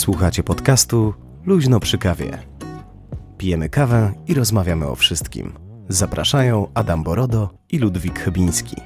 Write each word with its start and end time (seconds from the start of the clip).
Słuchacie 0.00 0.42
podcastu 0.42 1.14
Luźno 1.46 1.80
przy 1.80 1.98
kawie. 1.98 2.38
Pijemy 3.38 3.68
kawę 3.68 4.12
i 4.28 4.34
rozmawiamy 4.34 4.86
o 4.88 4.94
wszystkim. 4.94 5.52
Zapraszają 5.88 6.68
Adam 6.74 7.02
Borodo 7.02 7.50
i 7.70 7.78
Ludwik 7.78 8.18
Chybiński. 8.20 8.76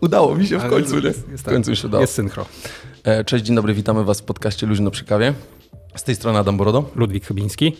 Udało 0.00 0.34
mi 0.36 0.46
się 0.46 0.58
w 0.58 0.70
końcu, 0.70 0.98
nie? 1.00 1.06
jest- 1.06 1.28
jest 1.28 1.42
W 1.42 1.44
tak. 1.46 1.54
końcu 1.54 1.76
się 1.76 1.88
udało. 1.88 2.00
Jest 2.00 2.14
synchro. 2.14 2.46
E, 3.04 3.24
Cześć, 3.24 3.44
dzień 3.44 3.56
dobry, 3.56 3.74
witamy 3.74 4.04
Was 4.04 4.20
w 4.20 4.24
podcaście 4.24 4.66
Luźno 4.66 4.90
przy 4.90 5.04
kawie. 5.04 5.34
Z 5.96 6.02
tej 6.02 6.14
strony 6.14 6.38
Adam 6.38 6.56
Borodo. 6.56 6.90
Ludwik 6.94 7.26
Chybiński. 7.26 7.76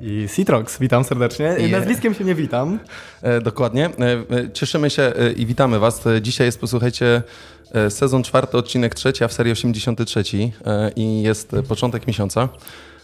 I 0.00 0.28
Citrox, 0.36 0.78
witam 0.78 1.04
serdecznie. 1.04 1.44
Yeah. 1.44 1.70
Nazwiskiem 1.70 2.14
się 2.14 2.24
nie 2.24 2.34
witam. 2.34 2.78
E, 3.22 3.40
dokładnie. 3.40 3.86
E, 3.86 3.90
e, 3.90 4.52
cieszymy 4.52 4.90
się 4.90 5.02
e, 5.02 5.32
i 5.32 5.46
witamy 5.46 5.78
Was. 5.78 6.06
E, 6.06 6.22
dzisiaj 6.22 6.46
jest, 6.46 6.60
posłuchajcie, 6.60 7.22
sezon 7.88 8.22
czwarty, 8.22 8.56
odcinek 8.56 8.94
trzeci, 8.94 9.24
a 9.24 9.28
w 9.28 9.32
serii 9.32 9.52
83 9.52 10.22
e, 10.66 10.90
i 10.96 11.22
jest 11.22 11.52
początek 11.68 12.06
miesiąca. 12.06 12.48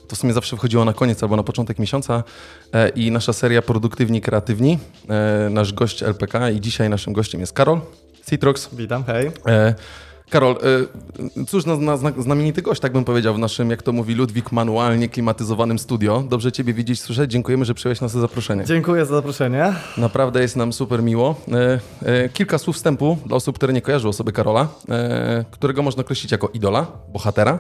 To 0.09 0.17
w 0.17 0.19
sumie 0.19 0.33
zawsze 0.33 0.57
wchodziło 0.57 0.85
na 0.85 0.93
koniec 0.93 1.23
albo 1.23 1.37
na 1.37 1.43
początek 1.43 1.79
miesiąca 1.79 2.23
i 2.95 3.11
nasza 3.11 3.33
seria 3.33 3.63
Produktywni 3.63 4.21
Kreatywni. 4.21 4.79
Nasz 5.51 5.73
gość 5.73 6.03
LPK 6.03 6.51
i 6.51 6.61
dzisiaj 6.61 6.91
naszym 6.91 7.13
gościem 7.13 7.41
jest 7.41 7.53
Karol 7.53 7.81
Citrox. 8.31 8.69
Witam, 8.73 9.05
hej. 9.05 9.31
Karol, 10.31 10.57
e, 11.41 11.45
cóż 11.47 11.67
na, 11.67 11.77
na, 11.77 11.97
zna- 11.97 12.23
znamienity 12.23 12.63
gość, 12.63 12.81
tak 12.81 12.93
bym 12.93 13.05
powiedział, 13.05 13.35
w 13.35 13.39
naszym, 13.39 13.71
jak 13.71 13.83
to 13.83 13.93
mówi 13.93 14.15
Ludwik, 14.15 14.53
manualnie 14.53 15.09
klimatyzowanym 15.09 15.79
studio. 15.79 16.25
Dobrze 16.29 16.53
Ciebie 16.53 16.75
widzieć, 16.75 17.01
słyszeć. 17.01 17.31
Dziękujemy, 17.31 17.65
że 17.65 17.75
przyjąłeś 17.75 18.01
nas 18.01 18.15
na 18.15 18.21
zaproszenie. 18.21 18.65
Dziękuję 18.65 19.07
za 19.07 19.15
zaproszenie. 19.15 19.73
Naprawdę 19.97 20.41
jest 20.43 20.57
nam 20.57 20.73
super 20.73 21.03
miło. 21.03 21.35
E, 21.53 21.81
e, 22.09 22.29
kilka 22.29 22.59
słów 22.59 22.77
wstępu 22.77 23.19
dla 23.27 23.37
osób, 23.37 23.57
które 23.57 23.73
nie 23.73 23.83
kojarzą 23.83 24.09
osoby 24.09 24.33
Karola, 24.33 24.69
którego 25.51 25.83
można 25.83 26.01
określić 26.01 26.33
jako 26.33 26.49
idola, 26.49 26.87
bohatera. 27.13 27.59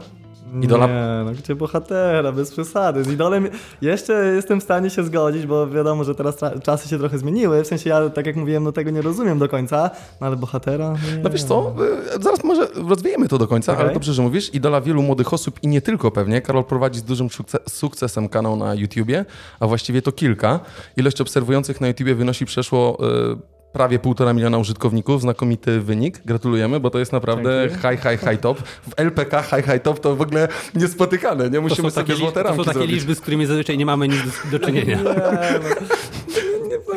Idola? 0.63 0.87
Nie, 0.87 1.23
no 1.25 1.33
gdzie 1.33 1.55
bohatera, 1.55 2.33
bez 2.33 2.51
przesady. 2.51 3.05
Z 3.05 3.09
idolem 3.09 3.49
jeszcze 3.83 4.13
jestem 4.13 4.61
w 4.61 4.63
stanie 4.63 4.91
się 4.91 5.05
zgodzić, 5.05 5.47
bo 5.47 5.69
wiadomo, 5.69 6.05
że 6.05 6.15
teraz 6.15 6.37
czasy 6.63 6.89
się 6.89 6.99
trochę 6.99 7.19
zmieniły. 7.19 7.63
W 7.65 7.67
sensie 7.67 7.91
ja, 7.91 8.11
tak 8.11 8.27
jak 8.27 8.37
mówiłem, 8.37 8.65
no 8.65 8.73
tego 8.73 8.91
nie 8.91 9.03
rozumiem 9.03 9.39
do 9.39 9.49
końca, 9.49 9.91
no 10.21 10.27
ale 10.27 10.37
bohatera? 10.37 10.93
Nie. 10.93 11.23
No 11.23 11.31
wiesz 11.31 11.43
co, 11.45 11.75
e, 12.17 12.23
zaraz 12.23 12.45
może 12.45 12.69
rozwijemy 12.89 13.29
to 13.29 13.39
do 13.39 13.47
końca, 13.49 13.73
Okej. 13.73 13.85
ale 13.85 13.95
dobrze, 13.95 14.13
że 14.15 14.23
mówisz. 14.23 14.55
Idola 14.55 14.81
wielu 14.81 15.03
młodych 15.03 15.33
osób 15.33 15.59
i 15.63 15.69
nie 15.69 15.81
tylko 15.81 16.11
pewnie. 16.11 16.41
Karol 16.43 16.65
prowadzi 16.65 16.99
z 16.99 17.05
dużym 17.05 17.29
sukce- 17.29 17.71
sukcesem 17.71 18.29
kanał 18.29 18.57
na 18.57 18.75
YouTubie, 18.75 19.25
a 19.61 19.67
właściwie 19.67 20.03
to 20.03 20.13
kilka. 20.13 20.61
Ilość 20.97 21.21
obserwujących 21.21 21.81
na 21.81 21.89
YouTubie 21.89 22.15
wynosi 22.15 22.47
przeszło 22.47 22.99
e, 23.35 23.60
prawie 23.73 23.99
półtora 23.99 24.33
miliona 24.33 24.59
użytkowników. 24.59 25.21
Znakomity 25.23 25.81
wynik. 25.81 26.21
Gratulujemy, 26.25 26.81
bo 26.81 26.91
to 26.91 26.99
jest 26.99 27.13
naprawdę 27.13 27.69
high, 27.69 28.03
high, 28.03 28.21
high 28.31 28.41
top. 28.41 28.59
W 28.63 28.93
LPK 28.97 29.43
high, 29.43 29.65
high 29.65 29.83
top 29.83 30.01
to 30.01 30.17
w 30.17 30.21
ogóle 30.21 30.49
niespotykane, 30.75 31.51
nie? 31.51 31.61
Musimy 31.61 31.91
sobie 31.91 32.03
takie, 32.07 32.13
li- 32.13 32.19
złote 32.19 32.43
to 32.43 32.49
są 32.49 32.55
ramki 32.57 32.65
takie 32.65 32.75
zrobić. 32.79 32.95
liczby, 32.95 33.15
z 33.15 33.21
którymi 33.21 33.47
zazwyczaj 33.47 33.79
nie 33.79 33.87
mamy 33.87 34.09
nic 34.09 34.19
do, 34.51 34.59
do 34.59 34.67
czynienia. 34.67 34.97
Nie, 34.97 35.03
no. 35.05 35.11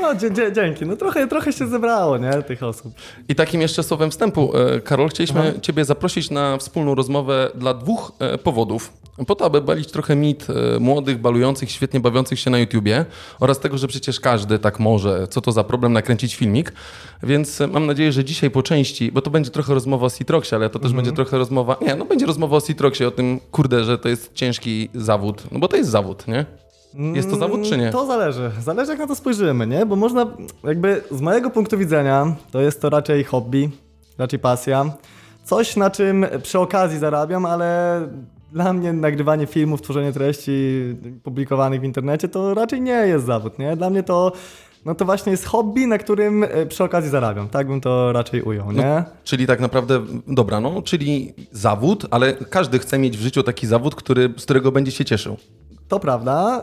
No, 0.01 0.15
dzięki. 0.51 0.85
No 0.85 0.95
trochę, 0.95 1.27
trochę 1.27 1.53
się 1.53 1.67
zebrało, 1.67 2.17
nie, 2.17 2.43
tych 2.43 2.63
osób. 2.63 2.93
I 3.29 3.35
takim 3.35 3.61
jeszcze 3.61 3.83
słowem 3.83 4.11
wstępu, 4.11 4.57
e, 4.57 4.81
Karol, 4.81 5.09
chcieliśmy 5.09 5.53
Ciebie 5.61 5.85
zaprosić 5.85 6.29
na 6.29 6.57
wspólną 6.57 6.95
rozmowę 6.95 7.51
dla 7.55 7.73
dwóch 7.73 8.11
e, 8.19 8.37
powodów. 8.37 8.93
Po 9.27 9.35
to, 9.35 9.45
aby 9.45 9.61
balić 9.61 9.91
trochę 9.91 10.15
mit 10.15 10.47
e, 10.49 10.79
młodych, 10.79 11.17
balujących, 11.17 11.71
świetnie 11.71 11.99
bawiących 11.99 12.39
się 12.39 12.49
na 12.49 12.59
YouTubie 12.59 13.05
oraz 13.39 13.59
tego, 13.59 13.77
że 13.77 13.87
przecież 13.87 14.19
każdy 14.19 14.59
tak 14.59 14.79
może, 14.79 15.27
co 15.27 15.41
to 15.41 15.51
za 15.51 15.63
problem 15.63 15.93
nakręcić 15.93 16.35
filmik. 16.35 16.73
Więc 17.23 17.59
mam 17.59 17.85
nadzieję, 17.85 18.11
że 18.11 18.23
dzisiaj 18.25 18.51
po 18.51 18.63
części, 18.63 19.11
bo 19.11 19.21
to 19.21 19.29
będzie 19.29 19.51
trochę 19.51 19.73
rozmowa 19.73 20.05
o 20.05 20.09
Citroxie, 20.09 20.55
ale 20.55 20.69
to 20.69 20.79
też 20.79 20.93
będzie 20.93 21.11
trochę 21.11 21.37
rozmowa, 21.37 21.75
nie, 21.81 21.95
no 21.95 22.05
będzie 22.05 22.25
rozmowa 22.25 22.57
o 22.57 22.61
Citroxie, 22.61 23.07
o 23.07 23.11
tym, 23.11 23.39
kurde, 23.51 23.83
że 23.83 23.97
to 23.97 24.09
jest 24.09 24.33
ciężki 24.33 24.89
zawód, 24.93 25.43
no 25.51 25.59
bo 25.59 25.67
to 25.67 25.77
jest 25.77 25.89
zawód, 25.89 26.27
nie? 26.27 26.62
Jest 26.95 27.29
to 27.29 27.35
zawód, 27.35 27.61
czy 27.69 27.77
nie? 27.77 27.91
To 27.91 28.05
zależy. 28.05 28.51
Zależy, 28.61 28.91
jak 28.91 28.99
na 28.99 29.07
to 29.07 29.15
spojrzymy, 29.15 29.67
nie? 29.67 29.85
Bo 29.85 29.95
można, 29.95 30.25
jakby 30.63 31.01
z 31.11 31.21
mojego 31.21 31.49
punktu 31.49 31.77
widzenia, 31.77 32.35
to 32.51 32.61
jest 32.61 32.81
to 32.81 32.89
raczej 32.89 33.23
hobby, 33.23 33.69
raczej 34.17 34.39
pasja. 34.39 34.85
Coś, 35.43 35.75
na 35.75 35.89
czym 35.89 36.25
przy 36.43 36.59
okazji 36.59 36.99
zarabiam, 36.99 37.45
ale 37.45 38.01
dla 38.51 38.73
mnie 38.73 38.93
nagrywanie 38.93 39.47
filmów, 39.47 39.81
tworzenie 39.81 40.13
treści 40.13 40.83
publikowanych 41.23 41.81
w 41.81 41.83
internecie 41.83 42.27
to 42.27 42.53
raczej 42.53 42.81
nie 42.81 42.91
jest 43.07 43.25
zawód, 43.25 43.59
nie? 43.59 43.75
Dla 43.75 43.89
mnie 43.89 44.03
to, 44.03 44.31
no 44.85 44.95
to 44.95 45.05
właśnie 45.05 45.31
jest 45.31 45.45
hobby, 45.45 45.87
na 45.87 45.97
którym 45.97 46.43
e, 46.43 46.65
przy 46.65 46.83
okazji 46.83 47.09
zarabiam. 47.09 47.49
Tak 47.49 47.67
bym 47.67 47.81
to 47.81 48.13
raczej 48.13 48.41
ujął, 48.41 48.71
nie? 48.71 49.03
Czyli 49.23 49.47
tak 49.47 49.59
naprawdę, 49.59 50.01
dobra, 50.27 50.59
no, 50.59 50.81
czyli 50.81 51.33
zawód, 51.51 52.05
ale 52.11 52.33
każdy 52.33 52.79
chce 52.79 52.97
mieć 52.99 53.17
w 53.17 53.21
życiu 53.21 53.43
taki 53.43 53.67
zawód, 53.67 53.95
który, 53.95 54.33
z 54.37 54.43
którego 54.43 54.71
będzie 54.71 54.91
się 54.91 55.05
cieszył. 55.05 55.37
To 55.87 55.99
prawda. 55.99 56.61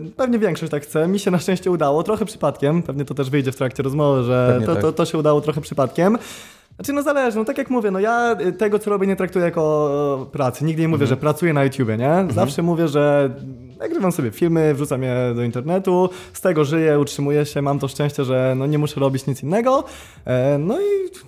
Yy, 0.00 0.10
pewnie 0.16 0.38
większość 0.38 0.70
tak 0.70 0.82
chce. 0.82 1.08
Mi 1.08 1.18
się 1.18 1.30
na 1.30 1.38
szczęście 1.38 1.70
udało, 1.70 2.02
trochę 2.02 2.24
przypadkiem. 2.24 2.82
Pewnie 2.82 3.04
to 3.04 3.14
też 3.14 3.30
wyjdzie 3.30 3.52
w 3.52 3.56
trakcie 3.56 3.82
rozmowy, 3.82 4.22
że 4.22 4.60
to, 4.66 4.74
tak. 4.74 4.82
to, 4.82 4.92
to 4.92 5.04
się 5.04 5.18
udało 5.18 5.40
trochę 5.40 5.60
przypadkiem. 5.60 6.18
Znaczy, 6.76 6.92
no 6.92 7.02
zależy, 7.02 7.38
no 7.38 7.44
tak 7.44 7.58
jak 7.58 7.70
mówię, 7.70 7.90
no 7.90 8.00
ja 8.00 8.36
y, 8.40 8.52
tego, 8.52 8.78
co 8.78 8.90
robię, 8.90 9.06
nie 9.06 9.16
traktuję 9.16 9.44
jako 9.44 10.28
pracy. 10.32 10.64
Nigdy 10.64 10.82
nie 10.82 10.88
mówię, 10.88 11.06
że 11.06 11.16
pracuję 11.16 11.52
na 11.52 11.64
YouTubie, 11.64 11.96
nie? 11.96 12.26
Zawsze 12.30 12.62
mówię, 12.62 12.88
że 12.88 13.30
nagrywam 13.82 14.12
sobie 14.12 14.30
filmy, 14.30 14.74
wrzucam 14.74 15.02
je 15.02 15.14
do 15.36 15.42
internetu, 15.42 16.10
z 16.32 16.40
tego 16.40 16.64
żyję, 16.64 16.98
utrzymuję 16.98 17.46
się, 17.46 17.62
mam 17.62 17.78
to 17.78 17.88
szczęście, 17.88 18.24
że 18.24 18.54
no 18.56 18.66
nie 18.66 18.78
muszę 18.78 19.00
robić 19.00 19.26
nic 19.26 19.42
innego. 19.42 19.84
E, 20.24 20.58
no 20.58 20.80
i 20.80 20.84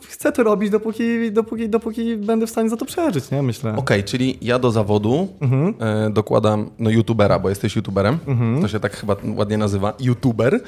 chcę 0.08 0.32
to 0.32 0.42
robić, 0.42 0.70
dopóki, 0.70 1.32
dopóki, 1.32 1.68
dopóki 1.68 2.16
będę 2.16 2.46
w 2.46 2.50
stanie 2.50 2.68
za 2.68 2.76
to 2.76 2.84
przeżyć, 2.84 3.30
nie? 3.30 3.42
Myślę. 3.42 3.74
Okej, 3.76 4.04
czyli 4.04 4.38
ja 4.42 4.58
do 4.58 4.70
zawodu 4.70 5.28
Mhm. 5.40 5.74
e, 5.80 6.10
dokładam 6.10 6.70
no, 6.78 6.90
youtubera, 6.90 7.38
bo 7.38 7.48
jesteś 7.48 7.76
youtuberem, 7.76 8.18
to 8.62 8.68
się 8.68 8.80
tak 8.80 8.96
chyba 8.96 9.16
ładnie 9.36 9.58
nazywa, 9.58 9.92
youtuber, 10.00 10.54
e, 10.54 10.60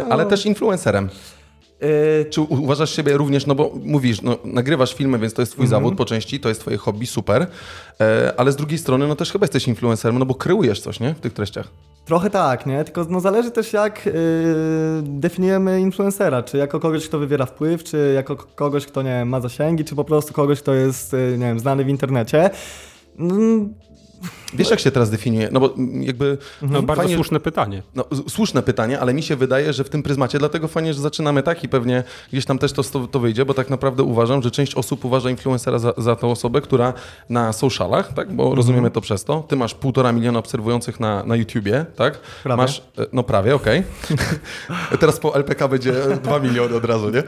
No. 0.00 0.06
ale 0.14 0.26
też 0.26 0.46
influencerem. 0.46 1.08
E, 1.80 2.24
Czy 2.24 2.40
uważasz 2.40 2.96
siebie 2.96 3.16
również, 3.16 3.46
no 3.46 3.54
bo 3.54 3.70
mówisz, 3.84 4.22
no, 4.22 4.36
nagrywasz 4.44 4.94
filmy, 4.94 5.18
więc 5.18 5.34
to 5.34 5.42
jest 5.42 5.52
twój 5.52 5.64
Mhm. 5.64 5.82
zawód 5.82 5.98
po 5.98 6.04
części, 6.04 6.40
to 6.40 6.48
jest 6.48 6.60
twoje 6.60 6.76
hobby, 6.76 7.06
super, 7.06 7.46
e, 8.00 8.32
ale 8.36 8.52
z 8.52 8.56
drugiej 8.56 8.78
strony, 8.78 9.08
no 9.08 9.16
też 9.16 9.32
chyba 9.32 9.44
jesteś 9.44 9.68
influencerem, 9.68 10.18
no 10.18 10.26
bo 10.26 10.34
kreujesz 10.34 10.80
coś, 10.80 11.00
nie, 11.00 11.14
w 11.14 11.20
tych 11.20 11.32
treściach. 11.32 11.68
Trochę 12.04 12.30
tak, 12.30 12.66
nie? 12.66 12.84
Tylko 12.84 13.06
no, 13.10 13.20
zależy 13.20 13.50
też 13.50 13.72
jak 13.72 14.06
yy, 14.06 14.12
definiujemy 15.02 15.80
influencera. 15.80 16.42
Czy 16.42 16.56
jako 16.58 16.80
kogoś, 16.80 17.08
kto 17.08 17.18
wywiera 17.18 17.46
wpływ, 17.46 17.84
czy 17.84 18.12
jako 18.14 18.36
kogoś, 18.36 18.86
kto 18.86 19.02
nie 19.02 19.10
wiem, 19.10 19.28
ma 19.28 19.40
zasięgi, 19.40 19.84
czy 19.84 19.94
po 19.94 20.04
prostu 20.04 20.32
kogoś, 20.34 20.60
kto 20.62 20.74
jest 20.74 21.12
yy, 21.12 21.18
nie 21.38 21.46
wiem, 21.46 21.58
znany 21.60 21.84
w 21.84 21.88
internecie. 21.88 22.50
Wiesz, 24.54 24.70
jak 24.70 24.80
się 24.80 24.90
teraz 24.90 25.10
definiuje? 25.10 25.48
No 25.52 25.60
bo 25.60 25.74
jakby... 26.00 26.38
No, 26.62 26.82
bardzo 26.82 27.02
fajnie- 27.02 27.14
słuszne 27.14 27.40
pytanie. 27.40 27.82
No, 27.94 28.04
słuszne 28.28 28.62
pytanie, 28.62 29.00
ale 29.00 29.14
mi 29.14 29.22
się 29.22 29.36
wydaje, 29.36 29.72
że 29.72 29.84
w 29.84 29.88
tym 29.88 30.02
pryzmacie, 30.02 30.38
dlatego 30.38 30.68
fajnie, 30.68 30.94
że 30.94 31.00
zaczynamy 31.00 31.42
tak 31.42 31.64
i 31.64 31.68
pewnie 31.68 32.04
gdzieś 32.32 32.44
tam 32.44 32.58
też 32.58 32.72
to, 32.72 32.82
to, 32.82 33.20
wyjdzie, 33.20 33.44
bo 33.44 33.54
tak 33.54 33.70
naprawdę 33.70 34.02
uważam, 34.02 34.42
że 34.42 34.50
część 34.50 34.74
osób 34.74 35.04
uważa 35.04 35.30
influencera 35.30 35.78
za, 35.78 35.92
za 35.96 36.16
tą 36.16 36.30
osobę, 36.30 36.60
która 36.60 36.92
na 37.28 37.52
socialach, 37.52 38.12
tak, 38.12 38.32
bo 38.32 38.54
rozumiemy 38.54 38.90
to 38.90 39.00
przez 39.00 39.24
to, 39.24 39.44
ty 39.48 39.56
masz 39.56 39.74
półtora 39.74 40.12
miliona 40.12 40.38
obserwujących 40.38 41.00
na, 41.00 41.24
na 41.24 41.36
YouTubie, 41.36 41.86
tak? 41.96 42.20
Prawie. 42.42 42.62
Masz, 42.62 42.82
e, 42.98 43.06
no 43.12 43.22
prawie, 43.22 43.54
okej. 43.54 43.82
Teraz 45.00 45.20
po 45.20 45.34
LPK 45.36 45.68
będzie 45.68 45.92
dwa 46.22 46.38
miliony 46.38 46.76
od 46.76 46.84
razu, 46.84 47.10
nie? 47.10 47.22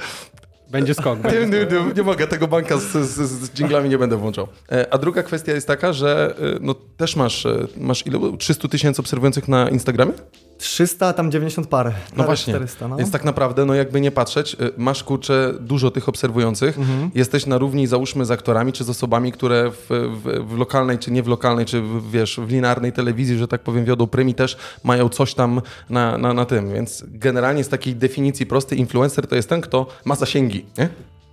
Będzie 0.70 0.94
skok. 0.94 1.18
Nie, 1.24 1.40
nie, 1.46 1.46
nie, 1.46 1.94
nie 1.96 2.02
mogę, 2.02 2.26
tego 2.26 2.48
banka 2.48 2.76
z, 2.78 2.82
z, 2.92 3.16
z 3.30 3.50
dżinglami 3.50 3.88
nie 3.88 3.98
będę 3.98 4.16
włączał. 4.16 4.48
E, 4.72 4.86
A 4.94 4.98
druga 4.98 5.22
kwestia 5.22 5.52
jest 5.52 5.66
taka, 5.66 5.92
że 5.92 6.34
e, 6.38 6.58
no, 6.60 6.74
też 6.96 7.16
masz, 7.16 7.46
e, 7.46 7.66
masz 7.76 8.06
ile? 8.06 8.36
300 8.38 8.68
tysięcy 8.68 9.00
obserwujących 9.02 9.48
na 9.48 9.68
Instagramie? 9.68 10.12
300, 10.58 11.12
tam 11.12 11.30
90 11.30 11.66
parę. 11.68 11.92
No 12.16 12.24
właśnie. 12.24 12.52
400, 12.52 12.88
no. 12.88 12.96
Więc 12.96 13.10
tak 13.10 13.24
naprawdę, 13.24 13.64
no 13.64 13.74
jakby 13.74 14.00
nie 14.00 14.10
patrzeć, 14.10 14.54
y, 14.54 14.72
masz 14.76 15.04
kurczę 15.04 15.54
dużo 15.60 15.90
tych 15.90 16.08
obserwujących, 16.08 16.78
Mhm. 16.78 17.10
jesteś 17.14 17.46
na 17.46 17.58
równi 17.58 17.86
załóżmy 17.86 18.24
z 18.24 18.30
aktorami, 18.30 18.72
czy 18.72 18.84
z 18.84 18.90
osobami, 18.90 19.32
które 19.32 19.70
w, 19.70 19.86
w, 20.24 20.48
w 20.48 20.58
lokalnej, 20.58 20.98
czy 20.98 21.10
nie 21.10 21.22
w 21.22 21.28
lokalnej, 21.28 21.66
czy 21.66 21.80
w, 21.82 22.10
wiesz, 22.10 22.40
w 22.46 22.50
linearnej 22.50 22.92
telewizji, 22.92 23.38
że 23.38 23.48
tak 23.48 23.60
powiem, 23.62 23.84
wiodą 23.84 24.06
prym 24.06 24.28
i 24.28 24.34
też 24.34 24.56
mają 24.84 25.08
coś 25.08 25.34
tam 25.34 25.60
na, 25.90 26.18
na, 26.18 26.32
na 26.34 26.44
tym. 26.44 26.72
Więc 26.72 27.04
generalnie 27.08 27.64
z 27.64 27.68
takiej 27.68 27.94
definicji 27.96 28.46
prostej 28.46 28.78
influencer 28.78 29.26
to 29.26 29.36
jest 29.36 29.48
ten, 29.48 29.60
kto 29.60 29.86
ma 30.04 30.14
zasięgi, 30.14 30.64
nie? 30.78 30.88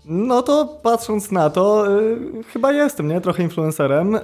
No 0.06 0.42
to 0.42 0.66
patrząc 0.84 1.32
na 1.32 1.50
to, 1.50 1.86
yy, 2.02 2.44
chyba 2.54 2.72
jestem, 2.72 3.08
nie? 3.08 3.22
Trochę 3.22 3.44
influencerem. 3.44 4.12
Yy, 4.12 4.20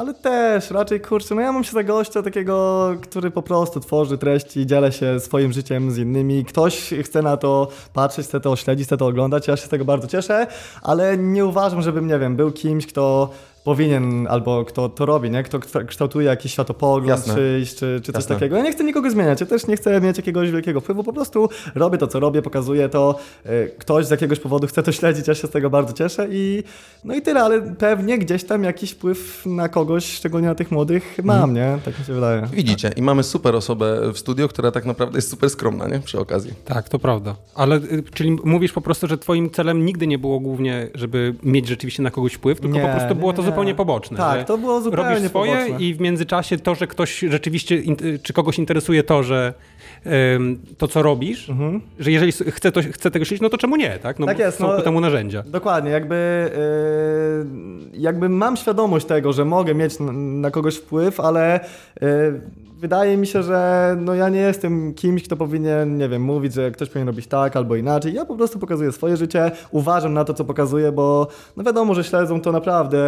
ale 0.00 0.14
też 0.14 0.70
raczej, 0.70 1.00
kurczę, 1.00 1.34
no 1.34 1.40
ja 1.40 1.52
mam 1.52 1.64
się 1.64 1.72
za 1.72 1.82
gościa 1.82 2.22
takiego, 2.22 2.88
który 3.02 3.30
po 3.30 3.42
prostu 3.42 3.80
tworzy 3.80 4.18
treści, 4.18 4.66
dzielę 4.66 4.92
się 4.92 5.20
swoim 5.20 5.52
życiem 5.52 5.90
z 5.90 5.98
innymi. 5.98 6.44
Ktoś 6.44 6.94
chce 7.02 7.22
na 7.22 7.36
to 7.36 7.68
patrzeć, 7.92 8.26
chce 8.26 8.40
to 8.40 8.56
śledzić, 8.56 8.86
chce 8.86 8.96
to 8.96 9.06
oglądać. 9.06 9.48
Ja 9.48 9.56
się 9.56 9.66
z 9.66 9.68
tego 9.68 9.84
bardzo 9.84 10.08
cieszę, 10.08 10.46
ale 10.82 11.18
nie 11.18 11.46
uważam, 11.46 11.82
żebym, 11.82 12.06
nie 12.06 12.18
wiem, 12.18 12.36
był 12.36 12.52
kimś, 12.52 12.86
kto 12.86 13.30
powinien, 13.64 14.26
albo 14.30 14.64
kto 14.64 14.88
to 14.88 15.06
robi, 15.06 15.30
nie? 15.30 15.42
Kto 15.42 15.58
kszta- 15.58 15.84
kształtuje 15.86 16.26
jakiś 16.26 16.52
światopogląd, 16.52 17.08
Jasne. 17.08 17.34
czyjś, 17.34 17.74
czy, 17.74 18.00
czy 18.02 18.12
coś 18.12 18.14
Jasne. 18.22 18.34
takiego. 18.36 18.56
Ja 18.56 18.62
nie 18.62 18.72
chcę 18.72 18.84
nikogo 18.84 19.10
zmieniać, 19.10 19.40
ja 19.40 19.46
też 19.46 19.66
nie 19.66 19.76
chcę 19.76 20.00
mieć 20.00 20.16
jakiegoś 20.16 20.50
wielkiego 20.50 20.80
wpływu, 20.80 21.04
po 21.04 21.12
prostu 21.12 21.48
robię 21.74 21.98
to, 21.98 22.06
co 22.06 22.20
robię, 22.20 22.42
pokazuję 22.42 22.88
to. 22.88 23.18
E, 23.46 23.66
Ktoś 23.66 24.06
z 24.06 24.10
jakiegoś 24.10 24.40
powodu 24.40 24.66
chce 24.66 24.82
to 24.82 24.92
śledzić, 24.92 25.28
ja 25.28 25.34
się 25.34 25.46
z 25.46 25.50
tego 25.50 25.70
bardzo 25.70 25.92
cieszę 25.92 26.26
i 26.30 26.62
no 27.04 27.14
i 27.14 27.22
tyle, 27.22 27.42
ale 27.42 27.62
pewnie 27.62 28.18
gdzieś 28.18 28.44
tam 28.44 28.64
jakiś 28.64 28.90
wpływ 28.90 29.42
na 29.46 29.68
kogoś, 29.68 30.04
szczególnie 30.12 30.46
na 30.48 30.54
tych 30.54 30.70
młodych, 30.70 31.18
mam, 31.24 31.54
nie? 31.54 31.78
Tak 31.84 31.98
mi 31.98 32.04
się 32.04 32.12
wydaje. 32.14 32.46
Widzicie, 32.52 32.90
i 32.96 33.02
mamy 33.02 33.22
super 33.22 33.56
osobę 33.56 34.12
w 34.12 34.18
studio, 34.18 34.48
która 34.48 34.70
tak 34.70 34.84
naprawdę 34.86 35.18
jest 35.18 35.30
super 35.30 35.50
skromna, 35.50 35.88
nie? 35.88 35.98
Przy 36.00 36.20
okazji. 36.20 36.52
Tak, 36.64 36.88
to 36.88 36.98
prawda. 36.98 37.34
Ale 37.54 37.76
y, 37.76 38.02
czyli 38.14 38.36
mówisz 38.44 38.72
po 38.72 38.80
prostu, 38.80 39.06
że 39.06 39.18
twoim 39.18 39.50
celem 39.50 39.84
nigdy 39.84 40.06
nie 40.06 40.18
było 40.18 40.40
głównie, 40.40 40.88
żeby 40.94 41.34
mieć 41.42 41.68
rzeczywiście 41.68 42.02
na 42.02 42.10
kogoś 42.10 42.32
wpływ, 42.34 42.60
tylko 42.60 42.76
Nie, 42.76 42.82
po 42.82 42.88
prostu 42.88 43.08
nie, 43.08 43.14
było 43.14 43.32
to 43.32 43.42
nie. 43.42 43.48
Zupełnie 43.50 43.74
poboczne. 43.74 44.16
Tak, 44.16 44.44
to 44.44 44.58
było 44.58 44.80
zupełnie 44.80 45.14
Robisz 45.14 45.28
swoje 45.28 45.52
poboczne. 45.56 45.86
i 45.86 45.94
w 45.94 46.00
międzyczasie 46.00 46.58
to, 46.58 46.74
że 46.74 46.86
ktoś 46.86 47.18
rzeczywiście, 47.18 47.76
in- 47.76 47.96
czy 48.22 48.32
kogoś 48.32 48.58
interesuje 48.58 49.02
to, 49.02 49.22
że 49.22 49.54
to, 50.78 50.88
co 50.88 51.02
robisz, 51.02 51.50
że 51.98 52.10
jeżeli 52.10 52.32
chce, 52.32 52.72
to, 52.72 52.80
chce 52.92 53.10
tego 53.10 53.24
śledzić, 53.24 53.42
no 53.42 53.48
to 53.48 53.58
czemu 53.58 53.76
nie, 53.76 53.98
tak? 53.98 54.18
No 54.18 54.26
Tak 54.26 54.38
jest, 54.38 54.58
są 54.58 54.66
no- 54.66 54.82
temu 54.82 55.00
narzędzia. 55.00 55.42
Dokładnie, 55.46 55.90
jakby, 55.90 56.50
yy, 57.92 58.00
jakby 58.00 58.28
mam 58.28 58.56
świadomość 58.56 59.06
tego, 59.06 59.32
że 59.32 59.44
mogę 59.44 59.74
mieć 59.74 59.94
na, 60.00 60.50
kogoś 60.50 60.76
wpływ, 60.76 61.20
ale 61.20 61.60
yy, 62.00 62.40
wydaje 62.80 63.16
mi 63.16 63.26
się, 63.26 63.42
że 63.42 63.96
no 64.00 64.14
ja 64.14 64.28
nie 64.28 64.40
jestem 64.40 64.94
kimś, 64.94 65.22
kto 65.22 65.36
powinien, 65.36 65.98
nie 65.98 66.08
wiem, 66.08 66.22
mówić, 66.22 66.54
że 66.54 66.70
ktoś 66.70 66.88
powinien 66.88 67.08
robić 67.08 67.26
tak 67.26 67.56
albo 67.56 67.76
inaczej. 67.76 68.14
Ja 68.14 68.24
po 68.24 68.36
prostu 68.36 68.58
pokazuję 68.58 68.92
swoje 68.92 69.16
życie, 69.16 69.50
uważam 69.70 70.14
na 70.14 70.24
to, 70.24 70.34
co 70.34 70.44
pokazuję, 70.44 70.92
bo 70.92 71.28
no 71.56 71.64
wiadomo, 71.64 71.94
że 71.94 72.04
śledzą 72.04 72.40
to 72.40 72.52
naprawdę 72.52 72.98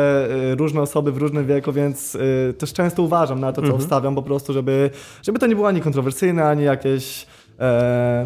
yy, 0.48 0.54
różne 0.54 0.80
osoby 0.80 1.12
w 1.12 1.16
różnym 1.16 1.46
wieku, 1.46 1.72
więc 1.72 2.14
yy, 2.14 2.54
też 2.58 2.72
często 2.72 3.02
uważam 3.02 3.40
na 3.40 3.52
to, 3.52 3.62
co 3.62 3.78
wstawiam 3.78 4.14
po 4.14 4.22
prostu, 4.22 4.52
żeby, 4.52 4.90
żeby 5.22 5.38
to 5.38 5.46
nie 5.46 5.54
było 5.54 5.68
ani 5.68 5.80
kontrowersyjne, 5.80 6.44
ani 6.44 6.64
jakieś 6.64 7.26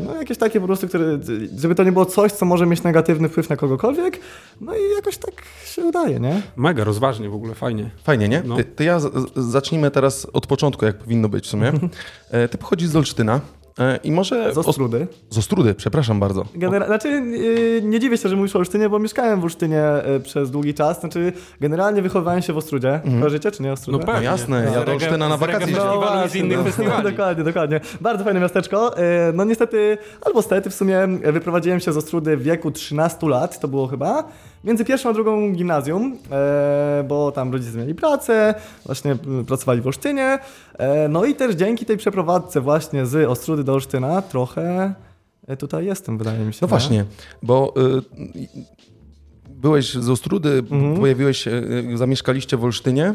no 0.04 0.14
jakieś 0.14 0.38
takie 0.38 0.60
po 0.60 0.66
prostu, 0.66 0.88
które, 0.88 1.18
żeby 1.58 1.74
to 1.74 1.84
nie 1.84 1.92
było 1.92 2.06
coś, 2.06 2.32
co 2.32 2.46
może 2.46 2.66
mieć 2.66 2.82
negatywny 2.82 3.28
wpływ 3.28 3.50
na 3.50 3.56
kogokolwiek, 3.56 4.20
no 4.60 4.76
i 4.76 4.94
jakoś 4.96 5.16
tak 5.16 5.34
się 5.64 5.84
udaje, 5.84 6.20
nie? 6.20 6.42
Mega 6.56 6.84
rozważnie 6.84 7.28
w 7.28 7.34
ogóle, 7.34 7.54
fajnie. 7.54 7.90
Fajnie, 8.04 8.28
nie? 8.28 8.42
No. 8.44 8.56
Ty, 8.56 8.64
to 8.64 8.82
ja 8.82 9.00
zacznijmy 9.36 9.90
teraz 9.90 10.26
od 10.32 10.46
początku, 10.46 10.84
jak 10.84 10.98
powinno 10.98 11.28
być 11.28 11.44
w 11.44 11.48
sumie. 11.48 11.72
E, 12.30 12.48
ty 12.48 12.58
pochodzisz 12.58 12.88
z 12.88 12.96
Olsztyna 12.96 13.34
e, 13.34 13.40
i 14.04 14.12
może... 14.12 14.54
Z 14.54 14.58
Ostrudy. 14.58 15.06
Z 15.30 15.38
Ostrudy, 15.38 15.74
przepraszam 15.74 16.20
bardzo. 16.20 16.44
Genera- 16.54 16.86
znaczy, 16.86 17.08
yy, 17.08 17.82
nie 17.82 18.00
dziwię 18.00 18.18
się, 18.18 18.28
że 18.28 18.36
mówisz 18.36 18.56
o 18.56 18.58
Olsztynie, 18.58 18.88
bo 18.88 18.98
mieszkałem 18.98 19.40
w 19.40 19.44
Olsztynie 19.44 19.82
yy, 20.06 20.20
przez 20.20 20.50
długi 20.50 20.74
czas, 20.74 21.00
znaczy 21.00 21.32
generalnie 21.60 22.02
wychowałem 22.02 22.42
się 22.42 22.52
w 22.52 22.56
Ostrudzie. 22.56 22.94
Mhm. 22.94 23.18
Kojarzycie, 23.18 23.50
czy 23.50 23.62
nie 23.62 23.72
Ostrudę? 23.72 23.98
No 24.06 24.12
pewnie. 24.12 24.24
jasne, 24.24 24.70
ja 24.74 24.82
Z 24.82 24.84
do 24.84 24.92
Olsztyna 24.92 25.28
na 25.28 25.36
wakacje 25.36 25.72
i 26.26 26.28
z 26.28 26.34
innych 26.34 26.78
no, 26.78 27.02
dokładnie, 27.10 27.44
dokładnie. 27.44 27.80
Bardzo 28.00 28.24
fajne 28.24 28.40
miasteczko. 28.40 28.98
E, 28.98 29.32
No 29.34 29.44
niestety, 29.44 29.98
albo 30.22 30.42
stety 30.42 30.70
w 30.70 30.74
sumie 30.74 30.98
e, 30.98 31.32
wyprowadziłem 31.32 31.80
się 31.80 31.92
z 31.92 31.96
Ostrudy 31.96 32.36
w 32.36 32.42
wieku 32.42 32.70
13 32.70 33.28
lat, 33.28 33.60
to 33.60 33.68
było 33.68 33.86
chyba, 33.86 34.24
między 34.66 34.84
pierwszą 34.84 35.10
a 35.10 35.12
drugą 35.12 35.52
gimnazjum, 35.52 36.18
e, 36.30 37.04
bo 37.08 37.32
tam 37.32 37.52
rodzice 37.52 37.78
mieli 37.78 37.94
pracę, 37.94 38.54
właśnie 38.86 39.16
pracowali 39.46 39.80
w 39.80 39.86
Olsztynie. 39.86 40.38
E, 40.78 41.08
No 41.08 41.24
i 41.24 41.34
też 41.34 41.54
dzięki 41.54 41.86
tej 41.86 41.96
przeprowadzce 41.96 42.60
właśnie 42.60 43.06
z 43.06 43.28
Ostrudy 43.30 43.64
do 43.64 43.72
Olsztyna 43.72 44.22
trochę 44.22 44.94
e, 45.46 45.56
tutaj 45.56 45.86
jestem, 45.86 46.18
wydaje 46.18 46.38
mi 46.38 46.52
się. 46.52 46.58
No 46.62 46.66
nie? 46.66 46.68
właśnie, 46.68 47.04
bo 47.42 47.74
y, 47.76 48.02
byłeś 49.50 49.94
z 49.94 50.08
Ostrudy, 50.08 50.62
pojawiłeś 51.00 51.38
się, 51.38 51.50
y, 51.50 51.96
zamieszkaliście 51.98 52.56
w 52.56 52.64
Olsztynie 52.64 53.08
y, 53.08 53.14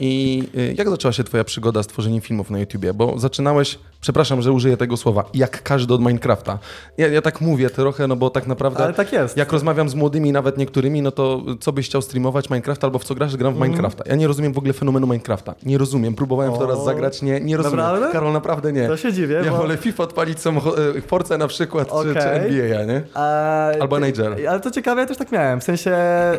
i 0.00 0.42
y, 0.56 0.74
jak 0.78 0.90
zaczęła 0.90 1.12
się 1.12 1.24
twoja 1.24 1.44
przygoda 1.44 1.82
z 1.82 1.86
tworzeniem 1.86 2.20
filmów 2.20 2.50
na 2.50 2.58
YouTubie? 2.58 2.94
Bo 2.94 3.18
zaczynałeś, 3.18 3.78
przepraszam, 4.06 4.42
że 4.42 4.52
użyję 4.52 4.76
tego 4.76 4.96
słowa, 4.96 5.24
jak 5.34 5.62
każdy 5.62 5.94
od 5.94 6.00
Minecrafta. 6.00 6.58
Ja, 6.98 7.08
ja 7.08 7.22
tak 7.22 7.40
mówię 7.40 7.70
trochę, 7.70 8.06
no 8.06 8.16
bo 8.16 8.30
tak 8.30 8.46
naprawdę... 8.46 8.84
Ale 8.84 8.92
tak 8.94 9.12
jest. 9.12 9.36
Jak 9.36 9.52
rozmawiam 9.52 9.88
z 9.88 9.94
młodymi, 9.94 10.32
nawet 10.32 10.58
niektórymi, 10.58 11.02
no 11.02 11.10
to 11.10 11.42
co 11.60 11.72
byś 11.72 11.86
chciał 11.88 12.02
streamować 12.02 12.50
Minecrafta 12.50 12.86
albo 12.86 12.98
w 12.98 13.04
co 13.04 13.14
grasz? 13.14 13.36
Gram 13.36 13.54
w 13.54 13.60
Minecrafta. 13.60 14.04
Ja 14.06 14.16
nie 14.16 14.26
rozumiem 14.26 14.52
w 14.52 14.58
ogóle 14.58 14.72
fenomenu 14.72 15.06
Minecrafta. 15.06 15.54
Nie 15.62 15.78
rozumiem. 15.78 16.14
Próbowałem 16.14 16.54
w 16.54 16.58
to 16.58 16.64
O. 16.64 16.68
raz 16.68 16.84
zagrać, 16.84 17.22
nie, 17.22 17.40
nie 17.40 17.56
rozumiem. 17.56 17.76
Naprawdę? 17.78 18.12
Karol, 18.12 18.32
naprawdę 18.32 18.72
nie. 18.72 18.86
To 18.88 18.96
się 18.96 19.12
dziwię, 19.12 19.42
Ja 19.44 19.50
bo- 19.50 19.56
wolę 19.56 19.76
FIFA 19.76 20.02
odpalić 20.02 20.40
samochód, 20.40 20.74
e, 20.96 21.00
Force 21.00 21.38
na 21.38 21.48
przykład, 21.48 21.88
czy, 21.88 22.14
czy 22.14 22.20
Okej. 22.20 22.38
NBA, 22.60 22.84
nie? 22.84 23.02
A, 23.14 23.70
Albo 23.80 23.98
Niger. 23.98 24.36
Ale 24.48 24.60
to 24.60 24.70
ciekawe, 24.70 25.00
ja 25.00 25.06
też 25.06 25.16
tak 25.16 25.32
miałem. 25.32 25.60
W 25.60 25.64
sensie 25.64 25.92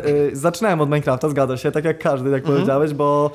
y, 0.06 0.36
zaczynałem 0.36 0.80
od 0.80 0.88
Minecrafta, 0.88 1.28
zgadza 1.28 1.56
się, 1.56 1.72
tak 1.72 1.84
jak 1.84 1.98
każdy, 1.98 2.30
jak 2.30 2.38
Mhm. 2.40 2.54
powiedziałeś, 2.54 2.94
bo, 2.94 3.30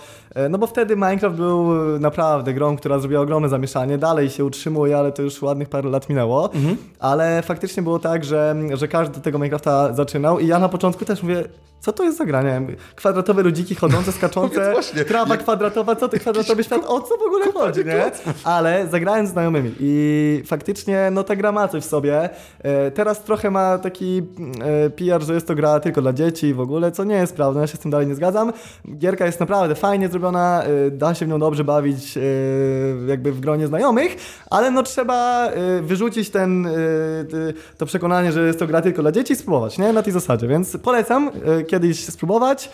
no 0.49 0.57
bo 0.57 0.67
wtedy 0.67 0.95
Minecraft 0.95 1.35
był 1.35 1.73
naprawdę 1.99 2.53
grą, 2.53 2.77
która 2.77 2.99
zrobiła 2.99 3.21
ogromne 3.21 3.49
zamieszanie. 3.49 3.97
Dalej 3.97 4.29
się 4.29 4.45
utrzymuje, 4.45 4.97
ale 4.97 5.11
to 5.11 5.21
już 5.21 5.41
ładnych 5.41 5.69
parę 5.69 5.89
lat 5.89 6.09
minęło. 6.09 6.53
Mhm. 6.53 6.77
Ale 6.99 7.41
faktycznie 7.41 7.83
było 7.83 7.99
tak, 7.99 8.23
że, 8.23 8.55
że 8.73 8.87
każdy 8.87 9.15
do 9.15 9.21
tego 9.21 9.37
Minecrafta 9.37 9.93
zaczynał 9.93 10.39
i 10.39 10.47
ja 10.47 10.59
na 10.59 10.69
początku 10.69 11.05
też 11.05 11.23
mówię, 11.23 11.43
co 11.81 11.93
to 11.93 12.03
jest 12.03 12.17
za 12.17 12.25
gra? 12.25 12.41
Nie 12.41 12.49
wiem, 12.49 12.67
kwadratowe 12.95 13.43
ludziki 13.43 13.75
chodzące, 13.75 14.11
skaczące, 14.11 14.71
właśnie, 14.73 15.05
trawa 15.05 15.33
jak- 15.35 15.43
kwadratowa, 15.43 15.95
co 15.95 16.09
ty 16.09 16.19
kwadratowy 16.19 16.63
świat, 16.63 16.81
o 16.87 17.01
co 17.01 17.17
w 17.17 17.21
ogóle 17.21 17.51
chodzi, 17.53 17.85
nie? 17.85 18.11
Ale 18.43 18.87
zagrałem 18.91 19.27
z 19.27 19.29
znajomymi 19.29 19.71
i 19.79 20.43
faktycznie 20.45 21.09
no 21.11 21.23
ta 21.23 21.35
gra 21.35 21.51
ma 21.51 21.67
coś 21.67 21.83
w 21.83 21.87
sobie. 21.87 22.29
E, 22.63 22.91
Teraz 22.91 23.23
trochę 23.23 23.51
ma 23.51 23.77
taki 23.77 24.21
e, 24.85 24.89
PR, 24.89 25.21
że 25.23 25.33
jest 25.33 25.47
to 25.47 25.55
gra 25.55 25.79
tylko 25.79 26.01
dla 26.01 26.13
dzieci 26.13 26.47
i 26.47 26.53
w 26.53 26.59
ogóle, 26.59 26.91
co 26.91 27.03
nie 27.03 27.15
jest 27.15 27.35
prawdą, 27.35 27.59
ja 27.59 27.67
się 27.67 27.77
z 27.77 27.79
tym 27.79 27.91
dalej 27.91 28.07
nie 28.07 28.15
zgadzam. 28.15 28.53
Gierka 28.97 29.25
jest 29.25 29.39
naprawdę 29.39 29.75
fajnie 29.75 30.07
zrobiona, 30.09 30.63
e, 30.63 30.91
da 30.91 31.13
się 31.13 31.25
w 31.25 31.29
nią 31.29 31.39
dobrze 31.39 31.63
bawić 31.63 32.17
jakby 33.07 33.31
w 33.31 33.39
gronie 33.39 33.67
znajomych, 33.67 34.15
ale 34.49 34.71
no 34.71 34.83
trzeba 34.83 35.49
wyrzucić 35.81 36.29
ten, 36.29 36.67
to 37.77 37.85
przekonanie, 37.85 38.31
że 38.31 38.47
jest 38.47 38.59
to 38.59 38.67
gra 38.67 38.81
tylko 38.81 39.01
dla 39.01 39.11
dzieci 39.11 39.33
i 39.33 39.35
spróbować, 39.35 39.77
nie? 39.77 39.93
Na 39.93 40.03
tej 40.03 40.13
zasadzie, 40.13 40.47
więc 40.47 40.77
polecam 40.77 41.31
kiedyś 41.69 42.06
spróbować. 42.06 42.69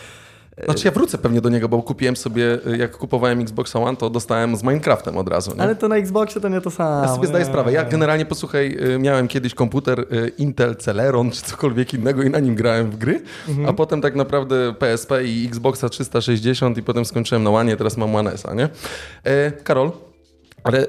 Znaczy 0.66 0.88
ja 0.88 0.92
wrócę 0.92 1.18
pewnie 1.18 1.42
do 1.42 1.50
niego, 1.50 1.70
bo 1.70 1.84
kupiłem 1.84 2.16
sobie, 2.16 2.60
y, 2.68 2.78
jak 2.78 2.98
kupowałem 2.98 3.40
Xbox 3.42 3.76
One, 3.76 3.98
to 3.98 4.10
dostałem 4.10 4.56
z 4.56 4.64
Minecraftem 4.64 5.18
od 5.18 5.28
razu. 5.30 5.56
Nie? 5.56 5.62
Ale 5.62 5.76
to 5.76 5.88
na 5.88 5.96
Xboxie 5.96 6.42
to 6.42 6.50
nie 6.50 6.62
to 6.62 6.72
samo. 6.72 7.02
ja 7.08 7.16
sobie 7.16 7.28
zdaję 7.28 7.46
sprawę. 7.46 7.72
Ja 7.72 7.84
generalnie, 7.86 8.26
posłuchaj, 8.26 8.78
y, 8.96 9.00
miałem 9.00 9.28
kiedyś 9.28 9.54
komputer 9.54 10.00
y, 10.00 10.32
Intel 10.38 10.76
Celeron 10.76 11.32
czy 11.32 11.42
cokolwiek 11.42 11.94
innego 11.94 12.24
i 12.24 12.30
na 12.30 12.40
nim 12.40 12.56
grałem 12.56 12.92
w 12.92 12.98
gry, 12.98 13.22
Mhm. 13.50 13.70
a 13.70 13.74
potem 13.74 14.02
tak 14.02 14.16
naprawdę 14.16 14.74
PSP 14.74 15.12
i 15.26 15.46
Xboxa 15.48 15.90
360 15.90 16.78
i 16.78 16.84
potem 16.84 17.06
skończyłem 17.06 17.44
na 17.44 17.50
One, 17.50 17.78
teraz 17.78 17.98
mam 17.98 18.16
One 18.16 18.34
S, 18.34 18.44
nie? 18.56 18.70
E, 19.24 19.52
Karol, 19.52 19.92
ale... 20.64 20.86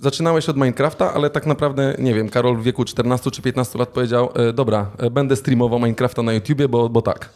Zaczynałeś 0.00 0.48
od 0.48 0.56
Minecrafta, 0.56 1.14
ale 1.14 1.30
tak 1.30 1.46
naprawdę, 1.46 1.94
nie 1.98 2.14
wiem, 2.14 2.28
Karol 2.28 2.56
w 2.56 2.62
wieku 2.62 2.84
14 2.84 3.30
czy 3.30 3.42
15 3.42 3.78
lat 3.78 3.88
powiedział, 3.88 4.30
e, 4.34 4.52
dobra, 4.52 4.90
e, 4.98 5.10
będę 5.10 5.36
streamował 5.36 5.78
Minecrafta 5.78 6.22
na 6.22 6.32
YouTubie, 6.32 6.68
bo, 6.68 6.88
bo 6.88 7.02
tak. 7.02 7.28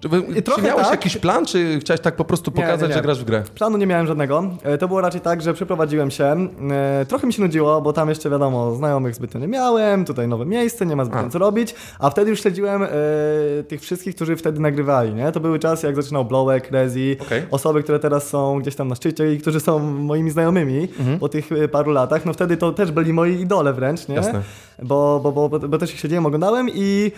Czy, 0.00 0.42
trochę 0.42 0.62
miałeś 0.62 0.82
tak. 0.82 0.90
jakiś 0.90 1.16
plan, 1.16 1.46
czy 1.46 1.78
chciałeś 1.80 2.00
tak 2.00 2.16
po 2.16 2.24
prostu 2.24 2.50
Nie, 2.50 2.62
pokazać, 2.62 2.80
nie, 2.82 2.88
nie. 2.88 2.94
że 2.94 3.02
grasz 3.02 3.20
w 3.20 3.24
grę? 3.24 3.42
Planu 3.54 3.76
nie 3.78 3.86
miałem 3.86 4.06
żadnego. 4.06 4.44
E, 4.62 4.78
To 4.78 4.88
było 4.88 5.00
raczej 5.00 5.20
tak, 5.20 5.42
że 5.42 5.54
przeprowadziłem 5.54 6.10
się. 6.10 6.24
E, 6.70 7.06
Trochę 7.08 7.26
mi 7.26 7.32
się 7.32 7.42
nudziło, 7.42 7.80
bo 7.80 7.92
tam 7.92 8.08
jeszcze 8.08 8.30
wiadomo, 8.30 8.74
znajomych 8.74 9.14
zbytnio 9.14 9.40
nie 9.40 9.48
miałem, 9.48 10.04
tutaj 10.04 10.28
nowe 10.28 10.46
miejsce, 10.46 10.86
nie 10.86 10.96
ma 10.96 11.04
zbytnio 11.04 11.26
A. 11.26 11.30
co 11.30 11.38
robić, 11.38 11.74
a 11.98 12.10
wtedy 12.10 12.30
już 12.30 12.40
śledziłem 12.42 12.82
e, 12.82 12.88
tych 13.68 13.80
wszystkich, 13.80 14.14
którzy 14.14 14.36
wtedy 14.36 14.60
nagrywali, 14.60 15.14
nie? 15.14 15.32
To 15.32 15.40
były 15.40 15.58
czasy, 15.58 15.86
jak 15.86 15.96
zaczynał 15.96 16.24
Blowek, 16.24 16.70
Rezi, 16.70 17.16
Okej. 17.20 17.42
osoby, 17.50 17.82
które 17.82 17.98
teraz 17.98 18.28
są 18.28 18.60
gdzieś 18.60 18.76
tam 18.76 18.88
na 18.88 18.94
szczycie 18.94 19.32
i 19.34 19.38
którzy 19.38 19.60
są 19.60 19.78
moimi 19.78 20.30
znajomymi 20.30 20.88
Mhm. 20.98 21.18
po 21.18 21.28
tych 21.28 21.48
paru 21.72 21.90
latach. 21.92 22.24
No 22.24 22.32
wtedy 22.32 22.56
to 22.56 22.72
też 22.72 22.90
byli 22.92 23.12
moi 23.12 23.40
idole 23.40 23.72
wręcz, 23.72 24.08
nie? 24.08 24.14
Jasne. 24.14 24.42
Bo, 24.82 25.20
bo, 25.22 25.32
bo, 25.32 25.48
bo, 25.48 25.58
bo 25.68 25.78
też 25.78 25.94
ich 25.94 26.00
siedziałem, 26.00 26.26
oglądałem 26.26 26.68
i 26.74 27.12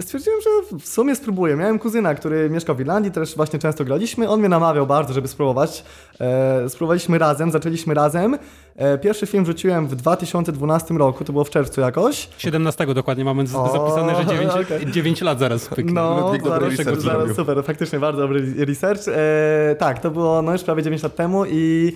stwierdziłem, 0.00 0.40
że 0.40 0.78
w 0.78 0.88
sumie 0.88 1.16
spróbuję. 1.16 1.56
Miałem 1.56 1.78
kuzyna, 1.78 2.14
który 2.14 2.50
mieszkał 2.50 2.76
w 2.76 2.80
Irlandii, 2.80 3.12
też 3.12 3.36
właśnie 3.36 3.58
często 3.58 3.84
graliśmy. 3.84 4.28
On 4.28 4.40
mnie 4.40 4.48
namawiał 4.48 4.86
bardzo, 4.86 5.12
żeby 5.12 5.28
spróbować. 5.28 5.84
E, 6.20 6.68
spróbowaliśmy 6.68 7.18
razem, 7.18 7.50
zaczęliśmy 7.50 7.94
razem. 7.94 8.38
E, 8.76 8.98
pierwszy 8.98 9.26
film 9.26 9.44
wrzuciłem 9.44 9.86
w 9.88 9.96
2012 9.96 10.94
roku, 10.94 11.24
to 11.24 11.32
było 11.32 11.44
w 11.44 11.50
czerwcu 11.50 11.80
jakoś. 11.80 12.28
17 12.38 12.94
dokładnie 12.94 13.24
mamy 13.24 13.42
O, 13.42 13.72
zapisane, 13.72 14.16
że 14.16 14.26
9, 14.26 14.52
okej. 14.52 14.92
9 14.92 15.20
lat 15.20 15.38
zaraz 15.38 15.68
pyknie. 15.68 15.92
No, 15.92 16.32
zaraz, 16.44 16.74
zaraz, 16.74 17.00
zrobił. 17.00 17.34
super, 17.34 17.64
faktycznie 17.64 18.00
bardzo 18.00 18.20
dobry 18.20 18.64
research. 18.64 19.00
E, 19.08 19.76
tak, 19.78 19.98
to 19.98 20.10
było 20.10 20.42
no 20.42 20.52
już 20.52 20.62
prawie 20.62 20.82
9 20.82 21.02
lat 21.02 21.16
temu 21.16 21.44
i 21.46 21.92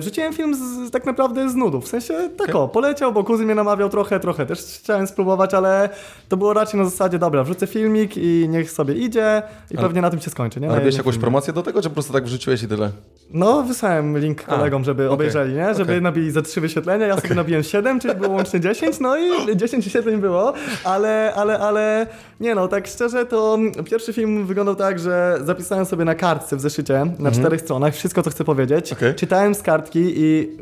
wrzuciłem 0.00 0.32
film 0.32 0.54
z, 0.54 0.90
tak 0.90 1.06
naprawdę 1.06 1.50
z 1.50 1.54
nudów, 1.54 1.84
w 1.84 1.88
sensie 1.88 2.14
tak 2.36 2.54
o, 2.54 2.68
poleciał, 2.68 3.12
bo 3.12 3.24
kuzyn 3.24 3.46
mnie 3.46 3.54
namawiał 3.54 3.88
trochę, 3.88 4.20
trochę 4.20 4.46
też 4.46 4.58
chciałem 4.82 5.06
spróbować, 5.06 5.54
ale 5.54 5.88
to 6.28 6.36
było 6.36 6.52
raczej 6.52 6.80
na 6.80 6.86
zasadzie, 6.86 7.18
dobra, 7.18 7.44
wrzucę 7.44 7.66
filmik 7.66 8.16
i 8.16 8.46
niech 8.48 8.70
sobie 8.70 8.94
idzie 8.94 9.42
i 9.70 9.76
Ale- 9.76 9.86
pewnie 9.86 10.02
na 10.02 10.10
tym 10.10 10.20
się 10.20 10.30
skończy, 10.30 10.60
nie? 10.60 10.66
Na 10.66 10.74
robiłeś 10.74 10.94
jednym 10.94 11.00
jakąś 11.00 11.14
filmie. 11.14 11.22
promocję 11.22 11.52
do 11.52 11.62
tego, 11.62 11.82
czy 11.82 11.88
po 11.88 11.94
prostu 11.94 12.12
tak 12.12 12.24
wrzuciłeś 12.24 12.62
i 12.62 12.68
tyle? 12.68 12.90
No, 13.30 13.62
wysłałem 13.62 14.18
link 14.18 14.44
kolegom, 14.44 14.84
żeby 14.84 15.02
okej, 15.02 15.14
obejrzeli, 15.14 15.54
nie? 15.54 15.74
Żeby 15.74 15.82
okej. 15.92 16.02
nabili 16.02 16.30
za 16.30 16.42
trzy 16.42 16.60
wyświetlenia, 16.60 17.06
ja 17.06 17.20
sobie 17.20 17.34
nabiłem 17.34 17.62
7, 17.62 18.00
czyli 18.00 18.14
było 18.14 18.34
łącznie 18.34 18.60
10, 18.70 19.00
no 19.00 19.16
i 19.18 19.56
10 19.56 19.84
wyświetleń 19.84 20.16
było, 20.16 20.52
ale, 20.84 21.32
ale, 21.36 21.58
ale, 21.58 22.06
nie 22.40 22.54
no, 22.54 22.68
tak 22.68 22.86
szczerze 22.86 23.26
to 23.26 23.58
pierwszy 23.84 24.12
film 24.12 24.46
wyglądał 24.46 24.74
tak, 24.76 24.98
że 24.98 25.38
zapisałem 25.44 25.84
sobie 25.84 26.04
na 26.04 26.14
kartce 26.14 26.56
w 26.56 26.60
zeszycie, 26.60 27.06
na 27.18 27.30
czterech 27.30 27.60
stronach, 27.60 27.94
wszystko 27.94 28.22
co 28.22 28.30
chcę 28.30 28.44
powiedzieć, 28.44 28.94
czytałem 29.16 29.54
z 29.60 29.62
kartki 29.62 30.12
i 30.16 30.56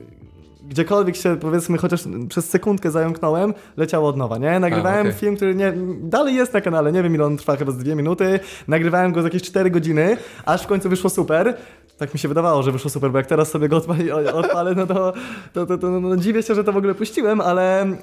gdziekolwiek 0.68 1.16
się 1.16 1.36
powiedzmy 1.36 1.78
chociaż 1.78 2.04
przez 2.28 2.50
sekundkę 2.50 2.90
zająknąłem, 2.90 3.54
leciało 3.76 4.08
od 4.08 4.16
nowa, 4.16 4.38
nie? 4.38 4.60
Nagrywałem 4.60 5.06
okej. 5.06 5.12
film, 5.12 5.36
który 5.36 5.54
nie, 5.54 5.72
dalej 6.00 6.34
jest 6.34 6.54
na 6.54 6.60
kanale, 6.60 6.92
nie 6.92 7.02
wiem 7.02 7.14
ile 7.14 7.24
on 7.24 7.36
trwa, 7.36 7.56
chyba 7.56 7.72
z 7.72 7.76
dwie 7.76 7.94
minuty, 7.94 8.40
nagrywałem 8.68 9.12
go 9.12 9.22
za 9.22 9.26
jakieś 9.26 9.42
4 9.42 9.70
godziny, 9.70 10.16
aż 10.44 10.62
w 10.62 10.66
końcu 10.66 10.88
wyszło 10.88 11.10
super. 11.10 11.54
Tak 11.98 12.14
mi 12.14 12.20
się 12.20 12.28
wydawało, 12.28 12.62
że 12.62 12.72
wyszło 12.72 12.90
super, 12.90 13.10
bo 13.10 13.18
jak 13.18 13.26
teraz 13.26 13.50
sobie 13.50 13.68
go 13.68 13.76
odpali, 13.76 14.10
odpalę, 14.42 14.74
no 14.74 14.86
to, 14.86 15.12
to, 15.52 15.66
to, 15.66 15.78
to 15.78 16.00
no, 16.00 16.16
dziwię 16.16 16.42
się, 16.42 16.54
że 16.54 16.64
to 16.64 16.72
w 16.72 16.76
ogóle 16.76 16.94
puściłem, 16.94 17.40
ale 17.40 17.82
e, 17.82 17.96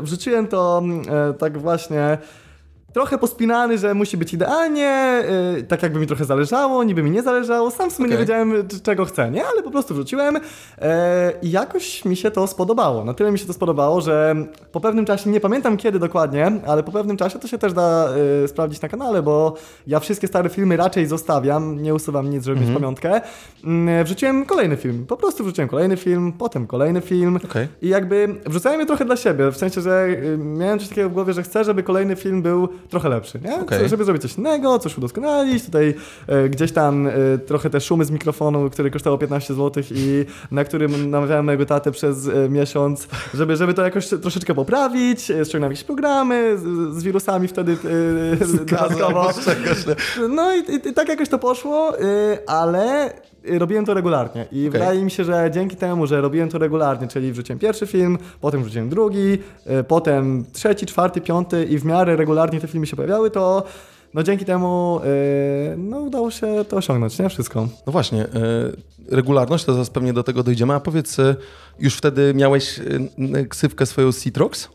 wrzuciłem 0.00 0.46
to 0.46 0.82
e, 1.08 1.34
tak 1.34 1.58
właśnie 1.58 2.18
trochę 2.92 3.18
pospinany, 3.18 3.78
że 3.78 3.94
musi 3.94 4.16
być 4.16 4.34
idealnie, 4.34 5.22
yy, 5.56 5.62
tak 5.62 5.82
jakby 5.82 6.00
mi 6.00 6.06
trochę 6.06 6.24
zależało, 6.24 6.84
niby 6.84 7.02
mi 7.02 7.10
nie 7.10 7.22
zależało, 7.22 7.70
sam 7.70 7.90
w 7.90 7.92
sumie 7.92 8.08
nie 8.08 8.14
Okej. 8.14 8.26
wiedziałem 8.26 8.68
czego 8.82 9.04
chcę, 9.04 9.30
nie? 9.30 9.46
Ale 9.46 9.62
po 9.62 9.70
prostu 9.70 9.94
wrzuciłem 9.94 10.34
yy, 10.34 10.40
i 11.42 11.50
jakoś 11.50 12.04
mi 12.04 12.16
się 12.16 12.30
to 12.30 12.46
spodobało. 12.46 13.04
Na 13.04 13.14
tyle 13.14 13.32
mi 13.32 13.38
się 13.38 13.46
to 13.46 13.52
spodobało, 13.52 14.00
że 14.00 14.34
po 14.72 14.80
pewnym 14.80 15.04
czasie, 15.04 15.30
nie 15.30 15.40
pamiętam 15.40 15.76
kiedy 15.76 15.98
dokładnie, 15.98 16.52
ale 16.66 16.82
po 16.82 16.92
pewnym 16.92 17.16
czasie 17.16 17.38
to 17.38 17.48
się 17.48 17.58
też 17.58 17.72
da 17.72 18.08
yy, 18.42 18.48
sprawdzić 18.48 18.82
na 18.82 18.88
kanale, 18.88 19.22
bo 19.22 19.54
ja 19.86 20.00
wszystkie 20.00 20.28
stare 20.28 20.48
filmy 20.48 20.76
raczej 20.76 21.06
zostawiam, 21.06 21.82
nie 21.82 21.94
usuwam 21.94 22.30
nic, 22.30 22.44
żeby 22.44 22.60
mieć 22.60 22.70
pamiątkę. 22.70 23.20
Wrzuciłem 24.04 24.46
kolejny 24.46 24.76
film, 24.76 25.06
po 25.06 25.16
prostu 25.16 25.44
wrzuciłem 25.44 25.68
kolejny 25.68 25.96
film, 25.96 26.32
potem 26.32 26.66
kolejny 26.66 27.00
film. 27.00 27.38
Okej. 27.44 27.68
I 27.82 27.88
jakby 27.88 28.28
wrzucałem 28.46 28.80
je 28.80 28.86
trochę 28.86 29.04
dla 29.04 29.16
siebie, 29.16 29.50
w 29.50 29.56
sensie, 29.56 29.80
że 29.80 30.06
y, 30.08 30.38
miałem 30.38 30.78
coś 30.78 30.88
takiego 30.88 31.08
w 31.08 31.12
głowie, 31.12 31.32
że 31.32 31.42
chcę, 31.42 31.64
żeby 31.64 31.82
kolejny 31.82 32.16
film 32.16 32.42
był 32.42 32.68
trochę 32.90 33.08
lepszy, 33.08 33.40
nie? 33.44 33.60
Okej. 33.60 33.88
Żeby 33.88 34.04
zrobić 34.04 34.22
coś 34.22 34.38
innego, 34.38 34.78
coś 34.78 34.98
udoskonalić, 34.98 35.64
tutaj 35.64 35.94
y, 36.44 36.48
gdzieś 36.48 36.72
tam 36.72 37.06
y, 37.06 37.38
trochę 37.46 37.70
te 37.70 37.80
szumy 37.80 38.04
z 38.04 38.10
mikrofonu, 38.10 38.70
który 38.70 38.90
kosztował 38.90 39.18
15 39.18 39.54
zł 39.54 39.82
i 39.90 40.24
na 40.50 40.64
którym 40.64 41.10
namawiałem 41.10 41.44
mojego 41.44 41.66
tatę 41.66 41.90
przez 41.90 42.26
y, 42.26 42.48
miesiąc, 42.48 43.08
żeby, 43.34 43.56
żeby 43.56 43.74
to 43.74 43.82
jakoś 43.82 44.08
troszeczkę 44.08 44.54
poprawić, 44.54 45.30
y, 45.30 45.44
ściągnąłem 45.44 45.72
jakieś 45.72 45.84
programy 45.84 46.58
z, 46.58 46.94
z 46.96 47.02
wirusami 47.02 47.48
wtedy 47.48 47.72
y, 48.52 48.64
dodatkowo. 48.64 49.30
No 50.28 50.56
i, 50.56 50.58
i, 50.58 50.88
i 50.88 50.92
tak 50.92 51.08
jakoś 51.08 51.28
to 51.28 51.38
poszło, 51.38 52.00
y, 52.00 52.46
ale 52.46 53.12
robiłem 53.44 53.84
to 53.84 53.94
regularnie 53.94 54.46
i 54.52 54.70
wydaje 54.70 55.04
mi 55.04 55.10
się, 55.10 55.24
że 55.24 55.50
dzięki 55.54 55.76
temu, 55.76 56.06
że 56.06 56.20
robiłem 56.20 56.48
to 56.48 56.58
regularnie, 56.58 57.08
czyli 57.08 57.32
wrzuciłem 57.32 57.58
pierwszy 57.58 57.86
film, 57.86 58.18
potem 58.40 58.62
wrzuciłem 58.62 58.88
drugi, 58.88 59.38
y, 59.80 59.84
potem 59.84 60.44
trzeci, 60.52 60.86
czwarty, 60.86 61.20
piąty 61.20 61.64
i 61.64 61.78
w 61.78 61.84
miarę 61.84 62.16
regularnie 62.16 62.60
te 62.60 62.68
filmy 62.68 62.86
się 62.86 62.96
pojawiały, 62.96 63.30
to 63.30 63.64
no 64.14 64.22
dzięki 64.22 64.44
temu 64.44 65.00
y, 65.04 65.76
no 65.76 66.00
udało 66.00 66.30
się 66.30 66.64
to 66.68 66.76
osiągnąć, 66.76 67.18
nie? 67.18 67.28
Wszystko. 67.28 67.68
No 67.86 67.92
właśnie, 67.92 68.26
regularność, 69.10 69.64
to 69.64 69.72
zaraz 69.72 69.90
pewnie 69.90 70.12
do 70.12 70.22
tego 70.22 70.42
dojdziemy, 70.42 70.74
a 70.74 70.80
powiedz, 70.80 71.16
już 71.78 71.94
wtedy 71.94 72.34
miałeś 72.34 72.80
ksywkę 73.48 73.86
swoją 73.86 74.12
Citrox? 74.12 74.68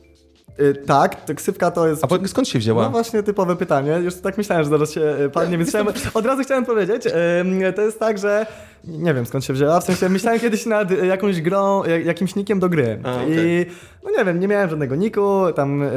Y, 0.62 0.74
tak, 0.86 1.26
to 1.26 1.36
ksywka 1.36 1.72
to 1.72 1.88
jest... 1.88 2.04
A 2.04 2.08
po- 2.08 2.28
skąd 2.28 2.48
się 2.48 2.60
wzięła? 2.60 2.84
No 2.84 2.90
właśnie 2.90 3.24
typowe 3.24 3.56
pytanie. 3.56 3.92
Już 4.04 4.16
tak 4.16 4.38
myślałem, 4.38 4.64
że 4.64 4.70
zaraz 4.70 4.92
się 4.92 5.02
y, 5.02 5.30
padnie, 5.30 5.58
więc 5.58 5.70
chciałem, 5.70 5.88
od 6.14 6.26
razu 6.26 6.44
chciałem 6.44 6.66
powiedzieć. 6.66 7.04
To 7.76 7.82
jest 7.82 8.00
tak, 8.00 8.18
że 8.18 8.46
nie 8.84 9.14
wiem 9.14 9.26
skąd 9.26 9.46
się 9.46 9.54
wzięła, 9.54 9.80
w 9.80 9.84
sensie 9.84 10.10
myślałem 10.10 10.40
kiedyś 10.40 10.66
nad 10.66 10.92
jakąś 11.04 11.42
grą, 11.42 11.84
jak- 11.84 12.06
jakimś 12.06 12.36
nikiem 12.36 12.60
do 12.60 12.70
gry. 12.70 13.00
A, 13.04 13.24
I 13.24 13.34
okej. 13.34 13.66
no 14.04 14.10
nie 14.18 14.26
wiem, 14.26 14.40
nie 14.40 14.48
miałem 14.48 14.70
żadnego 14.70 14.96
niku, 14.96 15.42
tam 15.56 15.82
y, 15.84 15.88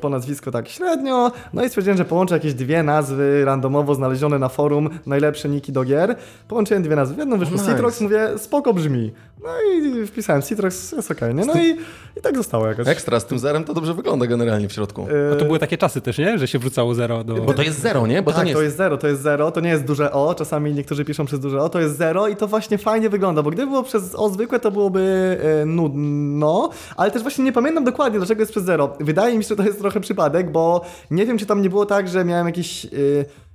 po 0.00 0.08
nazwisku 0.08 0.50
tak 0.50 0.68
średnio. 0.68 1.32
No 1.52 1.64
i 1.64 1.68
stwierdziłem, 1.68 1.96
że 1.98 2.04
połączę 2.04 2.34
jakieś 2.34 2.54
dwie 2.54 2.82
nazwy 2.82 3.44
randomowo 3.44 3.94
znalezione 3.94 4.38
na 4.38 4.48
forum, 4.48 4.90
najlepsze 5.06 5.48
niki 5.48 5.72
do 5.72 5.84
gier. 5.84 6.16
Połączyłem 6.48 6.82
dwie 6.82 6.96
nazwy. 6.96 7.14
W 7.14 7.18
jedną 7.18 7.38
wyszło 7.38 7.56
Nice. 7.56 7.66
Citrox, 7.72 8.00
mówię, 8.00 8.28
spoko 8.36 8.74
brzmi. 8.74 9.12
No 9.42 9.48
i 9.72 10.06
wpisałem 10.06 10.42
Citrox, 10.42 10.92
jest 10.92 11.10
okej, 11.10 11.34
nie? 11.34 11.44
No 11.44 11.54
i, 11.54 11.76
i 12.16 12.20
tak 12.22 12.36
zostało 12.36 12.66
jakoś. 12.66 12.88
Ekstra, 12.88 13.20
z 13.20 13.26
tym 13.26 13.38
zerem 13.38 13.64
to 13.64 13.74
dobrze 13.74 13.94
wygląda 13.94 14.26
generalnie 14.26 14.68
w 14.68 14.72
środku. 14.72 15.06
Y, 15.08 15.32
A 15.32 15.36
to 15.36 15.44
były 15.44 15.58
takie 15.58 15.78
czasy 15.78 16.00
też, 16.00 16.18
nie? 16.18 16.38
Że 16.38 16.48
się 16.48 16.58
wrzucało 16.58 16.94
zero 16.94 17.24
do... 17.24 17.34
Bo 17.34 17.54
to 17.54 17.62
jest 17.62 17.80
zero, 17.80 18.06
nie? 18.06 18.22
Bo 18.22 18.30
tak, 18.30 18.40
to 18.40 18.44
nie 18.44 18.50
jest... 18.50 18.62
jest 18.62 18.76
zero, 18.76 18.96
to 18.98 19.08
jest 19.08 19.22
zero, 19.22 19.50
to 19.50 19.60
nie 19.60 19.70
jest 19.70 19.84
duże 19.84 20.12
O, 20.12 20.34
czasami 20.34 20.72
niektórzy 20.74 21.04
piszą 21.04 21.24
przez 21.26 21.40
duże 21.40 21.60
O, 21.62 21.68
to 21.68 21.80
jest 21.80 21.96
zero 21.96 22.21
i 22.28 22.36
to 22.36 22.46
właśnie 22.46 22.78
fajnie 22.78 23.08
wygląda, 23.08 23.42
bo 23.42 23.50
gdyby 23.50 23.70
było 23.70 23.82
przez 23.82 24.14
O 24.14 24.28
zwykłe, 24.28 24.60
to 24.60 24.70
byłoby 24.70 25.38
e, 25.62 25.66
nudno, 25.66 26.70
ale 26.96 27.10
też 27.10 27.22
właśnie 27.22 27.44
nie 27.44 27.52
pamiętam 27.52 27.84
dokładnie, 27.84 28.18
dlaczego 28.18 28.42
jest 28.42 28.52
przez 28.52 28.64
zero. 28.64 28.96
Wydaje 29.00 29.38
mi 29.38 29.44
się, 29.44 29.48
że 29.48 29.56
to 29.56 29.62
jest 29.62 29.78
trochę 29.78 30.00
przypadek, 30.00 30.52
bo 30.52 30.84
nie 31.10 31.26
wiem, 31.26 31.38
czy 31.38 31.46
tam 31.46 31.62
nie 31.62 31.70
było 31.70 31.86
tak, 31.86 32.08
że 32.08 32.24
miałem 32.24 32.46
jakieś... 32.46 32.84
E, 32.84 32.88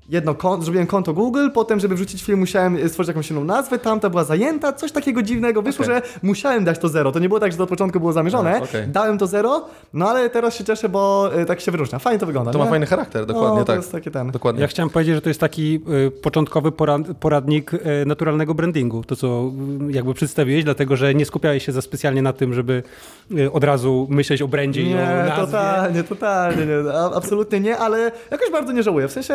Jedno 0.09 0.35
konto, 0.35 0.63
zrobiłem 0.63 0.87
konto 0.87 1.13
Google, 1.13 1.49
potem, 1.53 1.79
żeby 1.79 1.95
wrzucić 1.95 2.23
film, 2.23 2.39
musiałem 2.39 2.75
e, 2.75 2.89
stworzyć 2.89 3.07
jakąś 3.07 3.31
inną 3.31 3.43
nazwę, 3.43 3.79
tamta 3.79 4.09
była 4.09 4.23
zajęta, 4.23 4.73
coś 4.73 4.91
takiego 4.91 5.21
dziwnego. 5.21 5.61
Wyszło, 5.61 5.85
Okej. 5.85 5.95
że 5.95 6.01
musiałem 6.23 6.65
dać 6.65 6.79
to 6.79 6.89
zero. 6.89 7.11
To 7.11 7.19
nie 7.19 7.27
było 7.27 7.39
tak, 7.39 7.51
że 7.51 7.57
to 7.57 7.63
od 7.63 7.69
początku 7.69 7.99
było 7.99 8.13
zamierzone. 8.13 8.55
A, 8.55 8.63
okej. 8.63 8.87
Dałem 8.87 9.17
to 9.17 9.27
zero, 9.27 9.65
no 9.93 10.09
ale 10.09 10.29
teraz 10.29 10.55
się 10.55 10.63
cieszę, 10.63 10.89
bo 10.89 11.29
e, 11.33 11.45
tak 11.45 11.61
się 11.61 11.71
wyróżnia. 11.71 11.99
Fajnie 11.99 12.19
to 12.19 12.25
wygląda. 12.25 12.51
To 12.51 12.57
ma 12.57 12.63
nie? 12.63 12.69
fajny 12.69 12.85
charakter, 12.85 13.25
dokładnie 13.25 13.59
no, 13.59 13.65
to 13.65 13.73
tak. 13.73 13.75
jest 13.75 13.91
taki 13.91 14.11
ten. 14.11 14.31
Dokładnie. 14.31 14.61
Ja 14.61 14.67
chciałem 14.67 14.89
powiedzieć, 14.89 15.15
że 15.15 15.21
to 15.21 15.29
jest 15.29 15.39
taki 15.39 15.81
y, 16.07 16.11
początkowy 16.11 16.71
porad, 16.71 17.01
poradnik 17.19 17.73
y, 17.73 17.79
naturalnego 18.05 18.53
brandingu, 18.53 19.03
to 19.03 19.15
co 19.15 19.51
y, 19.89 19.91
jakby 19.91 20.13
przedstawiłeś, 20.13 20.63
dlatego 20.63 20.95
że 20.95 21.15
nie 21.15 21.25
skupiałeś 21.25 21.65
się 21.65 21.71
za 21.71 21.81
specjalnie 21.81 22.21
na 22.21 22.33
tym, 22.33 22.53
żeby 22.53 22.83
y, 23.31 23.51
od 23.51 23.63
razu 23.63 24.07
myśleć 24.09 24.41
o 24.41 24.47
brandzie 24.47 24.81
i 24.81 24.85
o 24.85 24.87
Nie, 24.87 25.05
nazwie. 25.05 25.45
totalnie, 25.45 26.03
totalnie 26.03 26.65
nie. 26.65 26.93
Absolutnie 27.15 27.59
nie, 27.59 27.77
ale 27.77 28.11
jakoś 28.31 28.51
bardzo 28.51 28.71
nie 28.73 28.83
żałuję. 28.83 29.07
W 29.07 29.11
sensie 29.11 29.33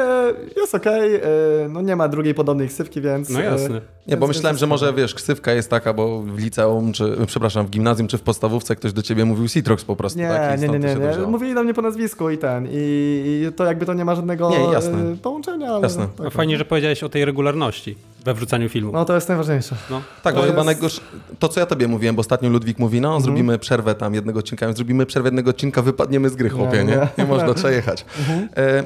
jest 0.63 0.75
okej, 0.75 1.15
y, 1.15 1.21
no 1.71 1.81
nie 1.81 1.97
ma 1.97 2.09
drugiej 2.09 2.35
podobnej 2.35 2.69
ksywki, 2.69 3.01
więc... 3.01 3.31
No 3.31 3.41
jasne. 3.41 3.77
y, 3.77 3.81
Nie, 4.07 4.17
bo 4.17 4.27
myślałem, 4.27 4.57
że 4.59 4.67
może, 4.67 4.93
wiesz, 4.93 5.15
ksywka 5.15 5.53
jest 5.53 5.71
taka, 5.71 5.93
bo 5.93 6.23
w 6.23 6.39
liceum, 6.39 6.93
czy, 6.93 7.17
przepraszam, 7.27 7.67
w 7.67 7.71
gimnazjum, 7.71 8.09
czy 8.09 8.19
w 8.19 8.23
podstawówce 8.23 8.77
ktoś 8.77 8.93
do 8.93 9.03
ciebie 9.03 9.25
mówił 9.25 9.49
Citrox 9.49 9.85
po 9.85 9.97
prostu, 9.97 10.19
Nie, 10.19 10.29
tak? 10.29 10.61
Nie, 10.61 10.69
nie, 10.69 10.79
nie, 10.79 10.95
nie. 10.95 11.27
Mówili 11.27 11.55
do 11.55 11.63
mnie 11.63 11.75
po 11.75 11.83
nazwisku 11.83 12.31
i 12.31 12.39
ten. 12.39 12.67
I, 12.71 12.73
i 13.49 13.53
to 13.57 13.65
jakby 13.65 13.87
to 13.87 13.95
nie 13.95 14.05
ma 14.05 14.15
żadnego 14.15 14.51
Nie, 14.51 14.59
jasne. 14.73 15.13
y, 15.13 15.17
połączenia, 15.17 15.69
ale... 15.69 15.81
Jasne. 15.83 16.09
tak. 16.19 16.27
A 16.27 16.31
fajnie, 16.31 16.59
że 16.59 16.65
powiedziałeś 16.65 17.03
o 17.03 17.09
tej 17.09 17.25
regularności 17.25 17.97
we 18.25 18.35
wrzucaniu 18.35 18.69
filmu. 18.69 18.93
No 18.93 19.05
to 19.05 19.15
jest 19.15 19.29
najważniejsze. 19.29 19.77
No. 19.91 20.03
Tak, 20.23 20.35
To 20.35 20.41
bo 20.41 20.47
chyba 20.47 20.57
jest- 20.57 20.67
najgorsze, 20.67 21.01
to 21.39 21.49
co 21.49 21.61
ja 21.61 21.67
tobie 21.67 21.89
mówiłem, 21.89 22.17
bo 22.17 22.21
ostatnio 22.21 22.49
Ludwik 22.49 22.79
mówi, 22.79 23.01
no 23.01 23.21
zrobimy 23.21 23.59
przerwę 23.59 23.95
tam 23.95 24.15
jednego 24.15 24.39
odcinka, 24.39 24.73
zrobimy 24.73 25.07
przerwę 25.07 25.27
jednego 25.27 25.51
odcinka, 25.51 25.83
wypadniemy 25.83 26.31
z 26.31 26.37
gry, 26.37 26.49
chłopie, 26.51 26.79
nie? 26.79 26.85
nie. 26.85 26.97
Nie, 26.97 27.09
nie 27.19 27.25
można, 27.25 27.55
trzeba 27.55 27.71
jechać. 27.71 28.05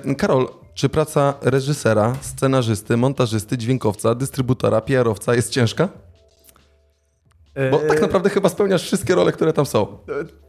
E, 0.08 0.14
Karol, 0.14 0.48
czy 0.74 0.88
praca 0.88 1.34
reżysera, 1.42 2.12
scenarzysty, 2.20 2.96
montażysty, 2.96 3.58
dźwiękowca, 3.58 4.14
dystrybutora, 4.14 4.80
PR-owca 4.80 5.34
jest 5.34 5.50
ciężka? 5.52 5.88
Bo 7.70 7.78
tak 7.78 8.00
naprawdę 8.00 8.30
chyba 8.30 8.48
spełniasz 8.48 8.82
wszystkie 8.82 9.14
role, 9.14 9.32
które 9.32 9.52
tam 9.52 9.66
są. 9.66 9.86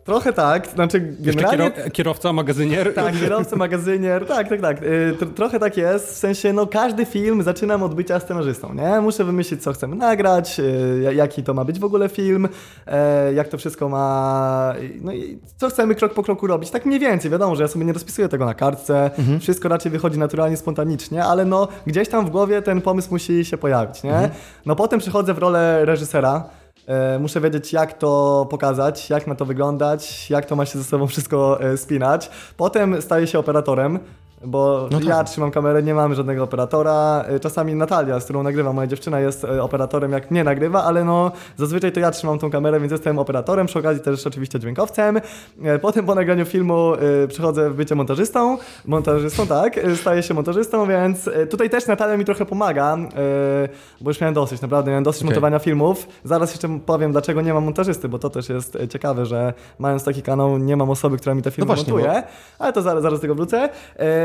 Trochę 0.03 0.33
tak, 0.33 0.67
znaczy 0.67 1.15
generalnie... 1.19 1.57
kiero- 1.71 1.91
kierowca, 1.91 2.33
magazynier. 2.33 2.93
Tak, 2.93 3.19
kierowca, 3.19 3.55
magazynier, 3.65 4.25
tak, 4.25 4.49
tak, 4.49 4.61
tak. 4.61 4.83
Y, 4.83 5.15
tr- 5.19 5.33
trochę 5.33 5.59
tak 5.59 5.77
jest, 5.77 6.07
w 6.07 6.17
sensie, 6.17 6.53
no 6.53 6.67
każdy 6.67 7.05
film 7.05 7.43
zaczynam 7.43 7.83
od 7.83 7.95
bycia 7.95 8.19
scenarzystą, 8.19 8.73
nie? 8.73 9.01
Muszę 9.01 9.23
wymyślić, 9.23 9.63
co 9.63 9.73
chcemy 9.73 9.95
nagrać, 9.95 10.61
ja- 11.01 11.11
jaki 11.11 11.43
to 11.43 11.53
ma 11.53 11.65
być 11.65 11.79
w 11.79 11.83
ogóle 11.83 12.09
film, 12.09 12.47
jak 13.35 13.47
to 13.47 13.57
wszystko 13.57 13.89
ma, 13.89 14.73
no 15.01 15.13
i 15.13 15.39
co 15.57 15.69
chcemy 15.69 15.95
krok 15.95 16.13
po 16.13 16.23
kroku 16.23 16.47
robić, 16.47 16.69
tak 16.71 16.85
mniej 16.85 16.99
więcej, 16.99 17.31
wiadomo, 17.31 17.55
że 17.55 17.63
ja 17.63 17.67
sobie 17.67 17.85
nie 17.85 17.93
rozpisuję 17.93 18.29
tego 18.29 18.45
na 18.45 18.53
kartce, 18.53 19.11
wszystko 19.39 19.69
raczej 19.69 19.91
wychodzi 19.91 20.19
naturalnie, 20.19 20.57
spontanicznie, 20.57 21.23
ale 21.25 21.45
no 21.45 21.67
gdzieś 21.87 22.09
tam 22.09 22.25
w 22.25 22.29
głowie 22.29 22.61
ten 22.61 22.81
pomysł 22.81 23.07
musi 23.11 23.45
się 23.45 23.57
pojawić, 23.57 24.03
nie? 24.03 24.29
No 24.65 24.75
potem 24.75 24.99
przychodzę 24.99 25.33
w 25.33 25.37
rolę 25.37 25.85
reżysera, 25.85 26.49
Muszę 27.19 27.41
wiedzieć, 27.41 27.73
jak 27.73 27.93
to 27.93 28.47
pokazać, 28.49 29.09
jak 29.09 29.27
ma 29.27 29.35
to 29.35 29.45
wyglądać, 29.45 30.29
jak 30.29 30.45
to 30.45 30.55
ma 30.55 30.65
się 30.65 30.79
ze 30.79 30.85
sobą 30.85 31.07
wszystko 31.07 31.61
e, 31.61 31.77
spinać. 31.77 32.29
Potem 32.57 33.01
staję 33.01 33.27
się 33.27 33.39
operatorem. 33.39 33.99
Bo 34.45 34.87
No 34.91 34.97
tak. 34.99 35.07
ja 35.07 35.23
trzymam 35.23 35.51
kamerę, 35.51 35.83
nie 35.83 35.93
mamy 35.93 36.15
żadnego 36.15 36.43
operatora. 36.43 37.25
Y, 37.35 37.39
Czasami 37.39 37.75
Natalia, 37.75 38.19
z 38.19 38.23
którą 38.23 38.43
nagrywam, 38.43 38.75
moja 38.75 38.87
dziewczyna 38.87 39.19
jest 39.19 39.43
y, 39.43 39.61
operatorem, 39.61 40.11
jak 40.11 40.31
mnie 40.31 40.43
nagrywa, 40.43 40.83
ale 40.83 41.03
no 41.03 41.31
zazwyczaj 41.57 41.91
to 41.91 41.99
ja 41.99 42.11
trzymam 42.11 42.39
tą 42.39 42.51
kamerę, 42.51 42.79
więc 42.79 42.91
jestem 42.91 43.19
operatorem, 43.19 43.67
przy 43.67 43.79
okazji 43.79 44.03
też 44.03 44.27
oczywiście 44.27 44.59
dźwiękowcem. 44.59 45.17
Y, 45.17 45.21
Potem 45.81 46.05
po 46.05 46.15
nagraniu 46.15 46.45
filmu 46.45 46.91
przechodzę 47.27 47.69
w 47.69 47.73
bycie 47.73 47.95
montażystą. 47.95 48.57
Montażystą, 48.85 49.47
tak, 49.47 49.79
staję 49.95 50.23
się 50.23 50.33
montażystą, 50.33 50.87
więc 50.87 51.29
tutaj 51.49 51.69
też 51.69 51.87
Natalia 51.87 52.17
mi 52.17 52.25
trochę 52.25 52.45
pomaga, 52.45 52.97
bo 54.01 54.09
już 54.09 54.21
miałem 54.21 54.33
dosyć, 54.33 54.61
naprawdę 54.61 54.91
miałem 54.91 55.03
dosyć 55.03 55.21
Okej. 55.21 55.27
montowania 55.29 55.59
filmów. 55.59 56.07
Zaraz 56.23 56.51
jeszcze 56.51 56.79
powiem, 56.85 57.11
dlaczego 57.11 57.41
nie 57.41 57.53
mam 57.53 57.63
montażysty, 57.63 58.09
bo 58.09 58.19
to 58.19 58.29
też 58.29 58.49
jest 58.49 58.77
ciekawe, 58.89 59.25
że 59.25 59.53
mając 59.79 60.03
taki 60.03 60.21
kanał, 60.21 60.57
nie 60.57 60.77
mam 60.77 60.89
osoby, 60.89 61.17
która 61.17 61.35
mi 61.35 61.41
te 61.41 61.51
filmy 61.51 61.69
No 61.69 61.75
właśnie, 61.75 61.93
montuje, 61.93 62.23
ale 62.59 62.73
to 62.73 62.81
zaraz, 62.81 63.03
zaraz 63.03 63.19
do 63.19 63.21
tego 63.21 63.35
wrócę. 63.35 63.69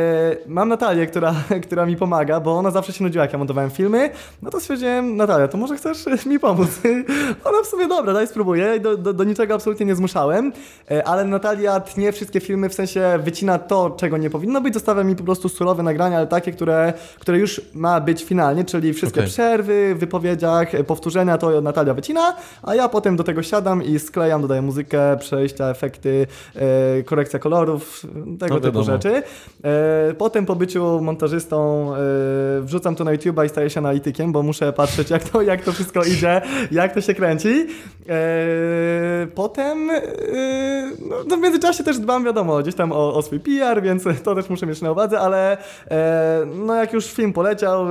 E, 0.02 0.36
mam 0.46 0.68
Natalię, 0.68 1.06
która, 1.06 1.34
która 1.66 1.86
mi 1.86 1.96
pomaga, 1.96 2.40
bo 2.40 2.58
ona 2.58 2.70
zawsze 2.70 2.92
się 2.92 3.04
nudziła, 3.04 3.24
jak 3.24 3.32
ja 3.32 3.38
montowałem 3.38 3.70
filmy. 3.70 4.10
No 4.42 4.50
to 4.50 4.60
stwierdziłem, 4.60 5.16
Natalia, 5.16 5.48
to 5.48 5.58
może 5.58 5.76
chcesz 5.76 6.06
mi 6.26 6.38
pomóc? 6.38 6.68
ona 7.44 7.62
w 7.64 7.66
sumie, 7.66 7.86
dobra, 7.86 8.12
daj 8.12 8.26
spróbuję. 8.26 8.80
Do, 8.80 8.96
do, 8.96 9.12
do 9.12 9.24
niczego 9.24 9.54
absolutnie 9.54 9.86
nie 9.86 9.94
zmuszałem, 9.94 10.52
e, 10.90 11.08
ale 11.08 11.24
Natalia 11.24 11.80
tnie 11.80 12.12
wszystkie 12.12 12.40
filmy, 12.40 12.68
w 12.68 12.74
sensie 12.74 13.18
wycina 13.24 13.58
to, 13.58 13.90
czego 13.90 14.16
nie 14.16 14.30
powinno 14.30 14.60
być, 14.60 14.74
zostawia 14.74 15.04
mi 15.04 15.16
po 15.16 15.24
prostu 15.24 15.48
surowe 15.48 15.82
nagrania, 15.82 16.16
ale 16.16 16.26
takie, 16.26 16.52
które, 16.52 16.92
które 17.18 17.38
już 17.38 17.60
ma 17.74 18.00
być 18.00 18.24
finalnie, 18.24 18.64
czyli 18.64 18.94
wszystkie 18.94 19.20
Okej. 19.20 19.30
przerwy 19.30 19.94
w 19.94 19.98
wypowiedziach, 19.98 20.74
e, 20.74 20.84
powtórzenia, 20.84 21.38
to 21.38 21.60
Natalia 21.60 21.94
wycina, 21.94 22.36
a 22.62 22.74
ja 22.74 22.88
potem 22.88 23.16
do 23.16 23.24
tego 23.24 23.42
siadam 23.42 23.82
i 23.84 23.98
sklejam, 23.98 24.42
dodaję 24.42 24.62
muzykę, 24.62 25.16
przejścia, 25.16 25.70
efekty, 25.70 26.26
korekcja 27.04 27.38
kolorów, 27.38 28.06
tego 28.38 28.54
No 28.54 28.60
typu 28.60 28.82
rzeczy. 28.82 29.22
Potem 30.18 30.46
po 30.46 30.56
byciu 30.56 31.00
montażystą 31.00 31.88
e, 31.94 31.98
wrzucam 32.60 32.94
to 32.94 33.04
na 33.04 33.14
YouTube'a 33.14 33.46
i 33.46 33.48
staję 33.48 33.70
się 33.70 33.80
analitykiem, 33.80 34.32
bo 34.32 34.42
muszę 34.42 34.72
patrzeć 34.72 35.10
jak 35.10 35.28
to, 35.28 35.42
jak 35.42 35.64
to 35.64 35.72
wszystko 35.72 36.04
idzie, 36.04 36.42
jak 36.70 36.94
to 36.94 37.00
się 37.00 37.14
kręci. 37.14 37.66
E, 38.08 39.26
potem 39.34 39.90
e, 39.90 40.02
no, 41.28 41.36
w 41.36 41.40
międzyczasie 41.40 41.84
też 41.84 41.98
dbam, 41.98 42.24
wiadomo, 42.24 42.58
gdzieś 42.58 42.74
tam 42.74 42.92
o, 42.92 43.14
o 43.14 43.22
swój 43.22 43.40
PR, 43.40 43.82
więc 43.82 44.04
to 44.24 44.34
też 44.34 44.48
muszę 44.50 44.66
mieć 44.66 44.82
na 44.82 44.92
uwadze, 44.92 45.20
ale 45.20 45.56
no 46.56 46.74
jak 46.74 46.92
już 46.92 47.06
film 47.06 47.32
poleciał, 47.32 47.86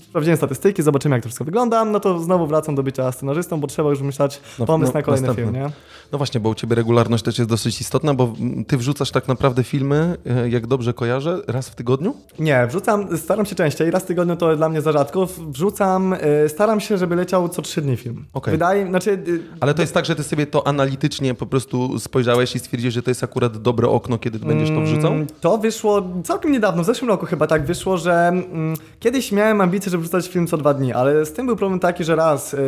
sprawdziłem 0.00 0.36
statystyki, 0.36 0.82
zobaczymy 0.82 1.14
jak 1.16 1.22
to 1.22 1.28
wszystko 1.28 1.44
wygląda, 1.44 1.84
no 1.84 2.00
to 2.00 2.18
znowu 2.18 2.46
wracam 2.46 2.74
do 2.74 2.82
bycia 2.82 3.12
scenarzystą, 3.12 3.60
bo 3.60 3.66
trzeba 3.66 3.90
już 3.90 4.00
myśleć 4.00 4.40
No, 4.58 4.66
pomysł 4.66 4.92
no, 4.92 4.98
na 4.98 5.02
kolejny 5.02 5.26
następny. 5.28 5.52
film, 5.52 5.64
nie? 5.64 5.72
No 6.12 6.18
właśnie, 6.18 6.40
bo 6.40 6.48
u 6.48 6.54
ciebie 6.54 6.76
regularność 6.76 7.24
też 7.24 7.38
jest 7.38 7.50
dosyć 7.50 7.80
istotna, 7.80 8.14
bo 8.14 8.32
ty 8.66 8.76
wrzucasz 8.76 9.10
tak 9.10 9.28
naprawdę 9.28 9.64
filmy, 9.64 10.16
e, 10.26 10.48
jak 10.64 10.68
dobrze 10.68 10.94
kojarzę, 10.94 11.40
raz 11.46 11.68
w 11.68 11.74
tygodniu? 11.74 12.14
Nie, 12.38 12.66
wrzucam, 12.66 13.18
staram 13.18 13.46
się 13.46 13.54
częściej, 13.54 13.90
raz 13.90 14.02
w 14.02 14.06
tygodniu 14.06 14.36
to 14.36 14.56
dla 14.56 14.68
mnie 14.68 14.80
za 14.80 14.92
rzadko. 14.92 15.28
Wrzucam, 15.48 16.12
y, 16.12 16.48
staram 16.48 16.80
się, 16.80 16.98
żeby 16.98 17.16
leciał 17.16 17.48
co 17.48 17.62
trzy 17.62 17.82
dni 17.82 17.96
film. 17.96 18.24
Okej. 18.32 18.52
Wydaje, 18.52 18.86
znaczy, 18.86 19.10
y, 19.10 19.40
Ale 19.60 19.74
to 19.74 19.82
jest 19.82 19.94
tak, 19.94 20.04
że 20.04 20.16
ty 20.16 20.22
sobie 20.22 20.46
to 20.46 20.66
analitycznie 20.66 21.34
po 21.34 21.46
prostu 21.46 21.98
spojrzałeś 21.98 22.56
i 22.56 22.58
stwierdziłeś, 22.58 22.94
że 22.94 23.02
to 23.02 23.10
jest 23.10 23.24
akurat 23.24 23.58
dobre 23.58 23.88
okno, 23.88 24.18
kiedy 24.18 24.38
będziesz 24.38 24.68
to 24.68 24.80
wrzucał? 24.80 25.12
Mm, 25.12 25.26
To 25.40 25.58
wyszło 25.58 26.02
całkiem 26.24 26.52
niedawno, 26.52 26.82
w 26.82 26.86
zeszłym 26.86 27.08
roku 27.10 27.26
chyba 27.26 27.46
tak 27.46 27.66
wyszło, 27.66 27.98
że 27.98 28.28
mm, 28.28 28.74
kiedyś 29.00 29.32
miałem 29.32 29.60
ambicje, 29.60 29.90
żeby 29.90 30.02
wrzucać 30.02 30.28
film 30.28 30.46
co 30.46 30.56
dwa 30.56 30.74
dni, 30.74 30.92
ale 30.92 31.26
z 31.26 31.32
tym 31.32 31.46
był 31.46 31.56
problem 31.56 31.80
taki, 31.80 32.04
że 32.04 32.16
raz, 32.16 32.54
y, 32.54 32.58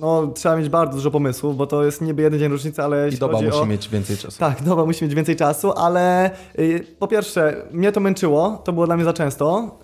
no 0.00 0.26
trzeba 0.34 0.56
mieć 0.56 0.68
bardzo 0.68 0.94
dużo 0.96 1.10
pomysłów, 1.10 1.56
bo 1.56 1.66
to 1.66 1.84
jest 1.84 2.00
niby 2.00 2.22
jeden 2.22 2.40
dzień 2.40 2.48
różnicy, 2.48 2.82
ale 2.82 3.08
I 3.08 3.16
doba 3.18 3.40
musi 3.42 3.58
o... 3.58 3.66
mieć 3.66 3.88
więcej 3.88 4.16
czasu. 4.16 4.38
Tak, 4.38 4.62
doba 4.62 4.84
musi 4.84 5.04
mieć 5.04 5.14
więcej 5.14 5.36
czasu, 5.36 5.72
ale 5.72 6.30
y, 6.58 6.86
po 7.02 7.08
pierwsze, 7.08 7.56
mnie 7.72 7.92
to 7.92 8.00
męczyło, 8.00 8.62
to 8.64 8.72
było 8.72 8.86
dla 8.86 8.96
mnie 8.96 9.04
za 9.04 9.12
często. 9.12 9.78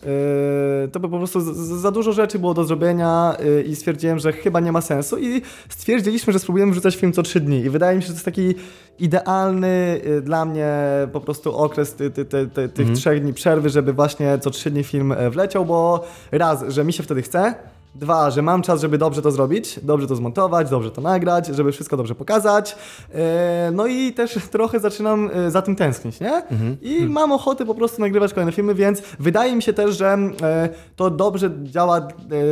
Y, 0.84 0.88
to 0.88 1.00
było 1.00 1.10
po 1.10 1.18
prostu 1.18 1.40
za 1.78 1.90
dużo 1.90 2.12
rzeczy 2.12 2.38
było 2.38 2.54
do 2.54 2.64
zrobienia 2.64 3.36
y, 3.40 3.62
i 3.62 3.76
stwierdziłem, 3.76 4.18
że 4.18 4.32
chyba 4.32 4.60
nie 4.60 4.72
ma 4.72 4.80
sensu 4.80 5.18
i 5.18 5.42
stwierdziliśmy, 5.68 6.32
że 6.32 6.38
spróbujemy 6.38 6.72
wrzucać 6.72 6.96
film 6.96 7.12
co 7.12 7.22
trzy 7.22 7.40
dni 7.40 7.58
i 7.58 7.70
wydaje 7.70 7.96
mi 7.96 8.02
się, 8.02 8.06
że 8.06 8.12
to 8.12 8.16
jest 8.16 8.24
taki 8.24 8.54
idealny 8.98 10.00
y, 10.06 10.22
dla 10.22 10.44
mnie 10.44 10.72
po 11.12 11.20
prostu 11.20 11.56
okres 11.56 11.94
ty, 11.94 12.10
ty, 12.10 12.24
ty, 12.24 12.48
ty, 12.54 12.68
tych 12.68 12.92
trzech 12.92 13.22
dni 13.22 13.34
przerwy, 13.34 13.70
żeby 13.70 13.92
właśnie 13.92 14.38
co 14.38 14.50
trzy 14.50 14.70
dni 14.70 14.84
film 14.84 15.12
e, 15.12 15.30
wleciał, 15.30 15.64
bo 15.64 16.04
raz, 16.32 16.64
że 16.68 16.84
mi 16.84 16.92
się 16.92 17.02
wtedy 17.02 17.22
chce, 17.22 17.54
Dwa, 17.98 18.30
że 18.30 18.42
mam 18.42 18.62
czas, 18.62 18.80
żeby 18.80 18.98
dobrze 18.98 19.22
to 19.22 19.30
zrobić, 19.30 19.80
dobrze 19.82 20.06
to 20.06 20.16
zmontować, 20.16 20.70
dobrze 20.70 20.90
to 20.90 21.00
nagrać, 21.00 21.46
żeby 21.46 21.72
wszystko 21.72 21.96
dobrze 21.96 22.14
pokazać. 22.14 22.76
E, 23.14 23.70
No 23.72 23.86
i 23.86 24.12
też 24.12 24.38
trochę 24.50 24.80
zaczynam 24.80 25.30
e, 25.32 25.50
za 25.50 25.62
tym 25.62 25.76
tęsknić, 25.76 26.20
nie? 26.20 26.42
I 26.82 27.06
mam 27.06 27.32
ochotę 27.32 27.66
po 27.66 27.74
prostu 27.74 28.00
nagrywać 28.00 28.34
kolejne 28.34 28.52
filmy, 28.52 28.74
więc 28.74 29.02
wydaje 29.18 29.56
mi 29.56 29.62
się 29.62 29.72
też, 29.72 29.96
że 29.96 30.18
e, 30.42 30.68
to 30.96 31.10
dobrze 31.10 31.50
działa 31.62 32.08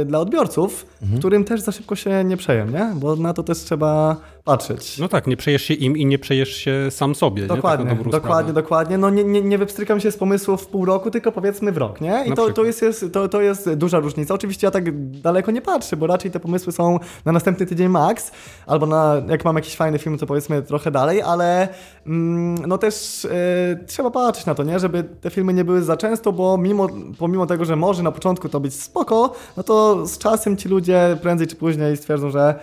dla 0.06 0.18
odbiorców, 0.18 0.86
którym 1.18 1.44
też 1.44 1.60
za 1.60 1.72
szybko 1.72 1.96
się 1.96 2.24
nie 2.24 2.36
przejem, 2.36 2.72
nie? 2.72 2.92
Bo 2.94 3.16
na 3.16 3.32
to 3.32 3.42
też 3.42 3.58
trzeba 3.58 4.16
patrzeć. 4.46 4.98
No 4.98 5.08
tak, 5.08 5.26
nie 5.26 5.36
przejesz 5.36 5.62
się 5.62 5.74
im 5.74 5.96
i 5.96 6.06
nie 6.06 6.18
przejesz 6.18 6.56
się 6.56 6.90
sam 6.90 7.14
sobie. 7.14 7.46
Tak 7.46 7.56
Dokładnie, 7.56 7.96
dokładnie, 8.10 8.52
dokładnie. 8.52 8.98
No 8.98 9.10
nie, 9.10 9.24
nie, 9.24 9.42
nie 9.42 9.58
wypstrykam 9.58 10.00
się 10.00 10.10
z 10.10 10.16
pomysłów 10.16 10.62
w 10.62 10.66
pół 10.66 10.84
roku, 10.84 11.10
tylko 11.10 11.32
powiedzmy 11.32 11.72
w 11.72 11.76
rok, 11.76 12.00
nie? 12.00 12.24
I 12.26 12.30
Na 12.30 12.36
to, 12.36 12.52
to, 12.52 12.64
jest, 12.64 12.82
jest, 12.82 13.04
to, 13.12 13.28
to 13.28 13.40
jest 13.40 13.74
duża 13.74 13.98
różnica. 13.98 14.34
Oczywiście 14.34 14.66
ja 14.66 14.70
tak 14.70 15.10
daleko 15.10 15.50
nie 15.50 15.62
patrzę, 15.62 15.96
bo 15.96 16.06
raczej 16.06 16.30
te 16.30 16.40
pomysły 16.40 16.72
są 16.72 16.98
na 17.24 17.32
następny 17.32 17.66
tydzień 17.66 17.88
max, 17.88 18.30
albo 18.66 18.86
na, 18.86 19.22
jak 19.28 19.44
mam 19.44 19.56
jakiś 19.56 19.76
fajny 19.76 19.98
film, 19.98 20.18
to 20.18 20.26
powiedzmy 20.26 20.62
trochę 20.62 20.90
dalej, 20.90 21.22
ale 21.22 21.68
mm, 22.06 22.66
no 22.66 22.78
też 22.78 23.24
e, 23.24 23.84
trzeba 23.86 24.10
patrzeć 24.10 24.46
na 24.46 24.54
to, 24.54 24.62
nie? 24.62 24.78
Żeby 24.78 25.04
te 25.04 25.30
filmy 25.30 25.54
nie 25.54 25.64
były 25.64 25.82
za 25.82 25.96
często, 25.96 26.32
bo 26.32 26.58
mimo, 26.58 26.88
pomimo 27.18 27.46
tego, 27.46 27.64
że 27.64 27.76
może 27.76 28.02
na 28.02 28.12
początku 28.12 28.48
to 28.48 28.60
być 28.60 28.74
spoko, 28.74 29.32
no 29.56 29.62
to 29.62 30.06
z 30.06 30.18
czasem 30.18 30.56
ci 30.56 30.68
ludzie 30.68 31.18
prędzej 31.22 31.46
czy 31.46 31.56
później 31.56 31.96
stwierdzą, 31.96 32.30
że 32.30 32.54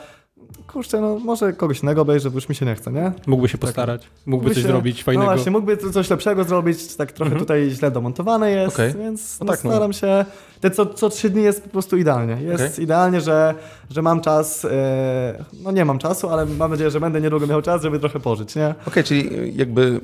kurczę, 0.74 1.02
no 1.02 1.20
może 1.20 1.54
kogoś 1.54 1.84
innego 1.84 2.02
obejrzę, 2.02 2.30
bo 2.30 2.38
już 2.38 2.50
mi 2.50 2.56
się 2.56 2.66
nie 2.66 2.76
chce, 2.76 2.92
nie? 2.92 3.12
Mógłby 3.28 3.50
się 3.50 3.58
postarać, 3.58 4.02
mógłby 4.02 4.32
Mógłby 4.32 4.50
coś 4.56 4.64
się- 4.64 4.68
zrobić 4.68 5.04
fajnego. 5.04 5.26
No 5.30 5.36
właśnie, 5.36 5.52
mógłby 5.52 5.78
coś 5.78 6.10
lepszego 6.10 6.44
zrobić, 6.44 6.96
tak 6.96 7.12
trochę 7.12 7.36
tutaj 7.36 7.70
źle 7.70 7.92
domontowane 7.92 8.52
jest, 8.52 8.76
Okej. 8.76 8.94
więc 9.00 9.40
No 9.40 9.46
no 9.46 9.52
tak, 9.52 9.64
no. 9.64 9.72
staram 9.72 9.94
się. 9.94 10.26
Te 10.62 10.72
co, 10.72 10.86
co 10.86 11.10
trzy 11.10 11.30
dni 11.30 11.44
jest 11.44 11.64
po 11.64 11.70
prostu 11.70 11.98
idealnie. 11.98 12.38
Jest 12.42 12.74
Okej. 12.74 12.84
idealnie, 12.84 13.22
że, 13.22 13.56
że 13.90 14.02
mam 14.02 14.22
czas. 14.22 14.66
e, 14.66 15.44
no 15.64 15.72
nie 15.72 15.86
mam 15.86 15.98
czasu, 16.00 16.30
ale 16.30 16.46
mam 16.46 16.72
nadzieję, 16.72 16.92
że 16.92 17.00
będę 17.00 17.22
niedługo 17.22 17.48
miał 17.48 17.62
czas, 17.62 17.82
żeby 17.82 18.00
trochę 18.00 18.20
pożyć, 18.20 18.56
nie? 18.56 18.76
Okej, 18.88 19.04
czyli 19.04 19.30
jakby, 19.58 20.02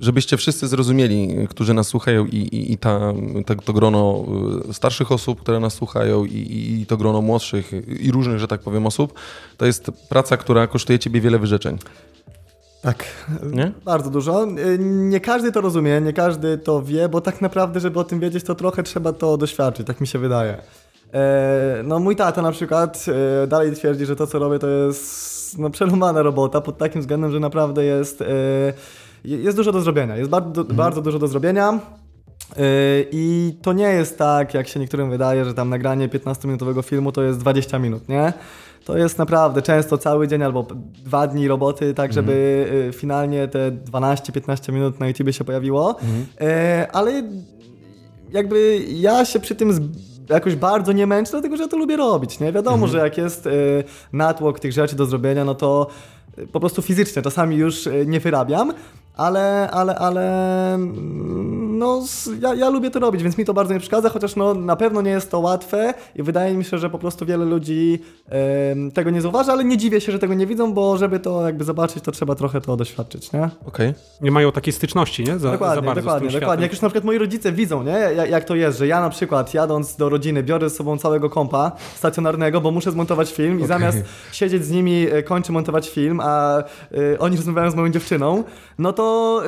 żebyście 0.00 0.36
wszyscy 0.36 0.68
zrozumieli, 0.68 1.46
którzy 1.50 1.74
nas 1.74 1.86
słuchają 1.88 2.26
i, 2.26 2.36
i, 2.36 2.72
i 2.72 2.78
ta, 2.78 3.00
to 3.64 3.72
grono 3.72 4.24
y, 4.70 4.74
starszych 4.74 5.12
osób, 5.12 5.40
które 5.40 5.60
nas 5.60 5.74
słuchają 5.74 6.24
i, 6.24 6.78
i, 6.82 6.86
to 6.86 6.96
grono 6.96 7.22
młodszych 7.22 7.72
i 8.00 8.10
różnych, 8.12 8.38
że 8.38 8.48
tak 8.48 8.60
powiem, 8.60 8.86
osób, 8.86 9.12
to 9.56 9.66
jest 9.66 9.90
praca, 10.08 10.36
która 10.36 10.66
kosztuje 10.66 10.98
ciebie 10.98 11.20
wiele 11.20 11.38
wyrzeczeń, 11.38 11.78
Tak. 12.82 13.04
nie? 13.52 13.72
Bardzo 13.84 14.10
dużo. 14.10 14.44
E, 14.44 14.78
Nie 14.78 15.20
każdy 15.20 15.52
to 15.52 15.60
rozumie, 15.60 16.00
nie 16.00 16.12
każdy 16.12 16.58
to 16.58 16.82
wie, 16.82 17.08
bo 17.08 17.20
tak 17.20 17.40
naprawdę, 17.40 17.80
żeby 17.80 17.98
o 18.00 18.04
tym 18.04 18.20
wiedzieć, 18.20 18.44
to 18.44 18.54
trochę 18.54 18.82
trzeba 18.82 19.12
to 19.12 19.36
doświadczyć, 19.36 19.86
tak 19.86 20.00
mi 20.00 20.06
się 20.06 20.18
wydaje. 20.18 20.56
E, 21.14 21.82
No 21.84 21.98
mój 21.98 22.16
tata 22.16 22.42
na 22.42 22.52
przykład 22.52 23.06
e, 23.44 23.46
dalej 23.46 23.72
twierdzi, 23.76 24.06
że 24.06 24.16
to 24.16 24.26
co 24.26 24.38
robię 24.38 24.58
to 24.58 24.68
jest 24.68 25.58
no, 25.58 25.70
przelumana 25.70 26.22
robota 26.22 26.60
pod 26.60 26.78
takim 26.78 27.00
względem, 27.00 27.32
że 27.32 27.40
naprawdę 27.40 27.84
jest, 27.84 28.24
jest 29.24 29.56
dużo 29.56 29.72
do 29.72 29.80
zrobienia. 29.80 30.16
Jest 30.16 30.30
bardzo, 30.30 30.64
bardzo 30.64 31.02
dużo 31.02 31.18
do 31.18 31.28
zrobienia. 31.28 31.72
E, 31.72 32.60
I 33.12 33.56
to 33.62 33.72
nie 33.72 33.88
jest 33.88 34.18
tak, 34.18 34.54
jak 34.54 34.68
się 34.68 34.80
niektórym 34.80 35.10
wydaje, 35.10 35.44
że 35.44 35.54
tam 35.54 35.68
nagranie 35.68 36.08
15-minutowego 36.08 36.84
filmu 36.84 37.12
to 37.12 37.22
jest 37.22 37.38
20 37.38 37.78
minut, 37.78 38.08
nie? 38.08 38.32
To 38.84 38.96
jest 38.96 39.18
naprawdę 39.18 39.62
często 39.62 39.98
cały 39.98 40.28
dzień 40.28 40.42
albo 40.42 40.66
dwa 41.04 41.26
dni 41.26 41.48
roboty, 41.48 41.94
tak 41.94 42.12
żeby 42.12 42.66
e, 42.88 42.92
finalnie 42.92 43.48
te 43.48 43.70
12-15 43.70 44.72
minut 44.72 45.00
na 45.00 45.08
YouTube 45.08 45.32
się 45.32 45.44
pojawiło. 45.44 45.96
E, 46.40 46.88
Ale 46.92 47.22
jakby 48.32 48.78
ja 48.88 49.24
się 49.24 49.40
przy 49.40 49.54
tym 49.54 49.90
jakoś 50.28 50.56
bardzo 50.56 50.92
nie 50.92 51.06
męczę, 51.06 51.30
dlatego 51.30 51.56
że 51.56 51.62
ja 51.62 51.68
to 51.68 51.76
lubię 51.76 51.96
robić, 51.96 52.40
nie? 52.40 52.52
Wiadomo, 52.52 52.86
że 52.86 52.98
jak 52.98 53.18
jest 53.18 53.46
y, 53.46 53.84
natłok 54.12 54.60
tych 54.60 54.72
rzeczy 54.72 54.96
do 54.96 55.06
zrobienia, 55.06 55.44
no 55.44 55.54
to 55.54 55.86
y, 56.38 56.46
po 56.46 56.60
prostu 56.60 56.82
fizycznie 56.82 57.22
czasami 57.22 57.56
już 57.56 57.86
y, 57.86 58.04
nie 58.06 58.20
wyrabiam, 58.20 58.72
ale, 59.16 59.70
ale, 59.70 59.94
ale 59.94 60.74
mm, 60.74 61.78
no 61.78 62.02
ja, 62.40 62.54
ja 62.54 62.70
lubię 62.70 62.90
to 62.90 62.98
robić, 62.98 63.22
więc 63.22 63.38
mi 63.38 63.44
to 63.44 63.54
bardzo 63.54 63.74
nie 63.74 63.78
przeszkadza, 63.78 64.08
chociaż 64.08 64.36
no 64.36 64.54
na 64.54 64.76
pewno 64.76 65.02
nie 65.02 65.10
jest 65.10 65.30
to 65.30 65.40
łatwe 65.40 65.94
i 66.14 66.22
wydaje 66.22 66.54
mi 66.54 66.64
się, 66.64 66.78
że 66.78 66.90
po 66.90 66.98
prostu 66.98 67.26
wiele 67.26 67.44
ludzi 67.44 67.98
tego 68.94 69.10
nie 69.10 69.20
zauważa, 69.20 69.52
ale 69.52 69.64
nie 69.64 69.76
dziwię 69.76 70.00
się, 70.00 70.12
że 70.12 70.18
tego 70.18 70.34
nie 70.34 70.46
widzą, 70.46 70.74
bo 70.74 70.96
żeby 70.96 71.20
to 71.20 71.46
jakby 71.46 71.64
zobaczyć, 71.64 72.04
to 72.04 72.12
trzeba 72.12 72.34
trochę 72.34 72.60
to 72.60 72.76
doświadczyć, 72.76 73.32
nie? 73.32 73.48
Okej. 73.66 73.94
Nie 74.20 74.30
mają 74.30 74.52
takiej 74.52 74.72
styczności, 74.72 75.24
nie? 75.24 75.32
Za, 75.32 75.38
za 75.38 75.52
Dokładnie, 75.52 75.82
bardzo 75.82 76.00
dokładnie, 76.00 76.28
z 76.28 76.32
tym 76.32 76.40
dokładnie. 76.40 76.62
Jak 76.62 76.72
już 76.72 76.80
na 76.80 76.88
przykład 76.88 77.04
moi 77.04 77.18
rodzice 77.18 77.52
widzą, 77.52 77.82
nie? 77.82 77.92
Jak, 77.92 78.30
jak 78.30 78.44
to 78.44 78.54
jest, 78.54 78.78
że 78.78 78.86
ja 78.86 79.00
na 79.00 79.10
przykład 79.10 79.54
jadąc 79.54 79.96
do 79.96 80.08
rodziny 80.08 80.42
biorę 80.42 80.70
z 80.70 80.76
sobą 80.76 80.98
całego 80.98 81.30
kompa 81.30 81.72
stacjonarnego, 81.94 82.60
bo 82.60 82.70
muszę 82.70 82.90
zmontować 82.92 83.32
film 83.32 83.52
i 83.52 83.56
Okej. 83.56 83.68
zamiast 83.68 83.98
siedzieć 84.32 84.64
z 84.64 84.70
nimi, 84.70 85.06
e, 85.12 85.22
kończę 85.22 85.52
montować 85.52 85.90
film, 85.90 86.20
a 86.22 86.62
y, 86.92 87.18
oni 87.18 87.36
rozmawiają 87.36 87.70
z 87.70 87.74
moją 87.74 87.92
dziewczyną, 87.92 88.44
no 88.78 88.92
to 88.92 89.05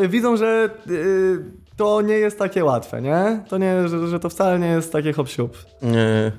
widzą, 0.09 0.37
że 0.37 0.71
y, 0.91 1.39
to 1.77 2.03
nie 2.03 2.15
jest 2.15 2.39
takie 2.39 2.65
łatwe, 2.65 3.03
nie? 3.03 3.45
To 3.49 3.59
nie, 3.59 3.89
że, 3.89 4.09
że 4.09 4.21
to 4.21 4.29
wcale 4.29 4.59
nie 4.59 4.67
jest 4.67 4.93
takie 4.93 5.13
hop 5.13 5.29
siup. 5.29 5.57
E, 5.83 6.33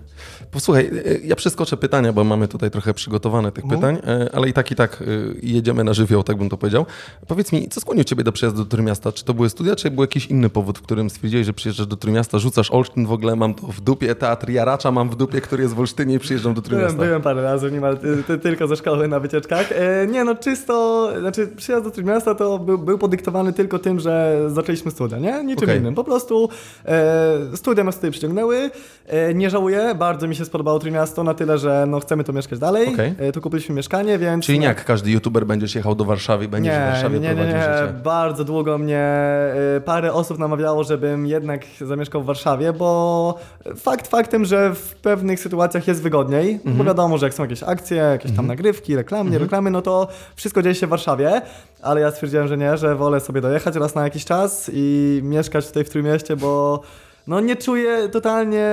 Posłuchaj, 0.52 0.86
e, 0.86 1.20
ja 1.24 1.36
przeskoczę 1.36 1.78
pytania, 1.78 2.14
bo 2.14 2.24
mamy 2.24 2.48
tutaj 2.48 2.72
trochę 2.72 2.94
przygotowane 2.94 3.52
tych 3.52 3.68
pytań, 3.68 3.98
e, 4.08 4.30
ale 4.34 4.50
i 4.50 4.54
tak, 4.54 4.72
i 4.72 4.76
tak 4.76 5.02
e, 5.02 5.06
jedziemy 5.42 5.84
na 5.84 5.94
żywioł, 5.94 6.24
tak 6.24 6.38
bym 6.38 6.50
to 6.50 6.58
powiedział. 6.58 6.86
Powiedz 7.28 7.52
mi, 7.52 7.70
co 7.70 7.82
skłoniło 7.82 8.04
ciebie 8.04 8.24
do 8.24 8.32
przyjazdu 8.32 8.64
do 8.64 8.70
Trójmiasta? 8.70 9.12
Czy 9.12 9.26
to 9.26 9.34
były 9.34 9.50
studia, 9.50 9.76
czy 9.76 9.92
był 9.92 10.04
jakiś 10.04 10.26
inny 10.26 10.50
powód, 10.50 10.78
w 10.78 10.82
którym 10.82 11.10
stwierdziłeś, 11.10 11.46
że 11.46 11.54
przyjeżdżasz 11.54 11.88
do 11.88 11.98
Trójmiasta, 11.98 12.40
rzucasz 12.40 12.72
Olsztyn 12.72 13.06
w 13.06 13.12
ogóle, 13.12 13.36
mam 13.36 13.54
to 13.54 13.68
w 13.68 13.82
dupie, 13.82 14.16
teatr 14.16 14.50
Jaracza 14.50 14.92
mam 14.92 15.10
w 15.10 15.16
dupie, 15.16 15.42
który 15.42 15.64
jest 15.64 15.76
w 15.76 15.80
Olsztynie 15.80 16.16
i 16.16 16.20
przyjeżdżam 16.20 16.54
do 16.54 16.62
Byłem, 16.62 16.70
Trójmiasta? 16.70 17.06
byłem 17.06 17.22
parę 17.22 17.42
razy, 17.42 17.72
niemal 17.72 17.98
ty, 17.98 18.24
ty, 18.24 18.38
tylko 18.38 18.68
ze 18.68 18.76
szkoły 18.76 19.08
na 19.08 19.20
wycieczkach. 19.20 19.70
Nie 20.08 20.24
no, 20.24 20.36
czysto, 20.36 21.10
znaczy 21.20 21.48
przyjazd 21.48 21.84
do 21.84 21.92
Trójmiasta 21.92 22.36
to 22.36 22.60
był, 22.60 22.78
był 22.78 22.98
podyktowany 22.98 23.54
tylko 23.54 23.80
tym, 23.80 24.00
że 24.00 24.42
zaczęliśmy 24.48 24.92
studia, 24.92 25.18
nie? 25.18 25.44
Niczym 25.44 25.64
Okej. 25.64 25.80
innym. 25.80 25.96
Po 25.96 26.04
prostu 26.04 26.50
e, 26.86 27.58
studia 27.58 27.84
nas 27.84 27.96
tutaj 27.96 28.12
przyciągnęły. 28.12 28.70
E, 29.08 29.34
nie 29.34 29.50
żałuję, 29.50 29.96
bardzo 29.96 30.28
mi 30.28 30.36
się 30.36 30.39
spodobało 30.46 30.80
Trójmiasto 30.80 31.24
na 31.24 31.34
tyle, 31.34 31.58
że 31.58 31.86
no 31.88 32.00
chcemy 32.00 32.24
tu 32.24 32.34
mieszkać 32.34 32.60
dalej. 32.60 32.94
Okej. 32.94 33.14
E, 33.20 33.32
tu 33.32 33.42
kupiliśmy 33.42 33.76
mieszkanie, 33.76 34.18
więc... 34.18 34.46
Czyli 34.46 34.60
nie 34.60 34.66
jak 34.66 34.86
każdy 34.86 35.12
youtuber 35.12 35.46
będziesz 35.46 35.76
jechał 35.76 35.96
do 35.96 36.06
Warszawy 36.06 36.46
i 36.46 36.48
będziesz 36.48 36.74
w 36.74 36.78
Nie, 36.78 36.86
Warszawie 36.86 37.20
nie, 37.20 37.28
nie, 37.30 37.36
prowadził 37.36 37.58
nie. 37.58 37.64
życie. 37.64 37.94
Bardzo 38.04 38.44
długo 38.44 38.78
mnie 38.78 39.14
y, 39.78 39.82
parę 39.82 40.14
osób 40.14 40.38
namawiało, 40.40 40.84
żebym 40.84 41.28
jednak 41.28 41.62
zamieszkał 41.82 42.24
w 42.24 42.26
Warszawie, 42.26 42.74
bo 42.74 43.36
fakt 43.76 44.08
faktem, 44.08 44.46
że 44.46 44.76
w 44.76 44.96
pewnych 44.96 45.40
sytuacjach 45.40 45.88
jest 45.88 46.02
wygodniej, 46.02 46.52
Mhm. 46.54 46.78
bo 46.78 46.84
wiadomo, 46.84 47.18
że 47.18 47.26
jak 47.26 47.34
są 47.34 47.44
jakieś 47.44 47.64
akcje, 47.64 47.98
jakieś 47.98 48.32
tam 48.36 48.48
nagrywki, 48.48 48.96
reklamy, 48.96 49.24
Mhm. 49.30 49.44
reklamy, 49.44 49.72
no 49.72 49.82
to 49.82 50.08
wszystko 50.36 50.62
dzieje 50.62 50.76
się 50.76 50.88
w 50.88 50.90
Warszawie, 50.90 51.42
ale 51.82 52.02
ja 52.02 52.12
stwierdziłem, 52.12 52.48
że 52.48 52.58
nie, 52.58 52.78
że 52.78 52.96
wolę 52.96 53.20
sobie 53.20 53.42
dojechać 53.42 53.76
raz 53.76 53.96
na 53.96 54.04
jakiś 54.04 54.26
czas 54.26 54.72
i 54.74 55.20
mieszkać 55.24 55.68
tutaj 55.68 55.84
w 55.84 55.90
Trójmieście, 55.90 56.36
bo 56.36 56.82
no 57.30 57.40
nie 57.40 57.56
czuję 57.56 58.10
totalnie, 58.10 58.66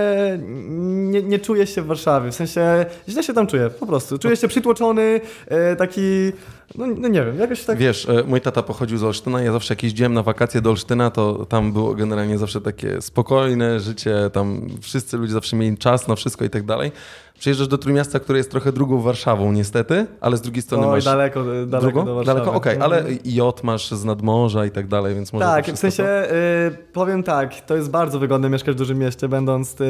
nie, 0.79 1.23
nie 1.23 1.39
czuję 1.39 1.67
się 1.67 1.83
w 1.83 1.87
Warszawie, 1.87 2.31
w 2.31 2.35
sensie 2.35 2.87
źle 3.09 3.23
się 3.23 3.35
tam 3.35 3.47
czuję, 3.47 3.71
po 3.71 3.87
prostu. 3.87 4.19
Czuję 4.19 4.37
się 4.37 4.49
przytłoczony, 4.49 5.21
e, 5.47 5.77
taki, 5.77 6.33
no, 6.75 6.87
no 6.87 7.09
nie 7.09 7.25
wiem, 7.25 7.39
jakoś 7.39 7.65
tak... 7.65 7.79
Wiesz, 7.79 8.09
e, 8.09 8.23
mój 8.23 8.41
tata 8.41 8.63
pochodził 8.63 8.99
z 8.99 9.05
Olsztyna, 9.05 9.43
ja 9.43 9.53
zawsze 9.53 9.75
jak 9.75 9.83
jeździłem 9.83 10.15
na 10.15 10.23
wakacje 10.23 10.61
do 10.61 10.71
Olsztyna, 10.71 11.11
to 11.11 11.47
tam 11.47 11.73
było 11.73 11.95
generalnie 11.95 12.39
zawsze 12.39 12.61
takie 12.61 13.03
spokojne 13.03 13.81
życie, 13.81 14.15
tam 14.33 14.69
wszyscy 14.81 15.17
ludzie 15.17 15.33
zawsze 15.33 15.57
mieli 15.57 15.79
czas 15.79 16.09
na 16.09 16.17
wszystko 16.17 16.45
i 16.45 16.51
tak 16.51 16.63
dalej. 16.63 16.93
Przyjeżdżasz 17.39 17.69
do 17.69 17.79
Trójmiasta, 17.79 18.21
które 18.21 18.39
jest 18.39 18.51
trochę 18.51 18.73
drugą 18.73 19.01
Warszawą 19.01 19.53
niestety, 19.53 20.07
ale 20.21 20.37
z 20.37 20.41
drugiej 20.41 20.63
strony 20.63 20.87
Oj, 20.87 20.95
masz... 20.95 21.05
daleko, 21.05 21.45
daleko 21.45 21.81
drugą? 21.81 22.05
do 22.05 22.15
Warszawy. 22.15 22.41
Daleko? 22.41 22.57
Okej, 22.57 22.79
ale 22.81 23.05
J 23.25 23.65
masz 23.65 23.91
z 23.91 24.05
nadmorza 24.05 24.67
i 24.67 24.71
tak 24.71 24.87
dalej, 24.89 25.15
więc 25.15 25.33
może 25.33 25.45
Tak, 25.45 25.67
w 25.67 25.79
sensie 25.79 26.05
y, 26.05 26.93
powiem 26.93 27.23
tak, 27.23 27.61
to 27.61 27.77
jest 27.77 27.91
bardzo 27.91 28.19
wygodne 28.19 28.51
mieszkać 28.51 28.75
w 28.75 28.79
dużym 28.79 28.99
mieście, 28.99 29.29
będąc 29.29 29.81
y, 29.81 29.85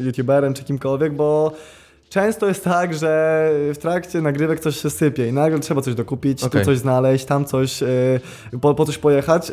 youtuberem 0.00 0.54
czy 0.54 0.64
kimkolwiek, 0.64 1.12
bo 1.12 1.52
często 2.08 2.48
jest 2.48 2.64
tak, 2.64 2.94
że 2.94 3.50
w 3.74 3.78
trakcie 3.78 4.20
nagrywek 4.20 4.60
coś 4.60 4.80
się 4.80 4.90
sypie 4.90 5.28
i 5.28 5.32
nagle 5.32 5.58
trzeba 5.58 5.80
coś 5.80 5.94
dokupić, 5.94 6.44
Okej. 6.44 6.60
tu 6.60 6.66
coś 6.66 6.78
znaleźć, 6.78 7.24
tam 7.24 7.44
coś, 7.44 7.82
y, 7.82 8.20
po, 8.60 8.74
po 8.74 8.84
coś 8.84 8.98
pojechać. 8.98 9.52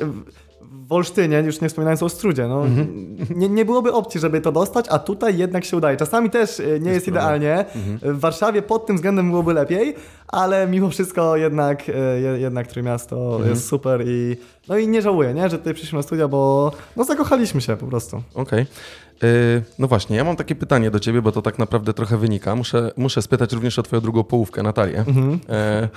W 0.92 0.94
Olsztynie, 0.94 1.40
już 1.46 1.62
nie 1.62 1.70
wspominając 1.70 2.04
o 2.04 2.10
Strudzie, 2.10 2.48
no, 2.48 2.66
Mhm. 2.66 3.16
nie, 3.36 3.50
nie 3.50 3.66
byłoby 3.66 3.94
opcji, 3.94 4.20
żeby 4.22 4.42
to 4.42 4.52
dostać, 4.52 4.86
a 4.90 5.00
tutaj 5.00 5.38
jednak 5.38 5.66
się 5.66 5.78
udaje. 5.78 5.98
Czasami 5.98 6.30
też 6.30 6.60
y, 6.60 6.80
nie 6.82 6.92
jest, 6.92 7.06
problem. 7.06 7.24
idealnie. 7.24 7.66
Mhm. 7.76 8.16
W 8.16 8.20
Warszawie 8.20 8.62
pod 8.62 8.86
tym 8.86 8.96
względem 8.96 9.30
byłoby 9.30 9.54
lepiej, 9.54 9.96
ale 10.28 10.68
mimo 10.68 10.90
wszystko 10.90 11.38
jednak, 11.38 11.88
je- 11.88 12.40
jednak 12.40 12.68
Trójmiasto 12.68 13.32
Mhm. 13.36 13.50
jest 13.50 13.68
super 13.68 14.04
i 14.08 14.38
no 14.68 14.78
i 14.78 14.88
nie 14.88 15.02
żałuję, 15.02 15.34
nie, 15.34 15.50
że 15.50 15.58
tutaj 15.58 15.74
przyszliśmy 15.74 15.98
na 16.00 16.04
studia, 16.04 16.28
bo 16.28 16.72
no 16.96 17.04
zakochaliśmy 17.04 17.62
się 17.62 17.78
po 17.78 17.86
prostu. 17.88 18.22
Okej. 18.34 18.62
Y, 18.62 18.66
No 19.80 19.88
właśnie, 19.88 20.18
ja 20.18 20.24
mam 20.24 20.36
takie 20.36 20.56
pytanie 20.56 20.92
do 20.92 21.00
ciebie, 21.00 21.22
bo 21.22 21.32
to 21.32 21.42
tak 21.42 21.60
naprawdę 21.60 21.94
trochę 21.94 22.18
wynika. 22.18 22.56
Muszę, 22.56 22.92
muszę 22.98 23.22
spytać 23.22 23.54
również 23.54 23.80
o 23.80 23.84
twoją 23.84 24.02
drugą 24.02 24.24
połówkę, 24.24 24.64
Natalię. 24.64 24.98
Mhm. 24.98 25.40
E, 25.50 25.90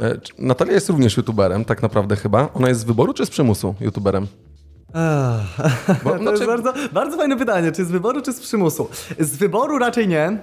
e, 0.00 0.20
Natalia 0.38 0.72
jest 0.72 0.88
również 0.88 1.16
youtuberem, 1.16 1.64
tak 1.64 1.82
naprawdę 1.82 2.16
chyba. 2.16 2.48
Ona 2.54 2.68
jest 2.68 2.80
z 2.80 2.84
wyboru 2.84 3.12
czy 3.12 3.26
z 3.26 3.30
przymusu 3.30 3.74
youtuberem? 3.80 4.26
Bo, 6.04 6.10
to 6.10 6.18
znaczy, 6.18 6.30
jest 6.30 6.46
bardzo, 6.46 6.72
bardzo 6.92 7.16
fajne 7.16 7.36
pytanie, 7.36 7.72
czy 7.72 7.84
z 7.84 7.90
wyboru, 7.90 8.22
czy 8.22 8.32
z 8.32 8.40
przymusu? 8.40 8.88
Z 9.18 9.36
wyboru 9.36 9.78
raczej 9.78 10.08
nie, 10.08 10.38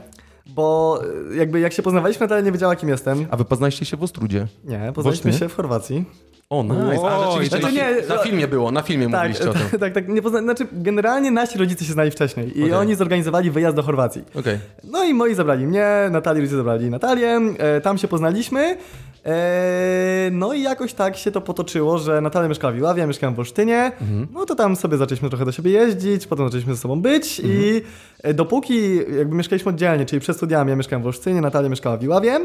bo 0.46 1.00
jakby 1.36 1.60
jak 1.60 1.74
się 1.74 1.84
poznawaliśmy, 1.84 2.24
Natalia 2.24 2.46
nie 2.46 2.52
wiedziała, 2.52 2.76
kim 2.76 2.90
jestem. 2.90 3.26
A 3.32 3.38
wy 3.38 3.46
poznaliście 3.46 3.86
się 3.86 3.98
w 3.98 4.04
Ostródzie? 4.04 4.48
Nie, 4.64 4.92
poznaliśmy 4.96 5.30
Olsztynie? 5.30 5.38
się 5.38 5.50
w 5.50 5.56
Chorwacji. 5.56 6.06
O, 6.50 6.64
nice. 6.64 7.10
A, 7.10 7.18
Oj, 7.30 7.44
rzeczywiście, 7.44 7.60
znaczy 7.60 7.76
na, 7.76 8.02
nie, 8.02 8.08
na 8.08 8.18
filmie 8.18 8.48
było, 8.48 8.72
na 8.72 8.82
filmie 8.82 9.10
Tak, 9.10 9.14
mówiliście 9.22 9.50
o 9.50 9.54
tym. 9.54 9.62
tak, 9.70 9.80
tak, 9.80 9.94
tak. 9.94 10.08
Nie 10.08 10.22
pozna... 10.22 10.42
Znaczy, 10.42 10.68
generalnie 10.72 11.32
nasi 11.32 11.58
rodzice 11.60 11.86
się 11.86 11.94
znali 11.94 12.12
wcześniej 12.12 12.60
i 12.60 12.64
Okej. 12.64 12.74
oni 12.74 12.96
zorganizowali 12.96 13.52
wyjazd 13.52 13.76
do 13.76 13.84
Chorwacji. 13.84 14.24
Okej. 14.36 14.60
No 14.84 15.04
i 15.04 15.14
moi 15.14 15.34
zabrali 15.36 15.68
mnie, 15.68 15.88
Natalii 16.12 16.42
rodzice 16.42 16.58
zabrali 16.58 16.90
Natalię, 16.90 17.40
e, 17.58 17.82
tam 17.82 17.98
się 17.98 18.08
poznaliśmy. 18.08 18.78
E, 19.26 20.30
no 20.32 20.54
i 20.54 20.62
jakoś 20.62 20.94
tak 20.94 21.18
się 21.18 21.32
to 21.32 21.42
potoczyło, 21.42 21.98
że 21.98 22.22
Natalia 22.22 22.50
mieszkała 22.50 22.74
w 22.74 22.78
Iławie, 22.78 23.02
ja 23.02 23.08
mieszkałem 23.08 23.36
w 23.36 23.40
Olsztynie. 23.40 23.92
No 24.34 24.46
to 24.46 24.56
tam 24.56 24.76
sobie 24.76 24.98
zaczęliśmy 24.98 25.30
trochę 25.30 25.46
do 25.46 25.52
siebie 25.52 25.72
jeździć, 25.72 26.28
potem 26.28 26.46
zaczęliśmy 26.46 26.76
ze 26.76 26.82
sobą 26.82 27.02
być 27.02 27.42
i 27.44 27.82
e, 28.24 28.34
dopóki 28.34 28.96
jakby 29.18 29.36
mieszkaliśmy 29.36 29.70
oddzielnie, 29.70 30.06
czyli 30.06 30.20
przed 30.20 30.38
studiami 30.38 30.70
ja 30.70 30.76
mieszkałem 30.76 31.04
w 31.04 31.06
Olsztynie, 31.08 31.42
Natalia 31.42 31.70
mieszkała 31.70 31.98
w 31.98 32.04
Iławie, 32.04 32.40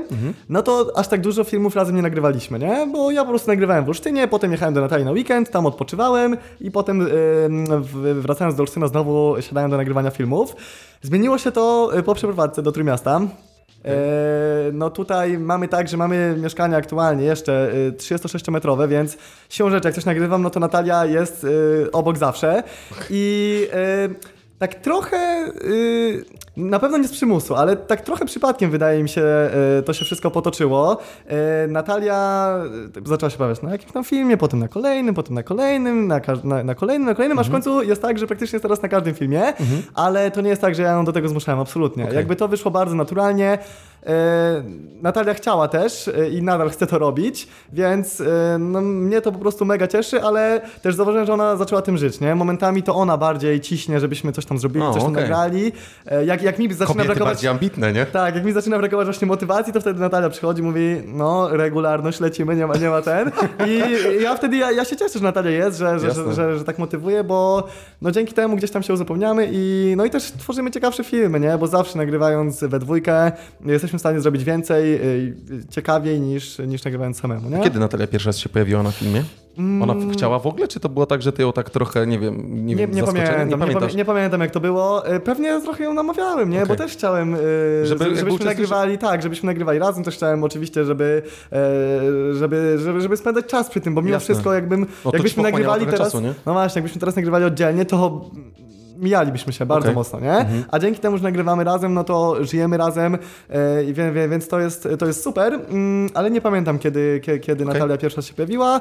no 0.48 0.62
to 0.62 0.92
aż 0.96 1.08
tak 1.08 1.20
dużo 1.20 1.44
filmów 1.44 1.76
razem 1.76 1.96
nie 1.96 2.02
nagrywaliśmy, 2.02 2.58
nie? 2.58 2.88
Bo 2.92 3.10
ja 3.10 3.22
po 3.24 3.28
prostu 3.30 3.50
nagrywałem 3.50 3.84
w 3.84 3.88
Olsztynie, 3.88 4.28
potem 4.28 4.52
jechałem 4.52 4.74
do 4.74 4.80
Natalii 4.80 5.04
na 5.04 5.12
weekend, 5.12 5.50
tam 5.50 5.66
odpoczywałem 5.66 6.36
i 6.60 6.70
potem 6.70 7.06
w- 7.80 8.20
wracając 8.22 8.56
do 8.56 8.62
Olsztyna 8.62 8.86
znowu 8.88 9.34
siadałem 9.40 9.70
do 9.70 9.76
nagrywania 9.76 10.10
filmów. 10.10 10.56
Zmieniło 11.02 11.38
się 11.38 11.52
to 11.52 11.90
po 12.04 12.14
przeprowadzce 12.14 12.62
do 12.62 12.72
Trójmiasta. 12.72 13.20
E, 13.84 14.72
no 14.72 14.90
tutaj 14.90 15.38
mamy 15.38 15.68
tak, 15.68 15.88
że 15.88 15.96
mamy 15.96 16.36
mieszkanie 16.42 16.76
aktualnie 16.76 17.24
jeszcze 17.24 17.72
e, 17.88 17.92
36-metrowe, 17.92 18.88
więc 18.88 19.16
siłą 19.48 19.70
rzeczy, 19.70 19.88
jak 19.88 19.94
coś 19.94 20.04
nagrywam, 20.04 20.42
no 20.42 20.50
to 20.50 20.60
Natalia 20.60 21.04
jest 21.04 21.44
e, 21.84 21.92
obok 21.92 22.18
zawsze. 22.18 22.62
I 23.10 23.68
e, 23.72 24.08
tak 24.58 24.74
trochę, 24.74 25.16
e, 25.16 25.52
na 26.56 26.78
pewno 26.78 26.98
nie 26.98 27.08
z 27.08 27.12
przymusu, 27.12 27.54
ale 27.54 27.76
tak 27.76 28.00
trochę 28.00 28.24
przypadkiem 28.24 28.70
wydaje 28.70 29.02
mi 29.02 29.08
się, 29.08 29.22
e, 29.22 29.82
to 29.82 29.92
się 29.92 30.04
wszystko 30.04 30.30
potoczyło. 30.30 30.98
E, 31.26 31.66
Natalia 31.66 32.48
e, 33.04 33.08
zaczęła 33.08 33.30
się 33.30 33.38
pojawiać 33.38 33.62
na 33.62 33.72
jakimś 33.72 33.92
tam 33.92 34.04
filmie, 34.04 34.36
potem 34.36 34.58
na 34.58 34.68
kolejnym, 34.68 35.14
potem 35.14 35.34
na 35.34 35.42
kolejnym, 35.42 36.06
na, 36.06 36.20
na, 36.44 36.64
na 36.64 36.74
kolejnym, 36.74 37.06
na 37.06 37.14
kolejnym, 37.14 37.38
aż 37.38 37.48
w 37.48 37.52
końcu 37.52 37.82
jest 37.82 38.02
tak, 38.02 38.18
że 38.18 38.26
praktycznie 38.26 38.56
jest 38.56 38.62
teraz 38.62 38.82
na 38.82 38.88
każdym 38.88 39.14
filmie, 39.14 39.52
ale 39.94 40.30
to 40.30 40.40
nie 40.40 40.50
jest 40.50 40.62
tak, 40.62 40.74
że 40.74 40.82
ja 40.82 40.92
ją 40.92 41.04
do 41.04 41.12
tego 41.12 41.28
zmuszałem, 41.28 41.60
absolutnie. 41.60 42.04
Okej. 42.04 42.16
Jakby 42.16 42.36
to 42.36 42.48
wyszło 42.48 42.70
bardzo 42.70 42.94
naturalnie. 42.94 43.58
E, 44.06 44.62
Natalia 45.02 45.34
chciała 45.34 45.68
też 45.68 46.08
e, 46.08 46.28
i 46.28 46.42
nadal 46.42 46.70
chce 46.70 46.86
to 46.86 46.98
robić, 46.98 47.48
więc 47.72 48.20
e, 48.20 48.56
no, 48.58 48.80
mnie 48.80 49.20
to 49.20 49.32
po 49.32 49.38
prostu 49.38 49.64
mega 49.64 49.86
cieszy, 49.86 50.22
ale 50.22 50.60
też 50.82 50.94
zauważyłem, 50.94 51.26
że 51.26 51.32
ona 51.32 51.56
zaczęła 51.56 51.82
tym 51.82 51.98
żyć, 51.98 52.20
nie? 52.20 52.34
Momentami 52.34 52.82
to 52.82 52.94
ona 52.94 53.16
bardziej 53.16 53.60
ciśnie, 53.60 54.00
żebyśmy 54.00 54.32
coś 54.32 54.46
tam 54.46 54.58
zrobili, 54.58 54.84
O, 54.84 54.92
coś 54.92 55.02
tam 55.02 55.12
okej. 55.12 55.22
nagrali. 55.22 55.72
Jak, 56.26 56.42
jak 56.42 56.58
mi 56.58 56.68
zaczyna 56.68 56.86
Kobiety 56.86 57.06
brakować... 57.06 57.34
bardziej 57.34 57.50
ambitne, 57.50 57.92
nie? 57.92 58.06
Tak, 58.06 58.34
jak 58.34 58.44
mi 58.44 58.52
zaczyna 58.52 58.78
brakować 58.78 59.06
właśnie 59.06 59.26
motywacji, 59.26 59.72
to 59.72 59.80
wtedy 59.80 60.00
Natalia 60.00 60.30
przychodzi 60.30 60.60
i 60.60 60.64
mówi, 60.64 61.02
no 61.06 61.56
regularność, 61.56 62.20
lecimy, 62.20 62.56
nie 62.56 62.66
ma, 62.66 62.74
nie 62.74 62.90
ma 62.90 63.02
ten. 63.02 63.30
I 63.66 63.82
ja 64.22 64.34
wtedy, 64.34 64.56
ja, 64.56 64.70
ja 64.70 64.84
się 64.84 64.96
cieszę, 64.96 65.18
że 65.18 65.24
Natalia 65.24 65.50
jest, 65.50 65.78
że, 65.78 65.98
że, 65.98 66.14
że, 66.14 66.34
że, 66.34 66.58
że 66.58 66.64
tak 66.64 66.78
motywuje, 66.78 67.24
bo 67.24 67.66
no 68.02 68.10
dzięki 68.10 68.34
temu 68.34 68.56
gdzieś 68.56 68.70
tam 68.70 68.82
się 68.82 68.92
uzupełniamy 68.92 69.48
i 69.52 69.94
no 69.96 70.04
i 70.04 70.10
też 70.10 70.32
tworzymy 70.32 70.70
ciekawsze 70.70 71.04
filmy, 71.04 71.40
nie? 71.40 71.58
Bo 71.58 71.66
zawsze 71.66 71.98
nagrywając 71.98 72.60
we 72.60 72.78
dwójkę 72.78 73.32
jesteśmy 73.64 73.91
w 73.98 74.00
stanie 74.00 74.20
zrobić 74.20 74.44
więcej, 74.44 74.94
y, 74.94 75.34
ciekawiej 75.70 76.20
niż, 76.20 76.58
niż 76.58 76.84
nagrywając 76.84 77.20
samemu, 77.20 77.50
nie? 77.50 77.60
Kiedy 77.60 77.78
Natalia 77.78 78.06
pierwszy 78.06 78.28
raz 78.28 78.38
się 78.38 78.48
pojawiła 78.48 78.82
na 78.82 78.90
filmie? 78.90 79.24
Ona 79.82 79.92
Mm. 79.92 80.10
chciała 80.10 80.38
w 80.38 80.46
ogóle, 80.46 80.68
czy 80.68 80.80
to 80.80 80.88
było 80.88 81.06
tak, 81.06 81.22
że 81.22 81.32
ty 81.32 81.42
ją 81.42 81.52
tak 81.52 81.70
trochę, 81.70 82.06
nie 82.06 82.18
wiem, 82.18 82.66
nie, 82.66 82.74
Nie, 82.74 82.86
nie, 82.86 83.02
pamiętam, 83.04 83.48
nie, 83.48 83.58
pamiętasz? 83.58 83.92
pamię- 83.92 83.96
nie 83.96 84.04
pamiętam 84.04 84.40
jak 84.40 84.50
to 84.50 84.60
było. 84.60 85.06
E, 85.06 85.20
Pewnie 85.20 85.60
trochę 85.60 85.84
ją 85.84 85.94
namawiałem, 85.94 86.50
nie? 86.50 86.58
Bo 86.58 86.64
Okej. 86.64 86.76
też 86.76 86.92
chciałem, 86.92 87.34
e, 87.34 87.38
Żeby 87.86 88.16
żebyśmy 88.16 88.44
nagrywali, 88.46 88.98
tak, 88.98 89.22
żebyśmy 89.22 89.46
nagrywali 89.46 89.78
razem. 89.78 90.04
Też 90.04 90.14
chciałem 90.14 90.44
oczywiście, 90.44 90.84
żeby, 90.84 91.22
e, 91.52 92.34
żeby, 92.34 92.78
żeby, 92.78 93.00
żeby 93.00 93.16
spędzać 93.16 93.46
czas 93.46 93.70
przy 93.70 93.80
tym, 93.80 93.94
bo 93.94 94.02
mimo 94.02 94.12
Jasne. 94.12 94.24
wszystko 94.24 94.54
jakbym, 94.54 94.86
No 95.04 95.10
jakbyśmy 95.14 95.42
nagrywali 95.42 95.86
teraz, 95.86 95.98
czasu, 96.12 96.22
no 96.46 96.52
właśnie, 96.52 96.78
jakbyśmy 96.78 97.00
teraz 97.00 97.16
nagrywali 97.16 97.44
oddzielnie, 97.44 97.84
to 97.84 98.30
mijalibyśmy 99.02 99.52
się 99.52 99.66
bardzo 99.66 99.86
Okej. 99.86 99.94
mocno, 99.94 100.20
nie? 100.20 100.36
Mhm. 100.36 100.64
A 100.70 100.78
dzięki 100.78 101.00
temu, 101.00 101.16
że 101.18 101.22
nagrywamy 101.22 101.64
razem, 101.64 101.94
no 101.94 102.04
to 102.04 102.44
żyjemy 102.44 102.76
razem, 102.76 103.18
wie, 104.12 104.28
więc 104.28 104.48
to 104.48 104.60
jest, 104.60 104.88
to 104.98 105.06
jest 105.06 105.22
super, 105.22 105.54
mm, 105.54 106.10
ale 106.14 106.30
nie 106.30 106.40
pamiętam, 106.40 106.78
kiedy, 106.78 107.20
kiedy, 107.20 107.64
Okej. 107.64 107.66
Natalia 107.66 107.96
pierwsza 107.96 108.22
się 108.22 108.34
pojawiła. 108.34 108.80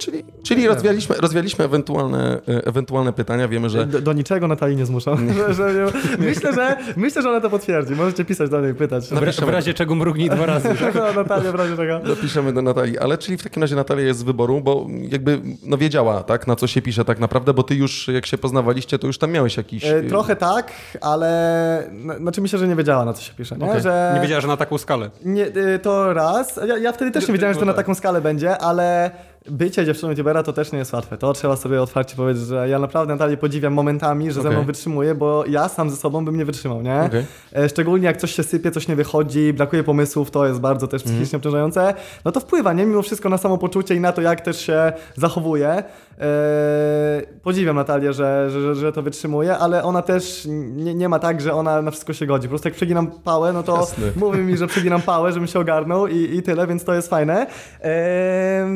Czyli, 0.00 0.24
czyli 0.42 0.68
rozwialiśmy, 0.68 1.16
rozwialiśmy 1.16 1.64
ewentualne, 1.64 2.40
e, 2.48 2.66
ewentualne 2.66 3.12
pytania. 3.12 3.48
Wiemy, 3.48 3.70
że 3.70 3.86
Do, 3.86 4.00
do 4.00 4.12
niczego 4.12 4.48
Natalii 4.48 4.76
nie 4.76 4.86
zmuszam. 4.86 5.28
że, 5.56 5.72
że, 5.72 5.86
myślę, 6.18 6.52
że, 6.54 6.76
myślę, 6.96 7.22
że 7.22 7.30
ona 7.30 7.40
to 7.40 7.50
potwierdzi. 7.50 7.94
Możecie 7.94 8.24
pisać 8.24 8.50
do 8.50 8.60
niej, 8.60 8.74
pytać. 8.74 9.06
W, 9.08 9.12
ra- 9.22 9.46
w 9.46 9.48
razie 9.48 9.74
czego 9.74 9.94
mrugnij 9.94 10.30
dwa 10.30 10.46
razy. 10.46 10.68
No, 10.94 11.12
Natalia, 11.22 11.52
w 11.52 11.54
razie 11.54 11.76
czego. 11.76 11.98
dopiszemy 11.98 12.52
do 12.52 12.62
Natalii. 12.62 12.98
Ale 12.98 13.18
czyli 13.18 13.36
w 13.38 13.42
takim 13.42 13.62
razie 13.62 13.76
Natalia 13.76 14.04
jest 14.04 14.20
z 14.20 14.22
wyboru, 14.22 14.60
bo 14.60 14.86
jakby 15.08 15.40
no 15.64 15.76
wiedziała, 15.78 16.22
tak, 16.22 16.46
na 16.46 16.56
co 16.56 16.66
się 16.66 16.82
pisze 16.82 17.04
tak 17.04 17.18
naprawdę, 17.18 17.54
bo 17.54 17.62
ty 17.62 17.74
już, 17.74 18.08
jak 18.08 18.26
się 18.26 18.38
poznawaliście, 18.38 18.98
to 18.98 19.06
już 19.06 19.18
tam 19.18 19.30
miałeś 19.30 19.56
jakiś... 19.56 19.84
E, 19.84 20.02
Trochę 20.02 20.36
tak, 20.36 20.72
ale 21.00 21.90
no, 21.92 22.14
znaczy 22.16 22.40
myślę, 22.40 22.58
że 22.58 22.68
nie 22.68 22.76
wiedziała 22.76 23.04
na 23.04 23.12
co 23.12 23.22
się 23.22 23.32
pisze. 23.34 23.56
Nie? 23.56 23.66
Okej. 23.66 23.82
Że 23.82 24.12
Nie 24.14 24.20
wiedziała, 24.20 24.40
że 24.40 24.48
na 24.48 24.56
taką 24.56 24.78
skalę. 24.78 25.10
nie, 25.24 25.46
y, 25.46 25.78
to 25.82 26.14
raz. 26.14 26.60
Ja, 26.68 26.78
ja 26.78 26.92
wtedy 26.92 27.10
też 27.10 27.28
nie 27.28 27.32
wiedziałem, 27.34 27.54
że 27.54 27.60
to 27.60 27.66
na 27.66 27.74
taką 27.74 27.94
skalę 27.94 28.20
będzie, 28.20 28.58
ale 28.58 29.10
bycie 29.50 29.84
dziewczyną 29.84 30.10
youtubera 30.10 30.42
to 30.42 30.52
też 30.52 30.72
nie 30.72 30.78
jest 30.78 30.92
łatwe. 30.92 31.18
To 31.18 31.32
trzeba 31.32 31.56
sobie 31.56 31.82
otwarcie 31.82 32.16
powiedzieć, 32.16 32.42
że 32.46 32.68
ja 32.68 32.78
naprawdę 32.78 33.14
Natalię 33.14 33.36
podziwiam 33.36 33.72
momentami, 33.72 34.26
że 34.26 34.34
ze 34.34 34.40
Okej. 34.40 34.52
mną 34.52 34.66
wytrzymuje, 34.66 35.14
bo 35.14 35.44
ja 35.46 35.68
sam 35.68 35.90
ze 35.90 35.96
sobą 35.96 36.24
bym 36.24 36.36
nie 36.36 36.44
wytrzymał, 36.44 36.82
nie? 36.82 37.00
Okej. 37.00 37.24
E, 37.56 37.68
Szczególnie 37.68 38.06
jak 38.06 38.16
coś 38.16 38.34
się 38.34 38.42
sypie, 38.42 38.70
coś 38.70 38.88
nie 38.88 38.96
wychodzi, 38.96 39.52
brakuje 39.52 39.84
pomysłów, 39.84 40.30
to 40.30 40.46
jest 40.46 40.60
bardzo 40.60 40.86
też 40.86 41.02
psychicznie 41.02 41.36
obciążające. 41.36 41.94
No 42.24 42.32
to 42.32 42.40
wpływa, 42.40 42.72
nie? 42.72 42.86
Mimo 42.86 43.02
wszystko 43.02 43.28
na 43.28 43.38
samopoczucie 43.38 43.94
i 43.94 44.00
na 44.00 44.12
to, 44.12 44.22
jak 44.22 44.40
też 44.40 44.60
się 44.60 44.92
zachowuje. 45.16 45.82
E, 46.20 47.22
podziwiam 47.42 47.76
Natalię, 47.76 48.12
że, 48.12 48.50
że, 48.50 48.74
że, 48.74 48.92
to 48.92 49.02
wytrzymuje, 49.02 49.58
ale 49.58 49.82
ona 49.82 50.02
też 50.02 50.46
nie, 50.50 50.94
nie 50.94 51.08
ma 51.08 51.18
tak, 51.18 51.40
że 51.40 51.54
ona 51.54 51.82
na 51.82 51.90
wszystko 51.90 52.12
się 52.12 52.26
godzi. 52.26 52.48
Po 52.48 52.50
prostu 52.50 52.68
jak 52.68 52.74
przeginam 52.74 53.06
pałę, 53.06 53.52
no 53.52 53.62
to 53.62 53.76
Jasne. 53.76 54.06
mówi 54.26 54.38
mi, 54.38 54.56
że 54.56 54.66
przeginam 54.66 55.02
pałę, 55.02 55.32
żebym 55.32 55.48
się 55.48 55.60
ogarnął 55.60 56.06
i, 56.06 56.36
i 56.36 56.42
tyle, 56.42 56.66
więc 56.66 56.84
to 56.84 56.94
jest 56.94 57.08
fajne. 57.08 57.46
E, 57.82 58.66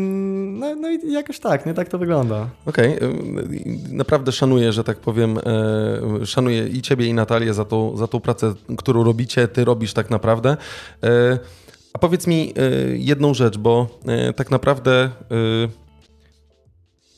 no, 0.53 0.63
no 0.81 0.90
i 0.90 1.12
jakoś 1.12 1.38
tak, 1.38 1.66
nie? 1.66 1.74
Tak 1.74 1.88
to 1.88 1.98
wygląda. 1.98 2.48
Okej, 2.66 2.90
y, 2.92 2.98
naprawdę 3.92 4.33
szanuję, 4.33 4.72
że 4.72 4.85
tak 4.85 4.96
powiem, 4.98 5.38
e, 6.22 6.27
szanuję 6.27 6.68
i 6.68 6.83
ciebie 6.83 7.07
i 7.07 7.14
Natalię 7.14 7.55
za 7.55 7.64
tą, 7.64 7.96
za 7.96 8.07
tą 8.07 8.20
pracę, 8.20 8.55
którą 8.79 9.05
robicie, 9.05 9.48
ty 9.48 9.64
robisz 9.64 9.92
tak 9.92 10.11
naprawdę. 10.11 10.57
E, 11.05 11.38
A 11.92 11.98
powiedz 11.98 12.27
mi 12.27 12.53
e, 12.57 12.96
jedną 12.96 13.35
rzecz, 13.35 13.59
bo 13.59 14.00
tak 14.37 14.50
naprawdę 14.50 15.11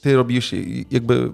ty 0.03 0.17
robisz 0.17 0.55
jakby, 0.91 1.31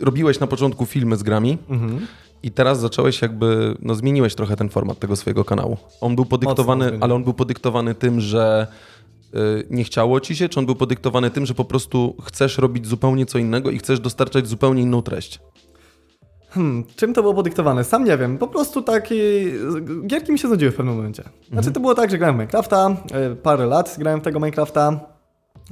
robiłeś 0.00 0.40
na 0.40 0.46
początku 0.46 0.86
filmy 0.86 1.16
z 1.16 1.22
grami 1.22 1.58
Mhm. 1.68 2.06
i 2.42 2.50
teraz 2.50 2.80
zacząłeś 2.80 3.22
jakby, 3.22 3.76
no 3.82 3.94
zmieniłeś 3.94 4.34
trochę 4.34 4.56
ten 4.56 4.68
format 4.68 4.98
tego 4.98 5.16
swojego 5.16 5.44
kanału. 5.44 5.76
On 6.00 6.16
był 6.16 6.24
podyktowany, 6.24 6.98
ale 7.00 7.14
on 7.14 7.24
był 7.24 7.34
podyktowany 7.34 7.94
tym, 7.94 8.20
że 8.20 8.66
nie 9.70 9.84
chciało 9.84 10.20
ci 10.20 10.36
się, 10.36 10.48
czy 10.48 10.60
on 10.60 10.66
był 10.66 10.74
podyktowany 10.74 11.30
tym, 11.30 11.46
że 11.46 11.54
po 11.54 11.64
prostu 11.64 12.16
chcesz 12.24 12.58
robić 12.58 12.86
zupełnie 12.86 13.26
co 13.26 13.38
innego 13.38 13.70
i 13.70 13.78
chcesz 13.78 14.00
dostarczać 14.00 14.46
zupełnie 14.46 14.82
inną 14.82 15.02
treść? 15.02 15.40
Hmm, 16.50 16.84
czym 16.96 17.14
to 17.14 17.22
było 17.22 17.34
podyktowane? 17.34 17.84
Sam 17.84 18.04
nie 18.04 18.18
wiem. 18.18 18.38
Po 18.38 18.48
prostu 18.48 18.82
taki... 18.82 19.14
Gierki 20.06 20.32
mi 20.32 20.38
się 20.38 20.48
znudziły 20.48 20.70
w 20.70 20.74
pewnym 20.74 20.96
momencie. 20.96 21.22
Znaczy 21.52 21.72
to 21.72 21.80
było 21.80 21.94
tak, 21.94 22.10
że 22.10 22.18
grałem 22.18 22.36
w 22.36 22.38
Minecrafta, 22.38 22.96
e, 23.12 23.36
parę 23.36 23.66
lat 23.66 23.96
grałem 23.98 24.20
w 24.20 24.22
tego 24.22 24.40
Minecrafta, 24.40 25.13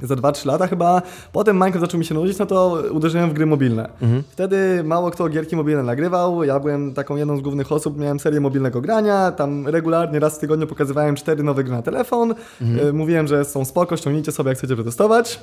za 0.01 0.15
2-3 0.15 0.45
lata 0.45 0.67
chyba. 0.67 1.01
Potem 1.31 1.55
Minecraft 1.55 1.79
zaczął 1.81 1.99
mi 1.99 2.05
się 2.05 2.13
nudzić, 2.15 2.37
no 2.37 2.45
to 2.45 2.83
uderzyłem 2.91 3.29
w 3.29 3.33
gry 3.33 3.45
mobilne. 3.45 3.89
Wtedy 4.29 4.83
mało 4.83 5.11
kto 5.11 5.29
gierki 5.29 5.55
mobilne 5.55 5.83
nagrywał. 5.83 6.43
Ja 6.43 6.59
byłem 6.59 6.93
taką 6.93 7.15
jedną 7.15 7.37
z 7.37 7.41
głównych 7.41 7.71
osób, 7.71 7.99
miałem 7.99 8.19
serię 8.19 8.39
mobilnego 8.39 8.81
grania. 8.81 9.31
Tam 9.31 9.67
regularnie 9.67 10.19
raz 10.19 10.37
w 10.37 10.39
tygodniu 10.39 10.67
pokazywałem 10.67 11.15
cztery 11.15 11.43
nowe 11.43 11.63
gry 11.63 11.73
na 11.73 11.81
telefon. 11.81 12.33
E, 12.61 12.93
Mówiłem, 12.93 13.27
że 13.27 13.45
są 13.45 13.65
spoko, 13.65 13.97
ściągnijcie 13.97 14.31
sobie 14.31 14.49
jak 14.49 14.57
chcecie 14.57 14.75
przetestować. 14.75 15.39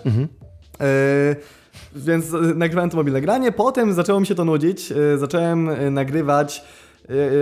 E, 0.81 1.37
więc 1.97 2.35
e, 2.35 2.37
nagrywałem 2.37 2.91
to 2.91 2.97
mobilne 2.97 3.21
granie, 3.21 3.53
potem 3.53 3.93
zaczęło 3.93 4.21
mi 4.21 4.27
się 4.27 4.35
to 4.35 4.45
nudzić, 4.45 4.93
zacząłem 5.17 5.71
nagrywać 5.95 6.65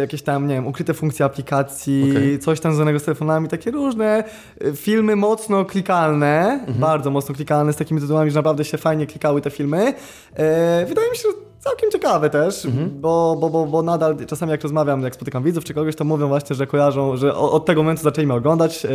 jakieś 0.00 0.22
tam, 0.22 0.46
nie 0.46 0.54
wiem, 0.54 0.66
ukryte 0.66 0.94
funkcje 0.94 1.24
aplikacji, 1.24 2.10
Okej. 2.10 2.38
coś 2.38 2.60
tam 2.60 2.72
związanego 2.72 2.98
z 2.98 3.04
telefonami, 3.04 3.48
takie 3.48 3.70
różne 3.70 4.24
e, 4.60 4.72
filmy 4.72 5.16
mocno 5.16 5.64
klikalne, 5.64 6.60
bardzo 6.68 7.10
mocno 7.10 7.34
klikalne, 7.34 7.72
z 7.72 7.76
takimi 7.76 8.00
tytułami, 8.00 8.30
że 8.30 8.38
naprawdę 8.38 8.64
się 8.64 8.78
fajnie 8.78 9.06
klikały 9.06 9.40
te 9.40 9.50
filmy. 9.50 9.94
E, 10.34 10.86
wydaje 10.88 11.10
mi 11.10 11.16
się, 11.16 11.22
że 11.22 11.47
całkiem 11.58 11.90
ciekawe 11.90 12.30
też, 12.30 12.66
bo, 12.90 13.36
bo, 13.40 13.50
bo, 13.50 13.66
bo 13.66 13.82
nadal 13.82 14.16
czasami 14.26 14.52
jak 14.52 14.62
rozmawiam, 14.62 15.02
jak 15.02 15.14
spotykam 15.14 15.42
widzów 15.42 15.64
czy 15.64 15.74
kogoś, 15.74 15.96
to 15.96 16.04
mówią 16.04 16.28
właśnie, 16.28 16.56
że 16.56 16.66
kojarzą, 16.66 17.16
że 17.16 17.34
od 17.34 17.66
tego 17.66 17.82
momentu 17.82 18.02
zaczęli 18.02 18.26
mnie 18.26 18.36
oglądać, 18.36 18.86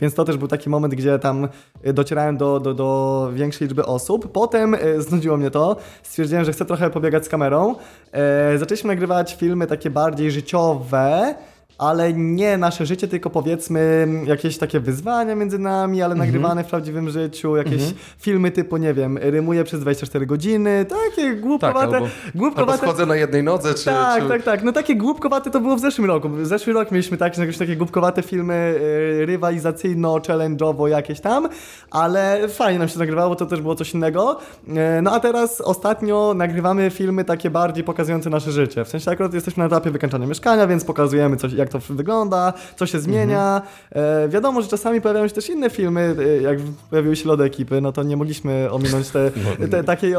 więc 0.00 0.14
to 0.14 0.24
też 0.24 0.36
był 0.36 0.48
taki 0.48 0.70
moment, 0.70 0.94
gdzie 0.94 1.18
tam 1.18 1.48
e, 1.82 1.92
docierałem 1.92 2.36
do, 2.36 2.60
do, 2.60 2.74
do 2.74 3.30
większej 3.32 3.68
liczby 3.68 3.86
osób. 3.86 4.32
Potem 4.32 4.74
e, 4.74 5.00
znudziło 5.02 5.36
mnie 5.36 5.50
to, 5.50 5.76
stwierdziłem, 6.02 6.44
że 6.44 6.52
chcę 6.52 6.64
trochę 6.64 6.90
pobiegać 6.90 7.24
z 7.24 7.28
kamerą. 7.28 7.74
E, 8.12 8.58
zaczęliśmy 8.58 8.88
nagrywać 8.88 9.34
filmy 9.34 9.66
takie 9.66 9.90
bardziej 9.90 10.30
życiowe, 10.30 11.34
ale 11.80 12.12
nie 12.12 12.58
nasze 12.58 12.86
życie, 12.86 13.08
tylko 13.08 13.30
powiedzmy 13.30 14.08
jakieś 14.24 14.58
takie 14.58 14.80
wyzwania 14.80 15.34
między 15.34 15.58
nami, 15.58 16.02
ale 16.02 16.14
nagrywane 16.14 16.64
w 16.64 16.66
prawdziwym 16.66 17.10
życiu, 17.10 17.56
jakieś 17.56 17.82
filmy 18.18 18.50
typu, 18.50 18.76
nie 18.76 18.94
wiem, 18.94 19.18
rymuję 19.18 19.64
przez 19.64 19.80
24 19.80 20.26
godziny, 20.26 20.86
takie 20.88 21.34
głupkowate, 21.34 21.80
albo, 21.80 21.96
albo 21.96 22.08
głupkowate 22.34 22.78
schodzę 22.78 23.06
na 23.06 23.16
jednej 23.16 23.42
nodze, 23.42 23.74
czy... 23.74 23.84
tak, 23.84 24.22
czy... 24.22 24.28
tak, 24.28 24.42
tak. 24.42 24.62
No 24.62 24.72
takie 24.72 24.96
głupkowate 24.96 25.50
to 25.50 25.60
było 25.60 25.76
w 25.76 25.80
zeszłym 25.80 26.06
roku. 26.06 26.28
W 26.28 26.46
zeszły 26.46 26.72
rok 26.72 26.90
mieliśmy 26.90 27.16
tak, 27.16 27.38
jakieś 27.38 27.58
takie 27.58 27.76
głupkowate 27.76 28.22
filmy 28.22 28.54
y, 28.54 29.26
rywalizacyjno-challenge'owo 29.26 30.86
jakieś 30.88 31.20
tam, 31.20 31.48
ale 31.90 32.48
fajnie 32.48 32.78
nam 32.78 32.88
się 32.88 32.98
nagrywało, 32.98 33.36
to 33.36 33.46
też 33.46 33.60
było 33.60 33.74
coś 33.74 33.94
innego. 33.94 34.38
Y, 34.68 35.02
no 35.02 35.12
a 35.12 35.20
teraz 35.20 35.60
ostatnio 35.60 36.34
nagrywamy 36.36 36.90
filmy 36.90 37.24
takie 37.24 37.50
bardziej 37.50 37.84
pokazujące 37.84 38.30
nasze 38.30 38.52
życie. 38.52 38.84
W 38.84 38.88
sensie 38.88 39.10
akurat 39.10 39.34
jesteśmy 39.34 39.60
na 39.60 39.66
etapie 39.66 39.90
wykańczania 39.90 40.26
mieszkania, 40.26 40.66
więc 40.66 40.84
pokazujemy 40.84 41.36
coś, 41.36 41.52
jak 41.52 41.69
to 41.70 41.78
wygląda, 41.78 42.52
co 42.76 42.86
się 42.86 43.00
zmienia. 43.00 43.62
E, 43.92 44.28
wiadomo, 44.28 44.62
że 44.62 44.68
czasami 44.68 45.00
pojawiają 45.00 45.28
się 45.28 45.34
też 45.34 45.48
inne 45.48 45.70
filmy, 45.70 46.16
y, 46.18 46.42
jak 46.42 46.58
pojawiły 46.90 47.16
się 47.16 47.28
lody 47.28 47.44
ekipy, 47.44 47.80
no 47.80 47.92
to 47.92 48.02
nie 48.02 48.16
mogliśmy 48.16 48.70
ominąć 48.70 49.08
te, 49.08 49.30
No, 49.70 49.82
takiej, 49.82 50.12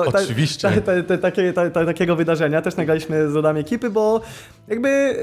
ta, 0.54 1.22
ta, 1.54 1.70
ta, 1.70 1.86
takiego 1.86 2.16
wydarzenia. 2.16 2.62
Też 2.62 2.76
nagraliśmy 2.76 3.30
z 3.30 3.34
lodami 3.34 3.60
ekipy, 3.60 3.90
bo 3.90 4.22
jakby 4.68 5.16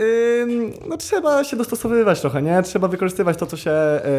no, 0.88 0.96
trzeba 0.96 1.44
się 1.44 1.56
dostosowywać 1.56 2.20
trochę, 2.20 2.42
nie? 2.42 2.62
Trzeba 2.62 2.88
wykorzystywać 2.88 3.36
to, 3.36 3.46
co 3.46 3.56
się 3.56 3.72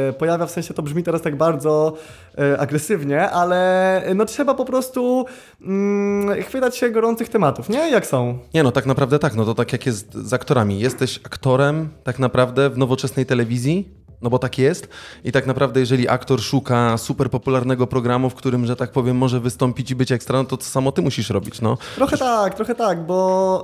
y, 0.09 0.13
pojawia. 0.13 0.45
W 0.45 0.51
sensie 0.51 0.73
to 0.73 0.81
brzmi 0.81 1.03
teraz 1.03 1.21
tak 1.21 1.35
bardzo 1.35 1.93
y, 2.39 2.59
agresywnie, 2.59 3.29
ale 3.29 4.09
y, 4.09 4.15
no 4.15 4.25
trzeba 4.25 4.53
po 4.53 4.65
prostu 4.65 5.25
mm, 5.61 6.43
chwytać 6.43 6.77
się 6.77 6.89
gorących 6.89 7.29
tematów, 7.29 7.69
nie? 7.69 7.89
Jak 7.91 8.05
są. 8.05 8.39
Nie 8.53 8.63
no, 8.63 8.71
tak 8.71 8.85
naprawdę 8.85 9.19
tak, 9.19 9.35
no 9.35 9.45
to 9.45 9.55
tak 9.55 9.71
jak 9.71 9.85
jest 9.85 10.13
z 10.13 10.33
aktorami. 10.33 10.79
Jesteś 10.79 11.19
aktorem 11.23 11.89
tak 12.03 12.19
naprawdę 12.19 12.69
w 12.69 12.77
nowoczesnej 12.77 13.25
telewizji, 13.25 13.99
no 14.21 14.29
bo 14.29 14.39
tak 14.39 14.57
jest 14.57 14.87
i 15.23 15.31
tak 15.31 15.47
naprawdę 15.47 15.79
jeżeli 15.79 16.09
aktor 16.09 16.41
szuka 16.41 16.97
super 16.97 17.29
popularnego 17.29 17.87
programu, 17.87 18.29
w 18.29 18.35
którym, 18.35 18.65
że 18.65 18.75
tak 18.75 18.91
powiem, 18.91 19.17
może 19.17 19.39
wystąpić 19.39 19.91
i 19.91 19.95
być 19.95 20.11
ekstra, 20.11 20.39
no 20.39 20.45
to 20.45 20.57
to 20.57 20.63
samo 20.63 20.91
ty 20.91 21.01
musisz 21.01 21.29
robić, 21.29 21.61
no. 21.61 21.77
Trochę 21.95 22.17
tak, 22.17 22.55
trochę 22.55 22.75
tak, 22.75 23.05
bo 23.05 23.63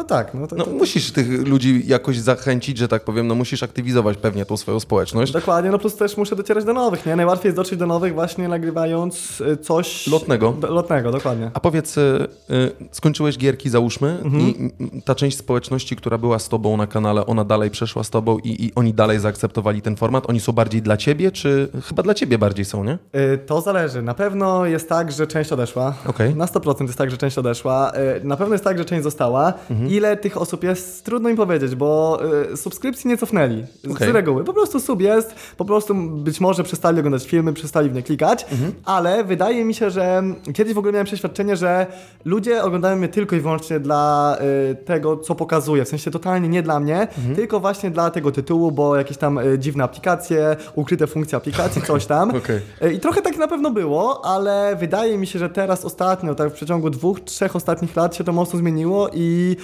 no 0.00 0.04
tak, 0.04 0.34
no 0.34 0.46
to, 0.46 0.56
No 0.56 0.64
to, 0.64 0.70
musisz 0.70 1.12
tych 1.12 1.48
ludzi 1.48 1.82
jakoś 1.86 2.18
zachęcić, 2.18 2.78
że 2.78 2.88
tak 2.88 3.04
powiem, 3.04 3.26
no 3.26 3.34
musisz 3.34 3.62
aktywizować 3.62 4.16
pewnie 4.16 4.44
tą 4.44 4.56
swoją 4.56 4.80
społeczność. 4.80 5.32
Dokładnie, 5.32 5.70
no 5.70 5.78
plus 5.78 5.96
też 5.96 6.16
muszę 6.16 6.36
docierać 6.36 6.64
do 6.64 6.72
nowych, 6.72 7.06
nie? 7.06 7.16
Najłatwiej 7.16 7.48
jest 7.48 7.56
dotrzeć 7.56 7.78
do 7.78 7.86
nowych 7.86 8.14
właśnie 8.14 8.48
nagrywając 8.48 9.40
y, 9.40 9.56
coś... 9.56 10.06
Lotnego. 10.06 10.52
Do, 10.52 10.70
lotnego, 10.70 11.10
dokładnie. 11.10 11.50
A 11.54 11.60
powiedz, 11.60 11.98
y, 11.98 12.28
y, 12.50 12.70
skończyłeś 12.92 13.38
gierki, 13.38 13.70
załóżmy, 13.70 14.18
i 14.40 14.70
y, 14.98 15.02
ta 15.02 15.14
część 15.14 15.38
społeczności, 15.38 15.96
która 15.96 16.18
była 16.18 16.38
z 16.38 16.48
tobą 16.48 16.76
na 16.76 16.86
kanale, 16.86 17.26
ona 17.26 17.44
dalej 17.44 17.70
przeszła 17.70 18.04
z 18.04 18.10
tobą 18.10 18.38
i, 18.38 18.64
i 18.64 18.72
oni 18.74 18.94
dalej 18.94 19.18
zaakceptowali 19.18 19.82
ten 19.82 19.96
format? 19.96 20.30
Oni 20.30 20.40
są 20.40 20.52
bardziej 20.52 20.82
dla 20.82 20.96
ciebie, 20.96 21.32
czy 21.32 21.68
chyba 21.84 22.02
dla 22.02 22.14
ciebie 22.14 22.38
bardziej 22.38 22.64
są, 22.64 22.84
nie? 22.84 22.98
Y, 23.34 23.38
To 23.46 23.60
zależy. 23.60 24.02
Na 24.02 24.14
pewno 24.14 24.66
jest 24.66 24.88
tak, 24.88 25.12
że 25.12 25.26
część 25.26 25.52
odeszła. 25.52 25.94
Okej. 26.06 26.34
Na 26.34 26.46
100% 26.46 26.82
jest 26.86 26.98
tak, 26.98 27.10
że 27.10 27.16
część 27.16 27.38
odeszła. 27.38 27.92
Y, 28.20 28.24
Na 28.24 28.36
pewno 28.36 28.54
jest 28.54 28.64
tak, 28.64 28.78
że 28.78 28.84
część 28.84 29.02
została. 29.02 29.52
Mhm. 29.70 29.89
Ile 29.90 30.16
tych 30.16 30.36
osób 30.36 30.64
jest, 30.64 31.04
trudno 31.04 31.28
im 31.28 31.36
powiedzieć, 31.36 31.74
bo 31.74 32.20
y, 32.52 32.56
subskrypcji 32.56 33.08
nie 33.08 33.16
cofnęli. 33.16 33.64
Z 33.84 33.90
Okej. 33.90 34.12
reguły. 34.12 34.44
Po 34.44 34.52
prostu 34.52 34.80
sub 34.80 35.00
jest, 35.00 35.34
po 35.56 35.64
prostu 35.64 35.94
być 35.94 36.40
może 36.40 36.62
przestali 36.64 36.98
oglądać 36.98 37.26
filmy, 37.26 37.52
przestali 37.52 37.90
w 37.90 37.94
nie 37.94 38.02
klikać, 38.02 38.46
Mhm. 38.52 38.72
ale 38.84 39.24
wydaje 39.24 39.64
mi 39.64 39.74
się, 39.74 39.90
że 39.90 40.22
kiedyś 40.54 40.74
w 40.74 40.78
ogóle 40.78 40.92
miałem 40.92 41.06
przeświadczenie, 41.06 41.56
że 41.56 41.86
ludzie 42.24 42.62
oglądają 42.62 42.96
mnie 42.96 43.08
tylko 43.08 43.36
i 43.36 43.40
wyłącznie 43.40 43.80
dla 43.80 44.36
y, 44.70 44.74
tego, 44.74 45.16
co 45.16 45.34
pokazuję. 45.34 45.84
W 45.84 45.88
sensie 45.88 46.10
totalnie 46.10 46.48
nie 46.48 46.62
dla 46.62 46.80
mnie, 46.80 47.00
Mhm. 47.00 47.36
tylko 47.36 47.60
właśnie 47.60 47.90
dla 47.90 48.10
tego 48.10 48.32
tytułu, 48.32 48.72
bo 48.72 48.96
jakieś 48.96 49.16
tam 49.16 49.38
y, 49.38 49.58
dziwne 49.58 49.84
aplikacje, 49.84 50.56
ukryte 50.74 51.06
funkcje 51.06 51.36
aplikacji, 51.38 51.82
coś 51.82 52.06
tam. 52.06 52.32
E, 52.80 52.92
I 52.92 53.00
trochę 53.00 53.22
tak 53.22 53.36
na 53.36 53.48
pewno 53.48 53.70
było, 53.70 54.24
ale 54.24 54.76
wydaje 54.80 55.18
mi 55.18 55.26
się, 55.26 55.38
że 55.38 55.48
teraz 55.50 55.84
ostatnio, 55.84 56.34
tak 56.34 56.50
w 56.50 56.52
przeciągu 56.52 56.90
dwóch, 56.90 57.20
trzech 57.20 57.56
ostatnich 57.56 57.96
lat 57.96 58.16
się 58.16 58.24
to 58.24 58.32
mocno 58.32 58.58
zmieniło 58.58 59.08
i 59.14 59.56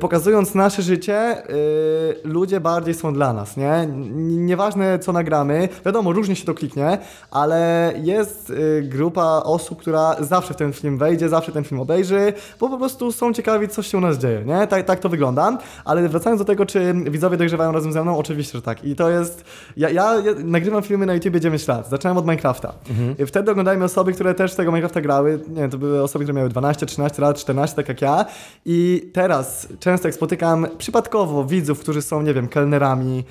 pokazując 0.00 0.54
nasze 0.54 0.82
życie, 0.82 1.48
y, 1.50 2.16
ludzie 2.24 2.60
bardziej 2.60 2.94
są 2.94 3.14
dla 3.14 3.32
nas, 3.32 3.56
nie? 3.56 3.88
Nieważne 4.24 4.98
co 4.98 5.12
nagramy, 5.12 5.68
wiadomo, 5.86 6.12
różnie 6.12 6.36
się 6.36 6.44
to 6.44 6.54
kliknie, 6.54 6.98
ale 7.30 7.92
jest 8.02 8.50
y, 8.50 8.82
grupa 8.82 9.42
osób, 9.44 9.80
która 9.80 10.16
zawsze 10.20 10.54
w 10.54 10.56
ten 10.56 10.72
film 10.72 10.98
wejdzie, 10.98 11.28
zawsze 11.28 11.52
ten 11.52 11.64
film 11.64 11.80
obejrzy, 11.80 12.32
bo 12.60 12.68
po 12.68 12.78
prostu 12.78 13.12
są 13.12 13.32
ciekawi, 13.32 13.68
co 13.68 13.82
się 13.82 13.98
u 13.98 14.00
nas 14.00 14.18
dzieje, 14.18 14.44
nie? 14.44 14.66
Tak, 14.66 14.84
tak 14.86 15.00
to 15.00 15.08
wygląda, 15.08 15.58
ale 15.84 16.08
wracając 16.08 16.40
do 16.40 16.44
tego, 16.44 16.66
czy 16.66 16.94
widzowie 16.94 17.36
dojrzewają 17.36 17.72
razem 17.72 17.92
ze 17.92 18.02
mną, 18.02 18.18
oczywiście, 18.18 18.58
że 18.58 18.62
tak. 18.62 18.84
I 18.84 18.96
to 18.96 19.10
jest, 19.10 19.44
ja, 19.76 19.90
ja, 19.90 20.14
ja 20.14 20.32
nagrywam 20.44 20.82
filmy 20.82 21.06
na 21.06 21.14
YouTube 21.14 21.36
9 21.36 21.68
lat, 21.68 21.88
zacząłem 21.88 22.16
od 22.16 22.24
Minecrafta. 22.24 22.72
I 23.18 23.26
Wtedy 23.26 23.50
oglądałem 23.50 23.82
osoby, 23.82 24.12
które 24.12 24.34
też 24.34 24.54
tego 24.54 24.72
Minecrafta 24.72 25.00
grały, 25.00 25.40
nie 25.48 25.68
to 25.68 25.78
były 25.78 26.02
osoby, 26.02 26.24
które 26.24 26.36
miały 26.36 26.48
12, 26.48 26.86
13 26.86 27.22
lat, 27.22 27.38
14, 27.38 27.76
tak 27.76 27.88
jak 27.88 28.02
ja. 28.02 28.24
I 28.64 29.10
teraz 29.12 29.68
często 29.78 30.08
jak 30.08 30.14
spotykam 30.14 30.66
przypadkowo 30.78 31.44
widzów, 31.44 31.80
którzy 31.80 32.02
są, 32.02 32.22
nie 32.22 32.34
wiem, 32.34 32.48
kelnerami, 32.48 33.24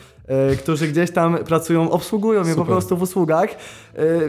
którzy 0.60 0.88
gdzieś 0.88 1.12
tam 1.12 1.38
pracują, 1.38 1.92
obsługują 1.92 2.42
mnie 2.42 2.50
po 2.50 2.62
Super. 2.62 2.72
prostu 2.72 2.98
w 2.98 3.02
usługach, 3.02 3.50
e, 3.50 3.56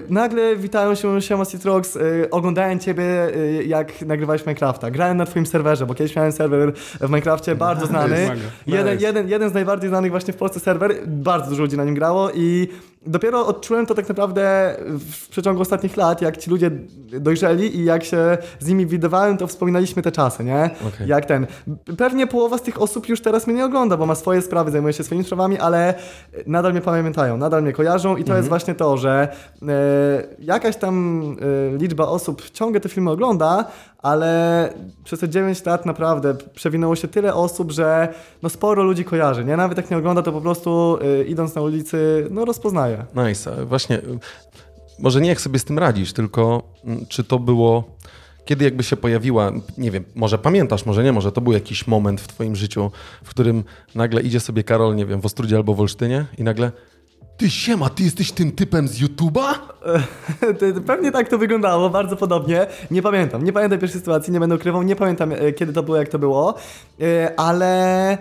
nagle 0.08 0.56
witają 0.56 0.94
się, 0.94 1.22
siema 1.22 1.46
Citrox, 1.46 1.96
e, 1.96 2.00
oglądałem 2.30 2.78
ciebie, 2.78 3.04
e, 3.04 3.62
jak 3.64 4.02
nagrywałeś 4.02 4.46
Minecrafta, 4.46 4.90
grałem 4.90 5.16
na 5.16 5.26
twoim 5.26 5.46
serwerze, 5.46 5.86
bo 5.86 5.94
kiedyś 5.94 6.16
miałem 6.16 6.32
serwer 6.32 6.72
w 7.00 7.08
Minecrafcie, 7.08 7.54
bardzo 7.66 7.86
znany. 7.86 8.30
Jeden, 8.66 8.94
Nice. 8.94 9.06
jeden, 9.06 9.28
jeden 9.28 9.50
z 9.50 9.54
najbardziej 9.54 9.88
znanych 9.88 10.10
właśnie 10.10 10.32
w 10.32 10.36
Polsce 10.36 10.60
serwer, 10.60 10.94
bardzo 11.06 11.50
dużo 11.50 11.62
ludzi 11.62 11.76
na 11.76 11.84
nim 11.84 11.94
grało 11.94 12.30
i 12.34 12.68
dopiero 13.06 13.46
odczułem 13.46 13.86
to 13.86 13.94
tak 13.94 14.08
naprawdę 14.08 14.76
w 14.88 15.28
przeciągu 15.28 15.62
ostatnich 15.62 15.96
lat, 15.96 16.22
jak 16.22 16.36
ci 16.36 16.50
ludzie 16.50 16.70
dojrzeli 17.20 17.76
i 17.76 17.84
jak 17.84 18.04
się 18.04 18.38
z 18.60 18.68
nimi 18.68 18.86
widywałem, 18.86 19.36
to 19.36 19.46
wspominaliśmy 19.46 20.02
te 20.02 20.12
czasy, 20.12 20.44
nie? 20.44 20.70
Okej. 20.88 21.08
Jak 21.08 21.26
ten. 21.26 21.46
Pewnie 21.98 22.26
połowa 22.26 22.58
z 22.58 22.62
tych 22.62 22.82
osób 22.82 23.08
już 23.08 23.20
teraz 23.20 23.46
mnie 23.46 23.56
nie 23.56 23.64
ogląda, 23.64 23.96
bo 23.96 24.06
ma 24.06 24.14
swoje 24.14 24.42
sprawy, 24.42 24.70
zajmuje 24.70 24.92
się 24.92 25.04
swoimi 25.04 25.24
sprawami, 25.24 25.58
ale 25.58 25.83
nadal 26.46 26.72
mnie 26.72 26.80
pamiętają, 26.80 27.36
nadal 27.36 27.62
mnie 27.62 27.72
kojarzą 27.72 28.16
i 28.16 28.24
to 28.24 28.36
jest 28.36 28.48
właśnie 28.48 28.74
to, 28.74 28.96
że 28.96 29.28
e, 29.62 29.66
jakaś 30.38 30.76
tam 30.76 31.22
e, 31.74 31.78
liczba 31.78 32.06
osób 32.06 32.50
ciągle 32.50 32.80
te 32.80 32.88
filmy 32.88 33.10
ogląda, 33.10 33.64
ale 33.98 34.72
przez 35.04 35.20
te 35.20 35.28
9 35.28 35.64
lat 35.64 35.86
naprawdę 35.86 36.34
przewinęło 36.54 36.96
się 36.96 37.08
tyle 37.08 37.34
osób, 37.34 37.72
że 37.72 38.08
no 38.42 38.48
sporo 38.48 38.82
ludzi 38.82 39.04
kojarzy, 39.04 39.44
nie? 39.44 39.56
Nawet 39.56 39.78
jak 39.78 39.90
nie 39.90 39.96
ogląda, 39.96 40.22
to 40.22 40.32
po 40.32 40.40
prostu 40.40 40.98
e, 41.20 41.24
idąc 41.24 41.54
na 41.54 41.62
ulicy, 41.62 42.28
no 42.30 42.44
rozpoznaje. 42.44 43.04
Nice. 43.14 43.52
A 43.60 43.64
Właśnie, 43.64 43.98
y, 43.98 44.18
może 44.98 45.20
nie 45.20 45.28
jak 45.28 45.40
sobie 45.40 45.58
z 45.58 45.64
tym 45.64 45.78
radzisz, 45.78 46.12
tylko 46.12 46.62
mm, 46.84 47.06
czy 47.08 47.24
to 47.24 47.38
było, 47.38 47.84
kiedy 48.44 48.64
jakby 48.64 48.82
się 48.82 48.96
pojawiła, 48.96 49.52
nie 49.78 49.90
wiem, 49.90 50.04
może 50.14 50.38
pamiętasz, 50.38 50.86
może 50.86 51.04
nie, 51.04 51.12
może 51.12 51.32
to 51.32 51.40
był 51.40 51.52
jakiś 51.52 51.86
moment 51.86 52.20
w 52.20 52.28
twoim 52.28 52.56
życiu, 52.56 52.90
w 53.24 53.28
którym 53.28 53.64
nagle 53.94 54.20
idzie 54.20 54.40
sobie 54.40 54.64
Karol, 54.64 54.96
nie 54.96 55.06
wiem, 55.06 55.20
w 55.20 55.26
Ostrudzie 55.26 55.56
albo 55.56 55.74
w 55.74 55.80
Olsztynie 55.80 56.26
i 56.38 56.44
nagle 56.44 56.72
ty 57.36 57.50
siema, 57.50 57.88
ty 57.90 58.02
jesteś 58.02 58.32
tym 58.32 58.52
typem 58.52 58.88
z 58.88 59.00
YouTube'a? 59.00 59.54
Pewnie 60.86 61.12
tak 61.12 61.28
to 61.28 61.38
wyglądało, 61.38 61.90
bardzo 61.90 62.16
podobnie. 62.16 62.66
Nie 62.90 63.02
pamiętam, 63.02 63.44
nie 63.44 63.52
pamiętam 63.52 63.78
pierwszej 63.78 64.00
sytuacji, 64.00 64.32
nie 64.32 64.40
będę 64.40 64.54
ukrywał, 64.54 64.82
nie 64.82 64.96
pamiętam 64.96 65.32
e, 65.32 65.52
kiedy 65.52 65.72
to 65.72 65.82
było, 65.82 65.96
jak 65.96 66.08
to 66.08 66.18
było, 66.18 66.54
E, 67.00 67.40
ale... 67.40 68.18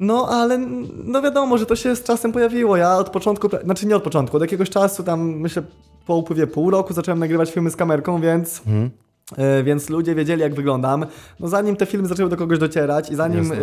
No, 0.00 0.28
ale 0.28 0.58
no 1.04 1.22
wiadomo, 1.22 1.58
że 1.58 1.66
to 1.66 1.76
się 1.76 1.96
z 1.96 2.02
czasem 2.02 2.32
pojawiło. 2.32 2.76
Ja 2.76 2.96
od 2.96 3.10
początku, 3.10 3.48
znaczy 3.64 3.86
nie 3.86 3.96
od 3.96 4.02
początku, 4.02 4.36
od 4.36 4.42
jakiegoś 4.42 4.70
czasu, 4.70 5.02
tam 5.02 5.20
myślę 5.20 5.62
po 6.06 6.16
upływie 6.16 6.46
pół 6.46 6.70
roku 6.70 6.92
zacząłem 6.92 7.18
nagrywać 7.18 7.50
filmy 7.50 7.70
z 7.70 7.76
kamerką, 7.76 8.20
więc... 8.20 8.62
e, 8.66 9.07
Więc 9.64 9.88
ludzie 9.90 10.14
wiedzieli, 10.14 10.42
jak 10.42 10.54
wyglądam. 10.54 11.06
No 11.40 11.48
zanim 11.48 11.76
te 11.76 11.86
filmy 11.86 12.08
zaczęły 12.08 12.30
do 12.30 12.36
kogoś 12.36 12.58
docierać 12.58 13.10
i 13.10 13.14
zanim 13.14 13.52
e, 13.52 13.56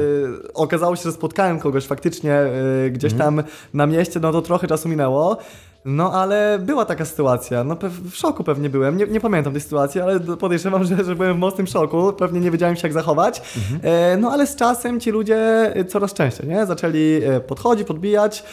okazało 0.53 0.95
się, 0.95 1.03
że 1.03 1.11
spotkałem 1.11 1.59
kogoś 1.59 1.85
faktycznie 1.85 2.33
e, 2.33 2.89
gdzieś 2.89 3.13
tam 3.13 3.43
na 3.73 3.85
mieście, 3.87 4.19
no 4.19 4.31
to 4.31 4.41
trochę 4.41 4.67
czasu 4.67 4.89
minęło. 4.89 5.37
No 5.85 6.13
ale 6.13 6.59
była 6.61 6.85
taka 6.85 7.05
sytuacja, 7.05 7.63
no 7.63 7.77
w 8.09 8.15
szoku 8.15 8.43
pewnie 8.43 8.69
byłem, 8.69 8.97
nie, 8.97 9.07
nie 9.07 9.19
pamiętam 9.19 9.53
tej 9.53 9.61
sytuacji, 9.61 10.01
ale 10.01 10.19
podejrzewam, 10.19 10.83
że, 10.83 11.03
że 11.03 11.15
byłem 11.15 11.35
w 11.35 11.39
mocnym 11.39 11.67
szoku, 11.67 12.13
pewnie 12.13 12.39
nie 12.39 12.51
wiedziałem 12.51 12.75
się 12.75 12.81
jak 12.87 12.93
zachować. 12.93 13.41
E, 13.83 14.17
no 14.17 14.31
ale 14.31 14.47
z 14.47 14.55
czasem 14.55 14.99
ci 14.99 15.11
ludzie 15.11 15.37
e, 15.75 15.85
coraz 15.85 16.13
częściej, 16.13 16.47
nie? 16.49 16.65
Zaczęli 16.65 17.21
e, 17.23 17.39
podchodzić, 17.39 17.87
podbijać, 17.87 18.43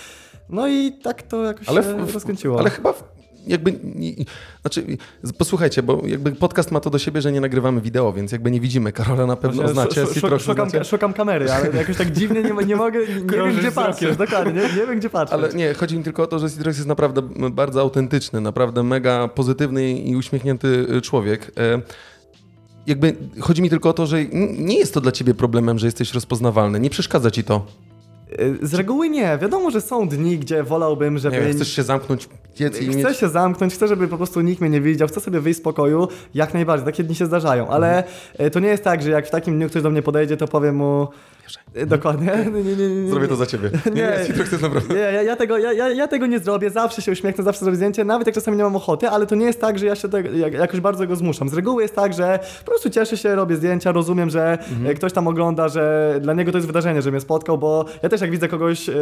no 0.49 0.69
i 0.69 0.93
tak 0.93 1.23
to 1.23 1.45
jakoś 1.45 1.69
Ale, 1.69 1.83
się 1.83 2.07
w, 2.07 2.15
rozkręciło. 2.15 2.59
ale 2.61 2.71
chyba 2.71 2.93
w- 2.93 3.05
jakby, 3.47 3.79
znaczy 4.61 4.85
posłuchajcie, 5.39 5.83
bo 5.83 6.03
jakby 6.07 6.33
podcast 6.33 6.71
ma 6.71 6.81
to 6.81 6.91
do 6.91 6.99
siebie, 6.99 7.23
że 7.23 7.33
nie 7.33 7.41
nagrywamy 7.41 7.81
wideo, 7.81 8.13
więc 8.13 8.33
jakby 8.33 8.51
nie 8.51 8.61
widzimy 8.61 8.93
Karola 8.93 9.27
na 9.27 9.37
pewno 9.37 9.57
Właśnie 9.63 9.73
znacie, 9.75 9.91
sz- 10.03 10.11
sz- 10.11 10.15
Citrox 10.15 10.45
szukam, 10.45 10.71
znacie. 10.71 10.85
szukam 10.85 11.13
kamery, 11.13 11.53
ale 11.53 11.71
jakoś 11.71 11.97
tak 11.97 12.13
dziwnie 12.13 12.43
nie, 12.43 12.67
nie 12.67 12.77
mogę, 12.77 12.99
nie, 12.99 13.15
nie 13.15 13.21
wiem 13.37 13.57
gdzie 13.59 13.73
patrzeć, 13.73 14.17
dokładnie, 14.17 14.53
nie, 14.53 14.61
nie 14.81 14.87
wiem 14.87 14.99
gdzie 14.99 15.11
patrzeć. 15.11 15.35
Ale 15.39 15.49
nie, 15.55 15.75
chodzi 15.75 15.99
mi 15.99 16.05
tylko 16.05 16.23
o 16.23 16.27
to, 16.27 16.39
że 16.39 16.51
Citrox 16.51 16.77
jest 16.77 16.89
naprawdę 16.89 17.23
bardzo 17.51 17.81
autentyczny, 17.81 18.41
naprawdę 18.41 18.83
mega 18.83 19.29
pozytywny 19.29 19.93
i 19.93 20.17
uśmiechnięty 20.17 20.87
y, 20.97 21.01
człowiek. 21.01 21.53
E, 21.57 21.83
Jakby 22.87 23.17
chodzi 23.41 23.63
mi 23.63 23.71
tylko 23.71 23.89
o 23.89 23.93
to, 23.93 24.07
że 24.07 24.25
nie 24.59 24.79
jest 24.79 24.95
to 24.95 25.01
dla 25.01 25.13
ciebie 25.13 25.35
problemem, 25.35 25.79
że 25.79 25.87
jesteś 25.87 26.15
rozpoznawalny. 26.15 26.81
Nie 26.81 26.91
przeszkadza 26.91 27.31
ci 27.31 27.45
to. 27.45 27.67
E, 28.39 28.67
Z 28.67 28.75
reguły 28.75 29.09
nie, 29.09 29.39
wiadomo, 29.39 29.71
że 29.71 29.81
są 29.81 30.09
dni, 30.09 30.39
gdzie 30.39 30.63
wolałbym, 30.63 31.19
żeby... 31.19 31.45
Nie 31.47 31.53
chcesz 31.53 31.73
się 31.73 31.83
zamknąć, 31.83 32.29
piec 32.55 32.81
i 32.81 32.89
Chcę 32.89 33.09
mieć... 33.09 33.19
się 33.19 33.29
zamknąć, 33.29 33.75
chcę, 33.75 33.89
żeby 33.89 34.09
po 34.09 34.17
prostu 34.17 34.41
nikt 34.41 34.61
mnie 34.61 34.71
nie 34.71 34.81
widział, 34.81 35.09
chcę 35.09 35.21
sobie 35.21 35.41
wyjść 35.41 35.59
z 35.59 35.63
pokoju, 35.63 36.09
jak 36.35 36.55
najbardziej, 36.55 36.87
takie 36.87 37.05
dni 37.05 37.15
się 37.15 37.27
zdarzają, 37.27 37.69
ale 37.69 38.05
e, 38.39 38.51
to 38.51 38.61
nie 38.61 38.69
jest 38.69 38.85
tak, 38.85 39.03
że 39.03 39.11
jak 39.11 39.27
w 39.27 39.31
takim 39.31 39.57
dniu 39.57 39.69
ktoś 39.69 39.83
do 39.83 39.91
mnie 39.91 40.03
podejdzie, 40.03 40.37
to 40.37 40.49
powiem 40.49 40.77
mu... 40.77 41.09
E, 41.75 41.87
Dokładnie. 41.87 42.33
Nie, 42.53 42.77
nie, 42.77 43.03
nie. 43.03 43.11
Zrobię 43.11 43.29
to 43.29 43.37
za 43.37 43.47
ciebie. 43.47 43.71
Nie, 43.95 44.03
nie, 44.03 44.59
naprawdę... 44.63 44.95
Nie, 44.95 45.01
ja, 45.01 45.23
ja, 45.23 45.37
tego, 45.37 45.59
ja, 45.59 45.89
ja, 45.89 46.09
tego 46.09 46.27
nie 46.27 46.39
zrobię, 46.39 46.71
zawsze 46.71 47.03
się 47.03 47.13
uśmiechnę, 47.13 47.45
zawsze 47.45 47.61
zrobię 47.61 47.77
zdjęcie, 47.77 48.05
nawet 48.05 48.27
jak 48.27 48.35
czasami 48.35 48.57
nie 48.57 48.63
mam 48.63 48.77
ochoty, 48.77 49.09
ale 49.09 49.27
to 49.27 49.35
nie 49.35 49.47
jest 49.47 49.61
tak, 49.61 49.79
że 49.79 49.87
ja 49.87 49.95
się 49.95 50.09
tego, 50.09 50.31
jak, 50.31 50.53
jakoś 50.53 50.81
bardzo 50.81 51.07
go 51.07 51.17
zmuszam. 51.17 51.49
Z 51.49 51.55
reguły 51.55 51.83
jest 51.83 51.95
tak, 51.95 52.13
że 52.13 52.39
po 52.65 52.71
prostu 52.71 52.91
cieszę 52.91 53.17
się, 53.17 53.35
robię 53.35 53.57
zdjęcia, 53.57 53.93
rozumiem, 53.93 54.31
że 54.31 54.59
e, 54.87 54.95
ktoś 54.95 55.13
tam 55.13 55.29
ogląda, 55.29 55.69
że 55.69 56.15
dla 56.23 56.35
niego 56.35 56.53
to 56.53 56.59
jest 56.59 56.67
wydarzenie, 56.67 57.03
że 57.03 57.11
mnie 57.11 57.21
spotkał, 57.21 57.59
bo 57.59 57.85
ja 58.03 58.09
też 58.09 58.21
jak 58.21 58.31
widzę 58.31 58.49
kogoś, 58.49 58.89
e, 58.89 58.93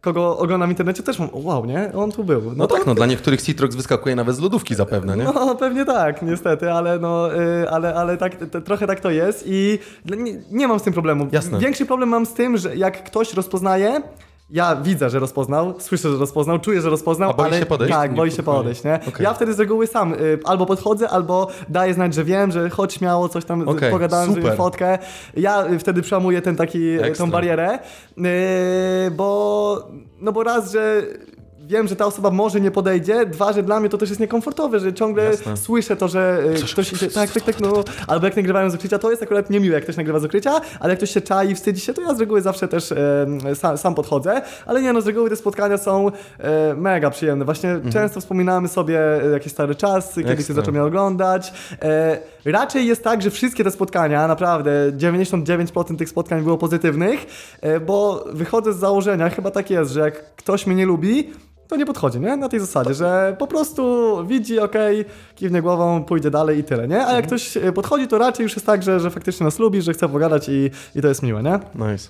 kogo 0.00 0.38
oglądam 0.38 0.68
w 0.68 0.72
internecie, 0.72 1.02
też 1.02 1.18
mam, 1.18 1.28
wow, 1.32 1.66
nie? 1.66 1.92
On 1.94 2.12
tu 2.12 2.24
był. 2.24 2.42
No 2.56 2.66
tak, 2.66 2.86
no 2.86 2.94
dla 2.94 3.06
niektórych 3.06 3.42
Citrox 3.42 3.76
wyskakuje 3.76 4.16
nawet 4.16 4.36
z 4.36 4.40
lodówki 4.40 4.74
zapewne, 4.74 5.16
nie? 5.16 5.24
No 5.24 5.54
pewnie 5.54 5.84
tak, 5.84 6.22
niestety, 6.22 6.72
ale 6.72 6.98
no, 6.98 7.28
ale, 7.70 7.94
ale 7.94 8.16
tak, 8.16 8.36
trochę 8.64 8.86
tak 8.86 9.00
to 9.00 9.10
jest 9.10 9.44
i 9.46 9.78
nie, 10.04 10.34
nie 10.50 10.68
mam 10.68 10.78
z 10.78 10.82
tym 10.82 10.92
problemu. 10.92 11.28
Jasne. 11.32 11.58
Większy 11.70 11.86
problem 11.86 12.08
mam 12.08 12.26
z 12.26 12.32
tym, 12.34 12.56
że 12.58 12.76
jak 12.76 13.04
ktoś 13.04 13.34
rozpoznaje, 13.34 14.02
ja 14.50 14.76
widzę, 14.76 15.10
że 15.10 15.18
rozpoznał, 15.18 15.74
słyszę, 15.78 16.10
że 16.12 16.16
rozpoznał, 16.16 16.58
czuję, 16.58 16.80
że 16.80 16.90
rozpoznał, 16.90 17.30
A 17.30 17.34
boi 17.34 17.46
ale 17.46 17.58
się 17.58 17.66
podejść? 17.66 17.94
tak, 17.94 18.10
Nie 18.10 18.16
boi 18.16 18.30
się 18.30 18.42
podejść, 18.42 18.84
nie? 18.84 18.94
Okej. 19.08 19.24
Ja 19.24 19.34
wtedy 19.34 19.54
z 19.54 19.60
reguły 19.60 19.86
sam 19.86 20.14
y, 20.14 20.38
albo 20.44 20.66
podchodzę, 20.66 21.08
albo 21.08 21.48
daję 21.68 21.94
znać, 21.94 22.14
że 22.14 22.24
wiem, 22.24 22.52
że 22.52 22.70
chodź 22.70 22.92
śmiało, 22.94 23.28
coś 23.28 23.44
tam 23.44 23.68
Okej, 23.68 23.90
pogadałem, 23.90 24.34
super. 24.34 24.56
fotkę. 24.56 24.98
Ja 25.36 25.66
y, 25.66 25.78
wtedy 25.78 26.02
przełamuję 26.02 26.42
ten 26.42 26.56
taki, 26.56 26.78
y, 26.98 27.02
Ekstra. 27.04 27.26
tą 27.26 27.32
barierę, 27.32 27.78
y, 28.18 29.10
bo, 29.10 29.88
no 30.20 30.32
bo 30.32 30.42
raz, 30.42 30.72
że 30.72 31.02
wiem, 31.70 31.88
że 31.88 31.96
ta 31.96 32.06
osoba 32.06 32.30
może 32.30 32.60
nie 32.60 32.70
podejdzie, 32.70 33.26
dwa, 33.26 33.52
że 33.52 33.62
dla 33.62 33.80
mnie 33.80 33.88
to 33.88 33.98
też 33.98 34.08
jest 34.08 34.20
niekomfortowe, 34.20 34.80
że 34.80 34.92
ciągle 34.92 35.24
Jasne. 35.24 35.56
słyszę 35.56 35.96
to, 35.96 36.08
że 36.08 36.42
y, 36.62 36.72
ktoś 36.72 36.92
idzie, 36.92 37.10
tak, 37.10 37.30
tak, 37.30 37.42
tak, 37.42 37.60
no, 37.60 37.84
albo 38.06 38.26
jak 38.26 38.36
nagrywają 38.36 38.70
z 38.70 38.74
ukrycia, 38.74 38.98
to 38.98 39.10
jest 39.10 39.22
akurat 39.22 39.50
niemiłe, 39.50 39.74
jak 39.74 39.84
ktoś 39.84 39.96
nagrywa 39.96 40.18
z 40.18 40.24
ukrycia, 40.24 40.60
ale 40.80 40.90
jak 40.90 40.98
ktoś 40.98 41.10
się 41.10 41.20
czai, 41.20 41.54
wstydzi 41.54 41.80
się, 41.80 41.94
to 41.94 42.02
ja 42.02 42.14
z 42.14 42.20
reguły 42.20 42.42
zawsze 42.42 42.68
też 42.68 42.92
e, 42.92 43.26
sam, 43.54 43.78
sam 43.78 43.94
podchodzę, 43.94 44.42
ale 44.66 44.82
nie 44.82 44.92
no, 44.92 45.00
z 45.00 45.06
reguły 45.06 45.30
te 45.30 45.36
spotkania 45.36 45.78
są 45.78 46.08
e, 46.38 46.74
mega 46.74 47.10
przyjemne, 47.10 47.44
właśnie 47.44 47.80
często 47.92 48.20
wspominamy 48.20 48.68
sobie 48.68 49.24
e, 49.24 49.30
jakieś 49.30 49.52
stare 49.52 49.74
czasy, 49.74 50.24
kiedy 50.24 50.42
się 50.42 50.54
zaczął 50.54 50.72
mnie 50.72 50.82
oglądać, 50.82 51.52
e, 51.82 52.18
raczej 52.44 52.86
jest 52.86 53.04
tak, 53.04 53.22
że 53.22 53.30
wszystkie 53.30 53.64
te 53.64 53.70
spotkania, 53.70 54.28
naprawdę 54.28 54.92
99% 54.92 55.96
tych 55.96 56.08
spotkań 56.08 56.42
było 56.42 56.58
pozytywnych, 56.58 57.26
e, 57.60 57.80
bo 57.80 58.24
wychodzę 58.32 58.72
z 58.72 58.76
założenia, 58.76 59.30
chyba 59.30 59.50
tak 59.50 59.70
jest, 59.70 59.92
że 59.92 60.00
jak 60.00 60.34
ktoś 60.34 60.66
mnie 60.66 60.76
nie 60.76 60.86
lubi, 60.86 61.32
to 61.70 61.76
nie 61.76 61.86
podchodzi, 61.86 62.20
nie? 62.20 62.36
Na 62.36 62.48
tej 62.48 62.60
zasadzie, 62.60 62.94
że 62.94 63.36
po 63.38 63.46
prostu 63.46 64.16
widzi, 64.26 64.60
okej, 64.60 65.04
kiwnie 65.34 65.62
głową, 65.62 66.04
pójdzie 66.04 66.30
dalej 66.30 66.58
i 66.58 66.64
tyle, 66.64 66.88
nie? 66.88 67.06
A 67.06 67.12
jak 67.12 67.26
ktoś 67.26 67.56
e, 67.56 67.72
podchodzi, 67.72 68.08
to 68.08 68.18
raczej 68.18 68.42
już 68.44 68.52
jest 68.56 68.66
tak, 68.66 68.82
że, 68.82 69.00
że 69.00 69.10
faktycznie 69.10 69.44
nas 69.44 69.58
lubi, 69.58 69.82
że 69.82 69.92
chce 69.92 70.08
pogadać 70.08 70.48
i, 70.48 70.70
i 70.94 71.02
to 71.02 71.08
jest 71.08 71.22
miłe, 71.22 71.42
nie? 71.42 71.58
Nice. 71.74 72.08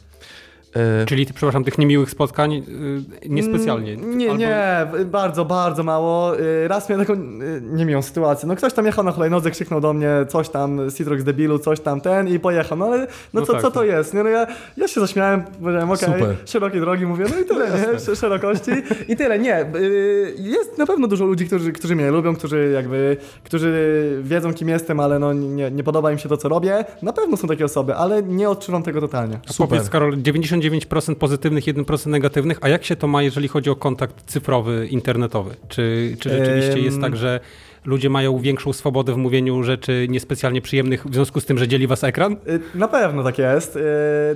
E, 0.76 1.06
Czyli, 1.06 1.26
ty, 1.26 1.32
przepraszam, 1.34 1.64
tych 1.64 1.78
niemiłych 1.78 2.10
spotkań 2.10 2.52
y, 2.54 3.28
niespecjalnie. 3.28 3.92
Mm, 3.92 4.18
Nie, 4.18 4.26
Albo- 4.30 4.38
nie, 4.38 4.86
bardzo, 5.04 5.44
bardzo 5.44 5.82
mało. 5.82 6.40
Y, 6.40 6.68
Raz 6.68 6.88
miałem 6.88 7.06
taką 7.06 7.20
y, 7.20 7.60
niemiłą 7.62 8.02
sytuację. 8.02 8.48
No 8.48 8.56
ktoś 8.56 8.72
tam 8.72 8.86
jechał 8.86 9.04
na 9.04 9.12
hulajnodze, 9.12 9.50
krzyknął 9.50 9.80
do 9.80 9.92
mnie 9.92 10.10
coś 10.28 10.48
tam, 10.48 10.80
Citrox 10.96 11.24
debilu, 11.24 11.58
coś 11.58 11.80
tam 11.80 12.00
ten 12.00 12.28
i 12.28 12.38
pojechał. 12.38 12.78
No 12.78 12.84
ale 12.86 12.98
no, 12.98 13.06
No 13.34 13.46
co, 13.46 13.52
tak, 13.52 13.62
co 13.62 13.70
to 13.70 13.80
tak. 13.80 13.88
jest? 13.88 14.14
Nie, 14.14 14.22
no 14.22 14.28
ja, 14.28 14.46
ja 14.76 14.88
się 14.88 15.00
zaśmiałem, 15.00 15.42
powiedziałem 15.60 15.90
okej, 15.90 16.08
Super. 16.08 16.36
szerokie 16.46 16.80
drogi, 16.80 17.06
mówię, 17.06 17.24
no 17.30 17.40
i 17.40 17.44
tyle, 17.44 17.70
nie? 17.70 17.88
Sz- 17.90 18.18
Szerokości 18.20 18.70
i 19.08 19.16
tyle. 19.16 19.38
Nie, 19.38 19.60
y, 19.76 20.34
jest 20.38 20.78
na 20.78 20.86
pewno 20.86 21.06
dużo 21.08 21.24
ludzi, 21.24 21.46
którzy, 21.46 21.72
którzy 21.72 21.96
mnie 21.96 22.10
lubią, 22.10 22.36
którzy 22.36 22.70
jakby, 22.74 23.16
którzy 23.44 24.18
wiedzą 24.22 24.54
kim 24.54 24.68
jestem, 24.68 25.00
ale 25.00 25.18
no 25.18 25.32
nie, 25.32 25.70
nie 25.70 25.82
podoba 25.82 26.12
im 26.12 26.18
się 26.18 26.28
to, 26.28 26.36
co 26.36 26.48
robię. 26.48 26.84
Na 27.02 27.12
pewno 27.12 27.36
są 27.36 27.48
takie 27.48 27.64
osoby, 27.64 27.94
ale 27.94 28.22
nie 28.22 28.48
odczuwam 28.50 28.82
tego 28.82 29.00
totalnie. 29.00 29.40
A 29.48 29.52
Super. 29.52 29.68
Powiedz, 29.68 29.90
Karol, 29.90 30.16
99% 30.60 31.14
pozytywnych, 31.14 31.64
1% 31.64 32.06
negatywnych, 32.06 32.58
a 32.60 32.68
jak 32.68 32.84
się 32.84 32.96
to 32.96 33.06
ma, 33.06 33.22
jeżeli 33.22 33.48
chodzi 33.48 33.70
o 33.70 33.76
kontakt 33.76 34.24
cyfrowy, 34.26 34.88
internetowy? 34.90 35.56
Czy, 35.68 36.16
czy 36.20 36.30
rzeczywiście 36.30 36.80
jest 36.80 37.00
tak, 37.00 37.16
że 37.16 37.40
ludzie 37.84 38.10
mają 38.10 38.38
większą 38.38 38.72
swobodę 38.72 39.12
w 39.12 39.16
mówieniu 39.16 39.62
rzeczy 39.62 40.06
niespecjalnie 40.10 40.60
przyjemnych 40.60 41.06
w 41.06 41.14
związku 41.14 41.40
z 41.40 41.44
tym, 41.44 41.58
że 41.58 41.68
dzieli 41.68 41.86
was 41.86 42.04
ekran? 42.04 42.32
Y, 42.32 42.60
Na 42.78 42.88
pewno 42.88 43.22
tak 43.24 43.38
jest. 43.38 43.76
y, 43.76 43.80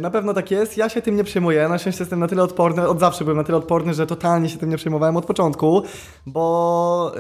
Na 0.01 0.11
pewno 0.11 0.35
tak 0.35 0.51
jest. 0.51 0.77
Ja 0.77 0.89
się 0.89 1.03
tym 1.03 1.17
nie 1.17 1.25
przejmuję. 1.25 1.69
Na 1.69 1.79
szczęście 1.79 2.03
jestem 2.03 2.21
na 2.21 2.29
tyle 2.29 2.43
odporny, 2.43 2.89
od 2.89 3.01
zawsze 3.01 3.25
byłem 3.25 3.37
na 3.37 3.45
tyle 3.45 3.59
odporny, 3.59 3.95
że 3.95 4.07
totalnie 4.07 4.49
się 4.49 4.59
tym 4.59 4.71
nie 4.71 4.77
przejmowałem 4.77 5.17
od 5.17 5.27
początku, 5.27 5.83
bo 6.27 7.13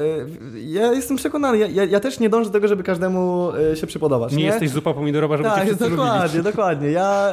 y, 0.54 0.60
ja 0.60 0.92
jestem 0.92 1.16
przekonany, 1.16 1.58
ja, 1.58 1.84
ja, 1.84 2.00
też 2.00 2.20
nie 2.20 2.28
dążę 2.30 2.50
do 2.50 2.52
tego, 2.52 2.68
żeby 2.68 2.82
każdemu 2.82 3.48
się 3.74 3.86
przypodobać. 3.86 4.32
Nie, 4.32 4.38
Nie, 4.38 4.44
jesteś 4.44 4.70
zupa 4.70 4.94
pomidorowa, 4.94 5.36
żeby 5.36 5.48
cię 5.48 5.54
tak, 5.54 5.64
wszyscy 5.64 5.84
lubili. 5.84 6.02
dokładnie, 6.02 6.42
dokładnie. 6.42 6.90
Ja 7.04 7.32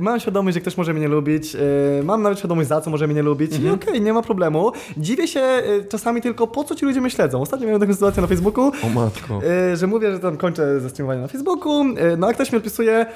mam 0.00 0.20
świadomość, 0.20 0.54
że 0.54 0.60
ktoś 0.60 0.76
może 0.76 0.92
mnie 0.92 1.02
nie 1.02 1.08
lubić, 1.08 1.56
mam 2.04 2.22
nawet 2.22 2.38
świadomość, 2.38 2.68
za 2.68 2.80
co 2.80 2.90
może 2.90 3.06
mnie 3.06 3.16
nie 3.16 3.22
lubić 3.22 3.52
Mhm. 3.52 3.70
i 3.70 3.74
okej, 3.74 4.00
nie 4.00 4.12
ma 4.12 4.22
problemu. 4.22 4.72
Dziwię 4.96 5.28
się 5.28 5.42
czasami 5.88 6.20
tylko, 6.20 6.46
po 6.46 6.64
co 6.64 6.74
ci 6.74 6.84
ludzie 6.86 7.00
mnie 7.00 7.10
śledzą. 7.10 7.40
Ostatnio 7.42 7.66
miałem 7.66 7.80
taką 7.80 7.92
sytuację 7.94 8.22
na 8.22 8.28
Facebooku, 8.30 8.72
o 8.82 8.88
matko. 8.88 9.40
Y, 9.72 9.76
że 9.76 9.86
mówię, 9.86 10.12
że 10.12 10.18
tam 10.18 10.36
kończę 10.36 10.80
ze 10.80 11.04
na 11.04 11.28
Facebooku, 11.28 11.82
y, 11.82 12.16
no 12.16 12.26
a 12.26 12.32
ktoś 12.32 12.52
mi 12.52 12.58
odpisuje, 12.58 13.06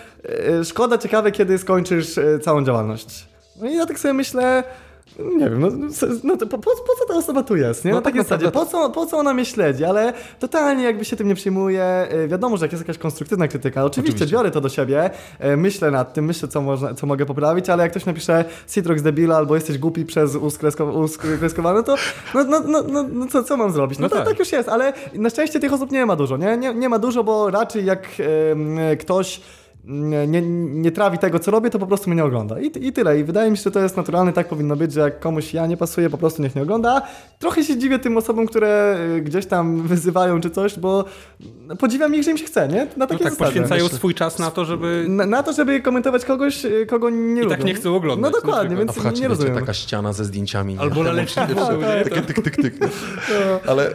y, 0.60 0.64
szkoda, 0.64 0.98
ciekawe, 0.98 1.32
kiedy 1.32 1.58
skończysz 1.58 2.18
całą 2.42 2.64
działalność. 2.64 3.28
No 3.60 3.70
i 3.70 3.76
ja 3.76 3.86
tak 3.86 3.98
sobie 3.98 4.14
myślę, 4.14 4.64
nie 5.18 5.50
wiem, 5.50 5.60
no, 5.60 5.68
no 6.24 6.36
to 6.36 6.46
po, 6.46 6.58
po, 6.58 6.70
po 6.70 6.94
co 6.98 7.04
ta 7.08 7.14
osoba 7.14 7.42
tu 7.42 7.56
jest, 7.56 7.84
nie? 7.84 7.90
No 7.90 8.00
tak 8.00 8.14
tak 8.14 8.22
zasadzie, 8.22 8.50
po 8.50 8.66
co, 8.66 8.90
po 8.90 9.06
co 9.06 9.16
ona 9.18 9.34
mnie 9.34 9.44
śledzi, 9.44 9.84
ale 9.84 10.12
totalnie 10.38 10.84
jakby 10.84 11.04
się 11.04 11.16
tym 11.16 11.28
nie 11.28 11.34
przyjmuje, 11.34 12.08
y, 12.24 12.28
wiadomo, 12.28 12.56
że 12.56 12.64
jak 12.64 12.72
jest 12.72 12.84
jakaś 12.84 12.98
konstruktywna 12.98 13.48
krytyka, 13.48 13.84
oczywiście, 13.84 14.14
Oczywiście. 14.14 14.36
biorę 14.36 14.50
to 14.50 14.60
do 14.60 14.68
siebie, 14.68 15.10
y, 15.44 15.56
myślę 15.56 15.90
nad 15.90 16.14
tym, 16.14 16.24
myślę, 16.24 16.48
co, 16.48 16.60
można, 16.62 16.94
co 16.94 17.06
mogę 17.06 17.26
poprawić, 17.26 17.68
ale 17.70 17.82
jak 17.82 17.90
ktoś 17.92 18.06
napisze 18.06 18.44
Citrox 18.68 19.02
debila 19.02 19.36
albo 19.36 19.54
jesteś 19.54 19.78
głupi 19.78 20.04
przez 20.04 20.34
uskresko- 20.34 21.02
uskreskowane, 21.02 21.82
to 21.82 21.94
no, 22.34 22.44
no, 22.44 22.60
no, 22.66 22.82
no, 22.82 23.02
no 23.12 23.26
co, 23.26 23.44
co 23.44 23.56
mam 23.56 23.72
zrobić? 23.72 23.98
No, 23.98 24.02
No 24.02 24.08
to 24.08 24.16
tak. 24.16 24.24
tak 24.28 24.38
już 24.38 24.52
jest, 24.52 24.68
ale 24.68 24.92
na 25.14 25.30
szczęście 25.30 25.60
tych 25.60 25.72
osób 25.72 25.90
nie 25.92 26.06
ma 26.06 26.16
dużo, 26.16 26.36
nie? 26.36 26.56
Nie, 26.56 26.74
nie 26.74 26.88
ma 26.88 26.98
dużo, 26.98 27.24
bo 27.24 27.50
raczej 27.50 27.84
jak 27.84 28.08
ktoś 29.00 29.40
nie, 29.86 30.42
nie 30.82 30.92
trawi 30.92 31.18
tego, 31.18 31.38
co 31.38 31.50
robię, 31.50 31.70
to 31.70 31.78
po 31.78 31.86
prostu 31.86 32.10
mnie 32.10 32.16
nie 32.16 32.24
ogląda. 32.24 32.60
I, 32.60 32.86
I 32.86 32.92
tyle. 32.92 33.20
I 33.20 33.24
wydaje 33.24 33.50
mi 33.50 33.56
się, 33.56 33.62
że 33.62 33.70
to 33.70 33.80
jest 33.80 33.96
naturalne, 33.96 34.32
tak 34.32 34.48
powinno 34.48 34.76
być, 34.76 34.92
że 34.92 35.00
jak 35.00 35.20
komuś 35.20 35.54
ja 35.54 35.66
nie 35.66 35.76
pasuję, 35.76 36.10
po 36.10 36.18
prostu 36.18 36.42
niech 36.42 36.54
nie 36.56 36.62
ogląda. 36.62 37.02
Trochę 37.38 37.64
się 37.64 37.78
dziwię 37.78 37.98
tym 37.98 38.16
osobom, 38.16 38.46
które 38.46 38.96
y, 39.16 39.20
gdzieś 39.20 39.46
tam 39.46 39.82
wyzywają 39.88 40.40
czy 40.40 40.50
coś, 40.50 40.78
bo 40.78 41.04
no, 41.66 41.76
podziwiam 41.76 42.14
ich, 42.14 42.22
że 42.22 42.30
im 42.30 42.38
się 42.38 42.44
chce, 42.44 42.68
nie? 42.68 42.84
Na 42.84 42.90
No 42.96 43.06
takiej 43.06 43.26
tak, 43.26 43.36
poświęcają 43.36 43.88
swój 43.88 44.14
czas 44.14 44.38
na 44.38 44.50
to, 44.50 44.64
żeby... 44.64 45.06
Na, 45.08 45.26
na 45.26 45.42
to, 45.42 45.52
żeby 45.52 45.80
komentować 45.80 46.24
kogoś, 46.24 46.64
y, 46.64 46.86
kogo 46.86 47.10
nie 47.10 47.40
I 47.40 47.44
lubią. 47.44 47.48
tak 47.56 47.64
nie 47.64 47.74
chcą 47.74 47.96
oglądać, 47.96 48.32
No 48.32 48.38
na 48.38 48.42
dokładnie, 48.46 48.76
przykład. 48.76 48.90
A 48.90 48.92
więc 48.92 49.04
w 49.04 49.08
chacie 49.10 49.22
nie 49.22 49.28
rozumiem. 49.28 49.54
taka 49.54 49.74
ściana 49.74 50.12
ze 50.12 50.24
zdjęciami. 50.24 50.74
nie? 50.74 50.80
Albo 50.80 51.02
laleczki 51.02 51.40
nie? 51.40 52.04
Takie 52.04 52.22
tyk, 52.22 52.40
tyk, 52.42 52.56
tyk. 52.56 52.74
Ale, 53.66 53.90
y, 53.90 53.94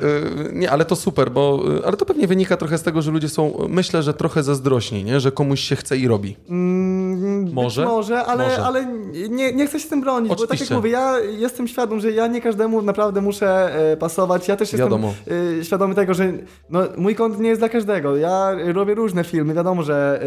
nie, 0.53 0.71
ale 0.71 0.85
to 0.85 0.95
super, 0.95 1.31
bo 1.31 1.63
ale 1.85 1.97
to 1.97 2.05
pewnie 2.05 2.27
wynika 2.27 2.57
trochę 2.57 2.77
z 2.77 2.83
tego, 2.83 3.01
że 3.01 3.11
ludzie 3.11 3.29
są, 3.29 3.65
myślę, 3.69 4.03
że 4.03 4.13
trochę 4.13 4.43
zazdrośni, 4.43 5.03
nie? 5.03 5.19
że 5.19 5.31
komuś 5.31 5.59
się 5.59 5.75
chce 5.81 5.95
i 5.97 6.05
robi. 6.07 6.35
Mm, 6.49 7.08
Może? 7.53 7.85
Może, 7.85 8.25
ale, 8.25 8.43
Może. 8.43 8.63
ale 8.63 8.85
nie, 9.29 9.53
nie 9.53 9.67
chcę 9.67 9.79
się 9.79 9.89
tym 9.89 10.01
bronić, 10.01 10.29
bo 10.29 10.35
tak 10.35 10.41
jak 10.41 10.49
Oczywiście. 10.51 10.75
mówię, 10.75 10.89
ja 10.89 11.19
jestem 11.19 11.67
świadom, 11.67 11.99
że 11.99 12.11
ja 12.11 12.27
nie 12.27 12.41
każdemu 12.41 12.81
naprawdę 12.81 13.21
muszę 13.21 13.75
e, 13.91 13.97
pasować. 13.97 14.47
Ja 14.47 14.55
też 14.55 14.73
jestem 14.73 14.89
Wiadomo. 14.89 15.13
e, 15.59 15.63
świadomy 15.65 15.95
tego, 15.95 16.13
że 16.13 16.31
no, 16.69 16.79
mój 16.97 17.15
kąt 17.15 17.39
nie 17.39 17.49
jest 17.49 17.61
dla 17.61 17.69
każdego. 17.69 18.15
Ja 18.17 18.51
robię 18.73 18.95
różne 18.95 19.23
filmy, 19.23 19.53
wiadomo, 19.53 19.83
że 19.83 20.21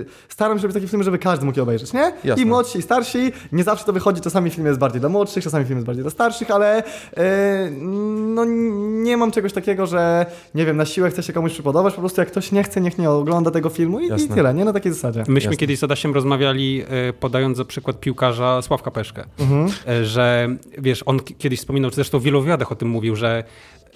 e, 0.00 0.04
staram 0.28 0.58
się 0.58 0.62
robić 0.62 0.74
takie 0.74 0.88
filmy, 0.88 1.04
żeby 1.04 1.18
każdy 1.18 1.44
mógł 1.44 1.58
je 1.58 1.62
obejrzeć, 1.62 1.92
nie? 1.92 2.12
Jasne. 2.24 2.42
I 2.42 2.46
młodsi, 2.46 2.78
i 2.78 2.82
starsi. 2.82 3.32
Nie 3.52 3.64
zawsze 3.64 3.84
to 3.84 3.92
wychodzi, 3.92 4.20
czasami 4.20 4.50
film 4.50 4.66
jest 4.66 4.78
bardziej 4.78 5.00
dla 5.00 5.08
młodszych, 5.08 5.44
czasami 5.44 5.64
film 5.64 5.76
jest 5.76 5.86
bardziej 5.86 6.02
dla 6.02 6.10
starszych, 6.10 6.50
ale 6.50 6.82
no, 7.80 8.44
nie 9.02 9.16
mam 9.16 9.30
czegoś 9.30 9.52
takiego, 9.52 9.86
że 9.86 10.26
nie 10.54 10.66
wiem, 10.66 10.76
na 10.76 10.86
siłę 10.86 11.10
chcę 11.10 11.22
się 11.22 11.32
komuś 11.32 11.52
przypodobać, 11.52 11.94
po 11.94 12.00
prostu 12.00 12.20
jak 12.20 12.28
ktoś 12.30 12.52
nie 12.52 12.62
chce, 12.64 12.80
niech 12.80 12.98
nie 12.98 13.10
ogląda 13.10 13.50
tego 13.50 13.68
filmu 13.68 14.00
i, 14.00 14.06
i 14.24 14.28
tyle, 14.28 14.54
nie? 14.54 14.64
Na 14.64 14.72
takiej 14.72 14.92
zasadzie. 14.92 15.20
Myśmy 15.20 15.34
Jasne. 15.34 15.56
kiedyś 15.56 15.78
z 15.78 15.84
Adasiem 15.84 16.12
rozmawiali, 16.22 16.82
e, 17.08 17.12
podając 17.12 17.56
za 17.56 17.64
przykład 17.64 18.00
piłkarza 18.00 18.62
Sławka 18.62 18.90
Peszkę, 18.90 19.24
Mhm. 19.40 19.68
e, 19.88 20.04
że 20.04 20.56
wiesz, 20.78 21.02
on 21.06 21.20
kiedyś 21.38 21.58
wspominał, 21.58 21.90
czy 21.90 21.94
zresztą 21.94 22.18
w 22.18 22.22
wielu 22.22 22.40
wywiadach 22.42 22.72
o 22.72 22.74
tym 22.74 22.88
mówił, 22.88 23.16
że 23.16 23.44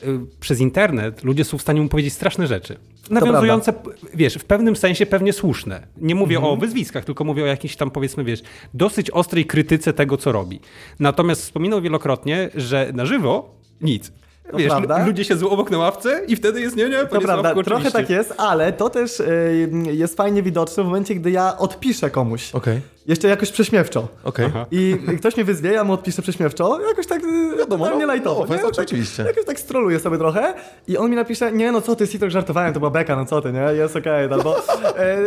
e, 0.03 0.07
przez 0.41 0.61
internet 0.61 1.25
ludzie 1.25 1.45
są 1.45 1.59
w 1.59 1.63
stanie 1.63 1.81
mu 1.81 1.89
powiedzieć 1.89 2.13
straszne 2.15 2.47
rzeczy. 2.47 2.77
Nawiązujące, 3.11 3.73
wiesz, 4.15 4.35
w 4.35 4.45
pewnym 4.45 4.77
sensie 4.77 5.07
pewnie 5.07 5.33
słuszne. 5.33 5.87
Nie 5.97 6.15
mówię 6.15 6.37
Mhm. 6.37 6.55
o 6.55 6.57
wyzwiskach, 6.57 7.05
tylko 7.05 7.25
mówię 7.25 7.43
o 7.43 7.47
jakiejś 7.47 7.77
tam, 7.77 7.91
powiedzmy, 7.91 8.25
wiesz, 8.25 8.43
dosyć 8.75 9.11
ostrej 9.11 9.45
krytyce 9.47 9.93
tego, 9.93 10.17
co 10.17 10.33
robi. 10.33 10.61
Natomiast 11.01 11.43
wspominał 11.43 11.81
wielokrotnie, 11.83 12.51
że 12.55 12.91
na 12.95 13.07
żywo 13.07 13.55
nic. 13.81 14.13
To 14.51 14.57
Wiesz, 14.57 14.69
prawda. 14.69 14.99
lu- 14.99 15.07
ludzie 15.07 15.25
się 15.25 15.37
złą 15.37 15.51
obok 15.51 15.71
na 15.71 15.79
ławce 15.79 16.21
i 16.29 16.37
wtedy 16.37 16.61
jest, 16.61 16.77
nie, 16.77 16.89
nie, 16.89 16.99
To 16.99 17.07
prawda, 17.21 17.41
Sławku, 17.41 17.63
trochę 17.63 17.91
tak 17.91 18.11
jest, 18.11 18.35
ale 18.37 18.73
to 18.73 18.91
też 18.91 19.21
y, 19.21 19.69
jest 19.93 20.17
fajnie 20.17 20.43
widoczne 20.43 20.83
w 20.83 20.87
momencie, 20.87 21.15
gdy 21.15 21.31
ja 21.31 21.59
odpiszę 21.59 22.11
komuś. 22.11 22.55
Okej, 22.55 22.81
Jeszcze 23.07 23.29
jakoś 23.29 23.51
prześmiewczo. 23.53 24.09
Aha. 24.47 24.67
I 24.71 24.97
ktoś 25.19 25.37
mnie 25.37 25.45
wyzwie, 25.45 25.73
ja 25.73 25.85
mu 25.85 25.93
odpiszę 25.93 26.23
prześmiewczo, 26.23 26.81
jakoś 26.89 27.07
tak 27.07 27.23
Wiadomo, 27.59 27.91
nie 27.91 27.99
no, 28.01 28.07
lajtowo. 28.07 28.47
no, 28.49 28.55
nie? 28.57 28.63
tak, 28.63 28.79
oczywiście. 28.79 29.23
Jakoś 29.23 29.45
tak 29.45 29.61
stroluję 29.61 30.01
sobie 30.01 30.19
trochę 30.19 30.55
i 30.89 30.97
on 30.99 31.11
mi 31.11 31.17
napisze, 31.17 31.53
nie 31.53 31.73
no 31.73 31.81
co 31.81 31.97
ty, 31.97 32.09
Citrox, 32.09 32.33
żartowałem, 32.33 32.73
to 32.75 32.81
była 32.81 32.91
beka, 32.91 33.17
no 33.17 33.25
co 33.25 33.41
ty, 33.43 33.53
nie? 33.53 33.61
Jest 33.61 33.97
okej, 33.97 34.25
albo 34.33 34.57
e, 34.99 35.19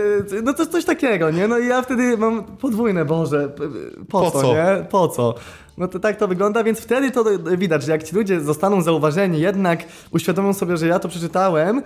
no 0.43 0.53
to 0.53 0.65
coś 0.65 0.85
takiego, 0.85 1.31
nie? 1.31 1.47
No 1.47 1.57
i 1.59 1.67
ja 1.67 1.81
wtedy 1.81 2.17
mam 2.17 2.43
podwójne, 2.43 3.05
Boże, 3.05 3.49
po, 4.09 4.21
Po 4.21 4.31
co, 4.31 4.41
co? 4.41 4.53
nie? 4.53 4.85
Po 4.89 5.07
co? 5.07 5.35
No 5.79 5.87
to 5.87 5.99
tak 5.99 6.17
to 6.17 6.27
wygląda, 6.27 6.63
więc 6.63 6.79
wtedy 6.79 7.11
to 7.11 7.25
widać, 7.57 7.83
że 7.83 7.91
jak 7.91 8.03
ci 8.03 8.15
ludzie 8.15 8.41
zostaną 8.41 8.81
zauważeni, 8.81 9.39
jednak 9.39 9.83
uświadomią 10.11 10.53
sobie, 10.53 10.77
że 10.77 10.87
ja 10.87 10.99
to 10.99 11.09
przeczytałem 11.09 11.81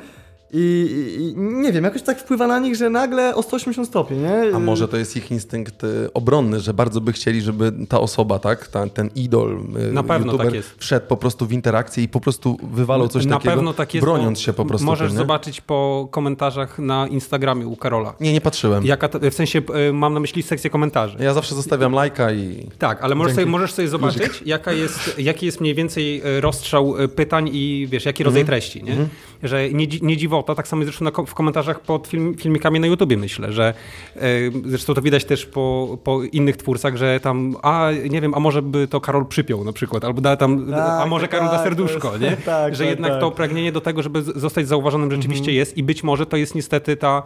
i, 0.56 1.16
i, 1.20 1.40
nie 1.40 1.72
wiem, 1.72 1.84
jakoś 1.84 2.02
tak 2.02 2.20
wpływa 2.20 2.48
na 2.48 2.60
nich, 2.60 2.76
że 2.76 2.90
nagle 2.90 3.36
o 3.36 3.44
180 3.44 3.88
stopni, 3.88 4.18
nie? 4.18 4.56
A 4.56 4.60
może 4.60 4.88
to 4.88 4.98
jest 4.98 5.16
ich 5.18 5.32
instynkt 5.32 5.84
y, 5.84 6.14
obronny, 6.14 6.60
że 6.60 6.74
bardzo 6.74 7.02
by 7.02 7.14
chcieli, 7.14 7.42
żeby 7.42 7.74
ta 7.90 8.00
osoba, 8.00 8.40
tak, 8.40 8.68
ta, 8.68 8.88
ten 8.88 9.10
idol, 9.16 9.60
y, 9.90 9.94
Na 9.94 10.04
pewno 10.04 10.26
youtuber 10.26 10.48
tak 10.48 10.56
jest. 10.56 10.76
wszedł 10.78 11.08
po 11.08 11.18
prostu 11.18 11.46
w 11.46 11.52
interakcję 11.52 12.04
i 12.04 12.08
po 12.08 12.20
prostu 12.20 12.58
wywalał 12.64 13.08
coś 13.08 13.26
na 13.26 13.36
takiego, 13.36 13.56
pewno 13.56 13.74
tak 13.74 13.94
jest, 13.94 14.06
broniąc 14.06 14.40
się 14.40 14.54
po 14.54 14.66
prostu 14.66 14.86
Możesz 14.86 15.08
tym, 15.08 15.18
zobaczyć 15.18 15.62
po 15.62 16.08
komentarzach 16.12 16.80
na 16.80 17.08
Instagramie 17.08 17.68
u 17.68 17.76
Karola. 17.76 18.14
Nie, 18.20 18.34
nie 18.34 18.42
patrzyłem. 18.42 18.86
Jaka 18.86 19.10
to, 19.10 19.32
w 19.32 19.34
sensie 19.34 19.62
y, 19.90 19.94
mam 19.94 20.14
na 20.14 20.20
myśli 20.20 20.44
sekcję 20.44 20.70
komentarzy. 20.70 21.18
Ja 21.20 21.34
zawsze 21.34 21.56
zostawiam 21.56 21.92
lajka 21.94 22.32
i... 22.32 22.68
Tak, 22.80 23.04
ale 23.04 23.16
możesz 23.16 23.36
sobie, 23.36 23.46
możesz 23.48 23.74
sobie 23.74 23.88
zobaczyć, 23.88 24.44
jaka 24.46 24.72
jest, 24.72 25.20
jaki 25.20 25.46
jest 25.46 25.62
mniej 25.62 25.76
więcej 25.76 26.22
rozstrzał 26.40 26.96
pytań 27.16 27.50
i 27.54 27.88
wiesz, 27.92 28.06
jaki 28.06 28.24
rodzaj 28.24 28.46
treści, 28.46 28.84
nie? 28.84 28.98
Że 29.44 29.70
nie, 29.70 29.88
nie 30.02 30.16
dziwota, 30.44 30.56
tak 30.56 30.68
samo 30.68 30.84
zresztą 30.84 31.06
w 31.26 31.34
komentarzach 31.34 31.80
pod 31.80 32.08
film, 32.08 32.36
filmikami 32.36 32.80
na 32.80 32.88
YouTubie 32.88 33.18
myślę, 33.18 33.52
że 33.54 33.74
e, 34.16 34.22
zresztą 34.66 34.94
to 34.94 35.02
widać 35.02 35.26
też 35.26 35.46
po, 35.46 35.98
po 36.04 36.24
innych 36.24 36.58
twórcach, 36.58 36.98
że 36.98 37.20
tam, 37.20 37.56
a 37.62 37.90
nie 38.10 38.22
wiem, 38.22 38.34
a 38.34 38.40
może 38.40 38.62
by 38.62 38.88
to 38.88 39.02
Karol 39.02 39.26
przypiął 39.26 39.64
na 39.64 39.74
przykład, 39.74 40.04
albo 40.04 40.22
da 40.22 40.38
tam, 40.38 40.68
Tak, 40.72 41.02
a 41.02 41.06
może 41.06 41.28
tak, 41.28 41.32
Karol 41.32 41.50
da 41.50 41.58
to 41.58 41.64
serduszko, 41.64 42.08
jest- 42.12 42.22
nie? 42.22 42.38
tak, 42.54 42.76
że 42.76 42.84
tak, 42.84 42.90
jednak 42.90 43.12
tak. 43.12 43.22
to 43.22 43.32
pragnienie 43.32 43.72
do 43.72 43.82
tego, 43.82 44.04
żeby 44.04 44.22
zostać 44.22 44.68
zauważonym 44.68 45.12
rzeczywiście 45.12 45.52
jest 45.52 45.78
i 45.78 45.84
być 45.84 46.04
może 46.04 46.26
to 46.26 46.38
jest 46.38 46.56
niestety 46.56 46.98
ta 46.98 47.24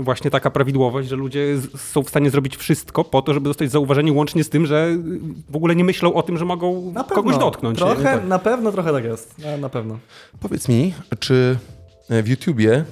właśnie 0.00 0.30
taka 0.30 0.50
prawidłowość, 0.50 1.08
że 1.08 1.16
ludzie 1.16 1.58
są 1.76 2.02
w 2.02 2.08
stanie 2.08 2.30
zrobić 2.30 2.56
wszystko 2.56 3.04
po 3.04 3.22
to, 3.22 3.34
żeby 3.34 3.48
zostać 3.48 3.70
zauważeni 3.70 4.12
łącznie 4.12 4.44
z 4.44 4.48
tym, 4.50 4.66
że 4.66 4.88
w 5.50 5.56
ogóle 5.56 5.76
nie 5.76 5.84
myślą 5.84 6.14
o 6.14 6.22
tym, 6.22 6.38
że 6.38 6.44
mogą 6.44 6.92
Na 6.92 7.04
pewno. 7.04 7.22
kogoś 7.22 7.38
dotknąć. 7.38 7.78
nie? 7.80 7.86
Trochę, 7.86 8.20
na 8.24 8.38
pewno 8.38 8.72
trochę 8.72 8.92
tak 8.92 9.04
jest. 9.04 9.38
Na, 9.38 9.56
na 9.56 9.68
pewno. 9.68 9.98
Powiedz 10.40 10.68
mi, 10.68 10.94
czy 11.18 11.58
w 12.10 12.28
YouTubie, 12.28 12.84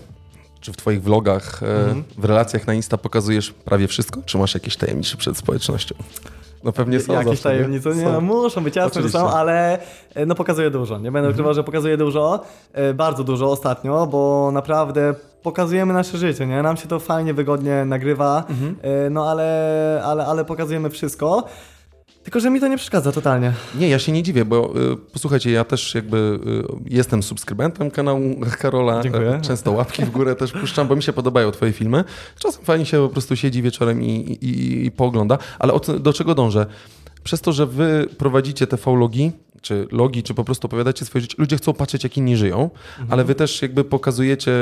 czy 0.60 0.72
w 0.72 0.76
twoich 0.76 1.02
vlogach, 1.02 1.62
e, 1.62 1.66
Mhm. 1.80 2.04
w 2.18 2.24
relacjach 2.24 2.66
na 2.66 2.74
Insta 2.74 2.98
pokazujesz 2.98 3.50
prawie 3.50 3.88
wszystko? 3.88 4.22
Czy 4.26 4.38
masz 4.38 4.54
jakieś 4.54 4.76
tajemnice 4.76 5.16
przed 5.16 5.36
społecznością? 5.36 5.94
No 6.64 6.72
pewnie 6.72 7.00
są 7.00 7.12
jakieś 7.12 7.26
zawsze, 7.28 7.42
tajemnice. 7.42 7.94
Nie, 7.94 8.04
no 8.04 8.20
muszą 8.20 8.64
być 8.64 8.76
jasne, 8.76 9.02
że 9.02 9.08
są, 9.10 9.30
ale 9.30 9.78
e, 10.14 10.26
no 10.26 10.34
pokazuje 10.34 10.70
dużo. 10.70 10.94
Nie 10.94 10.96
Mhm. 11.08 11.12
będę 11.14 11.30
ukrywał, 11.30 11.54
że 11.54 11.64
pokazuje 11.64 11.96
dużo, 11.96 12.40
e, 12.72 12.94
bardzo 12.94 13.24
dużo 13.24 13.50
ostatnio, 13.50 14.06
bo 14.06 14.50
naprawdę 14.52 15.14
pokazujemy 15.42 15.92
nasze 15.94 16.18
życie, 16.18 16.46
nie? 16.46 16.62
Nam 16.62 16.76
się 16.76 16.88
to 16.88 17.00
fajnie, 17.00 17.34
wygodnie 17.34 17.84
nagrywa, 17.84 18.44
Mhm. 18.50 18.76
e, 18.82 19.10
no 19.10 19.30
ale, 19.30 20.02
ale, 20.04 20.26
ale 20.26 20.44
pokazujemy 20.44 20.90
wszystko. 20.90 21.44
Tylko, 22.28 22.40
że 22.40 22.50
mi 22.50 22.60
to 22.60 22.68
nie 22.68 22.76
przeszkadza 22.76 23.12
totalnie. 23.12 23.52
Nie, 23.78 23.88
ja 23.88 23.98
się 23.98 24.12
nie 24.12 24.22
dziwię, 24.22 24.44
bo 24.44 24.74
y, 24.92 24.96
posłuchajcie, 24.96 25.50
ja 25.50 25.64
też 25.64 25.94
jakby 25.94 26.38
y, 26.86 26.94
jestem 26.94 27.22
subskrybentem 27.22 27.90
kanału 27.90 28.20
Karola. 28.60 29.02
Dziękuję. 29.02 29.40
Często 29.42 29.72
łapki 29.72 30.04
w 30.04 30.10
górę 30.10 30.34
też 30.36 30.52
puszczam, 30.52 30.88
bo 30.88 30.96
mi 30.96 31.02
się 31.02 31.12
podobają 31.12 31.50
twoje 31.50 31.72
filmy. 31.72 32.04
Czasem 32.38 32.64
fajnie 32.64 32.86
się 32.86 32.98
po 32.98 33.08
prostu 33.08 33.36
siedzi 33.36 33.62
wieczorem 33.62 34.02
i, 34.02 34.06
i, 34.06 34.44
i, 34.48 34.86
i 34.86 34.90
poogląda. 34.90 35.38
Ale 35.58 35.72
o, 35.72 35.80
co- 35.80 35.98
do 35.98 36.12
czego 36.12 36.34
dążę? 36.34 36.66
Przez 37.24 37.40
to, 37.40 37.52
że 37.52 37.66
wy 37.66 38.08
prowadzicie 38.18 38.66
te 38.66 38.76
vlogi, 38.76 39.32
czy 39.62 39.88
logi, 39.92 40.22
czy 40.22 40.34
po 40.34 40.44
prostu 40.44 40.66
opowiadacie 40.66 41.04
swoje 41.04 41.22
życie, 41.22 41.34
ludzie 41.38 41.56
chcą 41.56 41.74
patrzeć, 41.74 42.04
jak 42.04 42.16
inni 42.16 42.36
żyją, 42.36 42.70
ale 43.10 43.24
wy 43.24 43.34
też 43.34 43.62
jakby 43.62 43.84
pokazujecie 43.84 44.52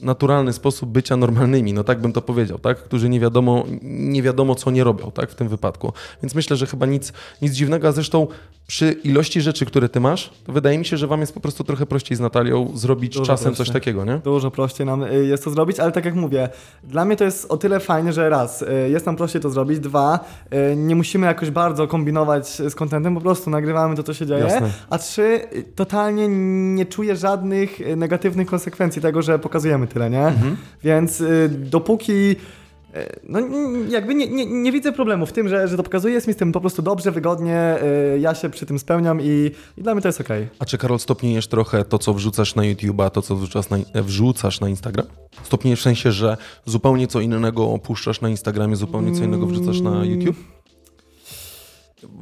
naturalny 0.00 0.52
sposób 0.52 0.90
bycia 0.90 1.16
normalnymi, 1.16 1.72
no 1.72 1.84
tak 1.84 2.00
bym 2.00 2.12
to 2.12 2.22
powiedział, 2.22 2.58
tak? 2.58 2.78
Którzy 2.78 3.08
nie 3.08 3.20
wiadomo, 3.20 3.64
nie 3.82 4.22
wiadomo 4.22 4.54
co 4.54 4.70
nie 4.70 4.84
robią, 4.84 5.10
tak? 5.10 5.30
W 5.30 5.34
tym 5.34 5.48
wypadku. 5.48 5.92
Więc 6.22 6.34
myślę, 6.34 6.56
że 6.56 6.66
chyba 6.66 6.86
nic, 6.86 7.12
nic 7.42 7.52
dziwnego, 7.52 7.88
a 7.88 7.92
zresztą 7.92 8.26
przy 8.68 8.92
ilości 8.92 9.40
rzeczy, 9.40 9.66
które 9.66 9.88
ty 9.88 10.00
masz, 10.00 10.30
to 10.44 10.52
wydaje 10.52 10.78
mi 10.78 10.84
się, 10.84 10.96
że 10.96 11.06
wam 11.06 11.20
jest 11.20 11.34
po 11.34 11.40
prostu 11.40 11.64
trochę 11.64 11.86
prościej 11.86 12.16
z 12.16 12.20
Natalią 12.20 12.72
zrobić 12.74 13.12
Dużo 13.14 13.26
czasem 13.26 13.46
coś 13.54 13.56
prościej. 13.56 13.74
takiego, 13.74 14.04
nie? 14.04 14.18
Dużo 14.18 14.50
prościej 14.50 14.86
nam 14.86 15.02
y, 15.02 15.26
jest 15.26 15.44
to 15.44 15.50
zrobić, 15.50 15.80
ale 15.80 15.92
tak 15.92 16.04
jak 16.04 16.14
mówię, 16.14 16.48
dla 16.84 17.04
mnie 17.04 17.16
to 17.16 17.24
jest 17.24 17.50
o 17.50 17.56
tyle 17.56 17.80
fajnie, 17.80 18.12
że 18.12 18.28
raz, 18.28 18.62
y, 18.62 18.66
jest 18.90 19.06
nam 19.06 19.16
prościej 19.16 19.42
to 19.42 19.50
zrobić, 19.50 19.78
dwa, 19.78 20.20
y, 20.72 20.76
nie 20.76 20.96
musimy 20.96 21.26
jakoś 21.26 21.50
bardzo 21.50 21.86
kombinować 21.86 22.48
z 22.48 22.74
kontentem, 22.74 23.14
po 23.14 23.20
prostu 23.20 23.50
nagrywamy 23.50 23.96
to, 23.96 24.02
co 24.02 24.14
się 24.14 24.26
dzieje, 24.26 24.44
Jasne. 24.44 24.70
a 24.90 24.98
trzy, 24.98 25.40
totalnie 25.74 26.28
nie 26.74 26.86
czuję 26.86 27.16
żadnych 27.16 27.96
negatywnych 27.96 28.46
konsekwencji 28.46 29.02
tego, 29.02 29.22
że 29.22 29.38
pokazujemy 29.38 29.86
tyle, 29.86 30.10
nie? 30.10 30.26
Mhm. 30.26 30.56
Więc 30.84 31.22
dopóki 31.48 32.36
no 33.28 33.38
n- 33.38 33.90
jakby 33.90 34.14
nie, 34.14 34.26
nie, 34.28 34.46
nie 34.46 34.72
widzę 34.72 34.92
problemu 34.92 35.26
w 35.26 35.32
tym, 35.32 35.48
że, 35.48 35.68
że 35.68 35.76
to 35.76 35.82
pokazuję, 35.82 36.14
jest 36.14 36.28
mi 36.28 36.34
z 36.34 36.36
tym 36.36 36.52
po 36.52 36.60
prostu 36.60 36.82
dobrze, 36.82 37.10
wygodnie, 37.12 37.76
y, 38.14 38.18
ja 38.20 38.34
się 38.34 38.50
przy 38.50 38.66
tym 38.66 38.78
spełniam 38.78 39.20
i, 39.22 39.50
i 39.76 39.82
dla 39.82 39.94
mnie 39.94 40.02
to 40.02 40.08
jest 40.08 40.20
okej. 40.20 40.48
A 40.58 40.64
czy 40.64 40.78
Karol 40.78 40.98
stopniejesz 40.98 41.46
trochę 41.46 41.84
to, 41.84 41.98
co 41.98 42.14
wrzucasz 42.14 42.54
na 42.54 42.64
YouTube, 42.64 43.00
a 43.00 43.10
to, 43.10 43.22
co 43.22 43.36
wrzucasz 43.36 43.70
na, 43.70 43.76
e, 43.92 44.02
wrzucasz 44.02 44.60
na 44.60 44.68
Instagram? 44.68 45.06
Stopniejesz 45.42 45.80
w 45.80 45.82
sensie, 45.82 46.12
że 46.12 46.36
zupełnie 46.64 47.06
co 47.06 47.20
innego 47.20 47.70
opuszczasz 47.70 48.20
na 48.20 48.28
Instagramie, 48.28 48.76
zupełnie 48.76 49.12
co 49.12 49.24
innego 49.24 49.46
wrzucasz 49.46 49.80
na 49.80 50.04
YouTube? 50.04 50.36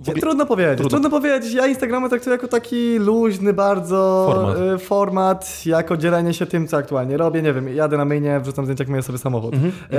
Ogóle- 0.08 0.20
Trudno 0.20 0.46
powiedzieć, 0.46 0.76
Trudno. 0.78 0.90
trudno. 1.00 1.10
powiedzieć. 1.10 1.52
Ja 1.54 1.66
Instagrama 1.66 2.08
traktuję 2.08 2.34
jako 2.36 2.48
taki 2.48 2.98
luźny 2.98 3.52
bardzo 3.52 4.28
Format. 4.34 4.56
format. 4.56 4.82
format, 4.82 5.66
jako 5.66 5.96
dzielenie 5.96 6.34
się 6.34 6.46
tym, 6.46 6.66
co 6.68 6.76
aktualnie 6.76 7.16
robię. 7.16 7.42
Nie 7.42 7.52
wiem, 7.52 7.68
jadę 7.68 7.96
na 7.96 8.04
myjnie, 8.04 8.40
wrzucam 8.40 8.64
zdjęcia, 8.64 8.82
jak 8.84 8.88
myję 8.88 9.02
sobie 9.02 9.18
samochód. 9.18 9.54
Mhm, 9.54 9.72
e, 9.92 9.96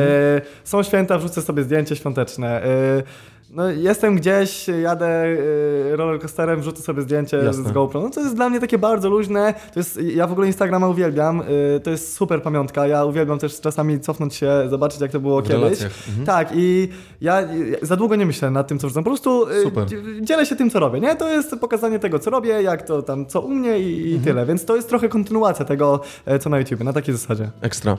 są 0.63 0.83
święta, 0.83 1.17
wrzucę 1.17 1.41
sobie 1.41 1.63
zdjęcie 1.63 1.95
świąteczne. 1.95 2.63
E, 2.63 3.03
no, 3.49 3.69
jestem 3.69 4.15
gdzieś, 4.15 4.67
jadę 4.67 5.07
e, 5.07 5.95
rollercoasterem, 5.95 6.59
wrzucę 6.59 6.81
sobie 6.83 7.01
zdjęcie 7.01 7.37
Jasne. 7.37 7.69
z 7.69 7.71
GoPro. 7.71 8.01
No, 8.01 8.09
to 8.09 8.19
jest 8.21 8.35
dla 8.35 8.49
mnie 8.49 8.59
takie 8.59 8.77
bardzo 8.77 9.09
luźne. 9.09 9.53
To 9.73 9.79
jest, 9.79 9.99
ja 10.01 10.27
w 10.27 10.31
ogóle 10.31 10.47
Instagrama 10.47 10.87
uwielbiam. 10.87 11.41
E, 11.75 11.79
to 11.79 11.89
jest 11.91 12.15
super 12.15 12.41
pamiątka. 12.41 12.87
Ja 12.87 13.05
uwielbiam 13.05 13.39
też 13.39 13.61
czasami 13.61 13.99
cofnąć 13.99 14.35
się, 14.35 14.51
zobaczyć, 14.69 15.01
jak 15.01 15.11
to 15.11 15.19
było 15.19 15.41
W 15.41 15.43
kiedyś. 15.43 15.61
relacjach. 15.61 15.91
Mhm. 16.07 16.25
Tak, 16.25 16.49
i 16.55 16.89
ja 17.21 17.43
za 17.81 17.95
długo 17.95 18.15
nie 18.15 18.25
myślę 18.25 18.51
nad 18.51 18.67
tym, 18.67 18.79
co 18.79 18.87
wrzucam. 18.87 19.03
Po 19.03 19.09
prostu 19.09 19.47
y, 19.49 20.21
dzielę 20.21 20.45
się 20.45 20.55
tym, 20.55 20.69
co 20.69 20.79
robię, 20.79 20.99
nie? 20.99 21.15
To 21.15 21.29
jest 21.29 21.55
pokazanie 21.61 21.99
tego, 21.99 22.19
co 22.19 22.29
robię, 22.29 22.49
jak 22.61 22.81
to 22.81 23.01
tam, 23.01 23.25
co 23.25 23.41
u 23.41 23.49
mnie 23.49 23.79
i, 23.79 23.97
Mhm. 24.03 24.21
i 24.21 24.25
tyle. 24.25 24.45
Więc 24.45 24.65
to 24.65 24.75
jest 24.75 24.89
trochę 24.89 25.09
kontynuacja 25.09 25.65
tego, 25.65 26.01
e, 26.25 26.39
co 26.39 26.49
na 26.49 26.59
YouTube, 26.59 26.83
na 26.83 26.93
takiej 26.93 27.15
zasadzie. 27.15 27.51
Ekstra. 27.61 27.97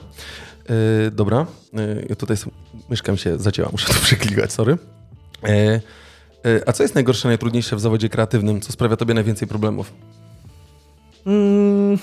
E, 1.07 1.11
dobra, 1.11 1.45
e, 1.77 2.01
ja 2.09 2.15
tutaj 2.15 2.33
s- 2.33 2.45
myszka 2.89 3.11
mi 3.11 3.17
się 3.17 3.37
zacięła, 3.37 3.69
muszę 3.71 3.87
to 3.87 3.99
przeklikać, 3.99 4.51
sorry. 4.51 4.77
E, 5.43 5.81
e, 6.45 6.61
a 6.65 6.73
co 6.73 6.83
jest 6.83 6.95
najgorsze, 6.95 7.27
najtrudniejsze 7.27 7.75
w 7.75 7.79
zawodzie 7.79 8.09
kreatywnym? 8.09 8.61
Co 8.61 8.71
sprawia 8.71 8.95
tobie 8.95 9.13
najwięcej 9.13 9.47
problemów? 9.47 9.93
Mm, 11.25 11.97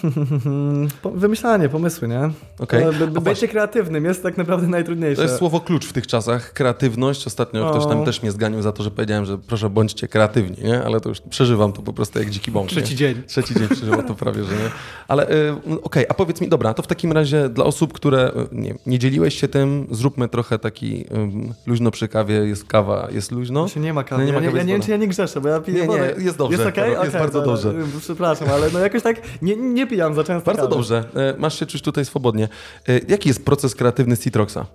wymyślanie, 1.15 1.69
pomysły, 1.69 2.09
nie? 2.09 2.31
Okej. 2.59 2.85
To 2.85 2.93
By, 2.93 3.07
by, 3.07 3.21
bycie 3.21 3.49
kreatywnym 3.49 4.05
jest 4.05 4.23
tak 4.23 4.37
naprawdę 4.37 4.67
najtrudniejsze. 4.67 5.17
To 5.17 5.23
jest 5.23 5.37
słowo 5.37 5.61
klucz 5.61 5.87
w 5.87 5.93
tych 5.93 6.07
czasach, 6.07 6.53
kreatywność. 6.53 7.27
Ostatnio 7.27 7.69
O. 7.69 7.71
ktoś 7.71 7.87
tam 7.87 8.05
też 8.05 8.23
mnie 8.23 8.33
zganił 8.33 8.63
za 8.63 8.73
to, 8.73 8.83
że 8.83 8.91
powiedziałem, 8.91 9.25
że 9.25 9.39
proszę 9.39 9.71
bądźcie 9.71 10.09
kreatywni, 10.09 10.57
nie? 10.65 10.85
Ale 10.85 11.01
to 11.01 11.09
już 11.09 11.21
przeżywam 11.21 11.73
to 11.73 11.83
po 11.83 11.93
prostu 11.93 12.19
jak 12.19 12.31
dziki 12.31 12.51
bąk. 12.51 12.71
Trzeci 12.71 12.91
nie? 12.91 12.97
dzień. 12.97 13.23
Trzeci 13.27 13.55
dzień 13.55 13.69
przeżywa 13.69 14.03
to 14.03 14.15
prawie, 14.15 14.45
że 14.45 14.53
nie. 14.53 14.71
Ale 15.09 15.31
y, 15.31 15.55
okej, 15.83 16.05
a 16.09 16.15
powiedz 16.15 16.41
mi, 16.41 16.49
dobra, 16.49 16.75
to 16.75 16.83
w 16.83 16.87
takim 16.87 17.13
razie 17.13 17.49
dla 17.49 17.65
osób, 17.65 17.93
które 17.93 18.29
y, 18.29 18.33
nie, 18.53 18.75
nie 18.87 18.99
dzieliłeś 18.99 19.41
się 19.41 19.49
tym, 19.49 19.87
zróbmy 19.91 20.29
trochę 20.29 20.59
taki 20.59 21.05
ym, 21.15 21.55
luźno 21.67 21.91
przy 21.91 22.09
kawie, 22.09 22.35
jest 22.35 22.65
kawa, 22.65 23.09
jest 23.11 23.33
luźno. 23.33 23.69
Się 23.69 23.81
nie 23.81 23.93
ma 23.95 24.05
kawy. 24.05 24.23
No, 24.23 24.27
nie 24.27 24.33
ma 24.33 24.39
ja, 24.39 24.41
nie, 24.41 24.47
kawy, 24.47 24.57
ja 24.57 24.63
jest 24.63 24.69
nie 24.69 24.73
wiem, 24.75 24.83
czy 24.83 24.91
ja 24.91 24.97
nie 24.97 25.09
grzeszę, 25.09 25.41
bo 25.41 25.49
ja 25.49 25.61
piję 25.61 25.87
Nie, 25.87 25.95
nie, 25.95 26.25
jest 26.25 26.39
dobrze, 26.39 26.59
Jest 26.59 26.69
okej? 26.69 26.85
Karol, 26.85 27.05
jest 27.05 27.09
Okej, 27.09 27.21
bardzo 27.21 27.41
to- 27.41 27.47
dobrze. 27.47 27.75
Przepraszam, 28.01 28.49
ale 28.49 28.71
no 28.73 28.79
jakoś 28.79 29.03
tak 29.15 29.43
nie, 29.43 29.57
nie 29.57 29.87
pijam 29.87 30.15
za 30.15 30.25
często 30.25 30.47
Bardzo 30.47 30.63
kawy. 30.63 30.75
dobrze, 30.75 31.05
y, 31.37 31.39
masz 31.39 31.59
się 31.59 31.67
czuć 31.67 31.83
tutaj 31.83 32.05
swobodnie. 32.05 32.49
Y, 32.89 33.05
jaki 33.09 33.29
jest 33.29 33.45
proces 33.45 33.75
kreatywny 33.75 34.17
Citroxa? 34.17 34.67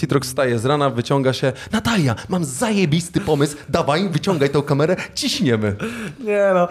Citrox 0.00 0.28
wstaje 0.28 0.58
z 0.58 0.64
rana, 0.64 0.90
wyciąga 0.90 1.32
się. 1.32 1.52
Natalia, 1.72 2.14
mam 2.28 2.44
zajebisty 2.44 3.20
pomysł. 3.20 3.56
Dawaj, 3.68 4.08
wyciągaj 4.08 4.50
tą 4.50 4.62
kamerę, 4.62 4.96
ciśniemy. 5.14 5.76
Nie 6.24 6.50
no. 6.54 6.68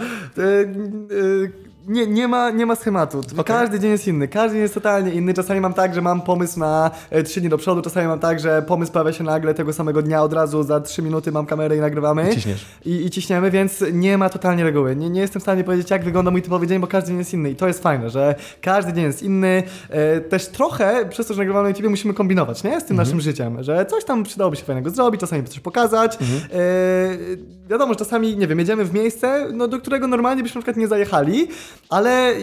Nie, 1.89 2.07
nie, 2.07 2.27
ma, 2.27 2.49
nie 2.49 2.65
ma 2.65 2.75
schematu. 2.75 3.21
Każdy 3.45 3.79
dzień 3.79 3.91
jest 3.91 4.07
inny. 4.07 4.27
Każdy 4.27 4.53
dzień 4.55 4.61
jest 4.61 4.73
totalnie 4.73 5.11
inny. 5.11 5.33
Czasami 5.33 5.61
mam 5.61 5.73
tak, 5.73 5.95
że 5.95 6.01
mam 6.01 6.21
pomysł 6.21 6.59
na 6.59 6.91
e, 7.09 7.23
trzy 7.23 7.39
dni 7.41 7.49
do 7.49 7.57
przodu, 7.57 7.81
czasami 7.81 8.07
mam 8.07 8.19
tak, 8.19 8.39
że 8.39 8.61
pomysł 8.61 8.91
pojawia 8.91 9.13
się 9.13 9.23
nagle 9.23 9.53
tego 9.53 9.73
samego 9.73 10.01
dnia, 10.01 10.23
od 10.23 10.33
razu 10.33 10.63
za 10.63 10.79
trzy 10.79 11.01
minuty 11.01 11.31
mam 11.31 11.45
kamerę 11.45 11.77
i 11.77 11.79
nagrywamy. 11.79 12.29
I 12.31 12.33
ciśniesz. 12.33 12.65
I, 12.85 13.05
i 13.05 13.09
ciśniemy, 13.09 13.51
więc 13.51 13.83
nie 13.93 14.17
ma 14.17 14.29
totalnie 14.29 14.63
reguły. 14.63 14.95
Nie, 14.95 15.09
nie 15.09 15.21
jestem 15.21 15.39
w 15.39 15.43
stanie 15.43 15.63
powiedzieć, 15.63 15.89
jak 15.89 16.03
wygląda 16.03 16.31
mój 16.31 16.41
typowy 16.41 16.67
dzień, 16.67 16.79
bo 16.79 16.87
każdy 16.87 17.07
dzień 17.07 17.17
jest 17.17 17.33
inny. 17.33 17.51
I 17.51 17.55
to 17.55 17.67
jest 17.67 17.83
fajne, 17.83 18.09
że 18.09 18.35
każdy 18.61 18.93
dzień 18.93 19.03
jest 19.03 19.23
inny. 19.23 19.63
E, 19.89 20.21
też 20.21 20.47
trochę, 20.47 21.05
przez 21.09 21.27
to, 21.27 21.33
że 21.33 21.37
nagrywamy 21.37 21.63
na 21.63 21.69
YouTube, 21.69 21.89
musimy 21.89 22.13
kombinować, 22.13 22.63
nie? 22.63 22.81
Z 22.81 22.85
tym 22.85 22.97
naszym 22.97 23.21
życiem, 23.21 23.63
że 23.63 23.85
coś 23.85 24.05
tam 24.05 24.23
przydałoby 24.23 24.57
się 24.57 24.63
fajnego 24.63 24.89
zrobić, 24.89 25.21
czasami 25.21 25.43
coś 25.43 25.59
pokazać. 25.59 26.15
E, 26.15 26.19
wiadomo, 27.69 27.93
że 27.93 27.99
czasami, 27.99 28.37
nie 28.37 28.47
wiem, 28.47 28.59
jedziemy 28.59 28.85
w 28.85 28.93
miejsce, 28.93 29.47
no, 29.53 29.67
do 29.67 29.79
którego 29.79 30.07
normalnie 30.07 30.43
byśmy 30.43 30.59
na 30.59 30.61
przykład 30.61 30.77
nie 30.77 30.87
zajechali, 30.87 31.47
ale 31.89 32.09
e, 32.09 32.31
e, 32.31 32.39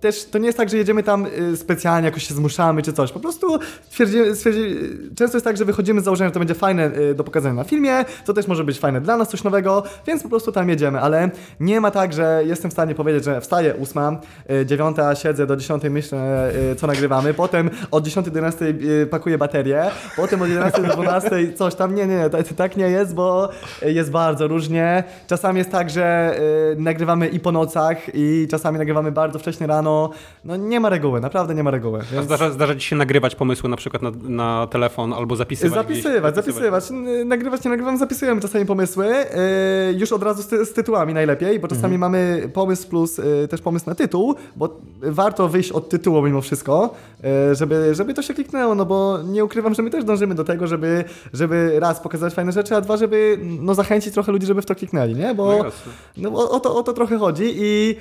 też 0.00 0.24
to 0.24 0.38
nie 0.38 0.46
jest 0.46 0.58
tak, 0.58 0.68
że 0.68 0.76
jedziemy 0.76 1.02
tam 1.02 1.26
e, 1.26 1.56
specjalnie, 1.56 2.06
jakoś 2.06 2.28
się 2.28 2.34
zmuszamy 2.34 2.82
czy 2.82 2.92
coś. 2.92 3.12
Po 3.12 3.20
prostu 3.20 3.58
stwierdzimy, 3.88 4.34
stwierdzi, 4.34 4.76
często 5.16 5.36
jest 5.36 5.44
tak, 5.44 5.56
że 5.56 5.64
wychodzimy 5.64 6.00
z 6.00 6.04
założenia, 6.04 6.28
że 6.28 6.32
to 6.32 6.38
będzie 6.38 6.54
fajne 6.54 6.90
do 7.14 7.24
pokazania 7.24 7.54
na 7.54 7.64
filmie, 7.64 8.04
to 8.24 8.32
też 8.32 8.46
może 8.46 8.64
być 8.64 8.78
fajne 8.78 9.00
dla 9.00 9.16
nas, 9.16 9.28
coś 9.28 9.44
nowego, 9.44 9.82
więc 10.06 10.22
po 10.22 10.28
prostu 10.28 10.52
tam 10.52 10.68
jedziemy, 10.68 11.00
ale 11.00 11.30
nie 11.60 11.80
ma 11.80 11.90
tak, 11.90 12.12
że 12.12 12.42
jestem 12.46 12.70
w 12.70 12.72
stanie 12.72 12.94
powiedzieć, 12.94 13.24
że 13.24 13.40
wstaję 13.40 13.74
ósma, 13.74 14.20
e, 14.50 14.66
dziewiąta, 14.66 15.14
siedzę 15.14 15.46
do 15.46 15.56
dziesiątej, 15.56 15.90
myślę, 15.90 16.52
co 16.76 16.86
nagrywamy, 16.86 17.34
potem 17.34 17.70
od 17.90 18.04
dziesiątej 18.04 18.32
do 18.32 18.38
jedenastej 18.38 18.70
e, 19.02 19.06
pakuję 19.06 19.38
baterię, 19.38 19.90
potem 20.16 20.42
od 20.42 20.48
11 20.48 20.82
do 20.82 20.88
12 20.88 21.52
coś 21.52 21.74
tam, 21.74 21.94
nie, 21.94 22.06
nie, 22.06 22.30
tak, 22.30 22.46
tak 22.56 22.76
nie 22.76 22.90
jest, 22.90 23.14
bo 23.14 23.48
jest 23.82 24.10
bardzo 24.10 24.48
różnie. 24.48 25.04
Czasami 25.26 25.58
jest 25.58 25.70
tak, 25.70 25.90
że 25.90 26.38
nagrywamy 26.76 27.28
i 27.28 27.40
po 27.40 27.52
nocach 27.52 27.98
i 28.14 28.48
czasami 28.50 28.57
nagrywamy 28.64 29.12
bardzo 29.12 29.38
wcześnie 29.38 29.66
rano. 29.66 30.10
No 30.44 30.56
nie 30.56 30.80
ma 30.80 30.88
reguły, 30.88 31.20
naprawdę 31.20 31.54
nie 31.54 31.62
ma 31.62 31.70
reguły. 31.70 32.00
Więc... 32.12 32.24
Zdarza, 32.26 32.50
zdarza 32.50 32.74
ci 32.74 32.80
się 32.88 32.96
nagrywać 32.96 33.34
pomysły 33.34 33.68
na 33.68 33.76
przykład 33.76 34.02
na, 34.02 34.10
na 34.22 34.66
telefon 34.66 35.12
albo 35.12 35.36
zapisywać 35.36 35.74
Zapisywać, 35.74 36.34
gdzieś, 36.34 36.44
zapisywać. 36.44 36.90
N- 36.90 37.28
Nagrywać, 37.28 37.64
nie 37.64 37.70
nagrywam, 37.70 37.98
zapisujemy 37.98 38.40
czasami 38.40 38.66
pomysły. 38.66 39.06
Yy, 39.06 39.98
już 39.98 40.12
od 40.12 40.22
razu 40.22 40.42
z, 40.42 40.46
ty- 40.46 40.66
z 40.66 40.72
tytułami 40.72 41.14
najlepiej, 41.14 41.60
bo 41.60 41.68
czasami 41.68 41.98
mamy 41.98 42.50
pomysł 42.54 42.88
plus 42.88 43.18
yy, 43.18 43.48
też 43.48 43.60
pomysł 43.60 43.86
na 43.88 43.94
tytuł, 43.94 44.34
bo 44.56 44.76
warto 45.02 45.48
wyjść 45.48 45.72
od 45.72 45.88
tytułu 45.88 46.22
mimo 46.22 46.40
wszystko, 46.40 46.94
yy, 47.22 47.54
żeby, 47.54 47.94
żeby 47.94 48.14
to 48.14 48.22
się 48.22 48.34
kliknęło, 48.34 48.74
no 48.74 48.86
bo 48.86 49.18
nie 49.24 49.44
ukrywam, 49.44 49.74
że 49.74 49.82
my 49.82 49.90
też 49.90 50.04
dążymy 50.04 50.34
do 50.34 50.44
tego, 50.44 50.66
żeby, 50.66 51.04
żeby 51.32 51.80
raz 51.80 52.00
pokazać 52.00 52.34
fajne 52.34 52.52
rzeczy, 52.52 52.76
a 52.76 52.80
dwa, 52.80 52.96
żeby 52.96 53.38
no, 53.42 53.74
zachęcić 53.74 54.14
trochę 54.14 54.32
ludzi, 54.32 54.46
żeby 54.46 54.62
w 54.62 54.66
to 54.66 54.74
kliknęli, 54.74 55.14
nie? 55.14 55.28
No 55.28 55.34
Bo 55.34 55.52
jasne. 55.52 55.92
no, 56.16 56.30
o, 56.34 56.50
o, 56.50 56.60
to, 56.60 56.76
o 56.76 56.82
to 56.82 56.92
trochę 56.92 57.18
chodzi 57.18 57.54
i 57.56 57.96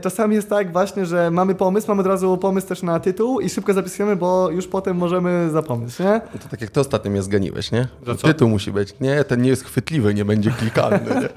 czasami 0.00 0.34
jest 0.34 0.48
tak 0.48 0.72
właśnie, 0.72 1.06
że 1.06 1.30
mamy 1.30 1.54
pomysł, 1.54 1.88
mamy 1.88 2.00
od 2.00 2.06
razu 2.06 2.38
pomysł 2.38 2.66
też 2.68 2.82
na 2.82 3.00
tytuł 3.00 3.40
i 3.40 3.50
szybko 3.50 3.74
zapisujemy, 3.74 4.16
bo 4.16 4.50
już 4.50 4.66
potem 4.68 4.96
możemy 4.96 5.50
zapomnieć, 5.50 5.98
nie? 5.98 6.20
No 6.34 6.40
to 6.42 6.48
tak 6.50 6.60
jak 6.60 6.70
ty 6.70 6.80
ostatnio 6.80 7.10
mnie 7.10 7.22
zganiłeś, 7.22 7.72
nie? 7.72 7.88
Tytuł 8.22 8.48
musi 8.48 8.72
być. 8.72 8.94
Nie, 9.00 9.24
ten 9.24 9.42
nie 9.42 9.48
jest 9.48 9.64
chwytliwy, 9.64 10.14
nie 10.14 10.24
będzie 10.24 10.50
klikalny. 10.50 11.00
Nie? 11.14 11.28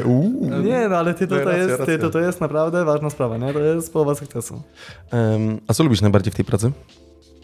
Ja 0.00 0.06
mówię. 0.06 0.56
Nie, 0.70 0.88
no 0.88 0.96
ale 0.96 1.14
tytuł 1.14 1.38
No, 1.38 1.44
to, 1.44 1.50
racja, 1.50 1.62
jest, 1.62 1.70
racja. 1.78 1.86
tytuł 1.96 2.10
to 2.10 2.18
jest 2.20 2.40
naprawdę 2.40 2.84
ważna 2.84 3.10
sprawa, 3.10 3.36
nie? 3.38 3.52
To 3.52 3.58
jest 3.60 3.92
połowa 3.92 4.14
sukcesu. 4.14 4.62
Em, 5.10 5.60
a 5.68 5.74
co 5.74 5.84
lubisz 5.84 6.00
najbardziej 6.00 6.32
w 6.32 6.36
tej 6.36 6.44
pracy? 6.44 6.70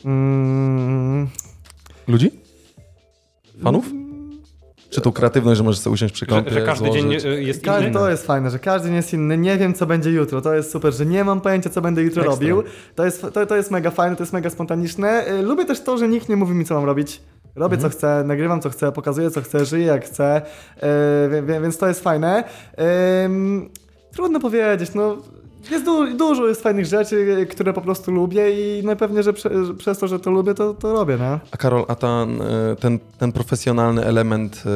Mm, 0.05 1.28
Ludzi? 2.09 2.30
Fanów? 3.62 3.84
Czy 4.95 5.01
tą 5.01 5.12
kreatywność, 5.12 5.59
że 5.59 5.64
możesz 5.64 5.80
sobie 5.80 5.95
usiąść 5.95 6.14
przy 6.14 6.24
Że, 6.24 6.30
kąpie, 6.30 6.51
że 6.51 6.62
każdy 6.62 6.90
dzień 6.90 7.03
złożyć. 7.03 7.24
jest 7.47 7.66
inny. 7.66 7.90
to 7.92 8.11
jest 8.11 8.26
fajne, 8.26 8.51
że 8.51 8.59
każdy 8.59 8.88
dzień 8.88 8.97
jest 8.97 9.12
inny. 9.12 9.38
Nie 9.38 9.57
wiem, 9.57 9.74
co 9.74 9.86
będzie 9.86 10.11
jutro. 10.11 10.40
To 10.40 10.55
jest 10.55 10.70
super, 10.70 10.95
że 10.95 11.07
nie 11.07 11.24
mam 11.24 11.40
pojęcia, 11.40 11.70
co 11.70 11.80
będę 11.80 12.03
jutro 12.03 12.22
Ekstra. 12.22 12.34
robił. 12.34 12.62
To 12.95 13.05
jest, 13.05 13.26
to, 13.32 13.47
to 13.47 13.57
jest 13.57 13.70
mega 13.70 13.90
fajne, 13.90 14.16
to 14.16 14.22
jest 14.22 14.32
mega 14.32 14.51
spontaniczne. 14.51 15.28
Y, 15.28 15.42
Lubię 15.42 15.64
też 15.64 15.80
to, 15.80 15.99
że 15.99 16.09
nikt 16.09 16.28
nie 16.28 16.36
mówi 16.36 16.55
mi, 16.55 16.64
co 16.64 16.74
mam 16.74 16.84
robić. 16.84 17.20
Robię 17.57 17.76
co 17.78 17.88
chcę, 17.88 18.24
nagrywam 18.26 18.61
co 18.61 18.70
chcę, 18.70 18.92
pokazuję 18.92 19.30
co 19.30 19.40
chcę, 19.42 19.64
żyję 19.64 19.86
jak 19.86 20.05
chcę, 20.05 20.42
y, 21.32 21.42
wie- 21.42 21.61
więc 21.61 21.78
to 21.78 21.88
jest 21.88 22.01
fajne. 22.03 22.45
Ym, 23.24 23.70
trudno 24.12 24.40
powiedzieć, 24.40 24.95
no. 24.95 25.16
Jest 25.71 25.85
du- 25.85 26.17
dużo 26.17 26.49
jest 26.49 26.62
fajnych 26.62 26.87
rzeczy, 26.87 27.47
które 27.51 27.73
po 27.73 27.81
prostu 27.81 28.12
lubię 28.12 28.51
i 28.79 28.83
no 28.87 28.97
pewnie, 28.97 29.23
że, 29.23 29.33
prze- 29.33 29.65
że 29.67 29.75
przez 29.75 29.99
to, 29.99 30.09
że 30.09 30.19
to 30.21 30.31
lubię, 30.31 30.55
to, 30.55 30.75
to 30.75 30.93
robię, 30.93 31.17
no. 31.19 31.39
A 31.51 31.57
Karol, 31.57 31.85
a 31.89 31.95
ten, 31.95 32.43
e, 32.43 32.77
ten, 32.81 32.99
ten 33.19 33.33
profesjonalny 33.33 34.05
element 34.05 34.62
e, 34.67 34.71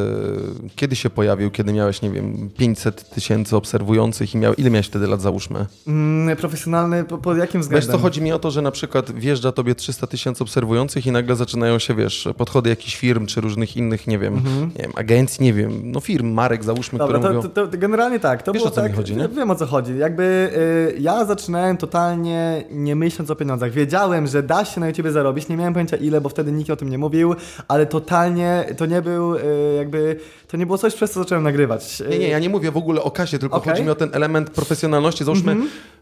kiedy 0.76 0.96
się 0.96 1.10
pojawił? 1.10 1.50
Kiedy 1.50 1.72
miałeś, 1.72 2.02
nie 2.02 2.10
wiem, 2.10 2.50
500 2.56 3.10
tysięcy 3.10 3.56
obserwujących 3.56 4.34
i 4.34 4.38
miał, 4.38 4.54
ile 4.54 4.70
miałeś 4.70 4.86
wtedy 4.86 5.06
lat 5.06 5.20
załóżmy? 5.20 5.66
Mm, 5.86 6.36
profesjonalny, 6.36 7.04
po- 7.04 7.18
pod 7.18 7.38
jakim 7.38 7.60
względem? 7.60 7.88
Wiesz 7.88 7.96
co, 7.96 8.02
chodzi 8.02 8.22
mi 8.22 8.32
o 8.32 8.38
to, 8.38 8.50
że 8.50 8.62
na 8.62 8.70
przykład 8.70 9.12
wjeżdża 9.12 9.52
tobie 9.52 9.74
300 9.74 10.06
tysięcy 10.06 10.42
obserwujących 10.44 11.06
i 11.06 11.12
nagle 11.12 11.36
zaczynają 11.36 11.78
się, 11.78 11.94
wiesz, 11.94 12.28
podchody 12.36 12.70
jakichś 12.70 12.96
firm 12.96 13.26
czy 13.26 13.40
różnych 13.40 13.76
innych, 13.76 14.06
nie 14.06 14.18
wiem, 14.18 14.34
nie 14.76 14.82
wiem 14.82 14.92
agencji, 14.96 15.44
nie 15.44 15.52
wiem, 15.52 15.72
no 15.84 16.00
firm, 16.00 16.32
marek 16.32 16.64
załóżmy, 16.64 16.98
Dobra, 16.98 17.18
które 17.18 17.32
to, 17.34 17.36
mówią... 17.36 17.48
to, 17.54 17.66
to 17.66 17.78
generalnie 17.78 18.20
tak. 18.20 18.42
To 18.42 18.52
Wiesz, 18.52 18.60
było 18.62 18.72
o 18.72 18.74
co 18.74 18.82
mi 18.82 18.88
tak, 18.88 18.96
chodzi, 18.96 19.16
nie? 19.16 19.28
Wiem 19.28 19.50
o 19.50 19.54
co 19.54 19.66
chodzi. 19.66 19.98
Jakby 19.98 20.50
y, 20.56 20.77
ja 20.98 21.24
zaczynałem 21.24 21.76
totalnie 21.76 22.64
nie 22.70 22.96
myśląc 22.96 23.30
o 23.30 23.36
pieniądzach. 23.36 23.70
Wiedziałem, 23.70 24.26
że 24.26 24.42
da 24.42 24.64
się 24.64 24.80
na 24.80 24.88
YouTubie 24.88 25.12
zarobić. 25.12 25.48
Nie 25.48 25.56
miałem 25.56 25.72
pojęcia 25.72 25.96
ile, 25.96 26.20
bo 26.20 26.28
wtedy 26.28 26.52
nikt 26.52 26.70
o 26.70 26.76
tym 26.76 26.90
nie 26.90 26.98
mówił, 26.98 27.34
ale 27.68 27.86
totalnie 27.86 28.64
to 28.76 28.86
nie 28.86 29.02
był 29.02 29.34
y, 29.34 29.40
jakby, 29.76 30.16
to 30.48 30.56
nie 30.56 30.66
było 30.66 30.78
coś, 30.78 30.94
przez 30.94 31.10
co 31.10 31.20
zacząłem 31.20 31.44
nagrywać. 31.44 32.02
Nie, 32.10 32.18
nie, 32.18 32.28
ja 32.28 32.38
nie 32.38 32.48
mówię 32.48 32.70
w 32.70 32.76
ogóle 32.76 33.02
o 33.02 33.10
kasie, 33.10 33.38
tylko 33.38 33.56
Okej. 33.56 33.72
chodzi 33.72 33.84
mi 33.84 33.90
o 33.90 33.94
ten 33.94 34.10
element 34.12 34.50
profesjonalności. 34.50 35.24
Załóżmy, 35.24 35.56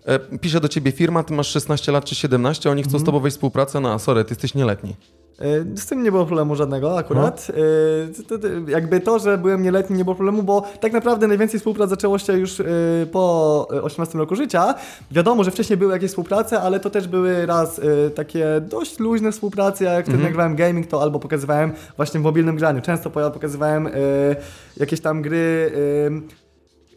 e, 0.04 0.18
pisze 0.18 0.60
do 0.60 0.68
ciebie 0.68 0.92
firma, 0.92 1.22
ty 1.22 1.34
masz 1.34 1.48
16 1.48 1.92
lat 1.92 2.04
czy 2.04 2.14
17, 2.14 2.70
oni 2.70 2.82
chcą 2.82 2.98
z 2.98 3.04
tobą 3.04 3.20
wejść 3.20 3.34
w 3.34 3.38
współpracę, 3.38 3.80
no 3.80 3.92
a 3.92 3.98
sorry, 3.98 4.24
ty 4.24 4.32
jesteś 4.32 4.54
nieletni. 4.54 4.96
Y, 5.42 5.78
Z 5.78 5.86
tym 5.86 6.02
nie 6.02 6.10
było 6.12 6.26
problemu 6.26 6.54
żadnego 6.56 6.98
akurat. 6.98 7.46
To- 8.28 8.38
to- 8.38 8.48
Jakby 8.68 9.00
to, 9.00 9.18
że 9.18 9.38
byłem 9.38 9.62
nieletni 9.62 9.96
nie 9.96 10.04
było 10.04 10.16
problemu, 10.16 10.42
bo 10.42 10.62
tak 10.80 10.92
naprawdę 10.92 11.26
najwięcej 11.26 11.60
współprac 11.60 11.90
zaczęło 11.90 12.18
się 12.18 12.32
już 12.32 12.60
y, 12.60 12.64
po 13.12 13.68
y, 13.72 13.82
18 13.82 14.18
roku 14.18 14.36
życia. 14.36 14.74
Wiadomo, 15.10 15.44
że 15.44 15.50
wcześniej 15.50 15.76
były 15.76 15.92
jakieś 15.92 16.10
współprace, 16.10 16.60
ale 16.60 16.80
to 16.80 16.90
też 16.90 17.08
były 17.08 17.46
raz 17.46 17.80
takie 18.14 18.46
dość 18.60 18.98
luźne 18.98 19.32
współprace. 19.32 19.84
Jak 19.84 20.04
wtedy 20.06 20.22
nagrywałem 20.22 20.56
gaming, 20.56 20.86
to 20.86 21.02
albo 21.02 21.18
pokazywałem 21.18 21.72
właśnie 21.96 22.20
w 22.20 22.22
mobilnym 22.22 22.56
graniu. 22.56 22.80
Często 22.82 23.10
po- 23.10 23.30
pokazywałem 23.30 23.88
jakieś 24.76 25.00
tam 25.00 25.22
gry 25.22 25.72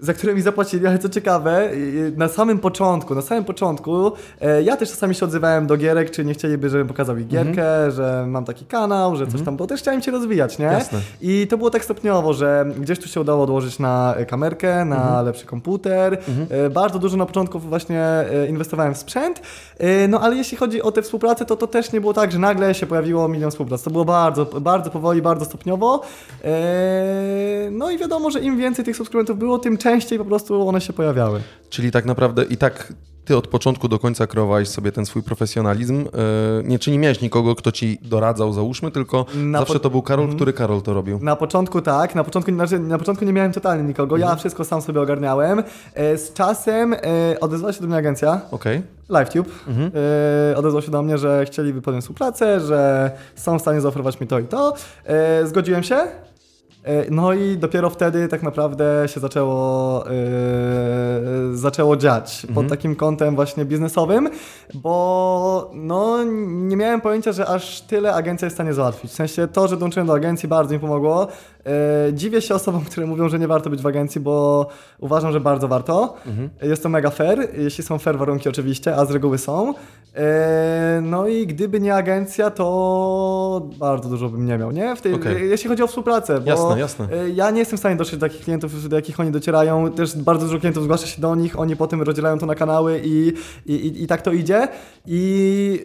za 0.01 0.13
które 0.13 0.35
mi 0.35 0.41
zapłacili, 0.41 0.87
ale 0.87 0.99
co 0.99 1.09
ciekawe, 1.09 1.71
y, 1.73 2.13
na 2.17 2.27
samym 2.27 2.59
początku, 2.59 3.15
na 3.15 3.21
samym 3.21 3.43
początku, 3.43 4.11
e, 4.41 4.63
ja 4.63 4.77
też 4.77 4.89
czasami 4.89 5.15
się 5.15 5.25
odzywałem 5.25 5.67
do 5.67 5.77
gierek, 5.77 6.11
czy 6.11 6.25
nie 6.25 6.33
chcieliby, 6.33 6.69
żebym 6.69 6.87
pokazał 6.87 7.17
ich 7.17 7.27
gierkę, 7.27 7.91
że 7.91 8.25
mam 8.27 8.45
taki 8.45 8.65
kanał, 8.65 9.15
że 9.15 9.27
coś 9.27 9.41
tam, 9.41 9.57
bo 9.57 9.67
też 9.67 9.79
chciałem 9.81 10.01
się 10.01 10.11
rozwijać, 10.11 10.59
nie? 10.59 10.65
Jasne. 10.65 10.99
I 11.21 11.47
to 11.47 11.57
było 11.57 11.69
tak 11.69 11.83
stopniowo, 11.85 12.33
że 12.33 12.65
gdzieś 12.79 12.99
tu 12.99 13.07
się 13.07 13.21
udało 13.21 13.43
odłożyć 13.43 13.79
na 13.79 14.15
e, 14.17 14.25
kamerkę, 14.25 14.85
na 14.85 15.21
lepszy 15.21 15.45
komputer. 15.45 16.17
E, 16.49 16.69
Bardzo 16.69 16.99
dużo 16.99 17.17
na 17.17 17.25
początku 17.25 17.59
właśnie 17.59 18.01
e, 18.03 18.47
inwestowałem 18.49 18.93
w 18.93 18.97
sprzęt, 18.97 19.41
E, 19.79 20.07
no 20.07 20.21
ale 20.21 20.35
jeśli 20.35 20.57
chodzi 20.57 20.81
o 20.81 20.91
tę 20.91 21.01
współpracę, 21.01 21.45
to 21.45 21.55
to 21.55 21.67
też 21.67 21.91
nie 21.91 22.01
było 22.01 22.13
tak, 22.13 22.31
że 22.31 22.39
nagle 22.39 22.73
się 22.75 22.85
pojawiło 22.85 23.27
milion 23.27 23.51
współprac. 23.51 23.83
To 23.83 23.89
było 23.89 24.05
bardzo, 24.05 24.45
bardzo 24.45 24.89
powoli, 24.89 25.21
bardzo 25.21 25.45
stopniowo. 25.45 26.01
E, 26.43 26.49
No 27.71 27.91
i 27.91 27.97
wiadomo, 27.97 28.31
że 28.31 28.39
im 28.39 28.57
więcej 28.57 28.85
tych 28.85 28.95
subskrybentów 28.97 29.37
było, 29.39 29.59
tym 29.59 29.77
częściej 29.77 29.88
po 30.17 30.25
prostu 30.25 30.67
one 30.67 30.81
się 30.81 30.93
pojawiały. 30.93 31.41
Czyli 31.69 31.91
tak 31.91 32.05
naprawdę 32.05 32.43
i 32.43 32.57
tak 32.57 32.93
ty 33.25 33.37
od 33.37 33.47
początku 33.47 33.87
do 33.87 33.99
końca 33.99 34.27
kreowałeś 34.27 34.67
sobie 34.69 34.91
ten 34.91 35.05
swój 35.05 35.23
profesjonalizm. 35.23 36.05
e, 36.07 36.63
Nie, 36.63 36.79
czy 36.79 36.91
nie 36.91 36.99
miałeś 36.99 37.21
nikogo, 37.21 37.55
kto 37.55 37.71
ci 37.71 37.97
doradzał, 38.01 38.53
załóżmy, 38.53 38.91
tylko 38.91 39.25
Na 39.35 39.59
zawsze 39.59 39.73
po- 39.73 39.79
to 39.79 39.89
był 39.89 40.01
Karol, 40.01 40.35
który 40.35 40.53
Karol 40.53 40.81
to 40.81 40.93
robił. 40.93 41.19
Na 41.21 41.35
początku 41.35 41.81
tak, 41.81 42.15
na 42.15 42.23
początku, 42.23 42.51
znaczy, 42.51 42.79
na 42.79 42.97
początku 42.97 43.25
nie 43.25 43.33
miałem 43.33 43.51
totalnie 43.51 43.83
nikogo, 43.83 44.17
ja 44.17 44.35
wszystko 44.35 44.65
sam 44.65 44.81
sobie 44.81 45.01
ogarniałem. 45.01 45.63
E, 45.93 46.17
Z 46.17 46.33
czasem 46.33 46.93
e, 46.93 46.97
odezwała 47.41 47.73
się 47.73 47.81
do 47.81 47.87
mnie 47.87 47.95
agencja, 47.97 48.41
Okej. 48.51 48.81
LiveTube. 49.09 49.49
E, 50.53 50.57
odezwał 50.57 50.81
się 50.81 50.91
do 50.91 51.01
mnie, 51.01 51.17
że 51.17 51.45
chcieliby 51.45 51.81
podjąć 51.81 52.03
współpracę, 52.03 52.59
że 52.59 53.11
są 53.35 53.59
w 53.59 53.61
stanie 53.61 53.81
zaoferować 53.81 54.19
mi 54.19 54.27
to 54.27 54.39
i 54.39 54.43
to. 54.43 54.73
Zgodziłem 55.45 55.83
się. 55.83 55.97
E, 56.83 57.05
No 57.11 57.33
i 57.33 57.57
dopiero 57.57 57.89
wtedy 57.89 58.27
tak 58.27 58.43
naprawdę 58.43 59.03
się 59.07 59.19
zaczęło, 59.19 60.05
e, 60.07 60.11
zaczęło 61.53 61.97
dziać 61.97 62.47
pod 62.55 62.67
takim 62.67 62.95
kątem 62.95 63.35
właśnie 63.35 63.65
biznesowym, 63.65 64.29
bo 64.73 65.71
no, 65.73 66.23
nie 66.47 66.77
miałem 66.77 67.01
pojęcia, 67.01 67.31
że 67.31 67.47
aż 67.47 67.81
tyle 67.81 68.13
agencja 68.13 68.45
jest 68.45 68.55
w 68.55 68.57
stanie 68.57 68.73
załatwić. 68.73 69.11
W 69.11 69.15
sensie 69.15 69.47
to, 69.47 69.67
że 69.67 69.77
dołączyłem 69.77 70.07
do 70.07 70.13
agencji 70.13 70.49
bardzo 70.49 70.73
mi 70.73 70.79
pomogło. 70.79 71.27
E, 71.65 72.13
dziwię 72.13 72.41
się 72.41 72.55
osobom, 72.55 72.85
które 72.85 73.07
mówią, 73.07 73.29
że 73.29 73.39
nie 73.39 73.47
warto 73.47 73.69
być 73.69 73.81
w 73.81 73.87
agencji, 73.87 74.21
bo 74.21 74.67
uważam, 74.99 75.31
że 75.31 75.39
bardzo 75.39 75.67
warto. 75.67 76.15
Jest 76.61 76.83
to 76.83 76.89
mega 76.89 77.09
fair, 77.09 77.47
jeśli 77.57 77.83
są 77.83 77.99
fair 77.99 78.17
warunki 78.17 78.49
oczywiście, 78.49 78.95
a 78.95 79.05
z 79.05 79.11
reguły 79.11 79.37
są. 79.37 79.73
E, 80.15 81.01
no 81.03 81.27
i 81.27 81.47
gdyby 81.47 81.79
nie 81.79 81.95
agencja, 81.95 82.51
to 82.51 83.69
bardzo 83.77 84.09
dużo 84.09 84.29
bym 84.29 84.45
nie 84.45 84.57
miał, 84.57 84.71
nie? 84.71 84.95
Tej, 84.95 85.13
Okej. 85.13 85.49
Jeśli 85.49 85.69
chodzi 85.69 85.83
o 85.83 85.87
współpracę, 85.87 86.39
bo 86.39 86.49
Jasne, 86.49 86.79
jasne. 86.79 87.07
e, 87.11 87.29
ja 87.29 87.51
nie 87.51 87.59
jestem 87.59 87.77
w 87.77 87.79
stanie 87.79 87.95
dotrzeć 87.95 88.19
do 88.19 88.25
takich 88.27 88.41
klientów, 88.41 88.89
do 88.89 88.95
jakich 88.95 89.19
oni 89.19 89.31
docierają. 89.31 89.91
Też 89.91 90.17
bardzo 90.17 90.45
dużo 90.45 90.59
klientów 90.59 90.83
zgłasza 90.83 91.07
się 91.07 91.21
do 91.21 91.35
nich, 91.35 91.59
oni 91.59 91.75
potem 91.75 92.01
rozdzielają 92.01 92.39
to 92.39 92.45
na 92.45 92.55
kanały 92.55 93.01
i, 93.03 93.33
i, 93.65 94.03
i, 94.03 94.07
tak 94.07 94.21
to 94.21 94.31
idzie. 94.31 94.67
I 95.05 95.83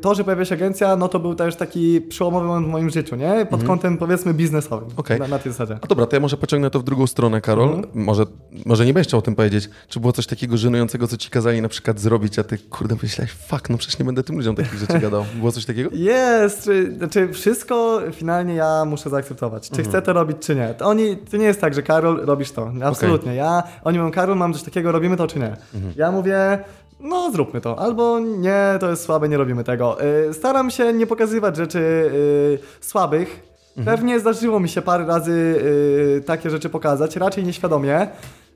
to, 0.00 0.14
że 0.14 0.24
pojawia 0.24 0.44
się 0.44 0.54
agencja, 0.54 0.96
no 0.96 1.08
to 1.08 1.18
był 1.20 1.34
też 1.34 1.56
taki 1.56 2.00
przełomowy 2.00 2.46
moment 2.46 2.66
w 2.66 2.70
moim 2.70 2.90
życiu, 2.90 3.16
nie? 3.16 3.46
Pod 3.46 3.64
kątem 3.64 3.98
powiedzmy 3.98 4.34
biznesowym. 4.34 4.88
Okej. 5.00 5.18
Na, 5.18 5.28
na 5.28 5.38
tej 5.38 5.52
zasadzie. 5.52 5.78
A 5.82 5.86
dobra, 5.86 6.06
to 6.06 6.16
ja 6.16 6.20
może 6.20 6.36
pociągnę 6.36 6.70
to 6.70 6.80
w 6.80 6.84
drugą 6.84 7.06
stronę, 7.06 7.40
Karol. 7.40 7.68
Mhm. 7.68 7.86
Może, 7.94 8.24
może 8.66 8.86
nie 8.86 8.94
będziesz 8.94 9.08
chciał 9.08 9.18
o 9.18 9.22
tym 9.22 9.34
powiedzieć. 9.34 9.70
Czy 9.88 10.00
było 10.00 10.12
coś 10.12 10.26
takiego 10.26 10.56
żenującego, 10.56 11.08
co 11.08 11.16
ci 11.16 11.30
kazali 11.30 11.62
na 11.62 11.68
przykład 11.68 12.00
zrobić, 12.00 12.38
a 12.38 12.44
ty 12.44 12.58
kurde 12.58 12.96
myślałeś, 13.02 13.32
fuck, 13.32 13.70
no 13.70 13.78
przecież 13.78 13.98
nie 13.98 14.04
będę 14.04 14.22
tym 14.22 14.36
ludziom 14.36 14.56
takich 14.56 14.74
rzeczy 14.74 14.98
gadał. 14.98 15.24
Było 15.38 15.52
coś 15.52 15.64
takiego? 15.64 15.90
Jest, 15.92 16.64
czy, 16.64 16.94
znaczy 16.96 17.32
wszystko 17.32 18.00
finalnie 18.12 18.54
ja 18.54 18.84
muszę 18.84 19.10
zaakceptować. 19.10 19.70
Czy 19.70 19.82
chcę 19.82 20.02
to 20.02 20.12
robić, 20.12 20.36
czy 20.40 20.56
nie. 20.56 20.74
To, 20.74 20.86
oni, 20.86 21.16
to 21.16 21.36
nie 21.36 21.46
jest 21.46 21.60
tak, 21.60 21.74
że 21.74 21.82
Karol, 21.82 22.20
robisz 22.24 22.52
to. 22.52 22.72
Absolutnie. 22.84 23.34
Ja, 23.34 23.62
oni 23.84 23.98
mówią, 23.98 24.10
Karol, 24.12 24.36
mam 24.36 24.52
coś 24.52 24.62
takiego, 24.62 24.92
robimy 24.92 25.16
to, 25.16 25.26
czy 25.26 25.38
nie. 25.38 25.56
Ja 25.96 26.12
mówię, 26.12 26.58
no 27.00 27.30
zróbmy 27.32 27.60
to. 27.60 27.78
Albo 27.78 28.20
nie, 28.20 28.64
to 28.80 28.90
jest 28.90 29.02
słabe, 29.02 29.28
nie 29.28 29.36
robimy 29.36 29.64
tego. 29.64 30.04
Y, 30.04 30.34
Staram 30.34 30.70
się 30.70 30.92
nie 30.92 31.06
pokazywać 31.06 31.56
rzeczy 31.56 31.78
y, 31.78 32.58
słabych. 33.74 33.94
Pewnie 33.94 34.20
zdarzyło 34.20 34.60
mi 34.60 34.68
się 34.68 34.82
parę 34.82 35.06
razy 35.06 35.32
y, 36.18 36.22
takie 36.26 36.50
rzeczy 36.50 36.68
pokazać, 36.68 37.16
raczej 37.16 37.44
nieświadomie. 37.44 38.08